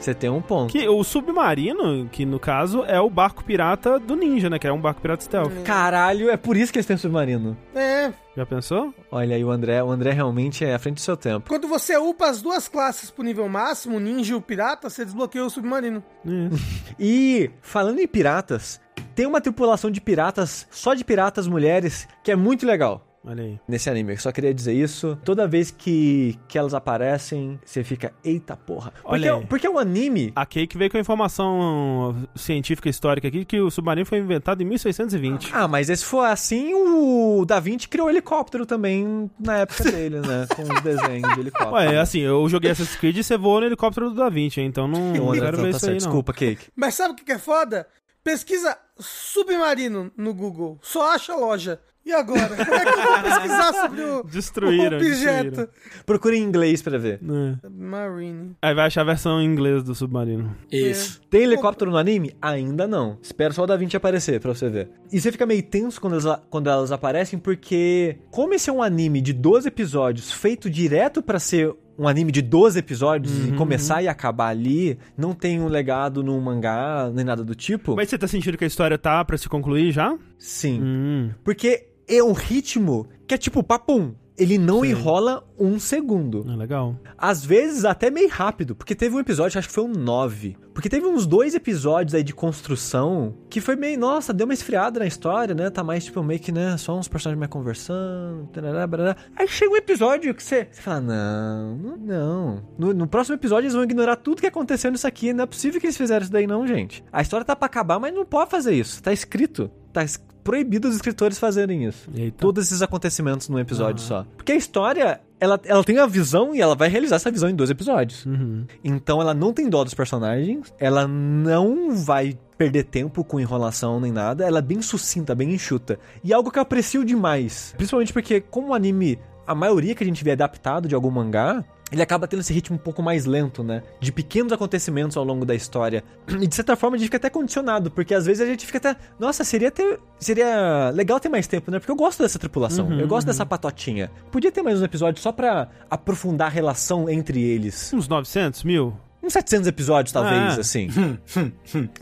Você 0.00 0.14
tem 0.14 0.30
um 0.30 0.40
ponto. 0.40 0.72
Que 0.72 0.88
o 0.88 1.04
submarino, 1.04 2.08
que 2.08 2.24
no 2.24 2.40
caso 2.40 2.82
é 2.84 2.98
o 2.98 3.10
barco 3.10 3.44
pirata 3.44 3.98
do 3.98 4.16
ninja, 4.16 4.48
né? 4.48 4.58
Que 4.58 4.66
é 4.66 4.72
um 4.72 4.80
barco 4.80 5.02
pirata 5.02 5.22
stealth. 5.22 5.52
Caralho, 5.62 6.30
é 6.30 6.38
por 6.38 6.56
isso 6.56 6.72
que 6.72 6.78
eles 6.78 6.86
têm 6.86 6.96
submarino. 6.96 7.54
É. 7.74 8.10
Já 8.34 8.46
pensou? 8.46 8.94
Olha 9.10 9.36
aí 9.36 9.44
o 9.44 9.50
André, 9.50 9.82
o 9.82 9.90
André 9.90 10.12
realmente 10.12 10.64
é 10.64 10.74
à 10.74 10.78
frente 10.78 10.94
do 10.94 11.00
seu 11.00 11.18
tempo. 11.18 11.48
Quando 11.48 11.68
você 11.68 11.98
upa 11.98 12.30
as 12.30 12.40
duas 12.40 12.66
classes 12.66 13.10
pro 13.10 13.22
nível 13.22 13.46
máximo, 13.46 13.98
o 13.98 14.00
ninja 14.00 14.32
e 14.32 14.36
o 14.36 14.40
pirata, 14.40 14.88
você 14.88 15.04
desbloqueia 15.04 15.44
o 15.44 15.50
submarino. 15.50 16.02
Isso. 16.24 16.90
E 16.98 17.50
falando 17.60 17.98
em 17.98 18.08
piratas, 18.08 18.80
tem 19.14 19.26
uma 19.26 19.40
tripulação 19.40 19.90
de 19.90 20.00
piratas, 20.00 20.66
só 20.70 20.94
de 20.94 21.04
piratas 21.04 21.46
mulheres, 21.46 22.08
que 22.24 22.30
é 22.30 22.36
muito 22.36 22.64
legal. 22.64 23.06
Olha 23.22 23.44
aí. 23.44 23.60
Nesse 23.68 23.90
anime, 23.90 24.14
eu 24.14 24.18
só 24.18 24.32
queria 24.32 24.52
dizer 24.54 24.72
isso. 24.72 25.18
Toda 25.24 25.46
vez 25.46 25.70
que, 25.70 26.38
que 26.48 26.56
elas 26.56 26.72
aparecem, 26.72 27.60
você 27.64 27.84
fica, 27.84 28.14
eita 28.24 28.56
porra. 28.56 28.92
Porque, 28.92 29.08
Olha 29.08 29.34
aí. 29.34 29.46
porque 29.46 29.68
o 29.68 29.78
anime. 29.78 30.32
A 30.34 30.46
Cake 30.46 30.78
veio 30.78 30.90
com 30.90 30.96
a 30.96 31.00
informação 31.00 32.16
científica 32.34 32.88
histórica 32.88 33.28
aqui 33.28 33.44
que 33.44 33.60
o 33.60 33.70
submarino 33.70 34.06
foi 34.06 34.18
inventado 34.18 34.62
em 34.62 34.64
1620. 34.64 35.50
Ah, 35.52 35.68
mas 35.68 35.88
se 35.88 36.04
for 36.04 36.24
assim, 36.24 36.72
o 36.74 37.44
Da 37.44 37.60
Vinci 37.60 37.88
criou 37.88 38.08
helicóptero 38.08 38.64
também 38.64 39.30
na 39.38 39.58
época 39.58 39.84
dele, 39.92 40.20
né? 40.20 40.46
Com 40.56 40.62
os 40.62 40.80
desenhos 40.80 41.34
de 41.34 41.40
helicóptero. 41.40 41.74
Ué, 41.74 41.98
assim, 41.98 42.20
eu 42.20 42.48
joguei 42.48 42.70
Assassin's 42.70 42.96
Creed 42.96 43.18
e 43.18 43.22
você 43.24 43.36
voou 43.36 43.60
no 43.60 43.66
helicóptero 43.66 44.10
do 44.10 44.16
Da 44.16 44.30
Vinci, 44.30 44.62
então 44.62 44.88
não, 44.88 45.12
não 45.12 45.32
quero 45.32 45.58
ver 45.58 45.62
tá 45.64 45.68
isso 45.70 45.80
certo. 45.80 45.84
aí, 45.84 45.90
não. 45.90 45.98
Desculpa, 45.98 46.32
Cake. 46.32 46.68
Mas 46.74 46.94
sabe 46.94 47.12
o 47.12 47.16
que 47.16 47.24
que 47.24 47.32
é 47.32 47.38
foda? 47.38 47.86
Pesquisa 48.24 48.76
submarino 48.98 50.10
no 50.16 50.32
Google. 50.34 50.78
Só 50.82 51.12
acha 51.14 51.34
loja. 51.34 51.80
E 52.04 52.12
agora? 52.12 52.48
Como 52.48 52.74
é 52.74 52.84
que 52.84 52.98
eu 52.98 53.02
vou 53.02 53.22
pesquisar 53.22 53.72
sobre 53.74 54.02
o, 54.02 54.22
Destruíram, 54.24 54.98
o 54.98 55.00
objeto? 55.00 55.68
Procura 56.06 56.34
em 56.34 56.42
inglês 56.42 56.80
pra 56.80 56.96
ver. 56.96 57.20
É. 57.22 57.68
Marine. 57.68 58.56
Aí 58.62 58.74
vai 58.74 58.86
achar 58.86 59.02
a 59.02 59.04
versão 59.04 59.40
em 59.40 59.44
inglês 59.44 59.82
do 59.82 59.94
submarino. 59.94 60.56
Isso. 60.72 61.20
Tem 61.28 61.42
helicóptero 61.42 61.90
no 61.90 61.98
anime? 61.98 62.34
Ainda 62.40 62.86
não. 62.86 63.18
Espero 63.22 63.52
só 63.52 63.64
o 63.64 63.66
Da 63.66 63.76
Vinci 63.76 63.96
aparecer 63.96 64.40
pra 64.40 64.54
você 64.54 64.68
ver. 64.70 64.90
E 65.12 65.20
você 65.20 65.30
fica 65.30 65.44
meio 65.44 65.62
tenso 65.62 66.00
quando 66.00 66.18
elas, 66.18 66.40
quando 66.48 66.70
elas 66.70 66.90
aparecem, 66.90 67.38
porque, 67.38 68.18
como 68.30 68.54
esse 68.54 68.70
é 68.70 68.72
um 68.72 68.82
anime 68.82 69.20
de 69.20 69.32
12 69.32 69.68
episódios 69.68 70.32
feito 70.32 70.70
direto 70.70 71.22
pra 71.22 71.38
ser 71.38 71.74
um 71.98 72.08
anime 72.08 72.32
de 72.32 72.40
12 72.40 72.78
episódios 72.78 73.46
e 73.46 73.52
começar 73.52 74.02
e 74.02 74.08
acabar 74.08 74.48
ali, 74.48 74.98
não 75.18 75.34
tem 75.34 75.60
um 75.60 75.68
legado 75.68 76.22
no 76.24 76.40
mangá, 76.40 77.10
nem 77.12 77.26
nada 77.26 77.44
do 77.44 77.54
tipo. 77.54 77.94
Mas 77.94 78.08
você 78.08 78.16
tá 78.16 78.26
sentindo 78.26 78.56
que 78.56 78.64
a 78.64 78.66
história 78.66 78.96
tá 78.96 79.22
pra 79.22 79.36
se 79.36 79.46
concluir 79.50 79.92
já? 79.92 80.16
Sim. 80.38 80.80
Hum. 80.82 81.30
Porque 81.44 81.89
é 82.16 82.22
um 82.22 82.32
ritmo 82.32 83.06
que 83.26 83.34
é 83.34 83.38
tipo 83.38 83.62
papum. 83.62 84.14
Ele 84.38 84.56
não 84.56 84.80
Sim. 84.80 84.88
enrola 84.92 85.44
um 85.58 85.78
segundo. 85.78 86.46
É 86.50 86.56
legal. 86.56 86.96
Às 87.18 87.44
vezes 87.44 87.84
até 87.84 88.10
meio 88.10 88.30
rápido, 88.30 88.74
porque 88.74 88.94
teve 88.94 89.14
um 89.14 89.20
episódio, 89.20 89.58
acho 89.58 89.68
que 89.68 89.74
foi 89.74 89.84
um 89.84 89.92
9. 89.92 90.56
Porque 90.72 90.88
teve 90.88 91.06
uns 91.06 91.26
dois 91.26 91.54
episódios 91.54 92.14
aí 92.14 92.22
de 92.22 92.32
construção 92.32 93.34
que 93.50 93.60
foi 93.60 93.76
meio, 93.76 93.98
nossa, 93.98 94.32
deu 94.32 94.46
uma 94.46 94.54
esfriada 94.54 94.98
na 94.98 95.06
história, 95.06 95.54
né? 95.54 95.68
Tá 95.68 95.84
mais 95.84 96.06
tipo 96.06 96.22
meio 96.22 96.40
que, 96.40 96.50
né, 96.50 96.74
só 96.78 96.96
uns 96.98 97.06
personagens 97.06 97.38
mais 97.38 97.50
conversando, 97.50 98.46
tarará, 98.50 98.86
barará. 98.86 99.16
Aí 99.36 99.46
chega 99.46 99.72
um 99.72 99.76
episódio 99.76 100.34
que 100.34 100.42
você, 100.42 100.68
você 100.72 100.80
fala, 100.80 101.00
não, 101.02 101.76
não. 101.98 102.62
No, 102.78 102.94
no 102.94 103.06
próximo 103.06 103.34
episódio 103.36 103.64
eles 103.66 103.74
vão 103.74 103.84
ignorar 103.84 104.16
tudo 104.16 104.40
que 104.40 104.46
aconteceu 104.46 104.90
nisso 104.90 105.06
aqui, 105.06 105.34
não 105.34 105.44
é 105.44 105.46
possível 105.46 105.78
que 105.78 105.86
eles 105.86 105.98
fizeram 105.98 106.22
isso 106.22 106.32
daí 106.32 106.46
não, 106.46 106.66
gente. 106.66 107.04
A 107.12 107.20
história 107.20 107.44
tá 107.44 107.54
pra 107.54 107.66
acabar, 107.66 107.98
mas 107.98 108.14
não 108.14 108.24
pode 108.24 108.50
fazer 108.50 108.72
isso. 108.72 109.02
Tá 109.02 109.12
escrito, 109.12 109.70
tá 109.92 110.02
es- 110.02 110.18
proibido 110.50 110.88
os 110.88 110.96
escritores 110.96 111.38
fazerem 111.38 111.84
isso 111.84 112.10
Eita. 112.12 112.36
todos 112.38 112.66
esses 112.66 112.82
acontecimentos 112.82 113.48
num 113.48 113.58
episódio 113.58 114.02
Ah. 114.04 114.08
só. 114.08 114.26
Porque 114.36 114.50
a 114.50 114.56
história, 114.56 115.20
ela, 115.38 115.60
ela 115.64 115.84
tem 115.84 115.98
a 115.98 116.06
visão 116.06 116.52
e 116.54 116.60
ela 116.60 116.74
vai 116.74 116.88
realizar 116.88 117.16
essa 117.16 117.30
visão 117.30 117.48
em 117.48 117.54
dois 117.54 117.70
episódios. 117.70 118.26
Uhum. 118.26 118.64
Então 118.82 119.20
ela 119.20 119.32
não 119.32 119.52
tem 119.52 119.68
dó 119.68 119.84
dos 119.84 119.94
personagens, 119.94 120.74
ela 120.78 121.06
não 121.06 121.94
vai 121.94 122.36
perder 122.58 122.84
tempo 122.84 123.22
com 123.22 123.38
enrolação 123.38 124.00
nem 124.00 124.10
nada, 124.10 124.44
ela 124.44 124.58
é 124.58 124.62
bem 124.62 124.82
sucinta, 124.82 125.34
bem 125.34 125.54
enxuta. 125.54 125.98
E 126.24 126.32
é 126.32 126.34
algo 126.34 126.50
que 126.50 126.58
eu 126.58 126.62
aprecio 126.62 127.04
demais. 127.04 127.72
Principalmente 127.76 128.12
porque, 128.12 128.40
como 128.40 128.68
o 128.68 128.74
anime, 128.74 129.18
a 129.46 129.54
maioria 129.54 129.94
que 129.94 130.02
a 130.02 130.06
gente 130.06 130.22
vê 130.24 130.32
adaptado 130.32 130.88
de 130.88 130.94
algum 130.94 131.10
mangá, 131.10 131.64
ele 131.90 132.02
acaba 132.02 132.26
tendo 132.28 132.40
esse 132.40 132.52
ritmo 132.52 132.76
um 132.76 132.78
pouco 132.78 133.02
mais 133.02 133.24
lento, 133.26 133.62
né? 133.64 133.82
De 134.00 134.12
pequenos 134.12 134.52
acontecimentos 134.52 135.16
ao 135.16 135.24
longo 135.24 135.44
da 135.44 135.54
história. 135.54 136.04
E 136.40 136.46
de 136.46 136.54
certa 136.54 136.76
forma 136.76 136.96
a 136.96 136.98
gente 136.98 137.06
fica 137.08 137.16
até 137.16 137.30
condicionado, 137.30 137.90
porque 137.90 138.14
às 138.14 138.26
vezes 138.26 138.40
a 138.40 138.46
gente 138.46 138.64
fica 138.66 138.78
até. 138.78 138.96
Nossa, 139.18 139.42
seria 139.44 139.70
ter. 139.70 139.98
Seria 140.18 140.90
legal 140.94 141.18
ter 141.18 141.28
mais 141.28 141.46
tempo, 141.46 141.70
né? 141.70 141.78
Porque 141.78 141.90
eu 141.90 141.96
gosto 141.96 142.22
dessa 142.22 142.38
tripulação. 142.38 142.86
Uhum, 142.86 143.00
eu 143.00 143.08
gosto 143.08 143.26
dessa 143.26 143.44
patotinha. 143.44 144.10
Podia 144.30 144.52
ter 144.52 144.62
mais 144.62 144.80
um 144.80 144.84
episódio 144.84 145.20
só 145.22 145.32
pra 145.32 145.68
aprofundar 145.90 146.48
a 146.48 146.50
relação 146.50 147.08
entre 147.08 147.40
eles. 147.42 147.92
Uns 147.92 148.06
900 148.08 148.62
mil? 148.64 148.94
Uns 149.22 149.34
700 149.34 149.66
episódios, 149.68 150.12
talvez, 150.12 150.56
Ah. 150.56 150.60
assim. 150.60 150.88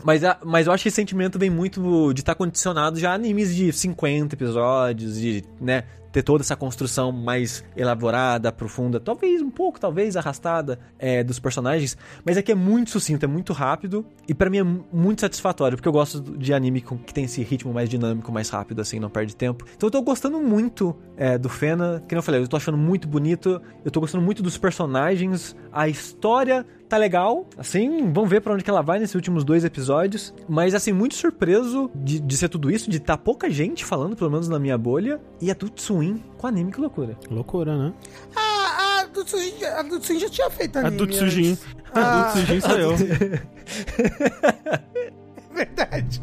mas, 0.03 0.23
a- 0.23 0.37
mas 0.45 0.67
eu 0.67 0.73
acho 0.73 0.83
que 0.83 0.89
esse 0.89 0.95
sentimento 0.95 1.37
vem 1.37 1.49
muito 1.49 2.13
de 2.13 2.21
estar 2.21 2.35
condicionado 2.35 2.97
já 2.99 3.11
a 3.11 3.13
animes 3.13 3.53
de 3.55 3.71
50 3.73 4.35
episódios, 4.35 5.19
de, 5.19 5.43
né, 5.59 5.83
ter 6.11 6.23
toda 6.23 6.41
essa 6.43 6.55
construção 6.55 7.11
mais 7.11 7.63
elaborada, 7.75 8.51
profunda, 8.51 8.99
talvez 8.99 9.41
um 9.41 9.49
pouco, 9.49 9.79
talvez 9.79 10.15
arrastada 10.17 10.79
é, 10.97 11.23
dos 11.23 11.39
personagens, 11.39 11.97
mas 12.25 12.37
aqui 12.37 12.51
é 12.51 12.55
muito 12.55 12.89
sucinto, 12.91 13.23
é 13.25 13.27
muito 13.27 13.53
rápido 13.53 14.05
e 14.27 14.33
pra 14.33 14.49
mim 14.49 14.57
é 14.57 14.63
mu- 14.63 14.85
muito 14.91 15.21
satisfatório, 15.21 15.77
porque 15.77 15.87
eu 15.87 15.91
gosto 15.93 16.19
de 16.37 16.53
anime 16.53 16.81
que 16.81 17.13
tem 17.13 17.25
esse 17.25 17.41
ritmo 17.43 17.73
mais 17.73 17.87
dinâmico, 17.89 18.31
mais 18.31 18.49
rápido, 18.49 18.81
assim, 18.81 18.99
não 18.99 19.09
perde 19.09 19.35
tempo. 19.35 19.65
Então 19.75 19.87
eu 19.87 19.91
tô 19.91 20.01
gostando 20.01 20.39
muito 20.41 20.95
é, 21.17 21.37
do 21.37 21.49
Fena, 21.49 22.03
que 22.07 22.15
eu 22.15 22.21
falei, 22.23 22.41
eu 22.41 22.47
tô 22.47 22.57
achando 22.57 22.77
muito 22.77 23.07
bonito, 23.07 23.61
eu 23.85 23.91
tô 23.91 23.99
gostando 23.99 24.23
muito 24.23 24.41
dos 24.41 24.57
personagens, 24.57 25.55
a 25.71 25.87
história 25.87 26.65
tá 26.89 26.97
legal, 26.97 27.45
assim, 27.57 28.11
vamos 28.11 28.29
ver 28.29 28.41
pra 28.41 28.53
onde 28.53 28.63
que 28.63 28.69
ela 28.69 28.81
vai 28.81 28.99
nesses 28.99 29.15
últimos 29.15 29.43
dois 29.43 29.63
episódios, 29.63 30.33
mas 30.47 30.73
assim, 30.73 30.91
muito 30.91 31.15
surpreso 31.15 31.89
de, 31.95 32.19
de 32.19 32.37
ser 32.37 32.49
tudo 32.49 32.71
isso, 32.71 32.89
de 32.89 32.99
tá 32.99 33.15
pouca 33.15 33.49
gente 33.49 33.85
falando, 33.85 34.15
pelo 34.15 34.31
menos 34.31 34.49
na 34.49 34.57
minha 34.59 34.77
bolha, 34.77 35.21
e 35.39 35.51
a 35.51 35.55
Tutsuin 35.55 36.21
com 36.37 36.47
anime, 36.47 36.71
que 36.71 36.81
loucura. 36.81 37.17
Loucura, 37.29 37.77
né? 37.77 37.93
A, 38.35 39.01
a 39.01 39.05
do 39.05 39.23
Tsujin- 39.23 39.63
a 39.65 39.81
já 40.19 40.29
tinha 40.29 40.49
feito 40.49 40.77
A 40.77 40.87
anime. 40.87 40.97
A 41.93 42.01
Ah. 42.01 42.23
do 42.23 42.31
Tsujin 42.33 42.61
sou 42.61 42.77
eu. 42.79 42.95
Verdade. 45.53 46.21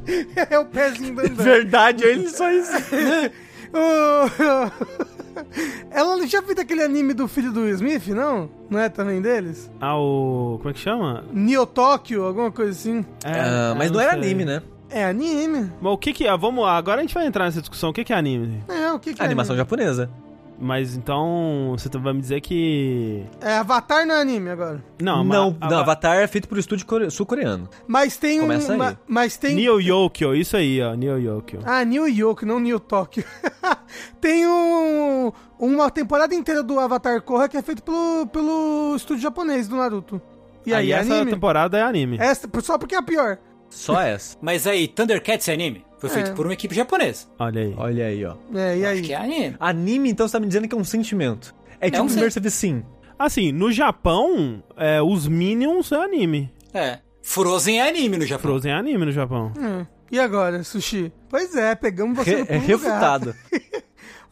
É 0.50 0.58
o 0.58 0.64
pezinho 0.66 1.14
do 1.14 1.20
andando. 1.26 1.42
Verdade, 1.42 2.04
ele 2.04 2.28
só 2.28 2.50
isso. 2.50 2.72
O- 3.72 5.06
Ela 5.90 6.16
não 6.16 6.26
tinha 6.26 6.42
feito 6.42 6.60
aquele 6.60 6.82
anime 6.82 7.12
do 7.12 7.28
filho 7.28 7.52
do 7.52 7.60
Will 7.60 7.74
Smith, 7.74 8.08
não? 8.08 8.48
Não 8.70 8.78
é 8.80 8.88
também 8.88 9.20
deles? 9.20 9.70
Ah, 9.80 9.96
o... 9.98 10.56
Como 10.58 10.70
é 10.70 10.72
que 10.72 10.78
chama? 10.80 11.24
Neo 11.32 11.66
Tóquio, 11.66 12.24
alguma 12.24 12.50
coisa 12.50 12.70
assim. 12.72 13.04
É, 13.24 13.40
Ah, 13.40 13.74
mas 13.76 13.88
eu 13.88 13.94
não 13.94 14.00
era 14.00 14.12
sei. 14.12 14.20
anime, 14.22 14.44
né? 14.44 14.62
É 14.88 15.04
anime. 15.04 15.70
Mas 15.80 15.92
o 15.92 15.98
que 15.98 16.12
que... 16.12 16.26
Ah, 16.28 16.36
vamos 16.36 16.64
lá, 16.64 16.76
agora 16.76 17.00
a 17.00 17.02
gente 17.02 17.12
vai 17.14 17.26
entrar 17.26 17.44
nessa 17.44 17.60
discussão. 17.60 17.90
O 17.90 17.92
que 17.92 18.04
que 18.04 18.12
é 18.12 18.16
anime? 18.16 18.62
É, 18.68 18.92
o 18.92 18.98
que, 18.98 19.14
que 19.14 19.20
é 19.20 19.24
animação 19.24 19.52
anime? 19.54 19.64
japonesa. 19.64 20.10
Mas 20.58 20.96
então, 20.96 21.74
você 21.76 21.88
tá- 21.88 21.98
vai 21.98 22.12
me 22.14 22.20
dizer 22.20 22.40
que... 22.40 23.24
É 23.40 23.54
Avatar 23.58 24.06
não 24.06 24.14
é 24.14 24.20
anime 24.20 24.50
agora. 24.50 24.82
Não, 25.00 25.22
não, 25.22 25.56
não, 25.60 25.78
Avatar 25.78 26.16
é 26.16 26.26
feito 26.26 26.48
por 26.48 26.56
estúdio 26.58 26.86
core- 26.86 27.10
sul-coreano. 27.10 27.68
Mas 27.86 28.16
tem 28.16 28.38
um. 28.40 28.44
Começa 28.44 28.72
aí. 28.72 28.78
ma- 28.78 28.96
Mas 29.06 29.36
tem. 29.36 29.54
Neo 29.54 29.80
Yokyo, 29.80 30.34
isso 30.34 30.56
aí, 30.56 30.80
ó. 30.82 30.94
Neo 30.94 31.18
Yokyo. 31.18 31.60
Ah, 31.64 31.84
New 31.84 32.08
York, 32.08 32.44
não 32.46 32.58
New 32.58 32.80
Tóquio. 32.80 33.22
tem 34.20 34.46
um, 34.46 35.30
uma 35.58 35.90
temporada 35.90 36.34
inteira 36.34 36.62
do 36.62 36.78
Avatar 36.80 37.20
Korra 37.22 37.48
que 37.48 37.56
é 37.56 37.62
feito 37.62 37.82
pelo, 37.82 38.26
pelo 38.26 38.94
estúdio 38.96 39.22
japonês 39.22 39.68
do 39.68 39.76
Naruto. 39.76 40.20
E 40.64 40.74
aí, 40.74 40.92
aí 40.92 40.98
é 40.98 41.02
essa 41.02 41.14
anime? 41.14 41.30
temporada 41.30 41.78
é 41.78 41.82
anime. 41.82 42.16
Essa, 42.18 42.48
só 42.62 42.76
porque 42.76 42.94
é 42.94 42.98
a 42.98 43.02
pior. 43.02 43.38
Só 43.70 44.00
essa. 44.00 44.36
Mas 44.42 44.66
aí, 44.66 44.88
Thundercats 44.88 45.46
é 45.48 45.52
anime? 45.52 45.85
Foi 45.98 46.10
feito 46.10 46.30
É. 46.30 46.34
por 46.34 46.46
uma 46.46 46.52
equipe 46.52 46.74
japonesa. 46.74 47.26
Olha 47.38 47.62
aí. 47.62 47.74
Olha 47.76 48.06
aí, 48.06 48.24
ó. 48.24 48.34
É, 48.54 48.78
e 48.78 48.84
aí? 48.86 48.98
Acho 48.98 49.02
que 49.02 49.12
é 49.12 49.16
anime. 49.16 49.56
Anime, 49.58 50.10
então, 50.10 50.28
você 50.28 50.32
tá 50.32 50.40
me 50.40 50.46
dizendo 50.46 50.68
que 50.68 50.74
é 50.74 50.78
um 50.78 50.84
sentimento. 50.84 51.54
É 51.80 51.90
tipo 51.90 52.02
um 52.02 52.08
Immersive 52.08 52.50
Sim. 52.50 52.84
Assim, 53.18 53.50
no 53.50 53.72
Japão, 53.72 54.62
é, 54.76 55.00
os 55.00 55.26
Minions 55.26 55.90
é 55.92 55.96
anime. 55.96 56.52
É. 56.74 56.98
Frozen 57.22 57.80
é 57.80 57.88
anime 57.88 58.18
no 58.18 58.26
Japão. 58.26 58.50
Frozen 58.50 58.72
é 58.72 58.74
anime 58.74 59.06
no 59.06 59.12
Japão. 59.12 59.52
Hum. 59.58 59.86
E 60.12 60.20
agora, 60.20 60.62
Sushi? 60.62 61.10
Pois 61.28 61.56
é, 61.56 61.74
pegamos 61.74 62.16
você 62.18 62.30
Re- 62.30 62.36
no 62.36 62.42
é 62.42 62.46
pulo 62.46 62.66
refutado. 62.66 63.34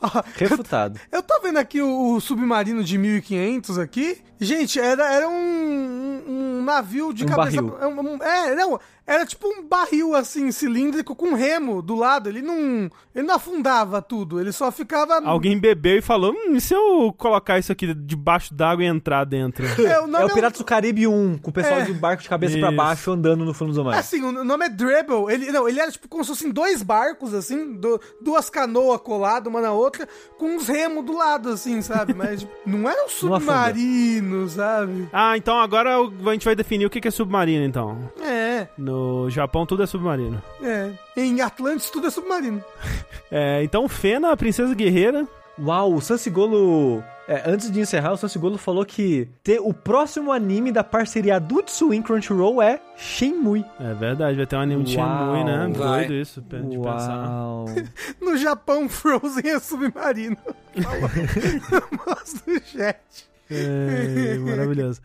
Ó, 0.00 0.22
Refutado. 0.36 1.00
Eu 1.10 1.22
tô 1.22 1.40
vendo 1.40 1.56
aqui 1.58 1.80
o, 1.80 2.14
o 2.14 2.20
submarino 2.20 2.84
de 2.84 2.98
1500 2.98 3.78
aqui. 3.78 4.18
Gente, 4.38 4.78
era, 4.78 5.10
era 5.14 5.26
um, 5.28 5.32
um- 5.34 6.58
um 6.58 6.62
navio 6.62 7.12
de 7.12 7.24
Um 7.24 7.28
cabeça... 7.28 7.62
barril. 7.62 7.78
é, 7.80 7.86
um- 7.86 8.22
é, 8.22 8.54
não, 8.54 8.78
era 9.06 9.26
tipo 9.26 9.46
um 9.48 9.62
barril, 9.66 10.14
assim, 10.14 10.50
cilíndrico 10.50 11.14
com 11.14 11.34
remo 11.34 11.82
do 11.82 11.94
lado. 11.94 12.28
Ele 12.28 12.40
não, 12.42 12.90
ele 13.14 13.26
não 13.26 13.34
afundava 13.34 14.00
tudo, 14.00 14.40
ele 14.40 14.50
só 14.52 14.70
ficava... 14.72 15.20
Alguém 15.24 15.58
bebeu 15.58 15.98
e 15.98 16.02
falou: 16.02 16.32
hum, 16.32 16.54
e 16.56 16.60
se 16.60 16.74
eu 16.74 17.12
colocar 17.18 17.58
isso 17.58 17.70
aqui 17.72 17.92
debaixo 17.94 18.54
d'água 18.54 18.82
e 18.84 18.86
entrar 18.86 19.24
dentro? 19.24 19.64
É, 19.84 20.00
o 20.00 20.06
nome 20.06 20.24
É 20.24 20.26
o 20.26 20.34
Piratas 20.34 20.58
do 20.58 20.64
Caribe 20.64 21.06
1, 21.06 21.38
com 21.38 21.50
o 21.50 21.52
pessoal 21.52 21.80
É. 21.80 21.84
de 21.84 21.92
barco 21.92 22.22
de 22.22 22.28
cabeça 22.28 22.56
pra 22.58 22.68
Isso. 22.68 22.76
baixo 22.76 23.10
andando 23.12 23.44
no 23.44 23.52
fundo 23.52 23.72
do 23.72 23.84
mar. 23.84 23.98
Assim, 23.98 24.22
o 24.22 24.44
nome 24.44 24.66
é 24.66 24.68
Dribble. 24.68 25.30
Ele, 25.30 25.52
não, 25.52 25.68
ele 25.68 25.78
era 25.80 25.90
tipo 25.92 26.08
como 26.08 26.24
se 26.24 26.30
fossem 26.30 26.50
dois 26.50 26.82
barcos, 26.82 27.34
assim, 27.34 27.74
do- 27.74 28.00
duas 28.22 28.48
canoas 28.48 29.00
coladas 29.00 29.48
uma 29.52 29.60
na 29.60 29.72
outra, 29.72 30.08
com 30.38 30.56
uns 30.56 30.66
remos 30.68 31.04
do 31.04 31.16
lado, 31.16 31.50
assim, 31.50 31.82
sabe? 31.82 32.14
Mas 32.16 32.40
tipo, 32.40 32.52
não 32.66 32.88
era 32.88 33.04
um 33.04 33.08
submarino, 33.08 34.48
sabe? 34.48 35.08
ah, 35.12 35.36
então 35.36 35.58
agora 35.60 35.96
a 35.98 36.32
gente 36.32 36.44
vai 36.44 36.54
definir 36.56 36.86
o 36.86 36.90
que 36.90 37.00
que 37.00 37.08
é 37.08 37.10
submarino, 37.10 37.64
então. 37.64 38.10
É, 38.20 38.68
No 38.78 38.93
Japão 39.30 39.64
tudo 39.66 39.82
é 39.82 39.86
submarino. 39.86 40.42
é. 40.62 40.90
Em 41.16 41.40
Atlantis 41.40 41.90
tudo 41.90 42.06
é 42.06 42.10
submarino. 42.10 42.62
É, 43.36 43.64
então 43.64 43.88
Fena, 43.88 44.30
a 44.30 44.36
princesa 44.36 44.72
guerreira. 44.76 45.26
Uau, 45.58 45.94
o 45.94 46.00
Sansigolo... 46.00 47.02
É, 47.26 47.42
antes 47.50 47.70
de 47.70 47.80
encerrar, 47.80 48.12
o 48.12 48.16
Sansigolo 48.16 48.56
falou 48.58 48.84
que 48.84 49.26
ter 49.42 49.58
o 49.58 49.72
próximo 49.72 50.30
anime 50.30 50.70
da 50.70 50.84
parceria 50.84 51.36
Adult 51.36 51.68
Swim 51.68 52.00
Crunchyroll 52.02 52.60
é 52.62 52.78
Shenmue. 52.96 53.64
É 53.80 53.94
verdade, 53.94 54.36
vai 54.36 54.46
ter 54.46 54.56
um 54.56 54.60
anime 54.60 54.84
de. 54.84 54.92
Shenmue, 54.92 55.42
né? 55.42 55.72
Vai. 55.74 56.06
Doido 56.06 56.14
isso, 56.20 56.42
de 56.42 56.48
pensar. 56.78 57.26
Uau. 57.26 57.64
No 58.20 58.36
Japão, 58.36 58.88
Frozen 58.88 59.48
é 59.50 59.58
submarino. 59.58 60.36
Falou. 60.82 61.88
Mostra 62.06 62.52
no 62.52 62.60
chat. 62.60 63.26
É, 63.50 64.36
maravilhoso. 64.38 65.00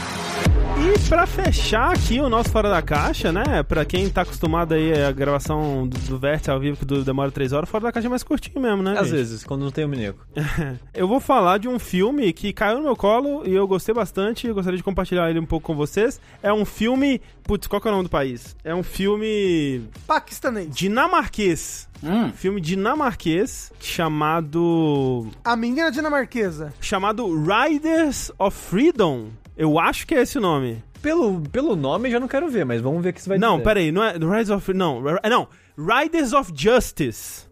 E 0.79 1.09
pra 1.09 1.27
fechar 1.27 1.93
aqui 1.93 2.21
o 2.21 2.29
nosso 2.29 2.51
Fora 2.51 2.69
da 2.69 2.83
Caixa, 2.83 3.33
né? 3.33 3.63
Pra 3.63 3.85
quem 3.85 4.09
tá 4.11 4.23
acostumado 4.23 4.75
aí 4.75 4.93
a 5.03 5.11
gravação 5.11 5.87
do, 5.89 5.99
do 5.99 6.19
Vértice 6.19 6.51
ao 6.51 6.61
vivo 6.61 6.77
que 6.77 6.85
demora 6.85 7.31
3 7.31 7.53
horas, 7.53 7.69
Fora 7.69 7.85
da 7.85 7.93
Caixa 7.93 8.07
é 8.09 8.11
mais 8.11 8.23
curtinho 8.23 8.61
mesmo, 8.61 8.83
né? 8.83 8.93
Às 8.93 9.09
gente? 9.09 9.17
vezes, 9.17 9.45
quando 9.45 9.63
não 9.65 9.71
tem 9.71 9.85
o 9.85 9.89
Mineco. 9.89 10.25
Eu 10.95 11.09
vou 11.09 11.19
falar 11.19 11.59
de 11.59 11.67
um 11.69 11.79
filme 11.79 12.33
que 12.33 12.53
caiu 12.53 12.77
no 12.79 12.85
meu 12.85 12.97
colo 12.97 13.43
e 13.47 13.55
eu 13.55 13.67
gostei 13.67 13.95
bastante. 13.95 14.47
Eu 14.47 14.55
gostaria 14.55 14.77
de 14.77 14.83
compartilhar 14.83 15.29
ele 15.31 15.39
um 15.41 15.47
pouco 15.47 15.67
com 15.67 15.75
vocês. 15.75 16.21
É 16.43 16.53
um 16.53 16.65
filme. 16.65 17.21
Putz, 17.43 17.67
qual 17.67 17.81
que 17.81 17.89
é 17.89 17.91
o 17.91 17.95
nome 17.95 18.05
do 18.05 18.11
país? 18.11 18.55
É 18.65 18.75
um 18.75 18.83
filme 18.83 19.83
Paquistanês. 20.07 20.69
dinamarquês. 20.75 21.89
Hum. 22.03 22.31
Filme 22.33 22.61
dinamarquês 22.61 23.73
chamado. 23.81 25.29
A 25.45 25.57
menina 25.57 25.91
dinamarquesa. 25.91 26.73
chamado 26.81 27.27
Riders 27.29 28.31
of 28.39 28.57
Freedom. 28.57 29.27
Eu 29.57 29.79
acho 29.79 30.07
que 30.07 30.15
é 30.15 30.23
esse 30.23 30.39
o 30.39 30.41
nome. 30.41 30.83
Pelo, 31.01 31.41
pelo 31.53 31.77
nome, 31.77 32.09
eu 32.09 32.13
já 32.13 32.21
não 32.21 32.29
quero 32.29 32.49
ver, 32.49 32.65
mas 32.65 32.81
vamos 32.81 33.03
ver 33.03 33.11
o 33.11 33.13
que 33.13 33.23
você 33.23 33.29
vai 33.29 33.39
não, 33.39 33.53
dizer. 33.55 33.65
peraí, 33.65 33.93
não 33.93 34.03
é 34.05 34.13
Riders 34.13 34.51
of 34.51 34.73
Não, 34.75 35.03
é- 35.23 35.29
não. 35.31 35.49
Riders 35.79 36.33
of 36.33 36.53
Justice. 36.55 37.47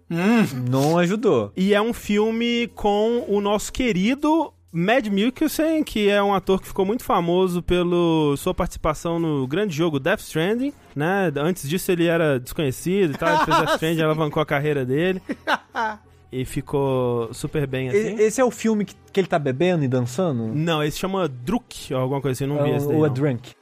Não 0.71 0.99
ajudou. 0.99 1.53
E 1.57 1.73
é 1.75 1.81
um 1.81 1.93
filme 1.93 2.69
com 2.75 3.25
o 3.29 3.41
nosso 3.41 3.73
querido 3.73 4.53
Mad 4.73 5.07
Mikkelsen, 5.07 5.83
que 5.85 6.09
é 6.11 6.23
um 6.23 6.35
ator 6.35 6.61
que 6.61 6.67
ficou 6.67 6.85
muito 6.85 7.05
famoso 7.05 7.63
pela 7.63 8.37
sua 8.37 8.53
participação 8.53 9.19
no 9.19 9.47
grande 9.47 9.75
jogo 9.75 10.01
Death 10.01 10.21
Stranding, 10.21 10.73
né? 10.97 11.33
Antes 11.37 11.69
disso 11.69 11.91
ele 11.93 12.07
era 12.07 12.39
desconhecido 12.41 13.15
e 13.15 13.17
tal, 13.19 13.29
ele 13.37 13.45
fez 13.45 13.57
Death 13.57 13.71
Stranding, 13.75 14.03
alavancou 14.03 14.43
a 14.43 14.47
carreira 14.47 14.85
dele. 14.85 15.23
e 16.35 16.45
ficou 16.45 17.33
super 17.33 17.65
bem 17.67 17.89
assim. 17.89 18.17
Esse 18.19 18.41
é 18.41 18.45
o 18.45 18.51
filme 18.51 18.85
que, 18.85 18.95
que 19.13 19.21
ele 19.21 19.29
tá 19.29 19.39
bebendo 19.39 19.85
e 19.85 19.89
dançando? 19.89 20.49
Não, 20.49 20.83
esse 20.83 20.99
chama 20.99 21.29
Druk, 21.29 21.95
ou 21.95 22.01
alguma 22.01 22.21
coisa 22.21 22.45
assim, 22.45 22.53
não 22.53 22.63
vi 22.65 22.71
esse 22.71 22.89
daí. 22.89 22.97
Ou 22.97 23.07
é. 23.07 23.11
Drunk? 23.11 23.53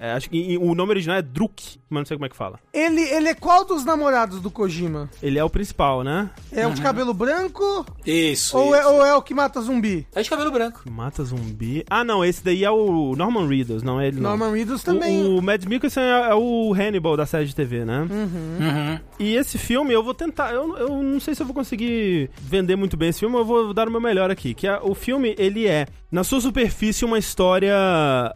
É, 0.00 0.12
acho 0.12 0.30
que 0.30 0.36
e- 0.36 0.52
e 0.52 0.58
o 0.58 0.74
nome 0.74 0.90
original 0.92 1.16
é 1.18 1.22
Druk, 1.22 1.78
mas 1.90 2.00
não 2.00 2.06
sei 2.06 2.16
como 2.16 2.26
é 2.26 2.28
que 2.28 2.36
fala. 2.36 2.58
Ele, 2.72 3.00
ele 3.00 3.28
é 3.28 3.34
qual 3.34 3.64
dos 3.64 3.84
namorados 3.84 4.40
do 4.40 4.50
Kojima? 4.50 5.10
Ele 5.22 5.38
é 5.38 5.44
o 5.44 5.50
principal, 5.50 6.02
né? 6.04 6.30
É 6.52 6.66
o 6.66 6.72
de 6.72 6.80
cabelo 6.80 7.12
branco 7.12 7.84
Isso. 8.06 8.56
ou 8.56 8.66
isso. 8.66 8.74
é, 8.76 8.86
ou 8.86 9.04
é 9.04 9.14
o 9.14 9.22
que 9.22 9.34
mata 9.34 9.60
zumbi? 9.60 10.06
É 10.14 10.22
de 10.22 10.30
cabelo 10.30 10.50
branco. 10.50 10.82
Mata 10.90 11.24
zumbi. 11.24 11.84
Ah, 11.90 12.04
não, 12.04 12.24
esse 12.24 12.44
daí 12.44 12.64
é 12.64 12.70
o 12.70 13.14
Norman 13.16 13.46
Reedus, 13.48 13.82
não 13.82 14.00
é 14.00 14.06
ele 14.08 14.20
não. 14.20 14.30
Norman 14.36 14.52
Reedus 14.54 14.82
também. 14.82 15.24
O, 15.24 15.38
o 15.38 15.42
Mads 15.42 15.66
Mikkelsen 15.66 16.02
é, 16.02 16.30
é 16.30 16.34
o 16.34 16.72
Hannibal 16.72 17.16
da 17.16 17.26
série 17.26 17.46
de 17.46 17.54
TV, 17.54 17.84
né? 17.84 18.06
Uhum. 18.08 19.00
E 19.18 19.34
esse 19.34 19.58
filme 19.58 19.92
eu 19.92 20.02
vou 20.02 20.14
tentar. 20.14 20.52
Eu, 20.52 20.76
eu 20.76 21.02
não 21.02 21.18
sei 21.20 21.34
se 21.34 21.42
eu 21.42 21.46
vou 21.46 21.54
conseguir 21.54 22.30
vender 22.40 22.76
muito 22.76 22.96
bem 22.96 23.08
esse 23.08 23.20
filme, 23.20 23.36
eu 23.36 23.44
vou 23.44 23.74
dar 23.74 23.88
o 23.88 23.90
meu 23.90 24.00
melhor 24.00 24.30
aqui. 24.30 24.54
Que 24.54 24.66
é, 24.68 24.78
o 24.82 24.94
filme, 24.94 25.34
ele 25.38 25.66
é, 25.66 25.86
na 26.10 26.24
sua 26.24 26.40
superfície, 26.40 27.04
uma 27.04 27.18
história 27.18 27.74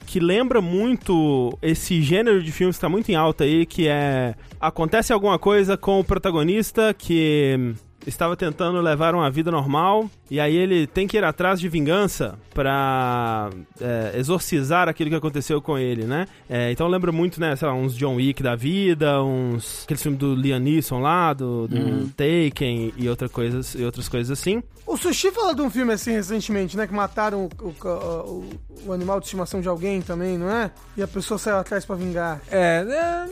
que 0.07 0.21
lembra 0.21 0.61
muito 0.61 1.57
esse 1.63 2.03
gênero 2.03 2.43
de 2.43 2.53
filmes 2.53 2.77
que 2.77 2.81
tá 2.81 2.89
muito 2.89 3.11
em 3.11 3.15
alta 3.15 3.45
aí, 3.45 3.65
que 3.65 3.89
é. 3.89 4.35
Acontece 4.61 5.13
alguma 5.13 5.39
coisa 5.39 5.77
com 5.77 5.99
o 5.99 6.05
protagonista 6.05 6.95
que 6.95 7.75
estava 8.07 8.37
tentando 8.37 8.81
levar 8.81 9.15
uma 9.15 9.31
vida 9.31 9.51
normal 9.51 10.11
e 10.31 10.41
aí 10.41 10.57
ele 10.57 10.87
tem 10.87 11.07
que 11.07 11.17
ir 11.17 11.25
atrás 11.25 11.61
de 11.61 11.69
vingança 11.69 12.39
pra 12.55 13.51
é, 13.81 14.19
exorcizar 14.19 14.89
aquilo 14.89 15.11
que 15.11 15.17
aconteceu 15.17 15.61
com 15.61 15.79
ele, 15.79 16.05
né? 16.05 16.27
É, 16.49 16.71
então 16.73 16.89
lembra 16.89 17.13
muito, 17.13 17.41
né, 17.41 17.55
sei 17.57 17.69
lá, 17.69 17.75
uns 17.75 17.97
John 17.97 18.17
Wick 18.17 18.43
da 18.43 18.55
vida, 18.55 19.23
uns 19.23 19.85
aquele 19.85 20.01
filme 20.01 20.17
do 20.17 20.35
Liam 20.35 20.59
Neeson 20.59 21.01
lá, 21.01 21.33
do, 21.33 21.69
do 21.69 22.09
Taken 22.11 22.93
e, 22.97 23.09
outra 23.09 23.29
coisas, 23.29 23.75
e 23.75 23.85
outras 23.85 24.09
coisas 24.09 24.31
assim. 24.31 24.63
O 24.93 24.97
Sushi 24.97 25.31
falou 25.33 25.55
de 25.55 25.63
um 25.63 25.71
filme 25.71 25.93
assim 25.93 26.13
recentemente, 26.13 26.77
né? 26.77 26.87
Que 26.87 26.93
mataram 26.93 27.49
o, 27.61 27.65
o- 27.67 27.89
o- 27.89 28.51
o 28.87 28.93
animal 28.93 29.19
de 29.21 29.27
estimação 29.27 29.61
de 29.61 29.69
alguém 29.69 30.03
também, 30.03 30.37
não 30.37 30.51
é? 30.51 30.71
E 30.97 31.03
a 31.03 31.09
pessoa 31.09 31.39
saiu 31.39 31.57
atrás 31.57 31.85
pra 31.85 31.97
vingar. 31.97 32.41
É, 32.51 32.85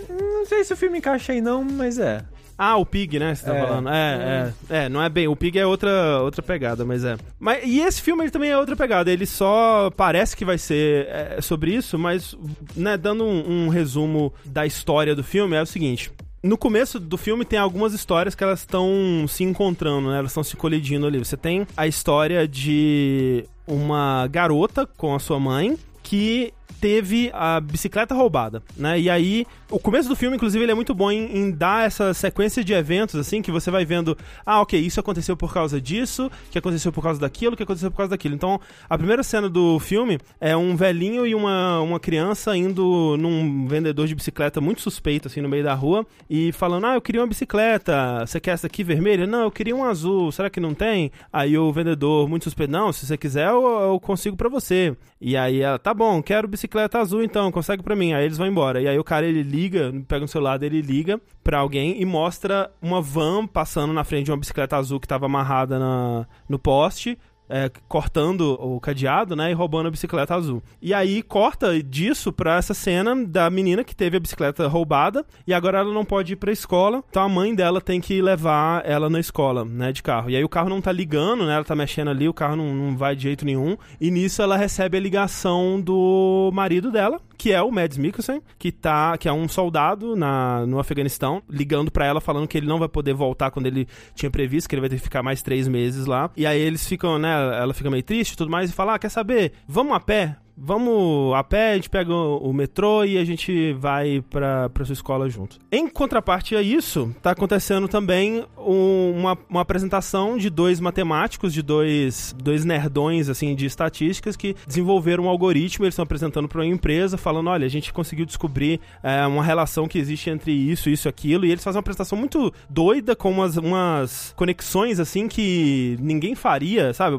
é, 0.09 0.15
não 0.23 0.47
sei 0.47 0.65
se 0.65 0.73
o 0.73 0.77
filme 0.77 0.99
encaixa 0.99 1.33
aí 1.33 1.41
não, 1.41 1.63
mas 1.63 1.99
é. 1.99 2.25
Ah, 2.57 2.77
o 2.77 2.85
Pig, 2.85 3.19
né? 3.19 3.35
Você 3.35 3.45
tá 3.47 3.55
É. 3.55 3.67
falando. 3.67 3.89
É, 3.89 4.53
é, 4.71 4.77
é. 4.85 4.89
não 4.89 5.03
é 5.03 5.09
bem. 5.09 5.27
O 5.29 5.35
Pig 5.37 5.59
é 5.59 5.67
outra, 5.67 6.21
outra 6.21 6.43
pegada, 6.43 6.85
mas 6.85 7.05
é. 7.05 7.17
Mas, 7.39 7.63
e 7.65 7.81
esse 7.81 8.01
filme 8.03 8.23
ele 8.23 8.31
também 8.31 8.51
é 8.51 8.59
outra 8.59 8.77
pegada. 8.77 9.11
Ele 9.11 9.25
só 9.27 9.91
parece 9.97 10.37
que 10.37 10.45
vai 10.45 10.59
ser 10.59 11.07
é, 11.09 11.39
sobre 11.43 11.75
isso, 11.75 11.99
mas, 11.99 12.35
né, 12.77 12.97
dando 12.99 13.25
um, 13.25 13.67
um 13.67 13.69
resumo 13.69 14.33
da 14.45 14.67
história 14.67 15.15
do 15.15 15.25
filme, 15.25 15.57
é 15.57 15.63
o 15.63 15.67
seguinte. 15.67 16.11
No 16.43 16.57
começo 16.57 16.99
do 16.99 17.19
filme 17.19 17.45
tem 17.45 17.59
algumas 17.59 17.93
histórias 17.93 18.35
que 18.35 18.43
elas 18.43 18.61
estão 18.61 19.27
se 19.29 19.45
encontrando, 19.45 20.09
né? 20.09 20.19
Elas 20.19 20.31
estão 20.31 20.43
se 20.43 20.57
colidindo 20.57 21.07
ali. 21.07 21.19
Você 21.19 21.37
tem 21.37 21.67
a 21.77 21.87
história 21.87 22.49
de 22.49 23.45
uma 23.67 24.27
garota 24.27 24.87
com 24.87 25.15
a 25.15 25.19
sua 25.19 25.39
mãe 25.39 25.77
que 26.03 26.53
teve 26.81 27.31
a 27.35 27.61
bicicleta 27.61 28.15
roubada, 28.15 28.63
né? 28.75 28.99
E 28.99 29.11
aí, 29.11 29.47
o 29.71 29.79
começo 29.79 30.09
do 30.09 30.17
filme, 30.17 30.37
inclusive, 30.37 30.65
ele 30.65 30.73
é 30.73 30.75
muito 30.75 30.95
bom 30.95 31.11
em, 31.11 31.37
em 31.37 31.51
dar 31.51 31.87
essa 31.87 32.13
sequência 32.13 32.65
de 32.65 32.73
eventos, 32.73 33.15
assim, 33.15 33.41
que 33.41 33.51
você 33.51 33.71
vai 33.71 33.85
vendo, 33.85 34.17
ah, 34.45 34.61
ok, 34.61 34.79
isso 34.79 34.99
aconteceu 34.99 35.37
por 35.37 35.53
causa 35.53 35.81
disso, 35.81 36.31
que 36.51 36.59
aconteceu 36.59 36.93
por 36.93 37.03
causa 37.03 37.21
daquilo, 37.21 37.57
que 37.57 37.63
aconteceu 37.63 37.91
por 37.91 37.99
causa 37.99 38.11
daquilo. 38.11 38.35
Então, 38.35 38.61
a 38.89 38.99
primeira 38.99 39.23
cena 39.23 39.49
do 39.49 39.79
filme 39.79 40.19
é 40.41 40.57
um 40.57 40.77
velhinho 40.77 41.27
e 41.27 41.35
uma, 41.35 41.81
uma 41.81 42.01
criança 42.01 42.57
indo 42.57 43.17
num 43.19 43.67
vendedor 43.67 44.07
de 44.07 44.15
bicicleta 44.15 44.61
muito 44.61 44.81
suspeito, 44.83 45.29
assim, 45.29 45.41
no 45.41 45.49
meio 45.49 45.65
da 45.65 45.75
rua, 45.75 46.07
e 46.29 46.53
falando, 46.53 46.87
ah, 46.87 46.95
eu 46.95 47.01
queria 47.01 47.21
uma 47.21 47.27
bicicleta, 47.27 48.27
você 48.27 48.41
quer 48.41 48.53
essa 48.53 48.67
aqui 48.67 48.83
vermelha? 48.83 49.27
Não, 49.27 49.43
eu 49.43 49.51
queria 49.51 49.75
um 49.75 49.85
azul, 49.85 50.33
será 50.33 50.51
que 50.51 50.61
não 50.61 50.75
tem? 50.75 51.13
Aí 51.33 51.57
o 51.57 51.73
vendedor, 51.73 52.29
muito 52.29 52.45
suspeito, 52.45 52.73
não, 52.73 52.93
se 52.93 53.07
você 53.07 53.17
quiser, 53.17 53.49
eu, 53.49 53.63
eu 53.63 54.01
consigo 54.01 54.37
pra 54.37 54.49
você. 54.49 54.97
E 55.21 55.37
aí 55.37 55.61
ela, 55.61 55.79
tá 55.79 55.93
bom, 55.93 56.23
quero 56.23 56.49
bicicleta 56.49 56.99
azul 56.99 57.23
então, 57.23 57.53
consegue 57.53 57.83
pra 57.83 57.95
mim. 57.95 58.15
Aí 58.15 58.25
eles 58.25 58.39
vão 58.39 58.47
embora. 58.47 58.81
E 58.81 58.89
aí 58.89 58.99
o 58.99 59.05
cara, 59.05 59.27
ele 59.27 59.43
liga, 59.61 59.93
pega 60.09 60.23
no 60.23 60.29
celular 60.29 60.59
dele, 60.59 60.79
ele 60.79 60.87
liga 60.87 61.21
pra 61.45 61.59
alguém 61.59 62.01
e 62.01 62.05
mostra 62.05 62.71
uma 62.81 63.01
van 63.03 63.47
passando 63.47 63.93
na 63.93 64.05
frente 64.05 64.27
de 64.27 64.31
uma 64.31 64.39
bicicleta 64.39 64.77
azul 64.77 64.99
que 64.99 65.09
tava 65.09 65.27
amarrada 65.27 65.79
na, 65.79 66.27
no 66.49 66.59
poste. 66.59 67.19
É, 67.51 67.71
cortando 67.89 68.57
o 68.61 68.81
cadeado, 68.81 69.35
né, 69.35 69.51
e 69.51 69.55
roubando 69.55 69.89
a 69.89 69.91
bicicleta 69.91 70.35
azul. 70.35 70.63
E 70.81 70.95
aí 70.95 71.23
corta 71.23 71.83
disso 71.83 72.33
pra 72.33 72.57
essa 72.57 72.73
cena 72.73 73.15
da 73.27 73.51
menina 73.51 73.85
que 73.85 73.95
teve 73.95 74.17
a 74.17 74.21
bicicleta 74.21 74.67
roubada 74.69 75.25
e 75.47 75.53
agora 75.53 75.79
ela 75.79 75.93
não 75.93 76.05
pode 76.05 76.33
ir 76.33 76.37
pra 76.37 76.53
escola, 76.53 77.03
então 77.11 77.23
a 77.23 77.29
mãe 77.29 77.55
dela 77.55 77.81
tem 77.81 78.01
que 78.01 78.23
levar 78.23 78.83
ela 78.87 79.11
na 79.11 79.21
escola, 79.21 79.65
né, 79.65 79.93
de 79.93 80.03
carro. 80.03 80.31
E 80.31 80.37
aí 80.37 80.45
o 80.45 80.49
carro 80.49 80.69
não 80.69 80.81
tá 80.81 80.93
ligando, 80.93 81.45
né, 81.45 81.55
ela 81.55 81.65
tá 81.65 81.75
mexendo 81.75 82.09
ali, 82.09 82.29
o 82.29 82.35
carro 82.35 82.57
não, 82.57 82.75
não 82.75 82.97
vai 82.97 83.17
de 83.17 83.25
jeito 83.25 83.45
nenhum, 83.45 83.77
e 84.01 84.11
nisso 84.11 84.41
ela 84.41 84.57
recebe 84.57 84.97
a 84.97 85.01
ligação 85.01 85.81
do 85.81 86.51
marido 86.53 86.91
dela, 86.91 87.21
que 87.37 87.53
é 87.53 87.63
o 87.63 87.73
Mads 87.73 87.97
Mikkelsen, 87.97 88.43
que 88.59 88.71
tá, 88.71 89.17
que 89.17 89.27
é 89.27 89.33
um 89.33 89.49
soldado 89.49 90.15
na, 90.15 90.67
no 90.67 90.79
Afeganistão, 90.79 91.43
ligando 91.49 91.91
pra 91.91 92.05
ela 92.05 92.21
falando 92.21 92.47
que 92.47 92.59
ele 92.59 92.67
não 92.67 92.79
vai 92.79 92.89
poder 92.89 93.15
voltar 93.15 93.51
quando 93.51 93.65
ele 93.65 93.89
tinha 94.15 94.31
previsto, 94.31 94.69
que 94.69 94.75
ele 94.75 94.81
vai 94.81 94.91
ter 94.91 94.97
que 94.97 95.03
ficar 95.03 95.23
mais 95.23 95.41
três 95.43 95.67
meses 95.67 96.05
lá. 96.05 96.31
E 96.37 96.45
aí 96.45 96.61
eles 96.61 96.87
ficam, 96.87 97.19
né, 97.19 97.35
ela 97.41 97.75
fica 97.75 97.91
meio 97.91 98.03
triste 98.03 98.33
e 98.33 98.37
tudo 98.37 98.51
mais, 98.51 98.71
e 98.71 98.73
fala, 98.73 98.95
ah, 98.95 98.99
quer 98.99 99.11
saber, 99.11 99.53
vamos 99.67 99.93
a 99.93 100.01
pé? 100.01 100.37
Vamos 100.57 101.35
a 101.35 101.43
pé, 101.43 101.73
a 101.73 101.75
gente 101.77 101.89
pega 101.89 102.15
o, 102.15 102.53
metrô 102.53 103.05
e 103.05 103.17
a 103.17 103.25
gente 103.25 103.73
vai 103.75 104.23
pra, 104.29 104.69
pra 104.69 104.85
sua 104.85 104.93
escola 104.93 105.29
junto. 105.29 105.59
Em 105.73 105.89
contraparte 105.89 106.55
a 106.55 106.63
isso, 106.63 107.15
tá 107.23 107.31
acontecendo 107.31 107.89
também 107.89 108.45
um- 108.59 109.13
uma, 109.19 109.39
uma 109.49 109.61
apresentação 109.63 110.37
de 110.37 110.51
dois 110.51 110.79
matemáticos, 110.81 111.55
de 111.55 111.63
dois, 111.63 112.35
dois 112.39 112.65
nerdões, 112.65 113.29
assim, 113.29 113.55
de 113.55 113.65
estatísticas 113.65 114.37
que 114.37 114.55
desenvolveram 114.67 115.25
um 115.25 115.29
algoritmo, 115.29 115.85
eles 115.85 115.95
estão 115.95 116.03
apresentando 116.03 116.47
pra 116.49 116.61
uma 116.61 116.67
empresa, 116.67 117.17
falando, 117.17 117.49
olha, 117.49 117.65
a 117.65 117.71
gente 117.71 117.93
conseguiu 117.93 118.27
descobrir 118.27 118.81
é, 119.03 119.27
uma 119.27 119.43
relação 119.43 119.89
que 119.89 119.99
existe 119.99 120.29
entre 120.29 120.53
isso, 120.53 120.91
isso 120.91 121.09
aquilo, 121.09 121.47
e 121.47 121.51
eles 121.51 121.65
fazem 121.65 121.77
uma 121.79 121.81
apresentação 121.81 122.19
muito 122.19 122.53
doida, 122.69 123.17
com 123.17 123.31
umas, 123.31 123.57
umas 123.57 124.35
conexões, 124.37 125.01
assim, 125.01 125.27
que 125.27 125.97
ninguém 126.01 126.35
faria, 126.35 126.93
sabe? 126.93 127.19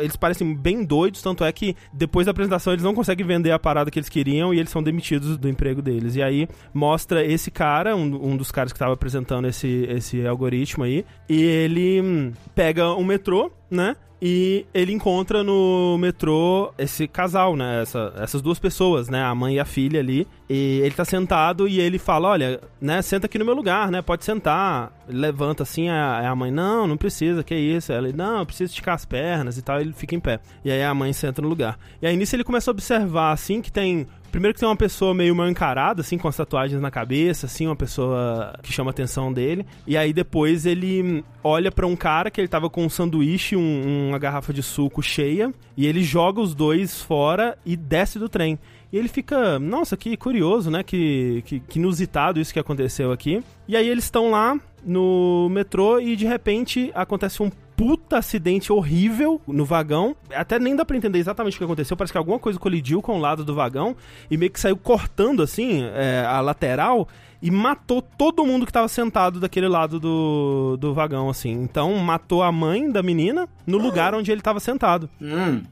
Eles 0.00 0.14
parecem 0.16 0.54
bem 0.54 0.84
doidos, 0.84 1.22
tanto 1.22 1.42
é 1.44 1.50
que 1.52 1.74
depois 1.92 2.26
da 2.26 2.30
apresentação 2.30 2.41
eles 2.44 2.82
não 2.82 2.94
conseguem 2.94 3.26
vender 3.26 3.50
a 3.50 3.58
parada 3.58 3.90
que 3.90 3.98
eles 3.98 4.08
queriam 4.08 4.52
e 4.52 4.58
eles 4.58 4.70
são 4.70 4.82
demitidos 4.82 5.36
do 5.36 5.48
emprego 5.48 5.82
deles. 5.82 6.16
E 6.16 6.22
aí 6.22 6.48
mostra 6.72 7.24
esse 7.24 7.50
cara, 7.50 7.94
um, 7.96 8.32
um 8.32 8.36
dos 8.36 8.50
caras 8.50 8.72
que 8.72 8.76
estava 8.76 8.94
apresentando 8.94 9.46
esse, 9.46 9.86
esse 9.88 10.26
algoritmo 10.26 10.84
aí, 10.84 11.04
e 11.28 11.42
ele 11.42 12.00
hum, 12.00 12.32
pega 12.54 12.92
um 12.94 13.04
metrô, 13.04 13.50
né? 13.72 13.96
E 14.24 14.64
ele 14.72 14.92
encontra 14.92 15.42
no 15.42 15.98
metrô 15.98 16.72
esse 16.78 17.08
casal, 17.08 17.56
né? 17.56 17.82
Essa- 17.82 18.12
essas 18.18 18.40
duas 18.40 18.56
pessoas, 18.56 19.08
né? 19.08 19.20
A 19.20 19.34
mãe 19.34 19.56
e 19.56 19.58
a 19.58 19.64
filha 19.64 19.98
ali. 19.98 20.28
E 20.48 20.78
ele 20.84 20.94
tá 20.94 21.04
sentado 21.04 21.66
e 21.66 21.80
ele 21.80 21.98
fala: 21.98 22.28
Olha, 22.28 22.60
né? 22.80 23.02
Senta 23.02 23.26
aqui 23.26 23.36
no 23.36 23.44
meu 23.44 23.52
lugar, 23.52 23.90
né? 23.90 24.00
Pode 24.00 24.24
sentar. 24.24 24.92
Ele 25.08 25.18
levanta 25.18 25.64
assim, 25.64 25.88
a, 25.88 26.30
a 26.30 26.36
mãe: 26.36 26.52
Não, 26.52 26.86
não 26.86 26.96
precisa, 26.96 27.42
que 27.42 27.52
isso? 27.52 27.92
Ela: 27.92 28.12
Não, 28.12 28.38
eu 28.38 28.46
preciso 28.46 28.70
esticar 28.70 28.94
as 28.94 29.04
pernas 29.04 29.58
e 29.58 29.62
tal. 29.62 29.80
Ele 29.80 29.92
fica 29.92 30.14
em 30.14 30.20
pé. 30.20 30.38
E 30.64 30.70
aí 30.70 30.84
a 30.84 30.94
mãe 30.94 31.12
senta 31.12 31.42
no 31.42 31.48
lugar. 31.48 31.76
E 32.00 32.06
aí 32.06 32.16
nisso 32.16 32.36
ele 32.36 32.44
começa 32.44 32.70
a 32.70 32.72
observar, 32.72 33.32
assim, 33.32 33.60
que 33.60 33.72
tem 33.72 34.06
Primeiro 34.32 34.54
que 34.54 34.60
tem 34.60 34.68
uma 34.68 34.74
pessoa 34.74 35.12
meio 35.14 35.36
mal 35.36 35.48
encarada, 35.48 36.00
assim, 36.00 36.16
com 36.18 36.26
as 36.26 36.34
tatuagens 36.36 36.80
na 36.80 36.90
cabeça, 36.90 37.46
assim, 37.46 37.66
uma 37.66 37.76
pessoa 37.76 38.58
que 38.62 38.72
chama 38.72 38.90
a 38.90 38.92
atenção 38.92 39.30
dele. 39.32 39.64
E 39.86 39.96
aí 39.96 40.12
depois 40.12 40.64
ele 40.66 41.22
olha 41.44 41.70
pra 41.70 41.86
um 41.86 41.94
cara 41.94 42.30
que 42.30 42.40
ele 42.40 42.48
tava 42.48 42.70
com 42.70 42.84
um 42.84 42.88
sanduíche, 42.88 43.54
um- 43.54 44.08
uma 44.08 44.18
garrafa 44.18 44.52
de 44.52 44.62
suco 44.62 45.02
cheia, 45.02 45.52
e 45.76 45.86
ele 45.86 46.02
joga 46.02 46.40
os 46.40 46.54
dois 46.54 47.02
fora 47.02 47.56
e 47.64 47.76
desce 47.76 48.18
do 48.18 48.28
trem. 48.28 48.58
E 48.90 48.96
ele 48.98 49.08
fica, 49.08 49.58
nossa, 49.58 49.96
que 49.96 50.16
curioso, 50.16 50.70
né? 50.70 50.82
Que, 50.82 51.42
que, 51.46 51.60
que 51.60 51.78
inusitado 51.78 52.40
isso 52.40 52.52
que 52.52 52.58
aconteceu 52.58 53.12
aqui. 53.12 53.42
E 53.68 53.76
aí 53.76 53.88
eles 53.88 54.04
estão 54.04 54.30
lá 54.30 54.58
no 54.84 55.48
metrô 55.50 56.00
e 56.00 56.16
de 56.16 56.26
repente 56.26 56.90
acontece 56.94 57.42
um 57.42 57.50
puta 57.82 58.18
acidente 58.18 58.72
horrível 58.72 59.40
no 59.44 59.64
vagão. 59.64 60.14
Até 60.32 60.56
nem 60.56 60.76
dá 60.76 60.84
pra 60.84 60.96
entender 60.96 61.18
exatamente 61.18 61.56
o 61.56 61.58
que 61.58 61.64
aconteceu. 61.64 61.96
Parece 61.96 62.12
que 62.12 62.18
alguma 62.18 62.38
coisa 62.38 62.56
colidiu 62.56 63.02
com 63.02 63.16
o 63.16 63.20
lado 63.20 63.44
do 63.44 63.56
vagão 63.56 63.96
e 64.30 64.36
meio 64.36 64.52
que 64.52 64.60
saiu 64.60 64.76
cortando 64.76 65.42
assim 65.42 65.82
é, 65.82 66.24
a 66.24 66.40
lateral 66.40 67.08
e 67.42 67.50
matou 67.50 68.00
todo 68.00 68.46
mundo 68.46 68.64
que 68.64 68.72
tava 68.72 68.86
sentado 68.86 69.40
daquele 69.40 69.66
lado 69.66 69.98
do, 69.98 70.76
do 70.78 70.94
vagão, 70.94 71.28
assim. 71.28 71.50
Então 71.50 71.92
matou 71.96 72.40
a 72.44 72.52
mãe 72.52 72.88
da 72.88 73.02
menina 73.02 73.48
no 73.66 73.78
lugar 73.78 74.14
onde 74.14 74.30
ele 74.30 74.40
tava 74.40 74.60
sentado. 74.60 75.10
Hum. 75.20 75.62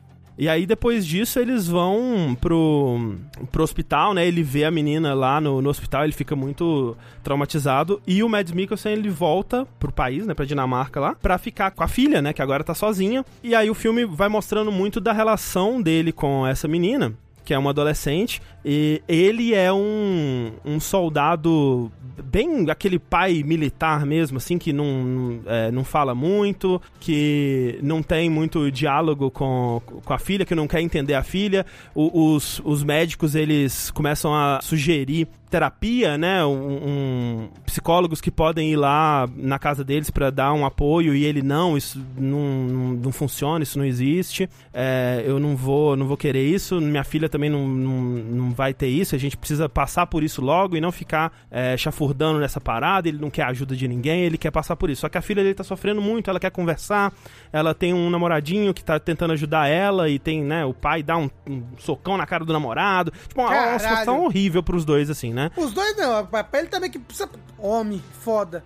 E 0.41 0.49
aí, 0.49 0.65
depois 0.65 1.07
disso, 1.07 1.39
eles 1.39 1.69
vão 1.69 2.35
pro, 2.41 3.15
pro 3.53 3.62
hospital, 3.62 4.15
né? 4.15 4.27
Ele 4.27 4.43
vê 4.43 4.65
a 4.65 4.71
menina 4.71 5.12
lá 5.12 5.39
no, 5.39 5.61
no 5.61 5.69
hospital, 5.69 6.05
ele 6.05 6.15
fica 6.15 6.35
muito 6.35 6.97
traumatizado. 7.23 8.01
E 8.07 8.23
o 8.23 8.29
Mads 8.29 8.51
Mikkelsen, 8.51 8.95
ele 8.95 9.11
volta 9.11 9.69
pro 9.79 9.93
país, 9.93 10.27
né? 10.27 10.33
Pra 10.33 10.47
Dinamarca 10.47 10.99
lá, 10.99 11.15
pra 11.15 11.37
ficar 11.37 11.73
com 11.73 11.85
a 11.85 11.89
filha, 11.89 12.23
né? 12.23 12.33
Que 12.33 12.41
agora 12.41 12.65
tá 12.65 12.73
sozinha. 12.75 13.23
E 13.43 13.55
aí 13.55 13.69
o 13.69 13.75
filme 13.75 14.07
vai 14.07 14.31
mostrando 14.31 14.73
muito 14.73 14.99
da 14.99 15.12
relação 15.12 15.83
dele 15.83 16.11
com 16.11 16.47
essa 16.47 16.67
menina. 16.67 17.12
Que 17.45 17.53
é 17.53 17.59
uma 17.59 17.69
adolescente, 17.69 18.41
e 18.65 19.03
ele 19.09 19.55
é 19.55 19.73
um, 19.73 20.53
um 20.65 20.78
soldado 20.81 21.91
bem 22.23 22.69
aquele 22.70 22.99
pai 22.99 23.43
militar 23.43 24.05
mesmo, 24.05 24.37
assim, 24.37 24.59
que 24.59 24.73
não, 24.73 25.41
é, 25.47 25.70
não 25.70 25.82
fala 25.85 26.15
muito, 26.15 26.81
que 27.01 27.78
não 27.82 28.03
tem 28.03 28.28
muito 28.28 28.70
diálogo 28.70 29.31
com, 29.31 29.81
com 30.05 30.12
a 30.12 30.19
filha, 30.19 30.45
que 30.45 30.55
não 30.55 30.69
quer 30.69 30.81
entender 30.82 31.15
a 31.15 31.23
filha. 31.23 31.65
O- 31.95 32.35
os, 32.35 32.61
os 32.65 32.85
médicos, 32.85 33.35
eles 33.35 33.91
começam 33.91 34.35
a 34.35 34.61
sugerir 34.62 35.27
terapia, 35.49 36.16
né? 36.16 36.45
Um, 36.45 36.53
um- 36.53 37.49
psicólogos 37.66 38.20
que 38.20 38.31
podem 38.31 38.70
ir 38.70 38.77
lá 38.77 39.28
na 39.35 39.59
casa 39.59 39.82
deles 39.82 40.09
para 40.09 40.31
dar 40.31 40.53
um 40.53 40.65
apoio 40.65 41.12
e 41.12 41.24
ele 41.24 41.43
não, 41.43 41.77
isso 41.77 42.01
não, 42.16 42.39
não, 42.69 42.93
não 42.95 43.12
funciona, 43.12 43.65
isso 43.65 43.77
não 43.78 43.85
existe. 43.85 44.49
É, 44.73 45.24
eu 45.27 45.41
não 45.41 45.57
vou, 45.57 45.97
não 45.97 46.07
vou 46.07 46.16
querer 46.16 46.47
isso. 46.47 46.81
Minha 46.81 47.03
filha 47.03 47.28
também 47.28 47.51
não, 47.51 47.66
não, 47.66 48.01
não 48.01 48.49
vai 48.52 48.74
ter 48.74 48.89
isso. 48.89 49.14
A 49.14 49.18
gente 49.18 49.36
precisa 49.36 49.68
passar 49.68 50.06
por 50.06 50.22
isso 50.22 50.43
logo 50.43 50.77
e 50.77 50.81
não 50.81 50.93
ficar 50.93 51.32
é, 51.51 51.77
chafurdando 51.77 52.39
nessa 52.39 52.60
parada. 52.60 53.09
Ele 53.09 53.18
não 53.18 53.31
quer 53.31 53.44
ajuda 53.44 53.74
de 53.74 53.86
ninguém, 53.89 54.22
ele 54.22 54.39
quer 54.39 54.51
passar 54.51 54.77
por 54.77 54.90
isso. 54.90 55.02
Só 55.02 55.09
que 55.09 55.18
a 55.18 55.22
filha 55.22 55.43
dele 55.43 55.55
tá 55.55 55.64
sofrendo 55.64 56.01
muito, 56.01 56.28
ela 56.28 56.40
quer 56.40 56.51
conversar. 56.51 57.12
Ela 57.52 57.74
tem 57.74 57.94
um 57.94 58.10
namoradinho 58.10 58.74
que 58.74 58.85
tá 58.85 58.98
tentando 58.98 59.32
ajudar 59.32 59.68
ela 59.68 60.09
e 60.09 60.18
tem, 60.18 60.43
né? 60.43 60.64
O 60.64 60.74
pai 60.74 61.02
dá 61.02 61.16
um, 61.16 61.31
um 61.48 61.62
socão 61.78 62.16
na 62.16 62.27
cara 62.27 62.44
do 62.44 62.52
namorado. 62.52 63.12
Tipo, 63.28 63.40
uma, 63.43 63.51
uma 63.51 63.78
situação 63.78 64.24
horrível 64.24 64.62
pros 64.62 64.85
dois, 64.85 65.09
assim, 65.10 65.32
né? 65.32 65.51
Os 65.56 65.72
dois 65.72 65.97
não, 65.97 66.27
pra 66.27 66.44
pra 66.44 66.60
ele 66.60 66.68
também 66.68 66.90
que 66.90 66.98
precisa. 66.98 67.28
Homem, 67.59 68.02
foda. 68.20 68.64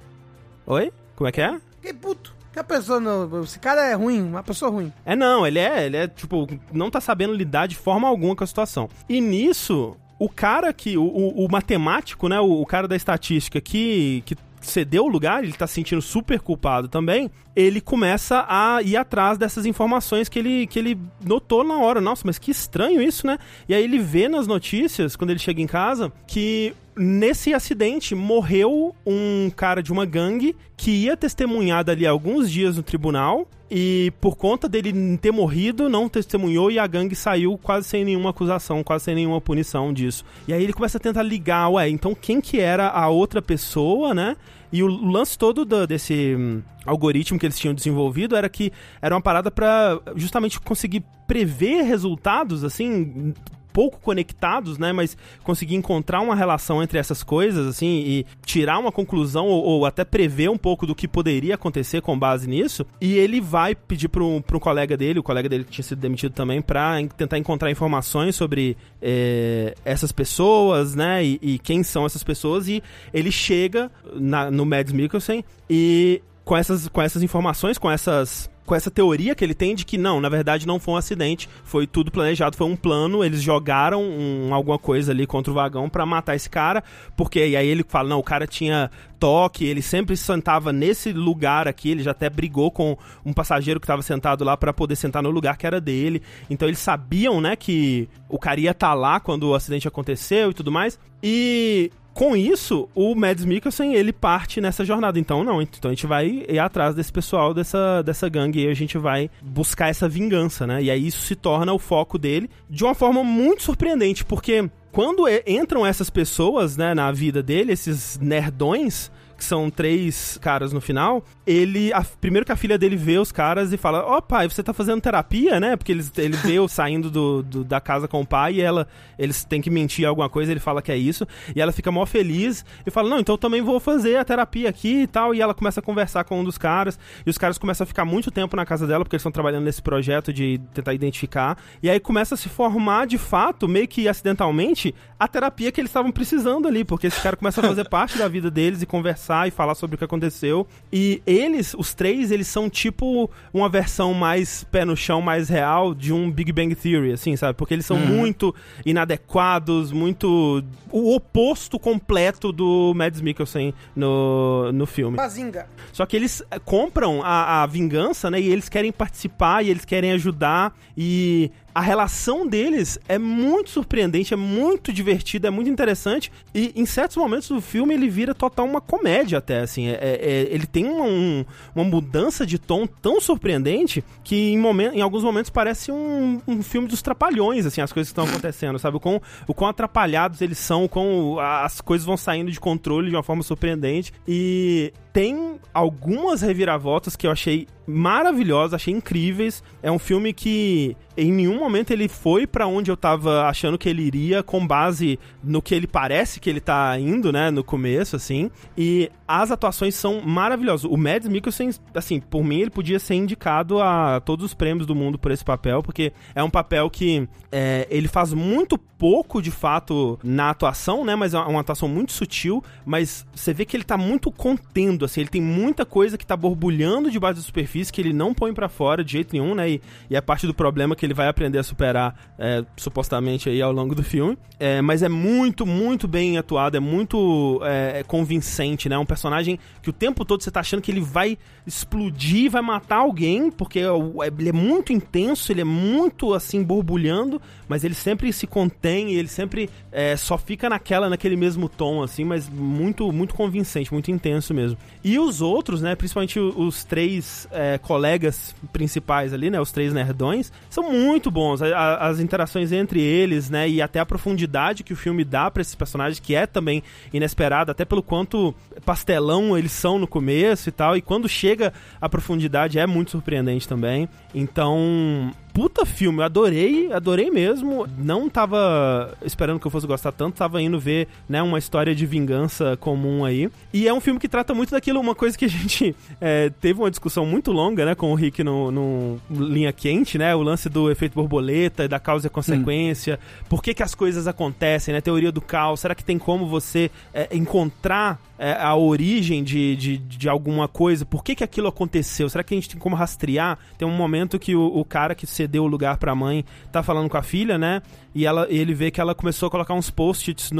Oi? 0.66 0.92
Como 1.14 1.28
é 1.28 1.32
que 1.32 1.40
é? 1.40 1.60
Que 1.82 1.92
puto. 1.92 2.33
Que 2.54 2.58
a 2.60 2.64
pessoa 2.64 2.98
não. 3.00 3.42
Esse 3.42 3.58
cara 3.58 3.84
é 3.84 3.94
ruim, 3.94 4.22
uma 4.22 4.42
pessoa 4.42 4.70
ruim. 4.70 4.90
É 5.04 5.14
não, 5.16 5.44
ele 5.46 5.58
é, 5.58 5.84
ele 5.86 5.96
é, 5.96 6.06
tipo, 6.08 6.46
não 6.72 6.88
tá 6.88 7.00
sabendo 7.00 7.34
lidar 7.34 7.66
de 7.66 7.74
forma 7.74 8.06
alguma 8.08 8.34
com 8.36 8.44
a 8.44 8.46
situação. 8.46 8.88
E 9.08 9.20
nisso, 9.20 9.96
o 10.20 10.28
cara 10.28 10.72
que, 10.72 10.96
o, 10.96 11.02
o- 11.02 11.44
o 11.44 11.48
matemático, 11.50 12.28
né, 12.28 12.38
o, 12.38 12.62
o 12.62 12.64
cara 12.64 12.86
da 12.86 12.94
estatística 12.94 13.60
que, 13.60 14.22
que 14.24 14.36
cedeu 14.60 15.04
o 15.04 15.08
lugar, 15.08 15.42
ele 15.42 15.52
tá 15.52 15.66
se 15.66 15.74
sentindo 15.74 16.00
super 16.00 16.40
culpado 16.40 16.86
também, 16.88 17.28
ele 17.56 17.80
começa 17.80 18.46
a 18.48 18.80
ir 18.82 18.96
atrás 18.96 19.36
dessas 19.36 19.66
informações 19.66 20.28
que 20.28 20.38
ele, 20.38 20.66
que 20.68 20.78
ele 20.78 20.96
notou 21.24 21.64
na 21.64 21.76
hora. 21.78 22.00
Nossa, 22.00 22.22
mas 22.24 22.38
que 22.38 22.52
estranho 22.52 23.02
isso, 23.02 23.26
né? 23.26 23.36
E 23.68 23.74
aí 23.74 23.82
ele 23.82 23.98
vê 23.98 24.28
nas 24.28 24.46
notícias, 24.46 25.16
quando 25.16 25.30
ele 25.30 25.40
chega 25.40 25.60
em 25.60 25.66
casa, 25.66 26.12
que 26.26 26.72
nesse 26.96 27.52
acidente 27.54 28.14
morreu 28.14 28.94
um 29.06 29.50
cara 29.54 29.82
de 29.82 29.92
uma 29.92 30.04
gangue 30.06 30.56
que 30.76 30.90
ia 30.90 31.16
testemunhar 31.16 31.84
dali 31.84 32.06
alguns 32.06 32.50
dias 32.50 32.76
no 32.76 32.82
tribunal 32.82 33.48
e 33.70 34.12
por 34.20 34.36
conta 34.36 34.68
dele 34.68 35.16
ter 35.18 35.32
morrido, 35.32 35.88
não 35.88 36.08
testemunhou 36.08 36.70
e 36.70 36.78
a 36.78 36.86
gangue 36.86 37.16
saiu 37.16 37.58
quase 37.58 37.88
sem 37.88 38.04
nenhuma 38.04 38.30
acusação, 38.30 38.84
quase 38.84 39.04
sem 39.04 39.14
nenhuma 39.14 39.40
punição 39.40 39.92
disso. 39.92 40.24
E 40.46 40.52
aí 40.52 40.62
ele 40.62 40.72
começa 40.72 40.98
a 40.98 41.00
tentar 41.00 41.22
ligar, 41.22 41.68
ué, 41.70 41.88
então 41.88 42.14
quem 42.14 42.40
que 42.40 42.60
era 42.60 42.88
a 42.88 43.08
outra 43.08 43.40
pessoa, 43.42 44.14
né? 44.14 44.36
E 44.72 44.82
o 44.82 44.86
lance 44.88 45.38
todo 45.38 45.64
do- 45.64 45.86
desse 45.86 46.34
hum, 46.36 46.60
algoritmo 46.84 47.38
que 47.38 47.46
eles 47.46 47.58
tinham 47.58 47.74
desenvolvido 47.74 48.36
era 48.36 48.48
que 48.48 48.72
era 49.00 49.14
uma 49.14 49.20
parada 49.20 49.50
pra 49.50 49.98
justamente 50.16 50.60
conseguir 50.60 51.02
prever 51.26 51.82
resultados, 51.82 52.62
assim, 52.64 53.32
pouco 53.74 53.98
conectados, 54.00 54.78
né? 54.78 54.92
Mas 54.92 55.16
conseguir 55.42 55.74
encontrar 55.74 56.20
uma 56.20 56.36
relação 56.36 56.80
entre 56.80 56.96
essas 56.96 57.24
coisas, 57.24 57.66
assim, 57.66 58.04
e 58.06 58.26
tirar 58.46 58.78
uma 58.78 58.92
conclusão 58.92 59.46
ou, 59.48 59.62
ou 59.64 59.84
até 59.84 60.04
prever 60.04 60.48
um 60.48 60.56
pouco 60.56 60.86
do 60.86 60.94
que 60.94 61.08
poderia 61.08 61.56
acontecer 61.56 62.00
com 62.00 62.16
base 62.16 62.48
nisso. 62.48 62.86
E 63.00 63.14
ele 63.18 63.40
vai 63.40 63.74
pedir 63.74 64.08
pro, 64.08 64.40
pro 64.42 64.60
colega 64.60 64.96
dele, 64.96 65.18
o 65.18 65.22
colega 65.24 65.48
dele 65.48 65.64
que 65.64 65.72
tinha 65.72 65.84
sido 65.84 65.98
demitido 65.98 66.32
também, 66.32 66.62
en- 67.00 67.08
tentar 67.08 67.36
encontrar 67.36 67.68
informações 67.68 68.36
sobre 68.36 68.76
é, 69.02 69.74
essas 69.84 70.12
pessoas, 70.12 70.94
né? 70.94 71.24
E, 71.24 71.38
e 71.42 71.58
quem 71.58 71.82
são 71.82 72.06
essas 72.06 72.22
pessoas. 72.22 72.68
E 72.68 72.80
ele 73.12 73.32
chega 73.32 73.90
na- 74.14 74.50
no 74.52 74.64
Mads 74.64 74.92
Mikkelsen 74.92 75.44
e 75.68 76.22
com 76.44 76.56
essas, 76.56 76.86
com 76.88 77.02
essas 77.02 77.22
informações, 77.24 77.76
com 77.76 77.90
essas 77.90 78.48
com 78.64 78.74
essa 78.74 78.90
teoria 78.90 79.34
que 79.34 79.44
ele 79.44 79.54
tem 79.54 79.74
de 79.74 79.84
que 79.84 79.98
não, 79.98 80.20
na 80.20 80.28
verdade 80.28 80.66
não 80.66 80.78
foi 80.78 80.94
um 80.94 80.96
acidente, 80.96 81.48
foi 81.64 81.86
tudo 81.86 82.10
planejado, 82.10 82.56
foi 82.56 82.66
um 82.66 82.76
plano, 82.76 83.22
eles 83.24 83.42
jogaram 83.42 84.02
um- 84.02 84.54
alguma 84.54 84.78
coisa 84.78 85.12
ali 85.12 85.26
contra 85.26 85.50
o 85.50 85.54
vagão 85.54 85.88
pra 85.88 86.06
matar 86.06 86.34
esse 86.34 86.48
cara, 86.48 86.82
porque 87.16 87.46
e 87.46 87.56
aí 87.56 87.66
ele 87.66 87.84
fala, 87.86 88.08
não, 88.08 88.18
o 88.18 88.22
cara 88.22 88.46
tinha 88.46 88.90
toque, 89.18 89.64
ele 89.64 89.80
sempre 89.82 90.16
sentava 90.16 90.72
nesse 90.72 91.12
lugar 91.12 91.66
aqui, 91.68 91.90
ele 91.90 92.02
já 92.02 92.10
até 92.10 92.28
brigou 92.28 92.70
com 92.70 92.96
um 93.24 93.32
passageiro 93.32 93.80
que 93.80 93.84
estava 93.84 94.02
sentado 94.02 94.44
lá 94.44 94.56
pra 94.56 94.72
poder 94.72 94.96
sentar 94.96 95.22
no 95.22 95.30
lugar 95.30 95.56
que 95.56 95.66
era 95.66 95.80
dele. 95.80 96.20
Então 96.50 96.68
eles 96.68 96.78
sabiam, 96.78 97.40
né, 97.40 97.56
que 97.56 98.08
o 98.28 98.38
cara 98.38 98.60
ia 98.60 98.70
estar 98.72 98.92
lá 98.94 99.20
quando 99.20 99.44
o 99.44 99.54
acidente 99.54 99.88
aconteceu 99.88 100.50
e 100.50 100.54
tudo 100.54 100.70
mais. 100.70 100.98
E 101.22 101.90
com 102.14 102.36
isso, 102.36 102.88
o 102.94 103.14
Mads 103.14 103.44
Mikkelsen, 103.44 103.94
ele 103.94 104.12
parte 104.12 104.60
nessa 104.60 104.84
jornada. 104.84 105.18
Então, 105.18 105.42
não. 105.42 105.60
Então, 105.60 105.90
a 105.90 105.94
gente 105.94 106.06
vai 106.06 106.44
ir 106.48 106.58
atrás 106.58 106.94
desse 106.94 107.12
pessoal, 107.12 107.52
dessa, 107.52 108.02
dessa 108.02 108.28
gangue. 108.28 108.64
E 108.64 108.68
a 108.68 108.74
gente 108.74 108.96
vai 108.96 109.28
buscar 109.42 109.88
essa 109.88 110.08
vingança, 110.08 110.66
né? 110.66 110.82
E 110.82 110.90
aí 110.90 111.06
isso 111.06 111.22
se 111.22 111.34
torna 111.34 111.72
o 111.72 111.78
foco 111.78 112.16
dele 112.16 112.48
de 112.70 112.84
uma 112.84 112.94
forma 112.94 113.24
muito 113.24 113.64
surpreendente. 113.64 114.24
Porque 114.24 114.70
quando 114.92 115.24
entram 115.46 115.84
essas 115.84 116.08
pessoas, 116.08 116.76
né, 116.76 116.94
na 116.94 117.10
vida 117.10 117.42
dele, 117.42 117.72
esses 117.72 118.18
nerdões... 118.18 119.10
Que 119.36 119.42
são 119.42 119.68
três 119.68 120.38
caras 120.40 120.72
no 120.72 120.80
final. 120.80 121.24
Ele. 121.46 121.92
a- 121.92 122.04
primeiro 122.20 122.46
que 122.46 122.52
a 122.52 122.56
filha 122.56 122.78
dele 122.78 122.96
vê 122.96 123.18
os 123.18 123.30
caras 123.32 123.72
e 123.72 123.76
fala: 123.76 124.04
Ó, 124.06 124.20
pai, 124.20 124.48
você 124.48 124.62
tá 124.62 124.72
fazendo 124.72 125.00
terapia, 125.00 125.60
né? 125.60 125.76
Porque 125.76 125.92
eles, 125.92 126.10
ele 126.16 126.36
vê 126.36 126.54
eu 126.54 126.66
saindo 126.68 127.10
do, 127.10 127.42
do- 127.42 127.64
da 127.64 127.80
casa 127.80 128.08
com 128.08 128.20
o 128.20 128.26
pai 128.26 128.54
e 128.54 128.60
ela. 128.60 128.86
Eles 129.18 129.44
têm 129.44 129.60
que 129.60 129.70
mentir 129.70 130.06
alguma 130.06 130.28
coisa, 130.28 130.50
ele 130.50 130.60
fala 130.60 130.80
que 130.82 130.90
é 130.90 130.96
isso. 130.96 131.26
E 131.54 131.60
ela 131.60 131.70
fica 131.72 131.90
mó 131.92 132.04
feliz 132.06 132.64
e 132.86 132.90
fala: 132.90 133.08
Não, 133.10 133.18
então 133.18 133.34
eu 133.34 133.38
também 133.38 133.60
vou 133.62 133.78
fazer 133.78 134.16
a 134.16 134.24
terapia 134.24 134.68
aqui 134.68 135.02
e 135.02 135.06
tal. 135.06 135.34
E 135.34 135.40
ela 135.40 135.54
começa 135.54 135.80
a 135.80 135.82
conversar 135.82 136.24
com 136.24 136.40
um 136.40 136.44
dos 136.44 136.56
caras. 136.58 136.98
E 137.26 137.30
os 137.30 137.36
caras 137.38 137.58
começam 137.58 137.84
a 137.84 137.86
ficar 137.86 138.04
muito 138.04 138.30
tempo 138.30 138.56
na 138.56 138.64
casa 138.64 138.86
dela, 138.86 139.04
porque 139.04 139.14
eles 139.16 139.20
estão 139.22 139.32
trabalhando 139.32 139.64
nesse 139.64 139.82
projeto 139.82 140.32
de 140.32 140.60
tentar 140.72 140.94
identificar. 140.94 141.58
E 141.82 141.90
aí 141.90 142.00
começa 142.00 142.34
a 142.34 142.38
se 142.38 142.48
formar 142.48 143.06
de 143.06 143.18
fato, 143.18 143.68
meio 143.68 143.86
que 143.86 144.08
acidentalmente, 144.08 144.94
a 145.18 145.28
terapia 145.28 145.70
que 145.70 145.80
eles 145.80 145.90
estavam 145.90 146.10
precisando 146.10 146.66
ali. 146.68 146.84
Porque 146.84 147.06
esse 147.06 147.20
cara 147.20 147.36
começa 147.36 147.60
a 147.60 147.64
fazer 147.68 147.88
parte 147.90 148.18
da 148.18 148.28
vida 148.28 148.50
deles 148.50 148.82
e 148.82 148.86
conversar 148.86 149.46
e 149.46 149.50
falar 149.50 149.74
sobre 149.74 149.94
o 149.94 149.98
que 149.98 150.04
aconteceu. 150.04 150.66
E 150.92 151.22
eles, 151.34 151.74
os 151.74 151.94
três, 151.94 152.30
eles 152.30 152.46
são 152.46 152.70
tipo 152.70 153.30
uma 153.52 153.68
versão 153.68 154.14
mais 154.14 154.64
pé 154.64 154.84
no 154.84 154.96
chão, 154.96 155.20
mais 155.20 155.48
real 155.48 155.94
de 155.94 156.12
um 156.12 156.30
Big 156.30 156.52
Bang 156.52 156.74
Theory, 156.74 157.12
assim, 157.12 157.36
sabe? 157.36 157.54
Porque 157.54 157.74
eles 157.74 157.86
são 157.86 157.96
muito 157.96 158.54
inadequados, 158.84 159.92
muito. 159.92 160.62
o 160.90 161.14
oposto 161.14 161.78
completo 161.78 162.52
do 162.52 162.92
Mads 162.94 163.20
Mikkelsen 163.20 163.74
no, 163.94 164.70
no 164.72 164.86
filme. 164.86 165.16
Bazinga. 165.16 165.66
Só 165.92 166.06
que 166.06 166.16
eles 166.16 166.42
eh, 166.50 166.58
compram 166.58 167.22
a, 167.22 167.62
a 167.62 167.66
vingança, 167.66 168.30
né? 168.30 168.40
E 168.40 168.48
eles 168.48 168.68
querem 168.68 168.92
participar 168.92 169.64
e 169.64 169.70
eles 169.70 169.84
querem 169.84 170.12
ajudar. 170.12 170.74
E 170.96 171.50
a 171.74 171.80
relação 171.80 172.46
deles 172.46 172.98
é 173.08 173.18
muito 173.18 173.70
surpreendente, 173.70 174.32
é 174.32 174.36
muito 174.36 174.92
divertida, 174.92 175.48
é 175.48 175.50
muito 175.50 175.68
interessante. 175.68 176.30
E 176.54 176.72
em 176.76 176.86
certos 176.86 177.16
momentos 177.16 177.48
do 177.48 177.60
filme 177.60 177.92
ele 177.94 178.08
vira 178.08 178.34
total 178.34 178.64
uma 178.66 178.80
comédia, 178.80 179.38
até 179.38 179.60
assim. 179.60 179.88
É, 179.88 179.94
é- 179.94 180.18
é- 180.22 180.48
ele 180.54 180.66
tem 180.66 180.84
uma, 180.86 181.04
um- 181.04 181.44
uma 181.74 181.84
mudança 181.84 182.46
de 182.46 182.58
tom 182.58 182.86
tão 182.86 183.20
surpreendente 183.20 184.04
que 184.22 184.52
em, 184.52 184.58
momen- 184.58 184.92
em 184.94 185.00
alguns 185.00 185.24
momentos 185.24 185.50
parece 185.50 185.90
um, 185.90 186.40
um 186.46 186.62
filme 186.62 186.86
dos 186.86 187.02
trapalhões, 187.02 187.66
assim, 187.66 187.80
as 187.80 187.92
coisas 187.92 188.12
que 188.12 188.18
estão 188.20 188.24
acontecendo, 188.32 188.78
sabe? 188.78 188.96
O 188.96 189.00
quão, 189.00 189.20
o 189.48 189.52
quão 189.54 189.68
atrapalhados 189.70 190.40
eles 190.40 190.58
são, 190.58 190.86
quão 190.86 191.38
as 191.40 191.80
coisas 191.80 192.06
vão 192.06 192.16
saindo 192.16 192.50
de 192.50 192.60
controle 192.60 193.10
de 193.10 193.16
uma 193.16 193.22
forma 193.22 193.42
surpreendente. 193.42 194.12
E 194.28 194.92
tem 195.14 195.60
algumas 195.72 196.42
reviravoltas 196.42 197.14
que 197.14 197.24
eu 197.24 197.30
achei 197.30 197.68
maravilhosas, 197.86 198.74
achei 198.74 198.92
incríveis. 198.92 199.62
É 199.80 199.90
um 199.90 199.98
filme 199.98 200.32
que 200.32 200.96
em 201.16 201.30
nenhum 201.30 201.56
momento 201.56 201.92
ele 201.92 202.08
foi 202.08 202.48
pra 202.48 202.66
onde 202.66 202.90
eu 202.90 202.96
tava 202.96 203.46
achando 203.46 203.78
que 203.78 203.88
ele 203.88 204.02
iria, 204.02 204.42
com 204.42 204.66
base 204.66 205.18
no 205.42 205.62
que 205.62 205.72
ele 205.72 205.86
parece 205.86 206.40
que 206.40 206.50
ele 206.50 206.60
tá 206.60 206.98
indo, 206.98 207.30
né, 207.32 207.48
no 207.52 207.62
começo, 207.62 208.16
assim. 208.16 208.50
E 208.76 209.08
as 209.26 209.52
atuações 209.52 209.94
são 209.94 210.20
maravilhosas. 210.20 210.90
O 210.90 210.96
Mads 210.96 211.28
Mikkelsen, 211.28 211.70
assim, 211.94 212.18
por 212.18 212.42
mim, 212.42 212.60
ele 212.60 212.70
podia 212.70 212.98
ser 212.98 213.14
indicado 213.14 213.80
a 213.80 214.20
todos 214.20 214.46
os 214.46 214.54
prêmios 214.54 214.84
do 214.84 214.96
mundo 214.96 215.16
por 215.16 215.30
esse 215.30 215.44
papel, 215.44 215.80
porque 215.80 216.12
é 216.34 216.42
um 216.42 216.50
papel 216.50 216.90
que 216.90 217.28
é, 217.52 217.86
ele 217.88 218.08
faz 218.08 218.32
muito 218.32 218.76
pouco, 219.04 219.42
de 219.42 219.50
fato, 219.50 220.18
na 220.24 220.48
atuação, 220.48 221.04
né, 221.04 221.14
mas 221.14 221.34
é 221.34 221.38
uma 221.38 221.60
atuação 221.60 221.86
muito 221.86 222.10
sutil, 222.10 222.64
mas 222.86 223.26
você 223.34 223.52
vê 223.52 223.66
que 223.66 223.76
ele 223.76 223.84
tá 223.84 223.98
muito 223.98 224.32
contendo, 224.32 225.04
assim, 225.04 225.20
ele 225.20 225.28
tem 225.28 225.42
muita 225.42 225.84
coisa 225.84 226.16
que 226.16 226.24
tá 226.24 226.34
borbulhando 226.34 227.10
debaixo 227.10 227.36
da 227.36 227.42
superfície 227.42 227.92
que 227.92 228.00
ele 228.00 228.14
não 228.14 228.32
põe 228.32 228.54
pra 228.54 228.66
fora 228.66 229.04
de 229.04 229.12
jeito 229.12 229.34
nenhum, 229.34 229.54
né, 229.54 229.72
e, 229.72 229.82
e 230.08 230.16
é 230.16 230.22
parte 230.22 230.46
do 230.46 230.54
problema 230.54 230.96
que 230.96 231.04
ele 231.04 231.12
vai 231.12 231.28
aprender 231.28 231.58
a 231.58 231.62
superar, 231.62 232.18
é, 232.38 232.64
supostamente, 232.78 233.50
aí 233.50 233.60
ao 233.60 233.72
longo 233.72 233.94
do 233.94 234.02
filme. 234.02 234.38
É, 234.58 234.80
mas 234.80 235.02
é 235.02 235.08
muito, 235.10 235.66
muito 235.66 236.08
bem 236.08 236.38
atuado, 236.38 236.78
é 236.78 236.80
muito 236.80 237.60
é, 237.62 238.02
convincente, 238.06 238.88
né, 238.88 238.96
um 238.96 239.04
personagem 239.04 239.58
que 239.82 239.90
o 239.90 239.92
tempo 239.92 240.24
todo 240.24 240.42
você 240.42 240.50
tá 240.50 240.60
achando 240.60 240.80
que 240.80 240.90
ele 240.90 241.02
vai 241.02 241.36
explodir, 241.66 242.50
vai 242.50 242.62
matar 242.62 243.00
alguém, 243.00 243.50
porque 243.50 243.80
é 243.80 243.82
é- 243.82 244.32
ele 244.38 244.48
é 244.48 244.52
muito 244.52 244.94
intenso, 244.94 245.52
ele 245.52 245.60
é 245.60 245.64
muito, 245.64 246.32
assim, 246.32 246.62
borbulhando, 246.62 247.38
mas 247.68 247.84
ele 247.84 247.94
sempre 247.94 248.32
se 248.32 248.46
contém 248.46 248.93
e 249.08 249.14
ele 249.14 249.28
sempre 249.28 249.68
é, 249.92 250.16
só 250.16 250.36
fica 250.38 250.68
naquela, 250.68 251.08
naquele 251.08 251.36
mesmo 251.36 251.68
tom, 251.68 252.02
assim, 252.02 252.24
mas 252.24 252.48
muito, 252.48 253.10
muito 253.12 253.34
convincente, 253.34 253.92
muito 253.92 254.10
intenso 254.10 254.52
mesmo. 254.54 254.76
E 255.02 255.18
os 255.18 255.40
outros, 255.40 255.82
né, 255.82 255.94
principalmente 255.94 256.38
os 256.38 256.84
três 256.84 257.46
é, 257.50 257.78
colegas 257.78 258.54
principais 258.72 259.32
ali, 259.32 259.50
né, 259.50 259.60
os 259.60 259.72
três 259.72 259.92
nerdões, 259.92 260.52
são 260.70 260.90
muito 260.92 261.30
bons. 261.30 261.62
A- 261.62 261.66
a- 261.76 262.08
as 262.08 262.20
interações 262.20 262.72
entre 262.72 263.00
eles, 263.00 263.50
né, 263.50 263.68
e 263.68 263.80
até 263.82 263.98
a 264.00 264.06
profundidade 264.06 264.82
que 264.84 264.92
o 264.92 264.96
filme 264.96 265.24
dá 265.24 265.50
pra 265.50 265.60
esses 265.60 265.74
personagens, 265.74 266.20
que 266.20 266.34
é 266.34 266.46
também 266.46 266.82
inesperada, 267.12 267.72
até 267.72 267.84
pelo 267.84 268.02
quanto 268.02 268.54
pastelão 268.84 269.56
eles 269.56 269.72
são 269.72 269.98
no 269.98 270.06
começo 270.06 270.68
e 270.68 270.72
tal, 270.72 270.96
e 270.96 271.02
quando 271.02 271.28
chega 271.28 271.72
a 272.00 272.08
profundidade 272.08 272.78
é 272.78 272.86
muito 272.86 273.10
surpreendente 273.10 273.66
também. 273.68 274.08
Então, 274.34 275.30
puta 275.54 275.86
filme, 275.86 276.18
eu 276.18 276.24
adorei, 276.24 276.92
adorei 276.92 277.30
mesmo. 277.30 277.86
Não 277.96 278.28
tava 278.28 279.16
esperando 279.24 279.60
que 279.60 279.66
eu 279.66 279.70
fosse 279.70 279.86
gostar 279.86 280.10
tanto, 280.10 280.36
tava 280.36 280.60
indo 280.60 280.80
ver, 280.80 281.06
né, 281.28 281.40
uma 281.40 281.58
história 281.58 281.94
de 281.94 282.04
vingança 282.04 282.76
comum 282.76 283.24
aí. 283.24 283.48
E 283.72 283.86
é 283.86 283.94
um 283.94 284.00
filme 284.00 284.18
que 284.18 284.28
trata 284.28 284.52
muito 284.52 284.72
daquilo, 284.72 284.98
uma 284.98 285.14
coisa 285.14 285.38
que 285.38 285.44
a 285.44 285.48
gente 285.48 285.94
é, 286.20 286.50
teve 286.60 286.80
uma 286.80 286.90
discussão 286.90 287.24
muito 287.24 287.52
longa, 287.52 287.86
né, 287.86 287.94
com 287.94 288.10
o 288.10 288.16
Rick 288.16 288.42
no, 288.42 288.72
no 288.72 289.20
Linha 289.30 289.72
Quente, 289.72 290.18
né, 290.18 290.34
o 290.34 290.42
lance 290.42 290.68
do 290.68 290.90
efeito 290.90 291.14
borboleta, 291.14 291.86
da 291.86 292.00
causa 292.00 292.26
e 292.26 292.30
consequência, 292.30 293.20
por 293.48 293.62
que 293.62 293.72
que 293.72 293.82
as 293.82 293.94
coisas 293.94 294.26
acontecem, 294.26 294.92
né, 294.92 295.00
teoria 295.00 295.30
do 295.30 295.40
caos, 295.40 295.78
será 295.80 295.94
que 295.94 296.04
tem 296.04 296.18
como 296.18 296.48
você 296.48 296.90
é, 297.12 297.28
encontrar 297.30 298.20
é, 298.44 298.52
a 298.60 298.76
origem 298.76 299.42
de, 299.42 299.74
de, 299.76 299.98
de 299.98 300.28
alguma 300.28 300.68
coisa, 300.68 301.04
por 301.06 301.24
que 301.24 301.34
que 301.34 301.42
aquilo 301.42 301.68
aconteceu, 301.68 302.28
será 302.28 302.44
que 302.44 302.52
a 302.52 302.56
gente 302.56 302.68
tem 302.68 302.78
como 302.78 302.94
rastrear? 302.94 303.58
Tem 303.78 303.88
um 303.88 303.96
momento 303.96 304.38
que 304.38 304.54
o, 304.54 304.66
o 304.66 304.84
cara 304.84 305.14
que 305.14 305.26
cedeu 305.26 305.64
o 305.64 305.66
lugar 305.66 305.96
pra 305.96 306.14
mãe 306.14 306.44
tá 306.70 306.82
falando 306.82 307.08
com 307.08 307.16
a 307.16 307.22
filha, 307.22 307.56
né, 307.56 307.80
e 308.14 308.26
ela, 308.26 308.46
ele 308.50 308.74
vê 308.74 308.90
que 308.90 309.00
ela 309.00 309.14
começou 309.14 309.46
a 309.46 309.50
colocar 309.50 309.74
uns 309.74 309.90
post-its 309.90 310.50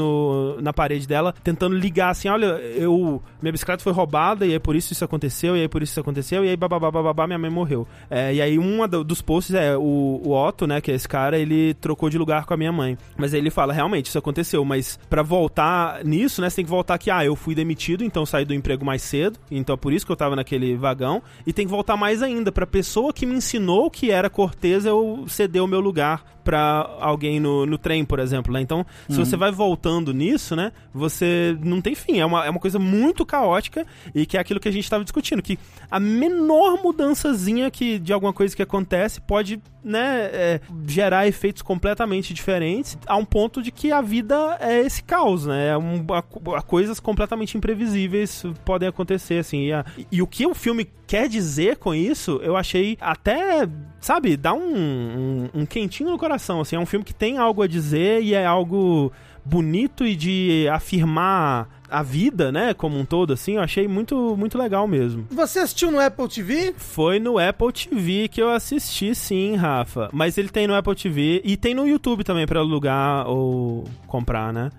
na 0.61 0.73
parede 0.73 1.07
dela, 1.07 1.33
tentando 1.43 1.75
ligar 1.75 2.09
assim, 2.09 2.27
olha, 2.27 2.45
eu 2.45 3.21
minha 3.41 3.51
bicicleta 3.51 3.83
foi 3.83 3.93
roubada 3.93 4.45
e 4.45 4.53
é 4.53 4.59
por 4.59 4.75
isso 4.75 4.91
isso 4.91 5.05
aconteceu, 5.05 5.55
e 5.55 5.61
aí 5.61 5.67
por 5.67 5.83
isso 5.83 5.91
isso 5.91 5.99
aconteceu, 5.99 6.43
e 6.43 6.49
aí 6.49 6.57
bababá, 6.57 6.89
bababá, 6.89 7.27
minha 7.27 7.39
mãe 7.39 7.51
morreu. 7.51 7.87
É, 8.09 8.33
e 8.33 8.41
aí 8.41 8.57
um 8.57 8.85
dos 9.05 9.21
posts 9.21 9.53
é 9.53 9.77
o, 9.77 10.21
o 10.23 10.31
Otto, 10.31 10.65
né, 10.65 10.81
que 10.81 10.91
é 10.91 10.95
esse 10.95 11.07
cara, 11.07 11.37
ele 11.37 11.73
trocou 11.75 12.09
de 12.09 12.17
lugar 12.17 12.45
com 12.45 12.53
a 12.53 12.57
minha 12.57 12.71
mãe. 12.71 12.97
Mas 13.15 13.33
aí 13.33 13.39
ele 13.39 13.51
fala, 13.51 13.73
realmente, 13.73 14.07
isso 14.07 14.17
aconteceu, 14.17 14.65
mas 14.65 14.99
pra 15.09 15.21
voltar 15.21 16.03
nisso, 16.03 16.41
né, 16.41 16.49
você 16.49 16.57
tem 16.57 16.65
que 16.65 16.71
voltar 16.71 16.97
que, 16.97 17.11
ah, 17.11 17.23
eu 17.23 17.35
fui 17.35 17.53
demitido, 17.53 17.74
então 18.03 18.23
eu 18.23 18.25
saí 18.25 18.45
do 18.45 18.53
emprego 18.53 18.85
mais 18.85 19.01
cedo, 19.01 19.39
então 19.51 19.73
é 19.73 19.77
por 19.77 19.93
isso 19.93 20.05
que 20.05 20.11
eu 20.11 20.15
tava 20.15 20.35
naquele 20.35 20.75
vagão, 20.75 21.21
e 21.45 21.53
tem 21.53 21.65
que 21.65 21.71
voltar 21.71 21.95
mais 21.95 22.21
ainda, 22.23 22.51
pra 22.51 22.65
pessoa 22.65 23.13
que 23.13 23.25
me 23.25 23.35
ensinou 23.35 23.89
que 23.91 24.11
era 24.11 24.29
cortês 24.29 24.85
eu 24.85 25.25
ceder 25.27 25.63
o 25.63 25.67
meu 25.67 25.79
lugar 25.79 26.34
pra 26.45 26.95
alguém 27.01 27.39
no, 27.39 27.65
no 27.65 27.77
trem, 27.77 28.05
por 28.05 28.19
exemplo, 28.19 28.53
né? 28.53 28.61
Então, 28.61 28.85
se 29.09 29.17
você 29.17 29.35
vai 29.35 29.51
voltando 29.51 30.13
nisso, 30.13 30.55
né, 30.55 30.71
você 30.93 31.57
não 31.61 31.81
tem 31.81 31.93
fim. 31.95 32.19
É 32.19 32.25
uma, 32.25 32.45
é 32.45 32.49
uma 32.49 32.59
coisa 32.59 32.79
muito 32.79 33.25
caótica 33.25 33.85
e 34.13 34.25
que 34.25 34.37
é 34.37 34.39
aquilo 34.39 34.59
que 34.61 34.69
a 34.69 34.71
gente 34.71 34.83
estava 34.85 35.03
discutindo, 35.03 35.41
que 35.41 35.57
a 35.91 35.99
menor 35.99 36.81
mudançazinha 36.81 37.69
que, 37.71 37.99
de 37.99 38.13
alguma 38.13 38.31
coisa 38.31 38.55
que 38.55 38.61
acontece 38.61 39.19
pode, 39.19 39.59
né, 39.83 40.29
é, 40.31 40.61
gerar 40.87 41.27
efeitos 41.27 41.61
completamente 41.63 42.33
diferentes 42.33 42.97
a 43.07 43.15
um 43.17 43.25
ponto 43.25 43.61
de 43.61 43.71
que 43.71 43.91
a 43.91 44.01
vida 44.01 44.57
é 44.61 44.81
esse 44.81 45.03
caos, 45.03 45.45
né? 45.47 45.69
É 45.69 45.77
um, 45.77 46.05
a, 46.11 46.57
a 46.57 46.61
coisas 46.61 46.99
completamente 46.99 47.57
imprevisíveis 47.57 48.43
podem 48.63 48.87
acontecer, 48.87 49.39
assim. 49.39 49.65
E, 49.65 49.73
a- 49.73 49.85
e 50.11 50.21
o 50.21 50.27
que 50.27 50.45
o 50.45 50.53
filme 50.53 50.87
quer 51.07 51.27
dizer 51.27 51.77
com 51.77 51.93
isso, 51.93 52.39
eu 52.43 52.55
achei 52.57 52.97
até, 52.99 53.67
sabe, 54.01 54.35
dá 54.35 54.53
um, 54.53 54.75
um, 54.75 55.49
um 55.61 55.65
quentinho 55.65 56.09
no 56.09 56.17
coração 56.17 56.34
coração, 56.35 56.61
assim, 56.61 56.75
é 56.75 56.79
um 56.79 56.85
filme 56.85 57.05
que 57.05 57.13
tem 57.13 57.37
algo 57.37 57.61
a 57.61 57.67
dizer 57.67 58.21
e 58.21 58.33
é 58.33 58.45
algo 58.45 59.11
bonito 59.43 60.05
e 60.05 60.15
de 60.15 60.67
afirmar 60.71 61.69
a 61.87 62.01
vida, 62.01 62.51
né, 62.51 62.73
como 62.73 62.97
um 62.97 63.05
todo, 63.05 63.31
assim, 63.31 63.55
eu 63.55 63.61
achei 63.61 63.87
muito, 63.87 64.35
muito 64.35 64.57
legal 64.57 64.87
mesmo. 64.87 65.27
Você 65.29 65.59
assistiu 65.59 65.91
no 65.91 65.99
Apple 65.99 66.27
TV? 66.27 66.73
Foi 66.75 67.19
no 67.19 67.37
Apple 67.37 67.71
TV 67.71 68.27
que 68.27 68.41
eu 68.41 68.49
assisti, 68.49 69.13
sim, 69.13 69.55
Rafa. 69.55 70.09
Mas 70.11 70.37
ele 70.37 70.49
tem 70.49 70.65
no 70.65 70.75
Apple 70.75 70.95
TV 70.95 71.41
e 71.45 71.55
tem 71.55 71.75
no 71.75 71.87
YouTube 71.87 72.23
também 72.23 72.47
pra 72.47 72.59
alugar 72.59 73.29
ou 73.29 73.85
comprar, 74.07 74.51
né? 74.51 74.71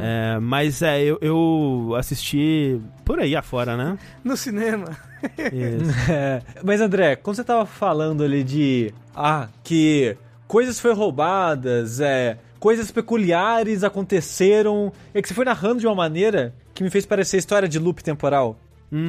É, 0.00 0.38
mas 0.40 0.82
é, 0.82 1.02
eu, 1.02 1.18
eu 1.22 1.94
assisti 1.96 2.78
por 3.04 3.18
aí 3.18 3.34
afora, 3.34 3.76
né? 3.76 3.98
No 4.22 4.36
cinema. 4.36 4.96
Isso. 5.38 5.92
É, 6.12 6.42
mas 6.62 6.80
André, 6.80 7.16
quando 7.16 7.36
você 7.36 7.44
tava 7.44 7.64
falando 7.64 8.22
ali 8.22 8.44
de 8.44 8.92
ah, 9.14 9.48
que 9.62 10.16
coisas 10.52 10.78
foram 10.78 10.96
roubadas, 10.96 11.98
é, 11.98 12.36
coisas 12.60 12.90
peculiares 12.90 13.82
aconteceram, 13.82 14.92
é 15.14 15.22
que 15.22 15.26
você 15.26 15.32
foi 15.32 15.46
narrando 15.46 15.80
de 15.80 15.86
uma 15.86 15.94
maneira 15.94 16.54
que 16.74 16.84
me 16.84 16.90
fez 16.90 17.06
parecer 17.06 17.38
história 17.38 17.66
de 17.66 17.78
loop 17.78 18.04
temporal. 18.04 18.58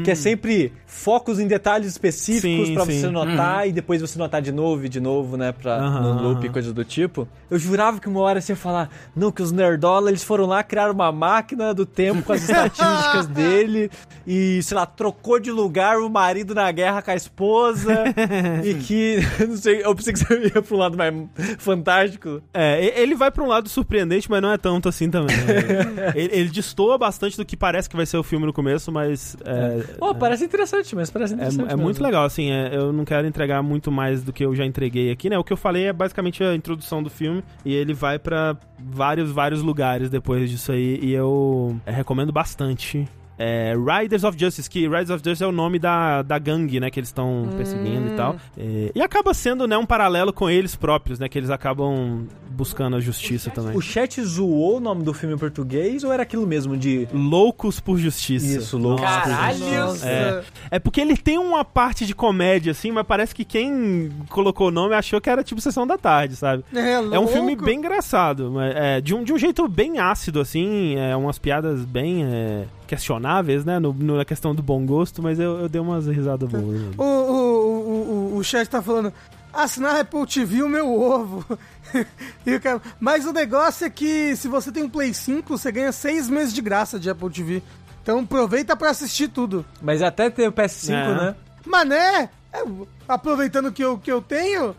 Que 0.03 0.11
é 0.11 0.15
sempre 0.15 0.72
focos 0.85 1.39
em 1.39 1.47
detalhes 1.47 1.88
específicos 1.88 2.69
pra 2.69 2.85
sim. 2.85 3.01
você 3.01 3.10
notar 3.10 3.68
e 3.68 3.72
depois 3.73 3.99
você 3.99 4.18
notar 4.18 4.41
de 4.41 4.51
novo 4.51 4.85
e 4.85 4.89
de 4.89 5.01
novo, 5.01 5.35
né, 5.35 5.51
pra, 5.51 5.76
Aham, 5.76 6.01
no 6.01 6.30
loop 6.30 6.45
e 6.45 6.49
coisa 6.49 6.72
do 6.72 6.85
tipo. 6.85 7.27
Eu 7.51 7.60
jurava 7.60 7.99
que 7.99 8.07
uma 8.07 8.22
hora 8.22 8.39
você 8.39 8.53
ia 8.53 8.55
falar, 8.55 8.89
não, 9.14 9.30
que 9.30 9.41
os 9.41 9.51
nerdola, 9.51 10.10
eles 10.10 10.23
foram 10.23 10.45
lá, 10.45 10.64
criaram 10.64 10.93
uma 10.93 11.11
máquina 11.11 11.73
do 11.73 11.85
tempo 11.85 12.22
com 12.22 12.31
as 12.31 12.43
estatísticas 12.47 13.27
dele 13.27 13.91
e, 14.26 14.64
sei 14.64 14.77
lá, 14.77 14.85
trocou 14.85 15.38
de 15.38 15.51
lugar 15.51 15.97
o 15.97 16.10
marido 16.10 16.55
na 16.55 16.72
guerra 16.72 17.01
com 17.01 17.11
a 17.11 17.15
esposa 17.15 18.05
e 18.64 18.76
que, 18.76 19.18
não 19.45 19.57
sei, 19.57 19.84
eu 19.84 19.93
pensei 19.93 20.14
que 20.14 20.19
você 20.19 20.51
ia 20.55 20.61
pro 20.61 20.77
lado 20.77 20.97
mais 20.97 21.14
fantástico. 21.57 22.41
É, 22.53 23.01
ele 23.01 23.15
vai 23.15 23.31
pra 23.31 23.43
um 23.43 23.47
lado 23.47 23.68
surpreendente, 23.68 24.30
mas 24.30 24.41
não 24.41 24.51
é 24.51 24.57
tanto 24.57 24.88
assim 24.88 25.10
também. 25.10 25.35
né? 25.35 26.14
ele, 26.15 26.34
ele 26.34 26.49
destoa 26.49 26.97
bastante 26.97 27.35
do 27.35 27.43
que 27.43 27.57
parece 27.57 27.89
que 27.89 27.95
vai 27.97 28.05
ser 28.05 28.18
o 28.18 28.23
filme 28.23 28.45
no 28.45 28.53
começo, 28.53 28.91
mas 28.91 29.35
é, 29.43 29.73
Pô, 29.98 30.14
parece 30.16 30.45
interessante, 30.45 30.95
mas 30.95 31.10
parece 31.10 31.34
É, 31.34 31.36
interessante. 31.38 31.72
é 31.72 31.76
muito 31.76 31.95
mesmo. 31.98 32.06
legal, 32.06 32.26
assim, 32.26 32.52
é, 32.52 32.76
eu 32.76 32.91
não 32.94 33.06
quero 33.06 33.28
entregar 33.28 33.62
muito 33.62 33.91
mais 33.91 34.24
do 34.24 34.32
que 34.34 34.45
eu 34.45 34.56
já 34.56 34.66
entreguei 34.66 35.12
aqui, 35.12 35.30
né? 35.30 35.38
O 35.38 35.44
que 35.44 35.54
eu 35.54 35.58
falei 35.58 35.86
é 35.88 35.94
basicamente 35.94 36.44
a 36.44 36.56
introdução 36.56 37.02
do 37.02 37.10
filme 37.10 37.44
e 37.66 37.74
ele 37.74 37.94
vai 37.94 38.18
pra 38.20 38.56
vários, 38.80 39.32
vários 39.32 39.62
lugares 39.62 40.10
depois 40.10 40.50
disso 40.50 40.72
aí 40.72 41.00
e 41.02 41.14
eu 41.14 41.76
é, 41.86 41.91
recomendo 41.91 42.32
bastante. 42.32 43.08
É, 43.38 43.74
Riders 43.76 44.24
of 44.24 44.38
Justice, 44.40 44.70
que 44.70 44.82
Riders 44.88 45.10
of 45.10 45.22
Justice 45.24 45.44
é 45.44 45.48
o 45.48 45.52
nome 45.52 45.80
da, 45.80 46.22
da 46.22 46.38
gangue, 46.38 46.80
né, 46.80 46.91
que 46.91 47.00
eles 47.00 47.10
estão 47.10 47.50
perseguindo 47.58 48.14
e 48.14 48.16
tal. 48.16 48.36
É, 48.56 48.91
e 48.94 49.02
acaba 49.02 49.34
sendo, 49.34 49.68
né, 49.68 49.76
um 49.76 49.88
paralelo 49.88 50.32
com 50.32 50.48
eles 50.50 50.76
próprios, 50.76 51.18
né, 51.20 51.28
que 51.28 51.38
eles 51.40 51.50
acabam 51.50 52.28
buscando 52.54 52.96
a 52.96 53.00
justiça 53.00 53.50
também. 53.50 53.76
O 53.76 53.82
chat 53.82 54.22
zoou 54.24 54.78
o 54.78 54.80
nome 54.80 55.04
do 55.04 55.14
filme 55.14 55.36
em 55.36 55.38
português 55.38 56.04
ou 56.04 56.12
era 56.12 56.24
aquilo 56.24 56.46
mesmo 56.48 56.78
de. 56.78 57.08
Loucos 57.14 57.80
por 57.80 57.98
Justiça. 57.98 58.46
Isso, 58.60 58.78
Loucos 58.78 59.06
por 59.06 59.10
Caralho! 59.24 59.60
Nossa. 59.60 60.08
É. 60.10 60.44
É 60.72 60.80
porque 60.80 61.02
ele 61.02 61.18
tem 61.18 61.38
uma 61.38 61.66
parte 61.66 62.06
de 62.06 62.14
comédia, 62.16 62.72
assim, 62.72 62.92
mas 62.92 63.06
parece 63.06 63.34
que 63.34 63.44
quem 63.44 64.12
colocou 64.30 64.68
o 64.68 64.72
nome 64.72 64.94
achou 64.96 65.20
que 65.20 65.30
era 65.30 65.44
tipo 65.44 65.60
Sessão 65.62 65.86
da 65.88 65.98
Tarde, 65.98 66.36
sabe? 66.36 66.64
É, 66.74 66.92
É 66.94 67.00
um 67.00 67.10
louco. 67.10 67.28
filme 67.30 67.56
bem 67.56 67.78
engraçado, 67.80 68.52
mas, 68.52 68.76
é, 68.76 69.02
de, 69.02 69.14
um, 69.16 69.24
de 69.24 69.34
um 69.34 69.38
jeito 69.38 69.68
bem 69.68 70.00
ácido, 70.00 70.40
assim, 70.40 70.96
é, 70.96 71.16
umas 71.16 71.38
piadas 71.40 71.84
bem 71.86 72.24
é, 72.26 72.66
questionáveis, 72.88 73.66
né, 73.66 73.80
no, 73.80 73.92
no- 73.94 74.18
na 74.18 74.26
questão 74.26 74.54
do 74.54 74.62
bom 74.64 74.86
gosto, 74.86 75.22
mas 75.22 75.40
eu, 75.40 75.60
eu 75.62 75.70
dei 75.70 75.82
umas 75.82 76.08
risadas 76.08 76.50
boas. 76.50 76.82
O, 76.98 77.04
o, 77.04 77.04
o, 77.04 78.34
o, 78.34 78.38
o 78.38 78.44
chat 78.44 78.68
tá 78.68 78.82
falando, 78.82 79.12
assinar 79.54 80.00
Apple 80.00 80.26
TV 80.26 80.64
o 80.64 80.70
meu 80.70 80.92
ovo. 80.92 81.46
Mas 83.00 83.26
o 83.26 83.32
negócio 83.32 83.86
é 83.86 83.90
que 83.90 84.36
se 84.36 84.48
você 84.48 84.72
tem 84.72 84.84
um 84.84 84.90
Play 84.90 85.14
5, 85.14 85.58
você 85.58 85.72
ganha 85.72 85.92
seis 85.92 86.30
meses 86.30 86.54
de 86.54 86.62
graça 86.62 87.00
de 87.00 87.10
Apple 87.10 87.30
TV. 87.30 87.62
Então 88.02 88.20
aproveita 88.20 88.76
pra 88.76 88.90
assistir 88.90 89.30
tudo. 89.30 89.66
Mas 89.82 90.02
até 90.02 90.30
ter 90.30 90.48
o 90.48 90.52
PS5, 90.52 90.92
É. 90.92 91.16
né? 91.16 91.36
Mané, 91.66 92.30
é, 92.52 92.62
aproveitando 93.08 93.72
que 93.72 93.82
eu, 93.84 93.98
que 93.98 94.12
eu 94.12 94.22
tenho, 94.22 94.76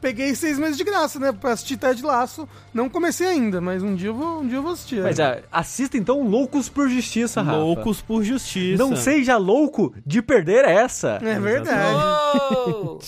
peguei 0.00 0.34
seis 0.34 0.58
meses 0.58 0.76
de 0.76 0.82
graça, 0.82 1.20
né? 1.20 1.30
Pra 1.30 1.52
assistir 1.52 1.76
Ted 1.76 2.02
Laço. 2.02 2.48
Não 2.72 2.88
comecei 2.88 3.28
ainda, 3.28 3.60
mas 3.60 3.82
um 3.82 3.94
dia 3.94 4.08
eu 4.08 4.14
vou, 4.14 4.40
um 4.40 4.48
dia 4.48 4.58
eu 4.58 4.62
vou 4.62 4.72
assistir. 4.72 5.00
Mas 5.02 5.20
é. 5.20 5.44
ah, 5.50 5.60
assista 5.60 5.96
então 5.96 6.22
Loucos 6.22 6.68
por 6.68 6.88
Justiça, 6.88 7.40
Rafa. 7.40 7.58
Loucos 7.58 8.02
por 8.02 8.24
Justiça. 8.24 8.82
Não 8.82 8.96
seja 8.96 9.36
louco 9.36 9.94
de 10.04 10.20
perder 10.20 10.64
essa. 10.64 11.20
É 11.22 11.38
verdade. 11.38 11.98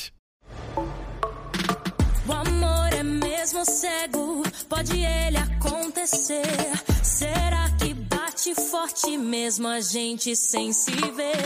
cego, 3.65 4.43
pode 4.69 4.99
ele 4.99 5.39
acontecer. 5.39 6.43
Será 7.03 7.70
que 7.76 7.76
bate 8.47 8.55
forte 8.55 9.18
mesmo 9.18 9.66
a 9.66 9.81
gente 9.81 10.36
sem 10.36 10.73
se 10.73 10.93
ver? 10.93 11.36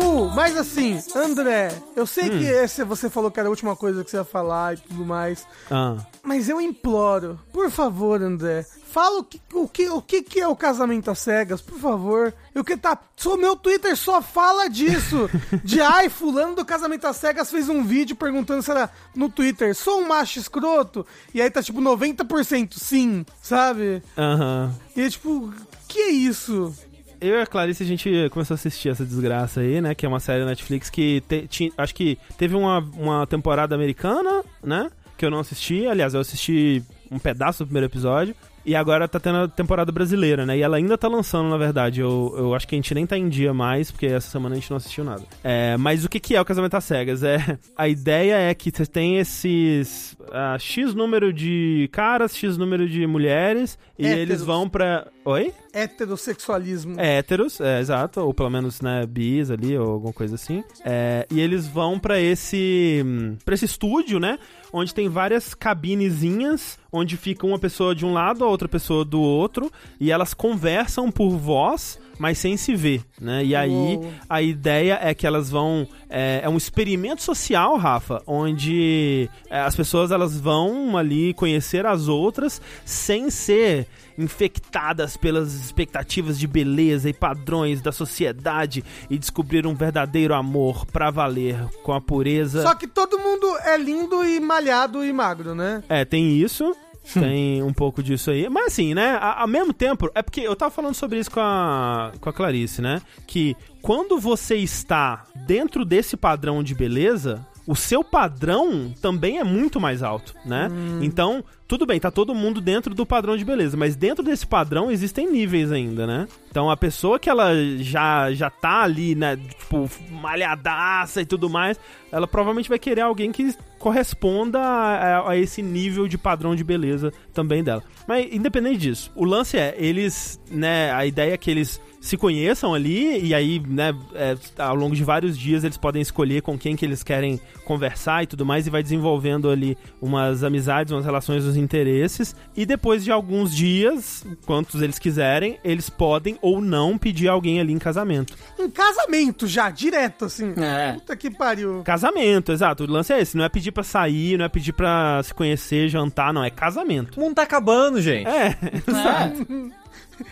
Uh, 0.00 0.30
mas 0.34 0.56
assim, 0.56 1.02
André, 1.16 1.72
eu 1.96 2.06
sei 2.06 2.26
Hum. 2.30 2.38
que 2.38 2.44
esse 2.44 2.84
você 2.84 3.10
falou 3.10 3.30
que 3.30 3.40
era 3.40 3.48
a 3.48 3.50
última 3.50 3.74
coisa 3.74 4.04
que 4.04 4.10
você 4.10 4.18
ia 4.18 4.24
falar 4.24 4.74
e 4.74 4.76
tudo 4.76 5.04
mais. 5.04 5.44
Ah. 5.68 5.96
Mas 6.22 6.48
eu 6.48 6.60
imploro, 6.60 7.40
por 7.52 7.68
favor, 7.68 8.22
André, 8.22 8.64
fala 8.92 9.18
o 9.18 9.24
que, 9.24 9.40
o 9.52 9.66
que, 9.66 9.88
o 9.88 10.00
que, 10.00 10.22
que 10.22 10.40
é 10.40 10.46
o 10.46 10.54
casamento 10.54 11.10
às 11.10 11.18
cegas, 11.18 11.60
por 11.60 11.80
favor. 11.80 12.32
E 12.54 12.60
o 12.60 12.64
que 12.64 12.76
tá. 12.76 12.96
O 13.26 13.36
meu 13.36 13.56
Twitter 13.56 13.96
só 13.96 14.22
fala 14.22 14.68
disso. 14.68 15.28
De 15.64 15.80
ai, 15.80 16.08
fulano 16.08 16.54
do 16.54 16.64
casamento 16.64 17.06
às 17.08 17.16
cegas 17.16 17.50
fez 17.50 17.68
um 17.68 17.82
vídeo 17.82 18.14
perguntando 18.14 18.62
se 18.62 18.70
era 18.70 18.88
no 19.16 19.28
Twitter, 19.28 19.74
sou 19.74 20.00
um 20.00 20.06
macho 20.06 20.38
escroto? 20.38 21.04
E 21.34 21.42
aí 21.42 21.50
tá 21.50 21.60
tipo 21.60 21.80
90% 21.80 22.74
sim, 22.78 23.26
sabe? 23.42 24.00
Aham. 24.16 24.72
E 24.94 25.00
é 25.00 25.08
tipo, 25.10 25.52
que 25.92 25.98
é 26.00 26.10
isso? 26.10 26.74
Eu 27.20 27.36
e 27.38 27.40
a 27.42 27.46
Clarice, 27.46 27.82
a 27.82 27.86
gente 27.86 28.10
começou 28.30 28.54
a 28.54 28.56
assistir 28.56 28.88
essa 28.88 29.04
desgraça 29.04 29.60
aí, 29.60 29.80
né? 29.80 29.94
Que 29.94 30.04
é 30.04 30.08
uma 30.08 30.18
série 30.20 30.40
da 30.40 30.46
Netflix 30.46 30.90
que 30.90 31.22
te- 31.48 31.72
acho 31.78 31.94
que 31.94 32.18
teve 32.36 32.56
uma, 32.56 32.78
uma 32.96 33.26
temporada 33.26 33.74
americana, 33.74 34.42
né? 34.62 34.90
Que 35.16 35.24
eu 35.24 35.30
não 35.30 35.38
assisti. 35.38 35.86
Aliás, 35.86 36.14
eu 36.14 36.20
assisti 36.20 36.82
um 37.10 37.18
pedaço 37.20 37.62
do 37.62 37.66
primeiro 37.66 37.86
episódio. 37.86 38.34
E 38.64 38.76
agora 38.76 39.08
tá 39.08 39.18
tendo 39.18 39.38
a 39.38 39.48
temporada 39.48 39.90
brasileira, 39.90 40.46
né? 40.46 40.56
E 40.56 40.62
ela 40.62 40.76
ainda 40.76 40.96
tá 40.96 41.08
lançando, 41.08 41.48
na 41.50 41.56
verdade. 41.56 42.00
Eu, 42.00 42.32
eu 42.38 42.54
acho 42.54 42.66
que 42.66 42.76
a 42.76 42.78
gente 42.78 42.94
nem 42.94 43.04
tá 43.04 43.18
em 43.18 43.28
dia 43.28 43.52
mais, 43.52 43.90
porque 43.90 44.06
essa 44.06 44.30
semana 44.30 44.54
a 44.54 44.58
gente 44.58 44.70
não 44.70 44.76
assistiu 44.76 45.02
nada. 45.02 45.22
É, 45.42 45.76
mas 45.76 46.04
o 46.04 46.08
que, 46.08 46.20
que 46.20 46.36
é 46.36 46.40
o 46.40 46.44
casamento 46.44 46.76
às 46.76 46.84
cegas? 46.84 47.24
É, 47.24 47.58
a 47.76 47.88
ideia 47.88 48.36
é 48.36 48.54
que 48.54 48.70
você 48.70 48.86
tem 48.86 49.18
esses 49.18 50.16
ah, 50.32 50.56
X 50.60 50.94
número 50.94 51.32
de 51.32 51.88
caras, 51.90 52.36
X 52.36 52.56
número 52.56 52.88
de 52.88 53.04
mulheres, 53.04 53.76
e 53.98 54.06
Héteros. 54.06 54.22
eles 54.22 54.42
vão 54.42 54.68
pra. 54.68 55.08
Oi? 55.24 55.54
Heterossexualismo. 55.72 57.00
É, 57.00 57.18
héteros, 57.18 57.60
é, 57.60 57.80
exato, 57.80 58.20
ou 58.20 58.34
pelo 58.34 58.50
menos, 58.50 58.80
né, 58.80 59.06
bis 59.06 59.50
ali, 59.50 59.78
ou 59.78 59.92
alguma 59.92 60.12
coisa 60.12 60.34
assim. 60.34 60.64
É, 60.84 61.26
e 61.30 61.40
eles 61.40 61.66
vão 61.66 61.98
pra 61.98 62.20
esse 62.20 63.04
para 63.44 63.54
esse 63.54 63.64
estúdio, 63.64 64.18
né, 64.18 64.38
onde 64.72 64.92
tem 64.92 65.08
várias 65.08 65.54
cabinezinhas, 65.54 66.76
onde 66.92 67.16
fica 67.16 67.46
uma 67.46 67.58
pessoa 67.58 67.94
de 67.94 68.04
um 68.04 68.12
lado, 68.12 68.44
a 68.44 68.48
outra 68.48 68.68
pessoa 68.68 69.04
do 69.04 69.20
outro, 69.20 69.70
e 70.00 70.10
elas 70.10 70.34
conversam 70.34 71.10
por 71.10 71.30
voz, 71.30 72.00
mas 72.18 72.38
sem 72.38 72.56
se 72.56 72.74
ver, 72.74 73.02
né? 73.20 73.44
E 73.44 73.54
aí 73.54 73.70
Uou. 73.70 74.12
a 74.28 74.42
ideia 74.42 74.98
é 75.02 75.14
que 75.14 75.26
elas 75.26 75.50
vão 75.50 75.86
é, 76.10 76.40
é 76.42 76.48
um 76.48 76.56
experimento 76.56 77.22
social, 77.22 77.76
Rafa, 77.76 78.22
onde 78.26 79.30
é, 79.48 79.60
as 79.60 79.74
pessoas 79.74 80.10
elas 80.10 80.38
vão 80.38 80.96
ali 80.96 81.32
conhecer 81.34 81.86
as 81.86 82.08
outras 82.08 82.60
sem 82.84 83.30
ser 83.30 83.86
infectadas 84.18 85.16
pelas 85.16 85.54
expectativas 85.54 86.38
de 86.38 86.46
beleza 86.46 87.08
e 87.08 87.12
padrões 87.12 87.80
da 87.80 87.92
sociedade 87.92 88.84
e 89.08 89.18
descobrir 89.18 89.66
um 89.66 89.74
verdadeiro 89.74 90.34
amor 90.34 90.86
pra 90.86 91.10
valer 91.10 91.58
com 91.82 91.92
a 91.92 92.00
pureza. 92.00 92.62
Só 92.62 92.74
que 92.74 92.86
todo 92.86 93.18
mundo 93.18 93.46
é 93.64 93.76
lindo 93.76 94.24
e 94.24 94.40
malhado 94.40 95.04
e 95.04 95.12
magro, 95.12 95.54
né? 95.54 95.82
É, 95.88 96.04
tem 96.04 96.36
isso. 96.36 96.74
Tem 97.14 97.62
um 97.62 97.72
pouco 97.72 98.02
disso 98.02 98.30
aí. 98.30 98.48
Mas 98.48 98.66
assim, 98.68 98.94
né? 98.94 99.18
Ao 99.20 99.48
mesmo 99.48 99.72
tempo, 99.72 100.08
é 100.14 100.22
porque 100.22 100.40
eu 100.40 100.54
tava 100.54 100.70
falando 100.70 100.94
sobre 100.94 101.18
isso 101.18 101.30
com 101.30 101.40
a, 101.40 102.12
com 102.20 102.30
a 102.30 102.32
Clarice, 102.32 102.80
né? 102.80 103.02
Que 103.26 103.56
quando 103.80 104.20
você 104.20 104.56
está 104.56 105.24
dentro 105.34 105.84
desse 105.84 106.16
padrão 106.16 106.62
de 106.62 106.74
beleza, 106.74 107.44
o 107.66 107.76
seu 107.76 108.02
padrão 108.02 108.92
também 109.00 109.38
é 109.38 109.44
muito 109.44 109.80
mais 109.80 110.02
alto, 110.02 110.34
né? 110.44 110.68
Então, 111.00 111.44
tudo 111.68 111.86
bem, 111.86 111.98
tá 111.98 112.10
todo 112.10 112.34
mundo 112.34 112.60
dentro 112.60 112.94
do 112.94 113.06
padrão 113.06 113.36
de 113.36 113.44
beleza, 113.44 113.76
mas 113.76 113.96
dentro 113.96 114.22
desse 114.24 114.46
padrão 114.46 114.90
existem 114.90 115.30
níveis 115.30 115.70
ainda, 115.72 116.06
né? 116.06 116.28
Então 116.50 116.70
a 116.70 116.76
pessoa 116.76 117.18
que 117.18 117.30
ela 117.30 117.50
já, 117.78 118.32
já 118.32 118.50
tá 118.50 118.82
ali, 118.82 119.14
né, 119.14 119.36
tipo, 119.36 119.88
malhadaça 120.10 121.22
e 121.22 121.24
tudo 121.24 121.48
mais, 121.48 121.78
ela 122.10 122.26
provavelmente 122.26 122.68
vai 122.68 122.78
querer 122.78 123.00
alguém 123.02 123.32
que 123.32 123.54
corresponda 123.82 124.60
a, 124.60 125.30
a 125.30 125.36
esse 125.36 125.60
nível 125.60 126.06
de 126.06 126.16
padrão 126.16 126.54
de 126.54 126.62
beleza 126.62 127.12
também 127.34 127.64
dela. 127.64 127.82
Mas 128.06 128.32
independente 128.32 128.78
disso, 128.78 129.10
o 129.16 129.24
lance 129.24 129.58
é, 129.58 129.74
eles, 129.76 130.40
né, 130.48 130.92
a 130.92 131.04
ideia 131.04 131.34
é 131.34 131.36
que 131.36 131.50
eles 131.50 131.80
se 132.00 132.16
conheçam 132.16 132.74
ali 132.74 133.24
e 133.24 133.32
aí, 133.32 133.60
né, 133.60 133.94
é, 134.14 134.36
ao 134.58 134.74
longo 134.74 134.94
de 134.94 135.04
vários 135.04 135.38
dias 135.38 135.62
eles 135.62 135.76
podem 135.76 136.02
escolher 136.02 136.42
com 136.42 136.58
quem 136.58 136.74
que 136.74 136.84
eles 136.84 137.02
querem 137.02 137.40
conversar 137.64 138.24
e 138.24 138.26
tudo 138.26 138.44
mais 138.44 138.66
e 138.66 138.70
vai 138.70 138.82
desenvolvendo 138.82 139.48
ali 139.48 139.78
umas 140.00 140.42
amizades, 140.42 140.92
umas 140.92 141.04
relações, 141.04 141.44
uns 141.44 141.56
interesses 141.56 142.34
e 142.56 142.66
depois 142.66 143.04
de 143.04 143.12
alguns 143.12 143.54
dias, 143.54 144.24
quantos 144.44 144.82
eles 144.82 144.98
quiserem, 144.98 145.58
eles 145.64 145.88
podem 145.88 146.38
ou 146.40 146.60
não 146.60 146.98
pedir 146.98 147.28
alguém 147.28 147.60
ali 147.60 147.72
em 147.72 147.78
casamento. 147.78 148.34
Em 148.58 148.70
casamento 148.70 149.46
já, 149.46 149.70
direto, 149.70 150.24
assim. 150.26 150.52
É. 150.56 150.94
Puta 150.94 151.16
que 151.16 151.30
pariu. 151.30 151.82
Casamento, 151.84 152.52
exato. 152.52 152.84
O 152.84 152.90
lance 152.90 153.12
é 153.12 153.20
esse, 153.20 153.36
não 153.36 153.44
é 153.44 153.48
pedir 153.48 153.71
pra 153.72 153.82
sair, 153.82 154.38
não 154.38 154.44
é 154.44 154.48
pedir 154.48 154.72
pra 154.72 155.22
se 155.22 155.34
conhecer, 155.34 155.88
jantar, 155.88 156.32
não, 156.32 156.44
é 156.44 156.50
casamento. 156.50 157.18
O 157.18 157.20
mundo 157.20 157.34
tá 157.34 157.42
acabando, 157.42 158.00
gente. 158.00 158.28
É, 158.28 158.56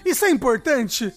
Isso 0.05 0.25
é 0.25 0.31
importante? 0.31 1.13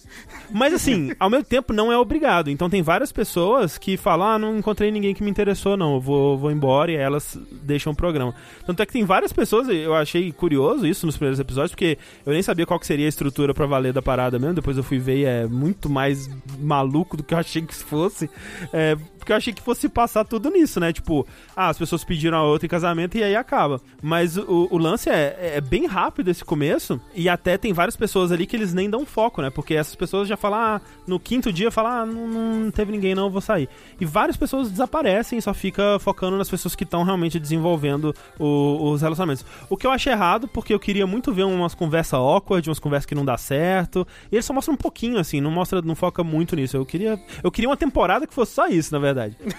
Mas 0.50 0.74
assim, 0.74 1.12
ao 1.18 1.30
mesmo 1.30 1.44
tempo 1.44 1.72
não 1.72 1.92
é 1.92 1.98
obrigado. 1.98 2.50
Então 2.50 2.68
tem 2.68 2.82
várias 2.82 3.12
pessoas 3.12 3.78
que 3.78 3.96
falam: 3.96 4.26
ah, 4.26 4.38
não 4.38 4.58
encontrei 4.58 4.90
ninguém 4.90 5.14
que 5.14 5.22
me 5.22 5.30
interessou, 5.30 5.76
não. 5.76 5.94
Eu 5.94 6.00
vou, 6.00 6.38
vou 6.38 6.50
embora 6.50 6.90
e 6.90 6.96
aí 6.96 7.02
elas 7.02 7.38
deixam 7.50 7.92
o 7.92 7.96
programa. 7.96 8.34
Tanto 8.66 8.82
é 8.82 8.86
que 8.86 8.92
tem 8.92 9.04
várias 9.04 9.32
pessoas, 9.32 9.68
eu 9.68 9.94
achei 9.94 10.32
curioso 10.32 10.86
isso 10.86 11.06
nos 11.06 11.16
primeiros 11.16 11.40
episódios, 11.40 11.72
porque 11.72 11.98
eu 12.24 12.32
nem 12.32 12.42
sabia 12.42 12.66
qual 12.66 12.78
que 12.78 12.86
seria 12.86 13.06
a 13.06 13.08
estrutura 13.08 13.54
pra 13.54 13.66
valer 13.66 13.92
da 13.92 14.02
parada 14.02 14.38
mesmo. 14.38 14.54
Depois 14.54 14.76
eu 14.76 14.82
fui 14.82 14.98
ver 14.98 15.18
e 15.18 15.24
é 15.24 15.46
muito 15.46 15.88
mais 15.88 16.28
maluco 16.58 17.16
do 17.16 17.22
que 17.22 17.34
eu 17.34 17.38
achei 17.38 17.62
que 17.62 17.74
fosse. 17.74 18.30
É, 18.72 18.96
porque 19.24 19.32
eu 19.32 19.36
achei 19.36 19.54
que 19.54 19.62
fosse 19.62 19.88
passar 19.88 20.22
tudo 20.24 20.50
nisso, 20.50 20.78
né? 20.78 20.92
Tipo, 20.92 21.26
ah, 21.56 21.68
as 21.70 21.78
pessoas 21.78 22.04
pediram 22.04 22.36
a 22.36 22.42
outra 22.42 22.66
em 22.66 22.68
casamento 22.68 23.16
e 23.16 23.22
aí 23.24 23.34
acaba. 23.34 23.80
Mas 24.02 24.36
o, 24.36 24.68
o 24.70 24.76
lance 24.76 25.08
é, 25.08 25.54
é 25.56 25.60
bem 25.62 25.86
rápido 25.86 26.28
esse 26.30 26.44
começo 26.44 27.00
e 27.14 27.26
até 27.26 27.56
tem 27.56 27.72
várias 27.72 27.96
pessoas 27.96 28.30
ali 28.30 28.46
que 28.46 28.54
eles 28.54 28.74
nem 28.74 28.90
dão 28.90 29.06
foco, 29.06 29.40
né? 29.40 29.48
Porque 29.48 29.74
essas 29.74 29.94
pessoas 29.94 30.28
já 30.28 30.36
falam, 30.36 30.58
ah, 30.60 30.80
no 31.06 31.18
quinto 31.18 31.50
dia, 31.50 31.70
falam, 31.70 31.90
ah, 31.92 32.06
não, 32.06 32.28
não 32.28 32.70
teve 32.70 32.92
ninguém 32.92 33.14
não, 33.14 33.30
vou 33.30 33.40
sair. 33.40 33.66
E 33.98 34.04
várias 34.04 34.36
pessoas 34.36 34.70
desaparecem 34.70 35.40
só 35.40 35.54
fica 35.54 35.98
focando 36.00 36.36
nas 36.36 36.50
pessoas 36.50 36.74
que 36.76 36.84
estão 36.84 37.02
realmente 37.02 37.40
desenvolvendo 37.40 38.14
o- 38.38 38.90
os 38.92 39.00
relacionamentos. 39.00 39.44
O 39.70 39.76
que 39.78 39.86
eu 39.86 39.90
achei 39.90 40.12
errado, 40.12 40.46
porque 40.48 40.74
eu 40.74 40.78
queria 40.78 41.06
muito 41.06 41.32
ver 41.32 41.44
umas 41.44 41.74
conversas 41.74 42.14
awkward, 42.20 42.68
umas 42.68 42.78
conversas 42.78 43.06
que 43.06 43.14
não 43.14 43.24
dá 43.24 43.38
certo. 43.38 44.06
E 44.30 44.36
eles 44.36 44.44
só 44.44 44.52
mostram 44.52 44.74
um 44.74 44.76
pouquinho, 44.76 45.18
assim, 45.18 45.40
não 45.40 45.50
mostra, 45.50 45.80
não 45.80 45.94
foca 45.94 46.22
muito 46.22 46.54
nisso. 46.54 46.76
Eu 46.76 46.84
queria, 46.84 47.18
eu 47.42 47.50
queria 47.50 47.70
uma 47.70 47.76
temporada 47.76 48.26
que 48.26 48.34
fosse 48.34 48.52
só 48.52 48.66
isso, 48.68 48.92
na 48.92 48.98
verdade. 48.98 49.13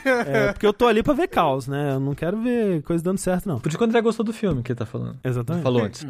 É, 0.06 0.52
porque 0.54 0.66
eu 0.66 0.74
tô 0.74 0.88
ali 0.88 1.02
pra 1.04 1.14
ver 1.14 1.28
caos, 1.28 1.68
né? 1.68 1.94
Eu 1.94 2.00
não 2.00 2.14
quero 2.16 2.42
ver 2.42 2.82
coisa 2.84 3.04
dando 3.04 3.18
certo, 3.18 3.48
não. 3.48 3.60
Por 3.60 3.70
isso 3.70 3.78
que 3.78 3.84
o 3.84 3.88
André 3.88 4.02
gostou 4.02 4.26
do 4.26 4.34
filme 4.34 4.62
que 4.64 4.72
ele 4.72 4.80
tá 4.80 4.86
falando. 4.86 5.18
Exatamente. 5.24 5.64
Falou 5.64 5.84
antes. 5.84 6.06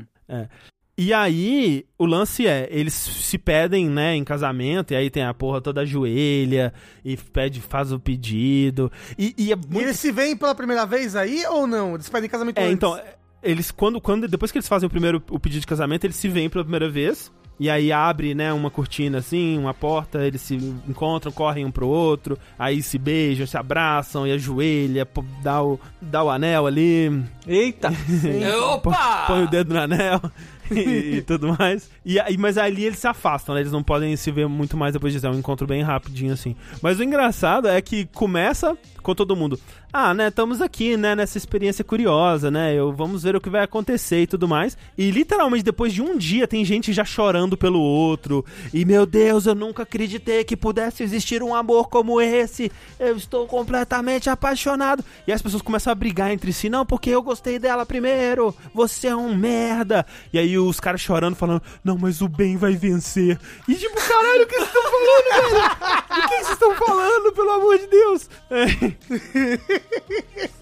E 0.97 1.13
aí, 1.13 1.85
o 1.99 2.05
lance 2.05 2.47
é, 2.47 2.69
eles 2.71 2.93
se 2.93 3.37
pedem, 3.37 3.89
né, 3.89 4.15
em 4.15 4.23
casamento, 4.23 4.93
e 4.93 4.95
aí 4.95 5.09
tem 5.09 5.23
a 5.23 5.33
porra 5.33 5.59
toda 5.59 5.81
ajoelha, 5.81 6.73
e 7.03 7.17
pede, 7.17 7.59
faz 7.59 7.91
o 7.91 7.99
pedido. 7.99 8.89
E, 9.17 9.35
e 9.37 9.51
é 9.51 9.55
E 9.55 9.57
muito. 9.57 9.81
eles 9.87 9.99
se 9.99 10.09
veem 10.09 10.37
pela 10.37 10.55
primeira 10.55 10.85
vez 10.85 11.13
aí 11.13 11.43
ou 11.47 11.67
não? 11.67 11.95
Eles 11.95 12.07
pedem 12.07 12.29
casamento 12.29 12.57
É, 12.59 12.63
antes? 12.63 12.73
então, 12.75 12.97
eles, 13.43 13.71
quando, 13.71 13.99
quando, 13.99 14.25
depois 14.25 14.53
que 14.53 14.57
eles 14.57 14.69
fazem 14.69 14.87
o 14.87 14.89
primeiro 14.89 15.21
o 15.29 15.37
pedido 15.37 15.59
de 15.59 15.67
casamento, 15.67 16.05
eles 16.05 16.15
se 16.15 16.29
veem 16.29 16.49
pela 16.49 16.63
primeira 16.63 16.89
vez. 16.89 17.29
E 17.59 17.69
aí 17.69 17.91
abre, 17.91 18.35
né, 18.35 18.51
uma 18.51 18.69
cortina 18.69 19.19
assim, 19.19 19.57
uma 19.57 19.73
porta, 19.73 20.25
eles 20.25 20.41
se 20.41 20.55
encontram, 20.87 21.31
correm 21.31 21.63
um 21.65 21.71
pro 21.71 21.87
outro, 21.87 22.37
aí 22.59 22.81
se 22.83 22.97
beijam, 22.97 23.47
se 23.47 23.57
abraçam 23.57 24.27
e 24.27 24.31
ajoelha, 24.33 25.05
pô, 25.05 25.23
dá 25.41 25.63
o, 25.63 25.79
dá 26.01 26.21
o 26.23 26.29
anel 26.29 26.67
ali, 26.67 27.23
Eita! 27.47 27.91
Opa! 28.73 29.25
põe 29.27 29.43
o 29.43 29.47
dedo 29.49 29.73
no 29.73 29.79
anel 29.79 30.19
e, 30.69 31.17
e 31.17 31.21
tudo 31.21 31.55
mais. 31.57 31.89
E, 32.03 32.19
aí- 32.19 32.37
mas 32.37 32.57
ali 32.57 32.85
eles 32.85 32.99
se 32.99 33.07
afastam, 33.07 33.55
né? 33.55 33.61
Eles 33.61 33.71
não 33.71 33.83
podem 33.83 34.15
se 34.15 34.31
ver 34.31 34.47
muito 34.47 34.75
mais 34.75 34.93
depois 34.93 35.13
disso. 35.13 35.25
É 35.25 35.29
um 35.29 35.35
encontro 35.37 35.65
bem 35.67 35.81
rapidinho, 35.83 36.33
assim. 36.33 36.55
Mas 36.81 36.99
o 36.99 37.03
engraçado 37.03 37.67
é 37.67 37.79
que 37.81 38.05
começa 38.07 38.75
com 39.03 39.13
todo 39.15 39.35
mundo. 39.35 39.59
Ah, 39.97 40.13
né? 40.13 40.27
Estamos 40.27 40.61
aqui, 40.61 40.97
né? 40.97 41.15
Nessa 41.15 41.37
experiência 41.37 41.81
curiosa, 41.81 42.51
né? 42.51 42.75
Eu, 42.75 42.91
vamos 42.91 43.23
ver 43.23 43.33
o 43.33 43.39
que 43.39 43.49
vai 43.49 43.63
acontecer 43.63 44.23
e 44.23 44.27
tudo 44.27 44.45
mais. 44.45 44.77
E 44.97 45.09
literalmente, 45.09 45.63
depois 45.63 45.93
de 45.93 46.01
um 46.01 46.17
dia, 46.17 46.45
tem 46.45 46.65
gente 46.65 46.91
já 46.91 47.05
chorando 47.05 47.55
pelo 47.55 47.79
outro. 47.79 48.43
E 48.73 48.83
meu 48.83 49.05
Deus, 49.05 49.45
eu 49.45 49.55
nunca 49.55 49.83
acreditei 49.83 50.43
que 50.43 50.57
pudesse 50.57 51.01
existir 51.01 51.41
um 51.41 51.55
amor 51.55 51.87
como 51.87 52.19
esse. 52.19 52.69
Eu 52.99 53.15
estou 53.15 53.47
completamente 53.47 54.29
apaixonado. 54.29 55.01
E 55.25 55.31
as 55.31 55.41
pessoas 55.41 55.61
começam 55.61 55.91
a 55.91 55.95
brigar 55.95 56.29
entre 56.29 56.51
si. 56.51 56.67
Não, 56.67 56.85
porque 56.85 57.11
eu 57.11 57.23
gostei 57.23 57.57
dela 57.57 57.85
primeiro. 57.85 58.53
Você 58.73 59.07
é 59.07 59.15
um 59.15 59.33
merda. 59.33 60.05
E 60.33 60.37
aí 60.37 60.59
os 60.59 60.77
caras 60.77 60.99
chorando, 60.99 61.37
falando: 61.37 61.61
Não, 61.81 61.97
mas 61.97 62.19
o 62.19 62.27
bem 62.27 62.57
vai 62.57 62.73
vencer. 62.73 63.39
E 63.65 63.73
tipo, 63.73 63.95
caralho, 63.95 64.43
o 64.43 64.45
que 64.45 64.55
vocês 64.55 64.67
estão 64.67 64.83
falando, 64.83 65.23
velho? 65.23 66.25
O 66.25 66.27
que 66.27 66.27
vocês 66.27 66.49
estão 66.49 66.75
falando, 66.75 67.31
pelo 67.31 67.49
amor 67.51 67.77
de 67.77 67.87
Deus? 67.87 68.29
É. 68.51 69.84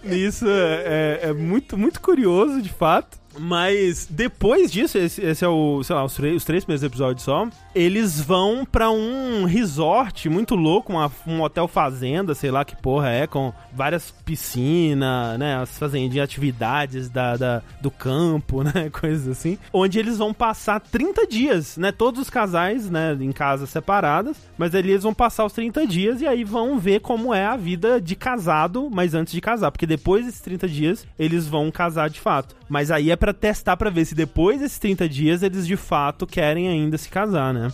Isso 0.04 0.46
é, 0.48 1.20
é- 1.24 1.30
é 1.30 1.34
muito, 1.34 1.78
muito 1.78 2.02
curioso, 2.02 2.62
de 2.62 2.70
fato. 2.70 3.18
Mas 3.40 4.08
depois 4.10 4.72
disso, 4.72 4.98
esse, 4.98 5.22
esse 5.22 5.44
é 5.44 5.48
o, 5.48 5.82
sei 5.84 5.96
lá, 5.96 6.04
os, 6.04 6.14
três- 6.16 6.36
os 6.38 6.44
três 6.46 6.64
primeiros 6.64 6.84
episódios 6.84 7.24
só. 7.24 7.48
Eles 7.74 8.22
vão 8.22 8.66
pra 8.66 8.90
um 8.92 9.46
resort 9.46 10.30
muito 10.30 10.56
louco, 10.56 10.94
uma- 10.94 11.12
um 11.28 11.42
hotel 11.42 11.68
fazenda, 11.68 12.36
sei 12.36 12.52
lá 12.52 12.64
que 12.64 12.76
porra 12.76 13.10
é, 13.10 13.26
com 13.28 13.52
várias 13.74 14.12
piscinas, 14.58 15.38
né? 15.40 15.56
As 15.56 15.78
fazendinhas, 15.78 16.26
atividades 16.26 17.10
da, 17.10 17.36
da- 17.38 17.62
do 17.82 17.90
campo, 17.90 18.62
né? 18.64 18.90
Coisas 18.92 19.28
assim. 19.28 19.58
Onde 19.72 20.00
eles 20.00 20.18
vão 20.18 20.34
passar 20.34 20.80
30 20.80 21.26
dias, 21.28 21.78
né? 21.78 21.92
Todos 21.92 22.22
os 22.22 22.30
casais, 22.30 22.90
né? 22.90 23.18
Em 23.20 23.32
casas 23.32 23.70
separadas. 23.70 24.38
Mas 24.58 24.76
ali 24.76 24.92
eles 24.92 25.04
vão 25.04 25.14
passar 25.14 25.46
os 25.46 25.54
30 25.54 25.86
dias 25.88 26.22
e 26.22 26.28
aí 26.28 26.44
vão 26.44 26.78
ver 26.78 27.00
como 27.02 27.34
é 27.34 27.46
a 27.46 27.56
vida 27.58 28.00
de 28.00 28.16
casado, 28.16 28.90
mas 28.92 29.14
antes 29.14 29.34
de 29.34 29.42
casar. 29.42 29.72
Porque 29.72 29.86
depois 29.88 30.26
desses 30.26 30.42
30 30.42 30.68
dias, 30.68 31.08
eles 31.18 31.48
vão 31.48 31.72
casar 31.72 32.10
de 32.10 32.20
fato. 32.20 32.56
Mas 32.70 32.90
aí 32.92 33.12
é 33.12 33.16
pra 33.24 33.32
testar 33.32 33.78
pra 33.78 33.90
ver 33.90 34.04
se 34.04 34.14
depois 34.14 34.60
desses 34.60 34.78
30 34.78 35.08
dias 35.08 35.44
eles 35.44 35.66
de 35.66 35.78
fato 35.78 36.28
querem 36.28 36.68
ainda 36.68 36.98
se 36.98 37.08
casar, 37.08 37.54
né? 37.54 37.72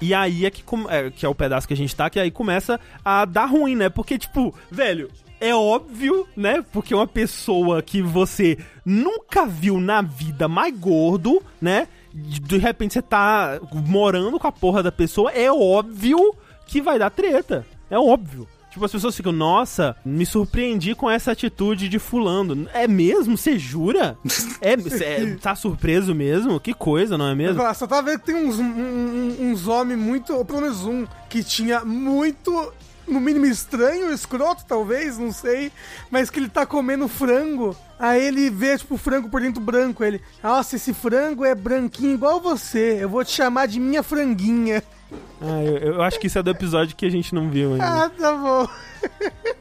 E 0.00 0.12
aí 0.12 0.44
é 0.44 0.50
que, 0.50 0.64
é, 0.88 1.08
que 1.08 1.24
é 1.24 1.28
o 1.28 1.34
pedaço 1.36 1.68
que 1.68 1.74
a 1.74 1.76
gente 1.76 1.94
tá, 1.94 2.10
que 2.10 2.18
aí 2.18 2.32
começa 2.32 2.80
a 3.04 3.24
dar 3.24 3.44
ruim, 3.44 3.76
né? 3.76 3.88
Porque, 3.88 4.18
tipo, 4.18 4.52
velho, 4.68 5.08
é 5.40 5.54
óbvio, 5.54 6.26
né? 6.36 6.64
Porque 6.72 6.92
uma 6.92 7.06
pessoa 7.06 7.80
que 7.80 8.02
você 8.02 8.58
nunca 8.84 9.46
viu 9.46 9.78
na 9.78 10.02
vida 10.02 10.48
mais 10.48 10.76
gordo, 10.76 11.40
né? 11.60 11.86
De 12.12 12.58
repente 12.58 12.94
você 12.94 13.02
tá 13.02 13.60
morando 13.72 14.36
com 14.36 14.48
a 14.48 14.52
porra 14.52 14.82
da 14.82 14.90
pessoa, 14.90 15.30
é 15.30 15.48
óbvio 15.48 16.34
que 16.66 16.82
vai 16.82 16.98
dar 16.98 17.10
treta. 17.10 17.64
É 17.88 17.96
óbvio. 17.96 18.48
Tipo, 18.76 18.84
as 18.84 18.92
pessoas 18.92 19.16
ficam, 19.16 19.32
nossa, 19.32 19.96
me 20.04 20.26
surpreendi 20.26 20.94
com 20.94 21.10
essa 21.10 21.32
atitude 21.32 21.88
de 21.88 21.98
fulano. 21.98 22.68
É 22.74 22.86
mesmo? 22.86 23.34
Você 23.34 23.58
jura? 23.58 24.18
É, 24.60 24.76
cê 24.90 25.04
é- 25.04 25.36
tá 25.40 25.54
surpreso 25.54 26.14
mesmo? 26.14 26.60
Que 26.60 26.74
coisa, 26.74 27.16
não 27.16 27.26
é 27.28 27.34
mesmo? 27.34 27.62
Só 27.74 27.86
tá 27.86 28.02
vendo 28.02 28.18
que 28.18 28.26
tem 28.26 28.34
uns, 28.34 28.58
um- 28.58 29.50
uns 29.50 29.66
homens 29.66 29.98
muito, 29.98 30.34
ou 30.34 30.44
pelo 30.44 30.60
menos 30.60 30.84
um, 30.84 31.06
que 31.26 31.42
tinha 31.42 31.86
muito, 31.86 32.70
no 33.08 33.18
mínimo 33.18 33.46
estranho, 33.46 34.12
escroto 34.12 34.66
talvez, 34.68 35.16
não 35.16 35.32
sei, 35.32 35.72
mas 36.10 36.28
que 36.28 36.38
ele 36.38 36.50
tá 36.50 36.66
comendo 36.66 37.08
frango. 37.08 37.74
Aí 37.98 38.26
ele 38.26 38.50
vê, 38.50 38.76
tipo, 38.76 38.96
o 38.96 38.98
frango 38.98 39.30
por 39.30 39.40
dentro 39.40 39.58
branco. 39.62 40.04
Ele, 40.04 40.20
nossa, 40.42 40.76
esse 40.76 40.92
frango 40.92 41.46
é 41.46 41.54
branquinho 41.54 42.12
igual 42.12 42.42
você. 42.42 42.98
Eu 43.00 43.08
vou 43.08 43.24
te 43.24 43.32
chamar 43.32 43.64
de 43.68 43.80
minha 43.80 44.02
franguinha. 44.02 44.82
Ah, 45.40 45.62
eu, 45.62 45.76
eu 45.94 46.02
acho 46.02 46.18
que 46.18 46.26
isso 46.26 46.38
é 46.38 46.42
do 46.42 46.50
episódio 46.50 46.96
que 46.96 47.04
a 47.06 47.10
gente 47.10 47.34
não 47.34 47.50
viu 47.50 47.72
ainda. 47.72 48.04
Ah, 48.04 48.10
tá 48.10 48.32
bom. 48.34 48.66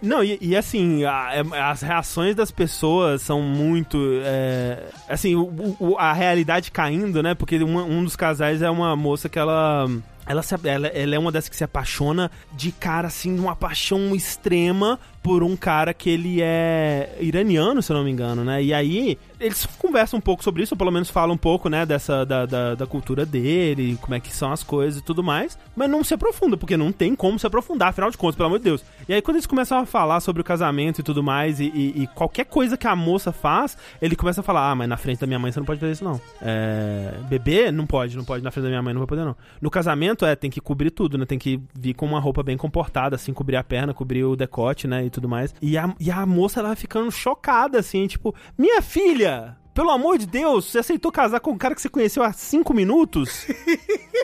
Não, 0.02 0.24
e, 0.24 0.38
e 0.42 0.56
assim, 0.56 1.04
a- 1.04 1.30
é- 1.34 1.60
as 1.62 1.82
reações 1.82 2.36
das 2.36 2.50
pessoas 2.52 3.22
são 3.22 3.42
muito. 3.42 3.98
é, 4.24 4.84
assim, 5.10 5.36
o- 5.36 5.76
o- 5.80 5.98
a 5.98 6.14
realidade 6.14 6.72
caindo, 6.72 7.22
né? 7.22 7.36
Porque 7.36 7.58
uma- 7.58 7.84
um 7.84 8.04
dos 8.04 8.16
casais 8.16 8.62
é 8.62 8.70
uma 8.70 8.96
moça 8.96 9.28
que 9.30 9.38
ela. 9.38 9.88
Ela, 10.28 10.42
se- 10.42 10.56
ela, 10.64 10.88
ela 10.88 11.16
é 11.16 11.20
uma 11.20 11.32
dessas 11.32 11.50
que 11.50 11.56
se 11.56 11.64
apaixona 11.64 12.32
de 12.54 12.72
cara, 12.72 13.08
assim, 13.10 13.38
uma 13.38 13.56
paixão 13.56 14.16
extrema 14.16 15.00
por 15.22 15.44
um 15.44 15.56
cara 15.56 15.94
que 15.94 16.10
ele 16.10 16.40
é 16.42 17.16
iraniano, 17.20 17.80
se 17.84 17.92
eu 17.92 17.98
não 17.98 18.04
me 18.04 18.10
engano, 18.10 18.44
né? 18.44 18.64
E 18.64 18.74
aí, 18.74 19.20
eles 19.40 19.66
conversam 19.78 20.18
um 20.18 20.22
pouco 20.22 20.44
sobre 20.44 20.64
isso, 20.64 20.74
ou 20.74 20.78
pelo 20.78 20.92
menos 20.92 21.10
falam 21.10 21.36
um 21.36 21.38
pouco, 21.38 21.70
né, 21.70 21.86
dessa, 21.86 22.26
da, 22.26 22.46
da, 22.46 22.76
da 22.76 22.88
cultura 22.88 23.26
dele, 23.26 23.98
como 24.02 24.16
é 24.16 24.20
que 24.20 24.32
são 24.34 24.52
as 24.52 24.64
coisas 24.64 25.00
e 25.00 25.04
tudo 25.04 25.24
mais, 25.24 25.58
mas 25.76 25.90
não 25.90 26.04
se 26.04 26.14
aprofunda, 26.14 26.58
porque 26.58 26.78
não 26.78 26.92
tem 26.92 27.16
como 27.16 27.38
se 27.40 27.46
aprofundar, 27.48 27.90
afinal 27.90 28.10
de 28.12 28.18
contas, 28.18 28.36
pelo 28.36 28.48
amor 28.48 28.60
de 28.60 28.66
Deus. 28.66 28.84
E 29.08 29.14
aí, 29.14 29.22
quando 29.22 29.36
eles 29.38 29.46
começam 29.46 29.78
a 29.80 29.86
falar 29.86 30.20
sobre 30.20 30.42
o 30.42 30.46
casamento 30.46 31.00
e 31.00 31.04
tudo 31.04 31.22
mais, 31.24 31.60
e, 31.60 31.66
e- 31.66 32.04
e 32.04 32.08
qualquer 32.08 32.46
coisa 32.46 32.78
que 32.78 32.88
a 32.88 32.96
moça 32.96 33.32
faz, 33.32 33.78
ele 34.02 34.16
começa 34.16 34.42
a 34.42 34.44
falar, 34.44 34.72
ah, 34.72 34.76
mas 34.76 34.88
na 34.90 34.98
frente 34.98 35.20
da 35.20 35.28
minha 35.28 35.40
mãe 35.40 35.52
você 35.52 35.60
não 35.60 35.66
pode 35.66 35.80
fazer 35.80 35.92
isso, 35.92 36.04
não. 36.04 36.20
É, 36.42 37.14
beber, 37.30 37.72
não 37.72 37.86
pode, 37.86 38.16
não 38.16 38.24
pode, 38.24 38.44
na 38.44 38.52
frente 38.52 38.64
da 38.64 38.70
minha 38.70 38.82
mãe 38.82 38.94
não 38.94 39.00
vai 39.02 39.08
poder, 39.08 39.26
não. 39.26 39.36
No 39.62 39.70
casamento, 39.70 40.26
é, 40.26 40.36
tem 40.36 40.50
que 40.50 40.62
cobrir 40.62 40.92
tudo, 40.92 41.18
né, 41.18 41.26
tem 41.26 41.40
que 41.40 41.60
vir 41.74 41.94
com 41.94 42.06
uma 42.06 42.20
roupa 42.20 42.42
bem 42.44 42.58
comportada, 42.58 43.16
assim, 43.16 43.34
cobrir 43.34 43.58
a 43.58 43.64
perna, 43.64 43.94
cobrir 43.94 44.24
o 44.24 44.36
decote, 44.36 44.88
né, 44.88 45.06
e 45.06 45.10
tudo 45.10 45.28
mais. 45.28 45.54
E 45.62 45.78
a, 45.78 45.94
e 46.00 46.10
a 46.12 46.26
moça, 46.26 46.60
ela 46.60 46.70
vai 46.70 46.76
ficando 46.76 47.12
chocada, 47.12 47.80
assim, 47.80 48.06
tipo, 48.08 48.34
minha 48.58 48.82
filha, 48.82 49.25
pelo 49.74 49.92
amor 49.92 50.18
de 50.18 50.26
Deus, 50.26 50.66
você 50.66 50.80
aceitou 50.80 51.12
casar 51.12 51.40
com 51.42 51.52
um 51.52 51.58
cara 51.58 51.76
que 51.76 51.82
você 51.82 51.90
conheceu 51.90 52.24
há 52.24 52.32
cinco 52.32 52.74
minutos? 52.74 53.46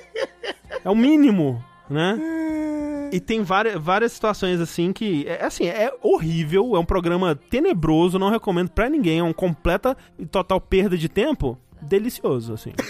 é 0.83 0.89
o 0.89 0.95
mínimo, 0.95 1.63
né? 1.89 2.17
E 3.11 3.19
tem 3.19 3.43
várias, 3.43 3.75
várias 3.81 4.13
situações 4.13 4.61
assim 4.61 4.93
que. 4.93 5.25
É 5.27 5.43
assim, 5.43 5.65
é 5.65 5.93
horrível, 6.01 6.75
é 6.75 6.79
um 6.79 6.85
programa 6.85 7.35
tenebroso, 7.35 8.17
não 8.17 8.29
recomendo 8.29 8.69
pra 8.69 8.89
ninguém, 8.89 9.19
é 9.19 9.23
uma 9.23 9.33
completa 9.33 9.97
e 10.17 10.25
total 10.25 10.61
perda 10.61 10.97
de 10.97 11.09
tempo. 11.09 11.59
Delicioso, 11.81 12.53
assim. 12.53 12.71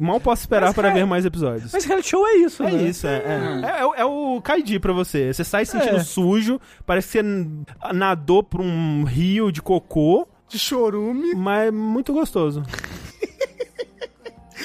Mal 0.00 0.18
posso 0.20 0.42
esperar 0.42 0.66
Mas, 0.68 0.74
para 0.74 0.90
ver 0.90 1.04
mais 1.06 1.24
episódios. 1.26 1.72
Mas 1.72 1.84
reality 1.84 2.08
show 2.08 2.26
é 2.26 2.34
isso, 2.36 2.62
É 2.62 2.70
né? 2.72 2.82
isso, 2.84 3.06
é, 3.06 3.16
é. 3.16 3.60
É, 3.64 3.80
é 3.80 3.84
o- 3.86 3.94
é 3.94 4.04
o 4.04 4.40
Kaidi 4.42 4.78
pra 4.80 4.92
você. 4.92 5.32
Você 5.32 5.44
sai 5.44 5.64
sentindo 5.66 5.96
É. 5.96 6.02
sujo, 6.04 6.60
parece 6.86 7.08
que 7.08 7.22
você 7.22 7.92
nadou 7.92 8.42
por 8.42 8.60
um 8.60 9.04
rio 9.04 9.52
de 9.52 9.60
cocô, 9.60 10.26
De 10.48 10.58
chorume. 10.58 11.34
mas 11.34 11.68
é 11.68 11.70
muito 11.70 12.12
gostoso. 12.12 12.62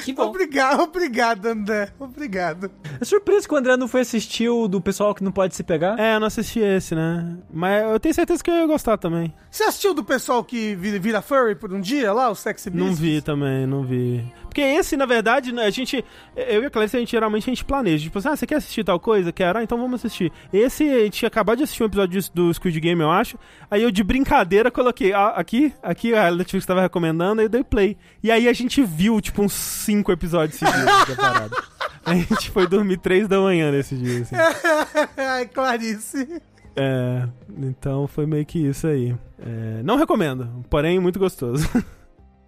Que 0.03 0.13
bom. 0.13 0.23
Obrigado, 0.27 0.81
obrigado, 0.83 1.45
André. 1.47 1.89
Obrigado. 1.99 2.69
É 3.01 3.05
surpresa 3.05 3.47
que 3.47 3.53
o 3.53 3.57
André 3.57 3.75
não 3.75 3.87
foi 3.87 4.01
assistir 4.01 4.47
o 4.49 4.67
do 4.67 4.79
pessoal 4.79 5.15
que 5.15 5.23
não 5.23 5.31
pode 5.31 5.55
se 5.55 5.63
pegar. 5.63 5.97
É, 5.99 6.15
eu 6.15 6.19
não 6.19 6.27
assisti 6.27 6.59
esse, 6.59 6.93
né? 6.93 7.37
Mas 7.51 7.83
eu 7.89 7.99
tenho 7.99 8.13
certeza 8.13 8.43
que 8.43 8.51
eu 8.51 8.55
ia 8.55 8.67
gostar 8.67 8.97
também. 8.97 9.33
Você 9.49 9.63
assistiu 9.63 9.95
do 9.95 10.03
pessoal 10.03 10.43
que 10.43 10.75
vira, 10.75 10.99
vira 10.99 11.21
furry 11.23 11.55
por 11.55 11.73
um 11.73 11.81
dia 11.81 12.13
lá, 12.13 12.29
o 12.29 12.35
Sexy 12.35 12.69
Beast? 12.69 12.85
Não 12.87 12.93
vi 12.93 13.19
também, 13.21 13.65
não 13.65 13.83
vi. 13.83 14.23
Porque 14.55 14.61
esse, 14.61 14.95
na 14.95 15.05
verdade, 15.05 15.51
né, 15.51 15.65
a 15.65 15.69
gente. 15.69 16.01
Eu 16.33 16.63
e 16.63 16.65
a 16.65 16.69
Clarice, 16.69 16.95
a 16.95 16.99
gente 17.01 17.11
geralmente 17.11 17.43
a 17.43 17.51
gente 17.51 17.65
planeja. 17.65 18.05
Tipo 18.05 18.19
assim, 18.19 18.29
ah, 18.29 18.37
você 18.37 18.47
quer 18.47 18.55
assistir 18.55 18.85
tal 18.85 18.97
coisa? 18.97 19.29
Quero, 19.29 19.59
ah, 19.59 19.63
então 19.63 19.77
vamos 19.77 19.95
assistir. 19.95 20.31
Esse, 20.53 20.89
a 20.89 21.03
gente 21.03 21.25
acabado 21.25 21.57
de 21.57 21.65
assistir 21.65 21.83
um 21.83 21.87
episódio 21.87 22.21
do 22.33 22.53
Squid 22.53 22.79
Game, 22.79 23.01
eu 23.01 23.11
acho. 23.11 23.37
Aí 23.69 23.83
eu, 23.83 23.91
de 23.91 24.01
brincadeira, 24.01 24.71
coloquei, 24.71 25.11
ah, 25.11 25.33
aqui, 25.35 25.73
aqui 25.83 26.15
a 26.15 26.31
Netflix 26.31 26.65
tava 26.65 26.79
recomendando, 26.79 27.41
aí 27.41 27.47
eu 27.47 27.49
dei 27.49 27.65
play. 27.65 27.97
E 28.23 28.31
aí 28.31 28.47
a 28.47 28.53
gente 28.53 28.81
viu, 28.81 29.19
tipo, 29.19 29.41
uns 29.41 29.51
cinco 29.51 30.09
episódios 30.09 30.57
seguidos 30.57 30.85
da 30.85 31.15
parada. 31.19 31.57
A 32.05 32.15
gente 32.15 32.49
foi 32.49 32.65
dormir 32.65 32.99
três 32.99 33.27
da 33.27 33.41
manhã 33.41 33.73
nesse 33.73 33.93
dia, 33.97 34.21
assim. 34.21 34.35
Ai, 35.17 35.47
Clarice. 35.47 36.41
É, 36.77 37.27
então 37.57 38.07
foi 38.07 38.25
meio 38.25 38.45
que 38.45 38.59
isso 38.59 38.87
aí. 38.87 39.13
É, 39.37 39.83
não 39.83 39.97
recomendo, 39.97 40.63
porém 40.69 40.97
muito 40.97 41.19
gostoso. 41.19 41.69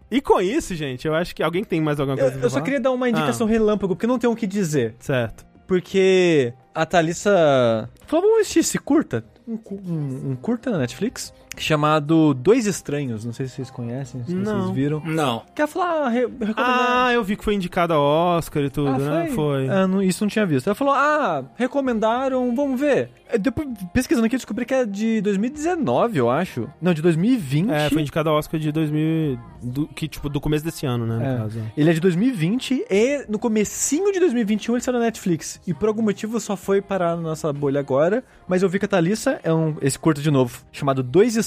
e 0.09 0.21
com 0.21 0.39
isso, 0.41 0.73
gente, 0.75 1.07
eu 1.07 1.13
acho 1.13 1.35
que 1.35 1.43
alguém 1.43 1.63
tem 1.63 1.81
mais 1.81 1.99
alguma 1.99 2.17
Eu, 2.17 2.21
coisa 2.23 2.37
pra 2.37 2.45
eu 2.45 2.49
só 2.49 2.61
queria 2.61 2.79
dar 2.79 2.91
uma 2.91 3.09
indicação 3.09 3.45
relâmpago, 3.47 3.95
porque 3.95 4.07
não 4.07 4.17
tem 4.19 4.29
o 4.29 4.35
que 4.35 4.47
dizer. 4.47 4.95
Certo. 4.99 5.45
Porque 5.67 6.53
a 6.73 6.85
Thalissa 6.85 7.89
falou, 8.05 8.25
vamos 8.25 8.41
assistir 8.41 8.59
esse 8.59 8.77
curta? 8.79 9.23
Um, 9.47 9.57
um- 9.71 10.31
um 10.31 10.35
curta 10.35 10.71
na 10.71 10.77
Netflix 10.79 11.33
chamado 11.63 12.33
Dois 12.33 12.65
Estranhos. 12.65 13.25
Não 13.25 13.33
sei 13.33 13.47
se 13.47 13.55
vocês 13.55 13.69
conhecem, 13.71 14.23
se 14.23 14.33
Não. 14.33 14.61
vocês 14.63 14.75
viram. 14.75 15.01
Não. 15.05 15.43
Quer 15.55 15.67
falar, 15.67 16.05
ah, 16.05 16.09
re. 16.09 16.27
Ah, 16.55 17.11
eu 17.13 17.23
vi 17.23 17.35
que 17.35 17.43
foi 17.43 17.55
indicado 17.55 17.93
a 17.93 17.99
Oscar 17.99 18.63
e 18.63 18.69
tudo, 18.69 18.89
Ah, 18.89 18.97
né? 18.97 19.29
Foi. 19.33 19.67
Ah, 19.69 19.87
não- 19.87 20.01
isso 20.01 20.23
não 20.23 20.29
tinha 20.29 20.45
visto. 20.45 20.67
Ela 20.67 20.75
falou, 20.75 20.93
ah, 20.93 21.43
recomendaram, 21.55 22.53
vamos 22.55 22.79
ver. 22.79 23.09
É, 23.29 23.37
Depois, 23.37 23.67
pesquisando 23.93 24.25
aqui, 24.25 24.35
eu 24.35 24.39
descobri 24.39 24.65
que 24.65 24.73
é 24.73 24.85
de 24.85 25.19
2019, 25.21 26.17
eu 26.17 26.29
acho. 26.29 26.69
Não, 26.81 26.93
de 26.93 27.01
2020. 27.01 27.69
É, 27.71 27.89
foi 27.89 28.01
indicado 28.01 28.29
a 28.29 28.33
Oscar 28.33 28.57
de 28.59 28.71
2000, 28.71 29.37
do, 29.61 29.85
que 29.87 30.07
tipo 30.07 30.29
do 30.29 30.39
começo 30.39 30.63
desse 30.63 30.85
ano, 30.85 31.05
né, 31.05 31.15
no 31.17 31.23
É. 31.25 31.37
caso. 31.39 31.59
Ele 31.75 31.89
é 31.89 31.93
de 31.93 31.99
2020 31.99 32.85
e 32.89 33.25
no 33.27 33.37
comecinho 33.37 34.11
de 34.13 34.19
2021 34.19 34.75
ele 34.75 34.81
saiu 34.83 34.97
na 34.97 35.03
Netflix. 35.05 35.59
E 35.67 35.73
por 35.73 35.89
algum 35.89 36.01
motivo 36.01 36.39
só 36.39 36.55
foi 36.55 36.81
parar 36.81 37.15
na 37.17 37.21
nossa 37.21 37.51
bolha 37.51 37.79
agora. 37.81 38.23
Mas 38.47 38.63
eu 38.63 38.69
vi 38.69 38.79
que 38.79 38.85
a 38.85 38.87
Thalissa 38.87 39.39
é 39.43 39.53
um, 39.53 39.75
esse 39.81 39.99
curta 39.99 40.21
de 40.21 40.31
novo, 40.31 40.61
chamado 40.71 41.03
Dois 41.03 41.35
Estranhos, 41.35 41.46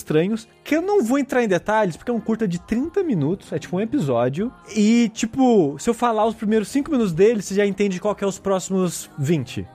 que 0.65 0.77
eu 0.77 0.83
não 0.83 1.03
vou 1.05 1.19
entrar 1.19 1.43
em 1.43 1.49
detalhes, 1.49 1.97
porque 1.97 2.11
é 2.11 2.15
um 2.15 2.21
curta 2.21 2.47
de 2.47 2.59
30 2.61 3.03
minutos, 3.03 3.53
é 3.53 3.59
tipo 3.59 3.77
um 3.77 3.81
episódio. 3.81 4.53
E, 4.75 5.09
tipo, 5.15 5.77
se 5.79 5.89
eu 5.91 5.95
falar 5.95 6.25
os 6.27 6.35
primeiros 6.35 6.69
5 6.69 6.91
minutos 6.91 7.13
dele, 7.13 7.43
você 7.43 7.55
já 7.55 7.67
entende 7.67 7.99
qual 8.01 8.15
que 8.15 8.23
é 8.25 8.27
os 8.27 8.39
próximos 8.39 9.11
20. 9.19 9.67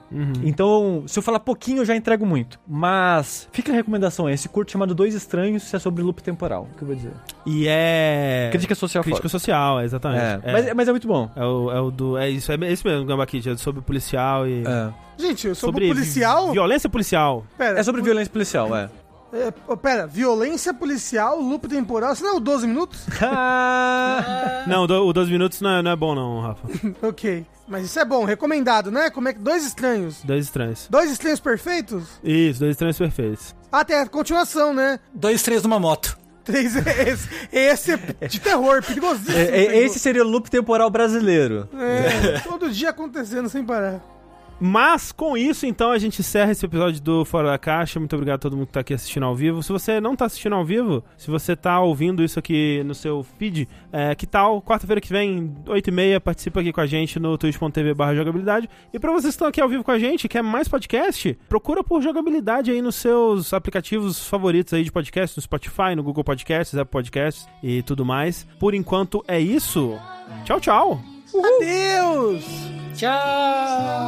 Então, 0.44 1.04
se 1.08 1.20
eu 1.20 1.24
falar 1.24 1.40
pouquinho, 1.40 1.80
eu 1.80 1.86
já 1.86 1.96
entrego 1.96 2.26
muito. 2.26 2.58
Mas, 2.68 3.50
fica 3.52 3.72
a 3.72 3.76
recomendação, 3.76 4.30
é 4.30 4.34
esse 4.34 4.48
curto 4.48 4.72
chamado 4.72 4.96
Dois 4.96 5.14
Estranhos, 5.14 5.64
se 5.64 5.76
é 5.76 5.80
sobre 5.80 6.02
loop 6.04 6.22
temporal, 6.24 6.70
o 6.74 6.78
que 6.78 6.84
eu 6.84 6.88
vou 6.88 6.96
dizer. 6.96 7.12
E 7.46 7.66
é. 7.68 8.48
Crítica 8.52 8.76
social 8.76 9.04
Crítica 9.04 9.22
foda. 9.28 9.30
social, 9.30 9.82
exatamente. 9.82 10.22
É, 10.24 10.40
É, 10.44 10.52
Mas, 10.54 10.74
mas 10.74 10.88
é 10.88 10.92
muito 10.92 11.08
bom. 11.08 11.30
é 11.36 11.44
o, 11.44 11.72
é 11.72 11.82
o 11.82 11.92
do. 11.92 12.18
É 12.18 12.30
isso, 12.30 12.52
é 12.52 12.56
esse 12.72 12.86
mesmo, 12.86 13.06
Gamba 13.06 13.26
Kid, 13.26 13.50
é 13.50 13.58
sobre 13.58 13.82
policial 13.82 14.48
e. 14.48 14.64
É. 14.66 14.94
Gente, 15.18 15.44
sou 15.56 15.70
sobre 15.70 15.88
policial. 15.88 16.48
vi- 16.48 16.54
Violência 16.54 16.90
policial. 16.90 17.46
Pera, 17.58 17.80
É 17.80 17.84
sobre 17.84 18.02
violência 18.02 18.32
policial, 18.32 18.76
é. 18.76 18.90
É, 19.36 19.76
pera, 19.76 20.08
violência 20.08 20.74
policial, 20.74 21.40
loop 21.40 21.68
temporal. 21.68 22.14
Isso 22.14 22.24
não 22.24 22.32
é 22.32 22.38
o 22.38 22.40
12 22.40 22.68
minutos? 22.68 23.06
Não, 24.68 24.84
o 24.84 24.88
do- 24.88 25.06
o 25.08 25.14
12 25.14 25.32
minutos 25.32 25.62
não 25.62 25.70
é, 25.70 25.82
não 25.84 25.92
é 25.92 25.96
bom, 25.96 26.16
não, 26.16 26.42
Rafa. 26.42 26.68
ok. 27.08 27.46
Mas 27.68 27.86
isso 27.86 28.00
é 28.00 28.06
bom, 28.06 28.24
recomendado, 28.26 28.92
né? 28.92 29.10
Como 29.10 29.28
é 29.28 29.34
que. 29.34 29.40
Dois 29.40 29.66
estranhos. 29.66 30.22
Dois 30.24 30.46
estranhos. 30.46 30.88
Dois 30.90 31.12
estranhos 31.12 31.40
perfeitos? 31.40 32.04
Isso, 32.24 32.60
dois 32.60 32.72
estranhos 32.72 32.98
perfeitos. 32.98 33.56
Ah, 33.72 33.84
tem 33.84 33.98
a 33.98 34.08
continuação, 34.08 34.74
né? 34.74 35.00
Dois, 35.14 35.42
três 35.44 35.64
numa 35.64 35.80
moto. 35.80 36.18
Três. 36.44 36.76
Esse, 36.86 37.28
esse 37.52 37.92
é 38.22 38.28
de 38.28 38.40
terror, 38.40 38.84
perigosíssimo. 38.84 39.36
É, 39.36 39.66
é, 39.66 39.78
esse 39.84 39.98
seria 39.98 40.24
o 40.24 40.28
loop 40.28 40.50
temporal 40.50 40.92
brasileiro. 40.92 41.68
É, 41.76 42.40
todo 42.42 42.70
dia 42.72 42.92
acontecendo 42.92 43.50
sem 43.50 43.64
parar. 43.66 44.00
Mas 44.60 45.12
com 45.12 45.38
isso, 45.38 45.66
então, 45.66 45.92
a 45.92 45.98
gente 45.98 46.22
encerra 46.22 46.52
esse 46.52 46.66
episódio 46.66 47.02
do 47.02 47.26
Fora 47.26 47.50
da 47.50 47.58
Caixa. 47.58 48.00
Muito 48.00 48.16
obrigado 48.16 48.38
a 48.38 48.40
todo 48.40 48.56
mundo 48.56 48.68
que 48.68 48.74
tá 48.74 48.80
aqui 48.80 48.94
assistindo 48.94 49.26
ao 49.26 49.36
vivo. 49.36 49.62
Se 49.62 49.72
você 49.72 50.00
não 50.00 50.16
tá 50.16 50.26
assistindo 50.26 50.56
ao 50.56 50.64
vivo, 50.64 51.04
se 51.18 51.30
você 51.30 51.56
tá 51.56 51.80
ouvindo 51.82 52.24
isso 52.24 52.40
aqui 52.40 52.82
no 52.86 52.96
seu 52.96 53.24
feed, 53.38 53.68
é, 53.92 54.16
que 54.16 54.26
tal? 54.26 54.62
Quarta-feira 54.62 55.02
que 55.02 55.10
vem, 55.10 55.54
8h30, 55.66 56.20
participa 56.20 56.62
aqui 56.62 56.72
com 56.72 56.82
a 56.82 56.86
gente 56.86 57.20
no 57.20 57.38
twitch.tv 57.38 57.94
jogabilidade. 58.16 58.70
E 58.94 59.00
pra 59.00 59.12
vocês 59.12 59.26
que 59.26 59.36
estão 59.36 59.48
aqui 59.48 59.60
ao 59.60 59.70
vivo 59.70 59.84
com 59.84 59.92
a 59.92 60.00
gente, 60.00 60.28
quer 60.28 60.42
mais 60.42 60.68
podcast, 60.68 61.38
procura 61.50 61.84
por 61.84 62.02
jogabilidade 62.02 62.72
aí 62.72 62.82
nos 62.82 62.96
seus 62.96 63.54
aplicativos 63.54 64.28
favoritos 64.28 64.74
aí 64.74 64.84
de 64.84 64.92
podcast, 64.92 65.38
no 65.38 65.42
Spotify, 65.42 65.96
no 65.96 66.04
Google 66.04 66.24
Podcasts, 66.24 66.78
Apple 66.78 66.92
Podcasts 66.92 67.48
e 67.62 67.82
tudo 67.84 68.06
mais. 68.06 68.48
Por 68.60 68.74
enquanto 68.74 69.24
é 69.28 69.40
isso. 69.40 69.98
Tchau, 70.46 70.60
tchau! 70.60 71.02
Adeus! 71.34 72.85
Ciao. 72.96 74.06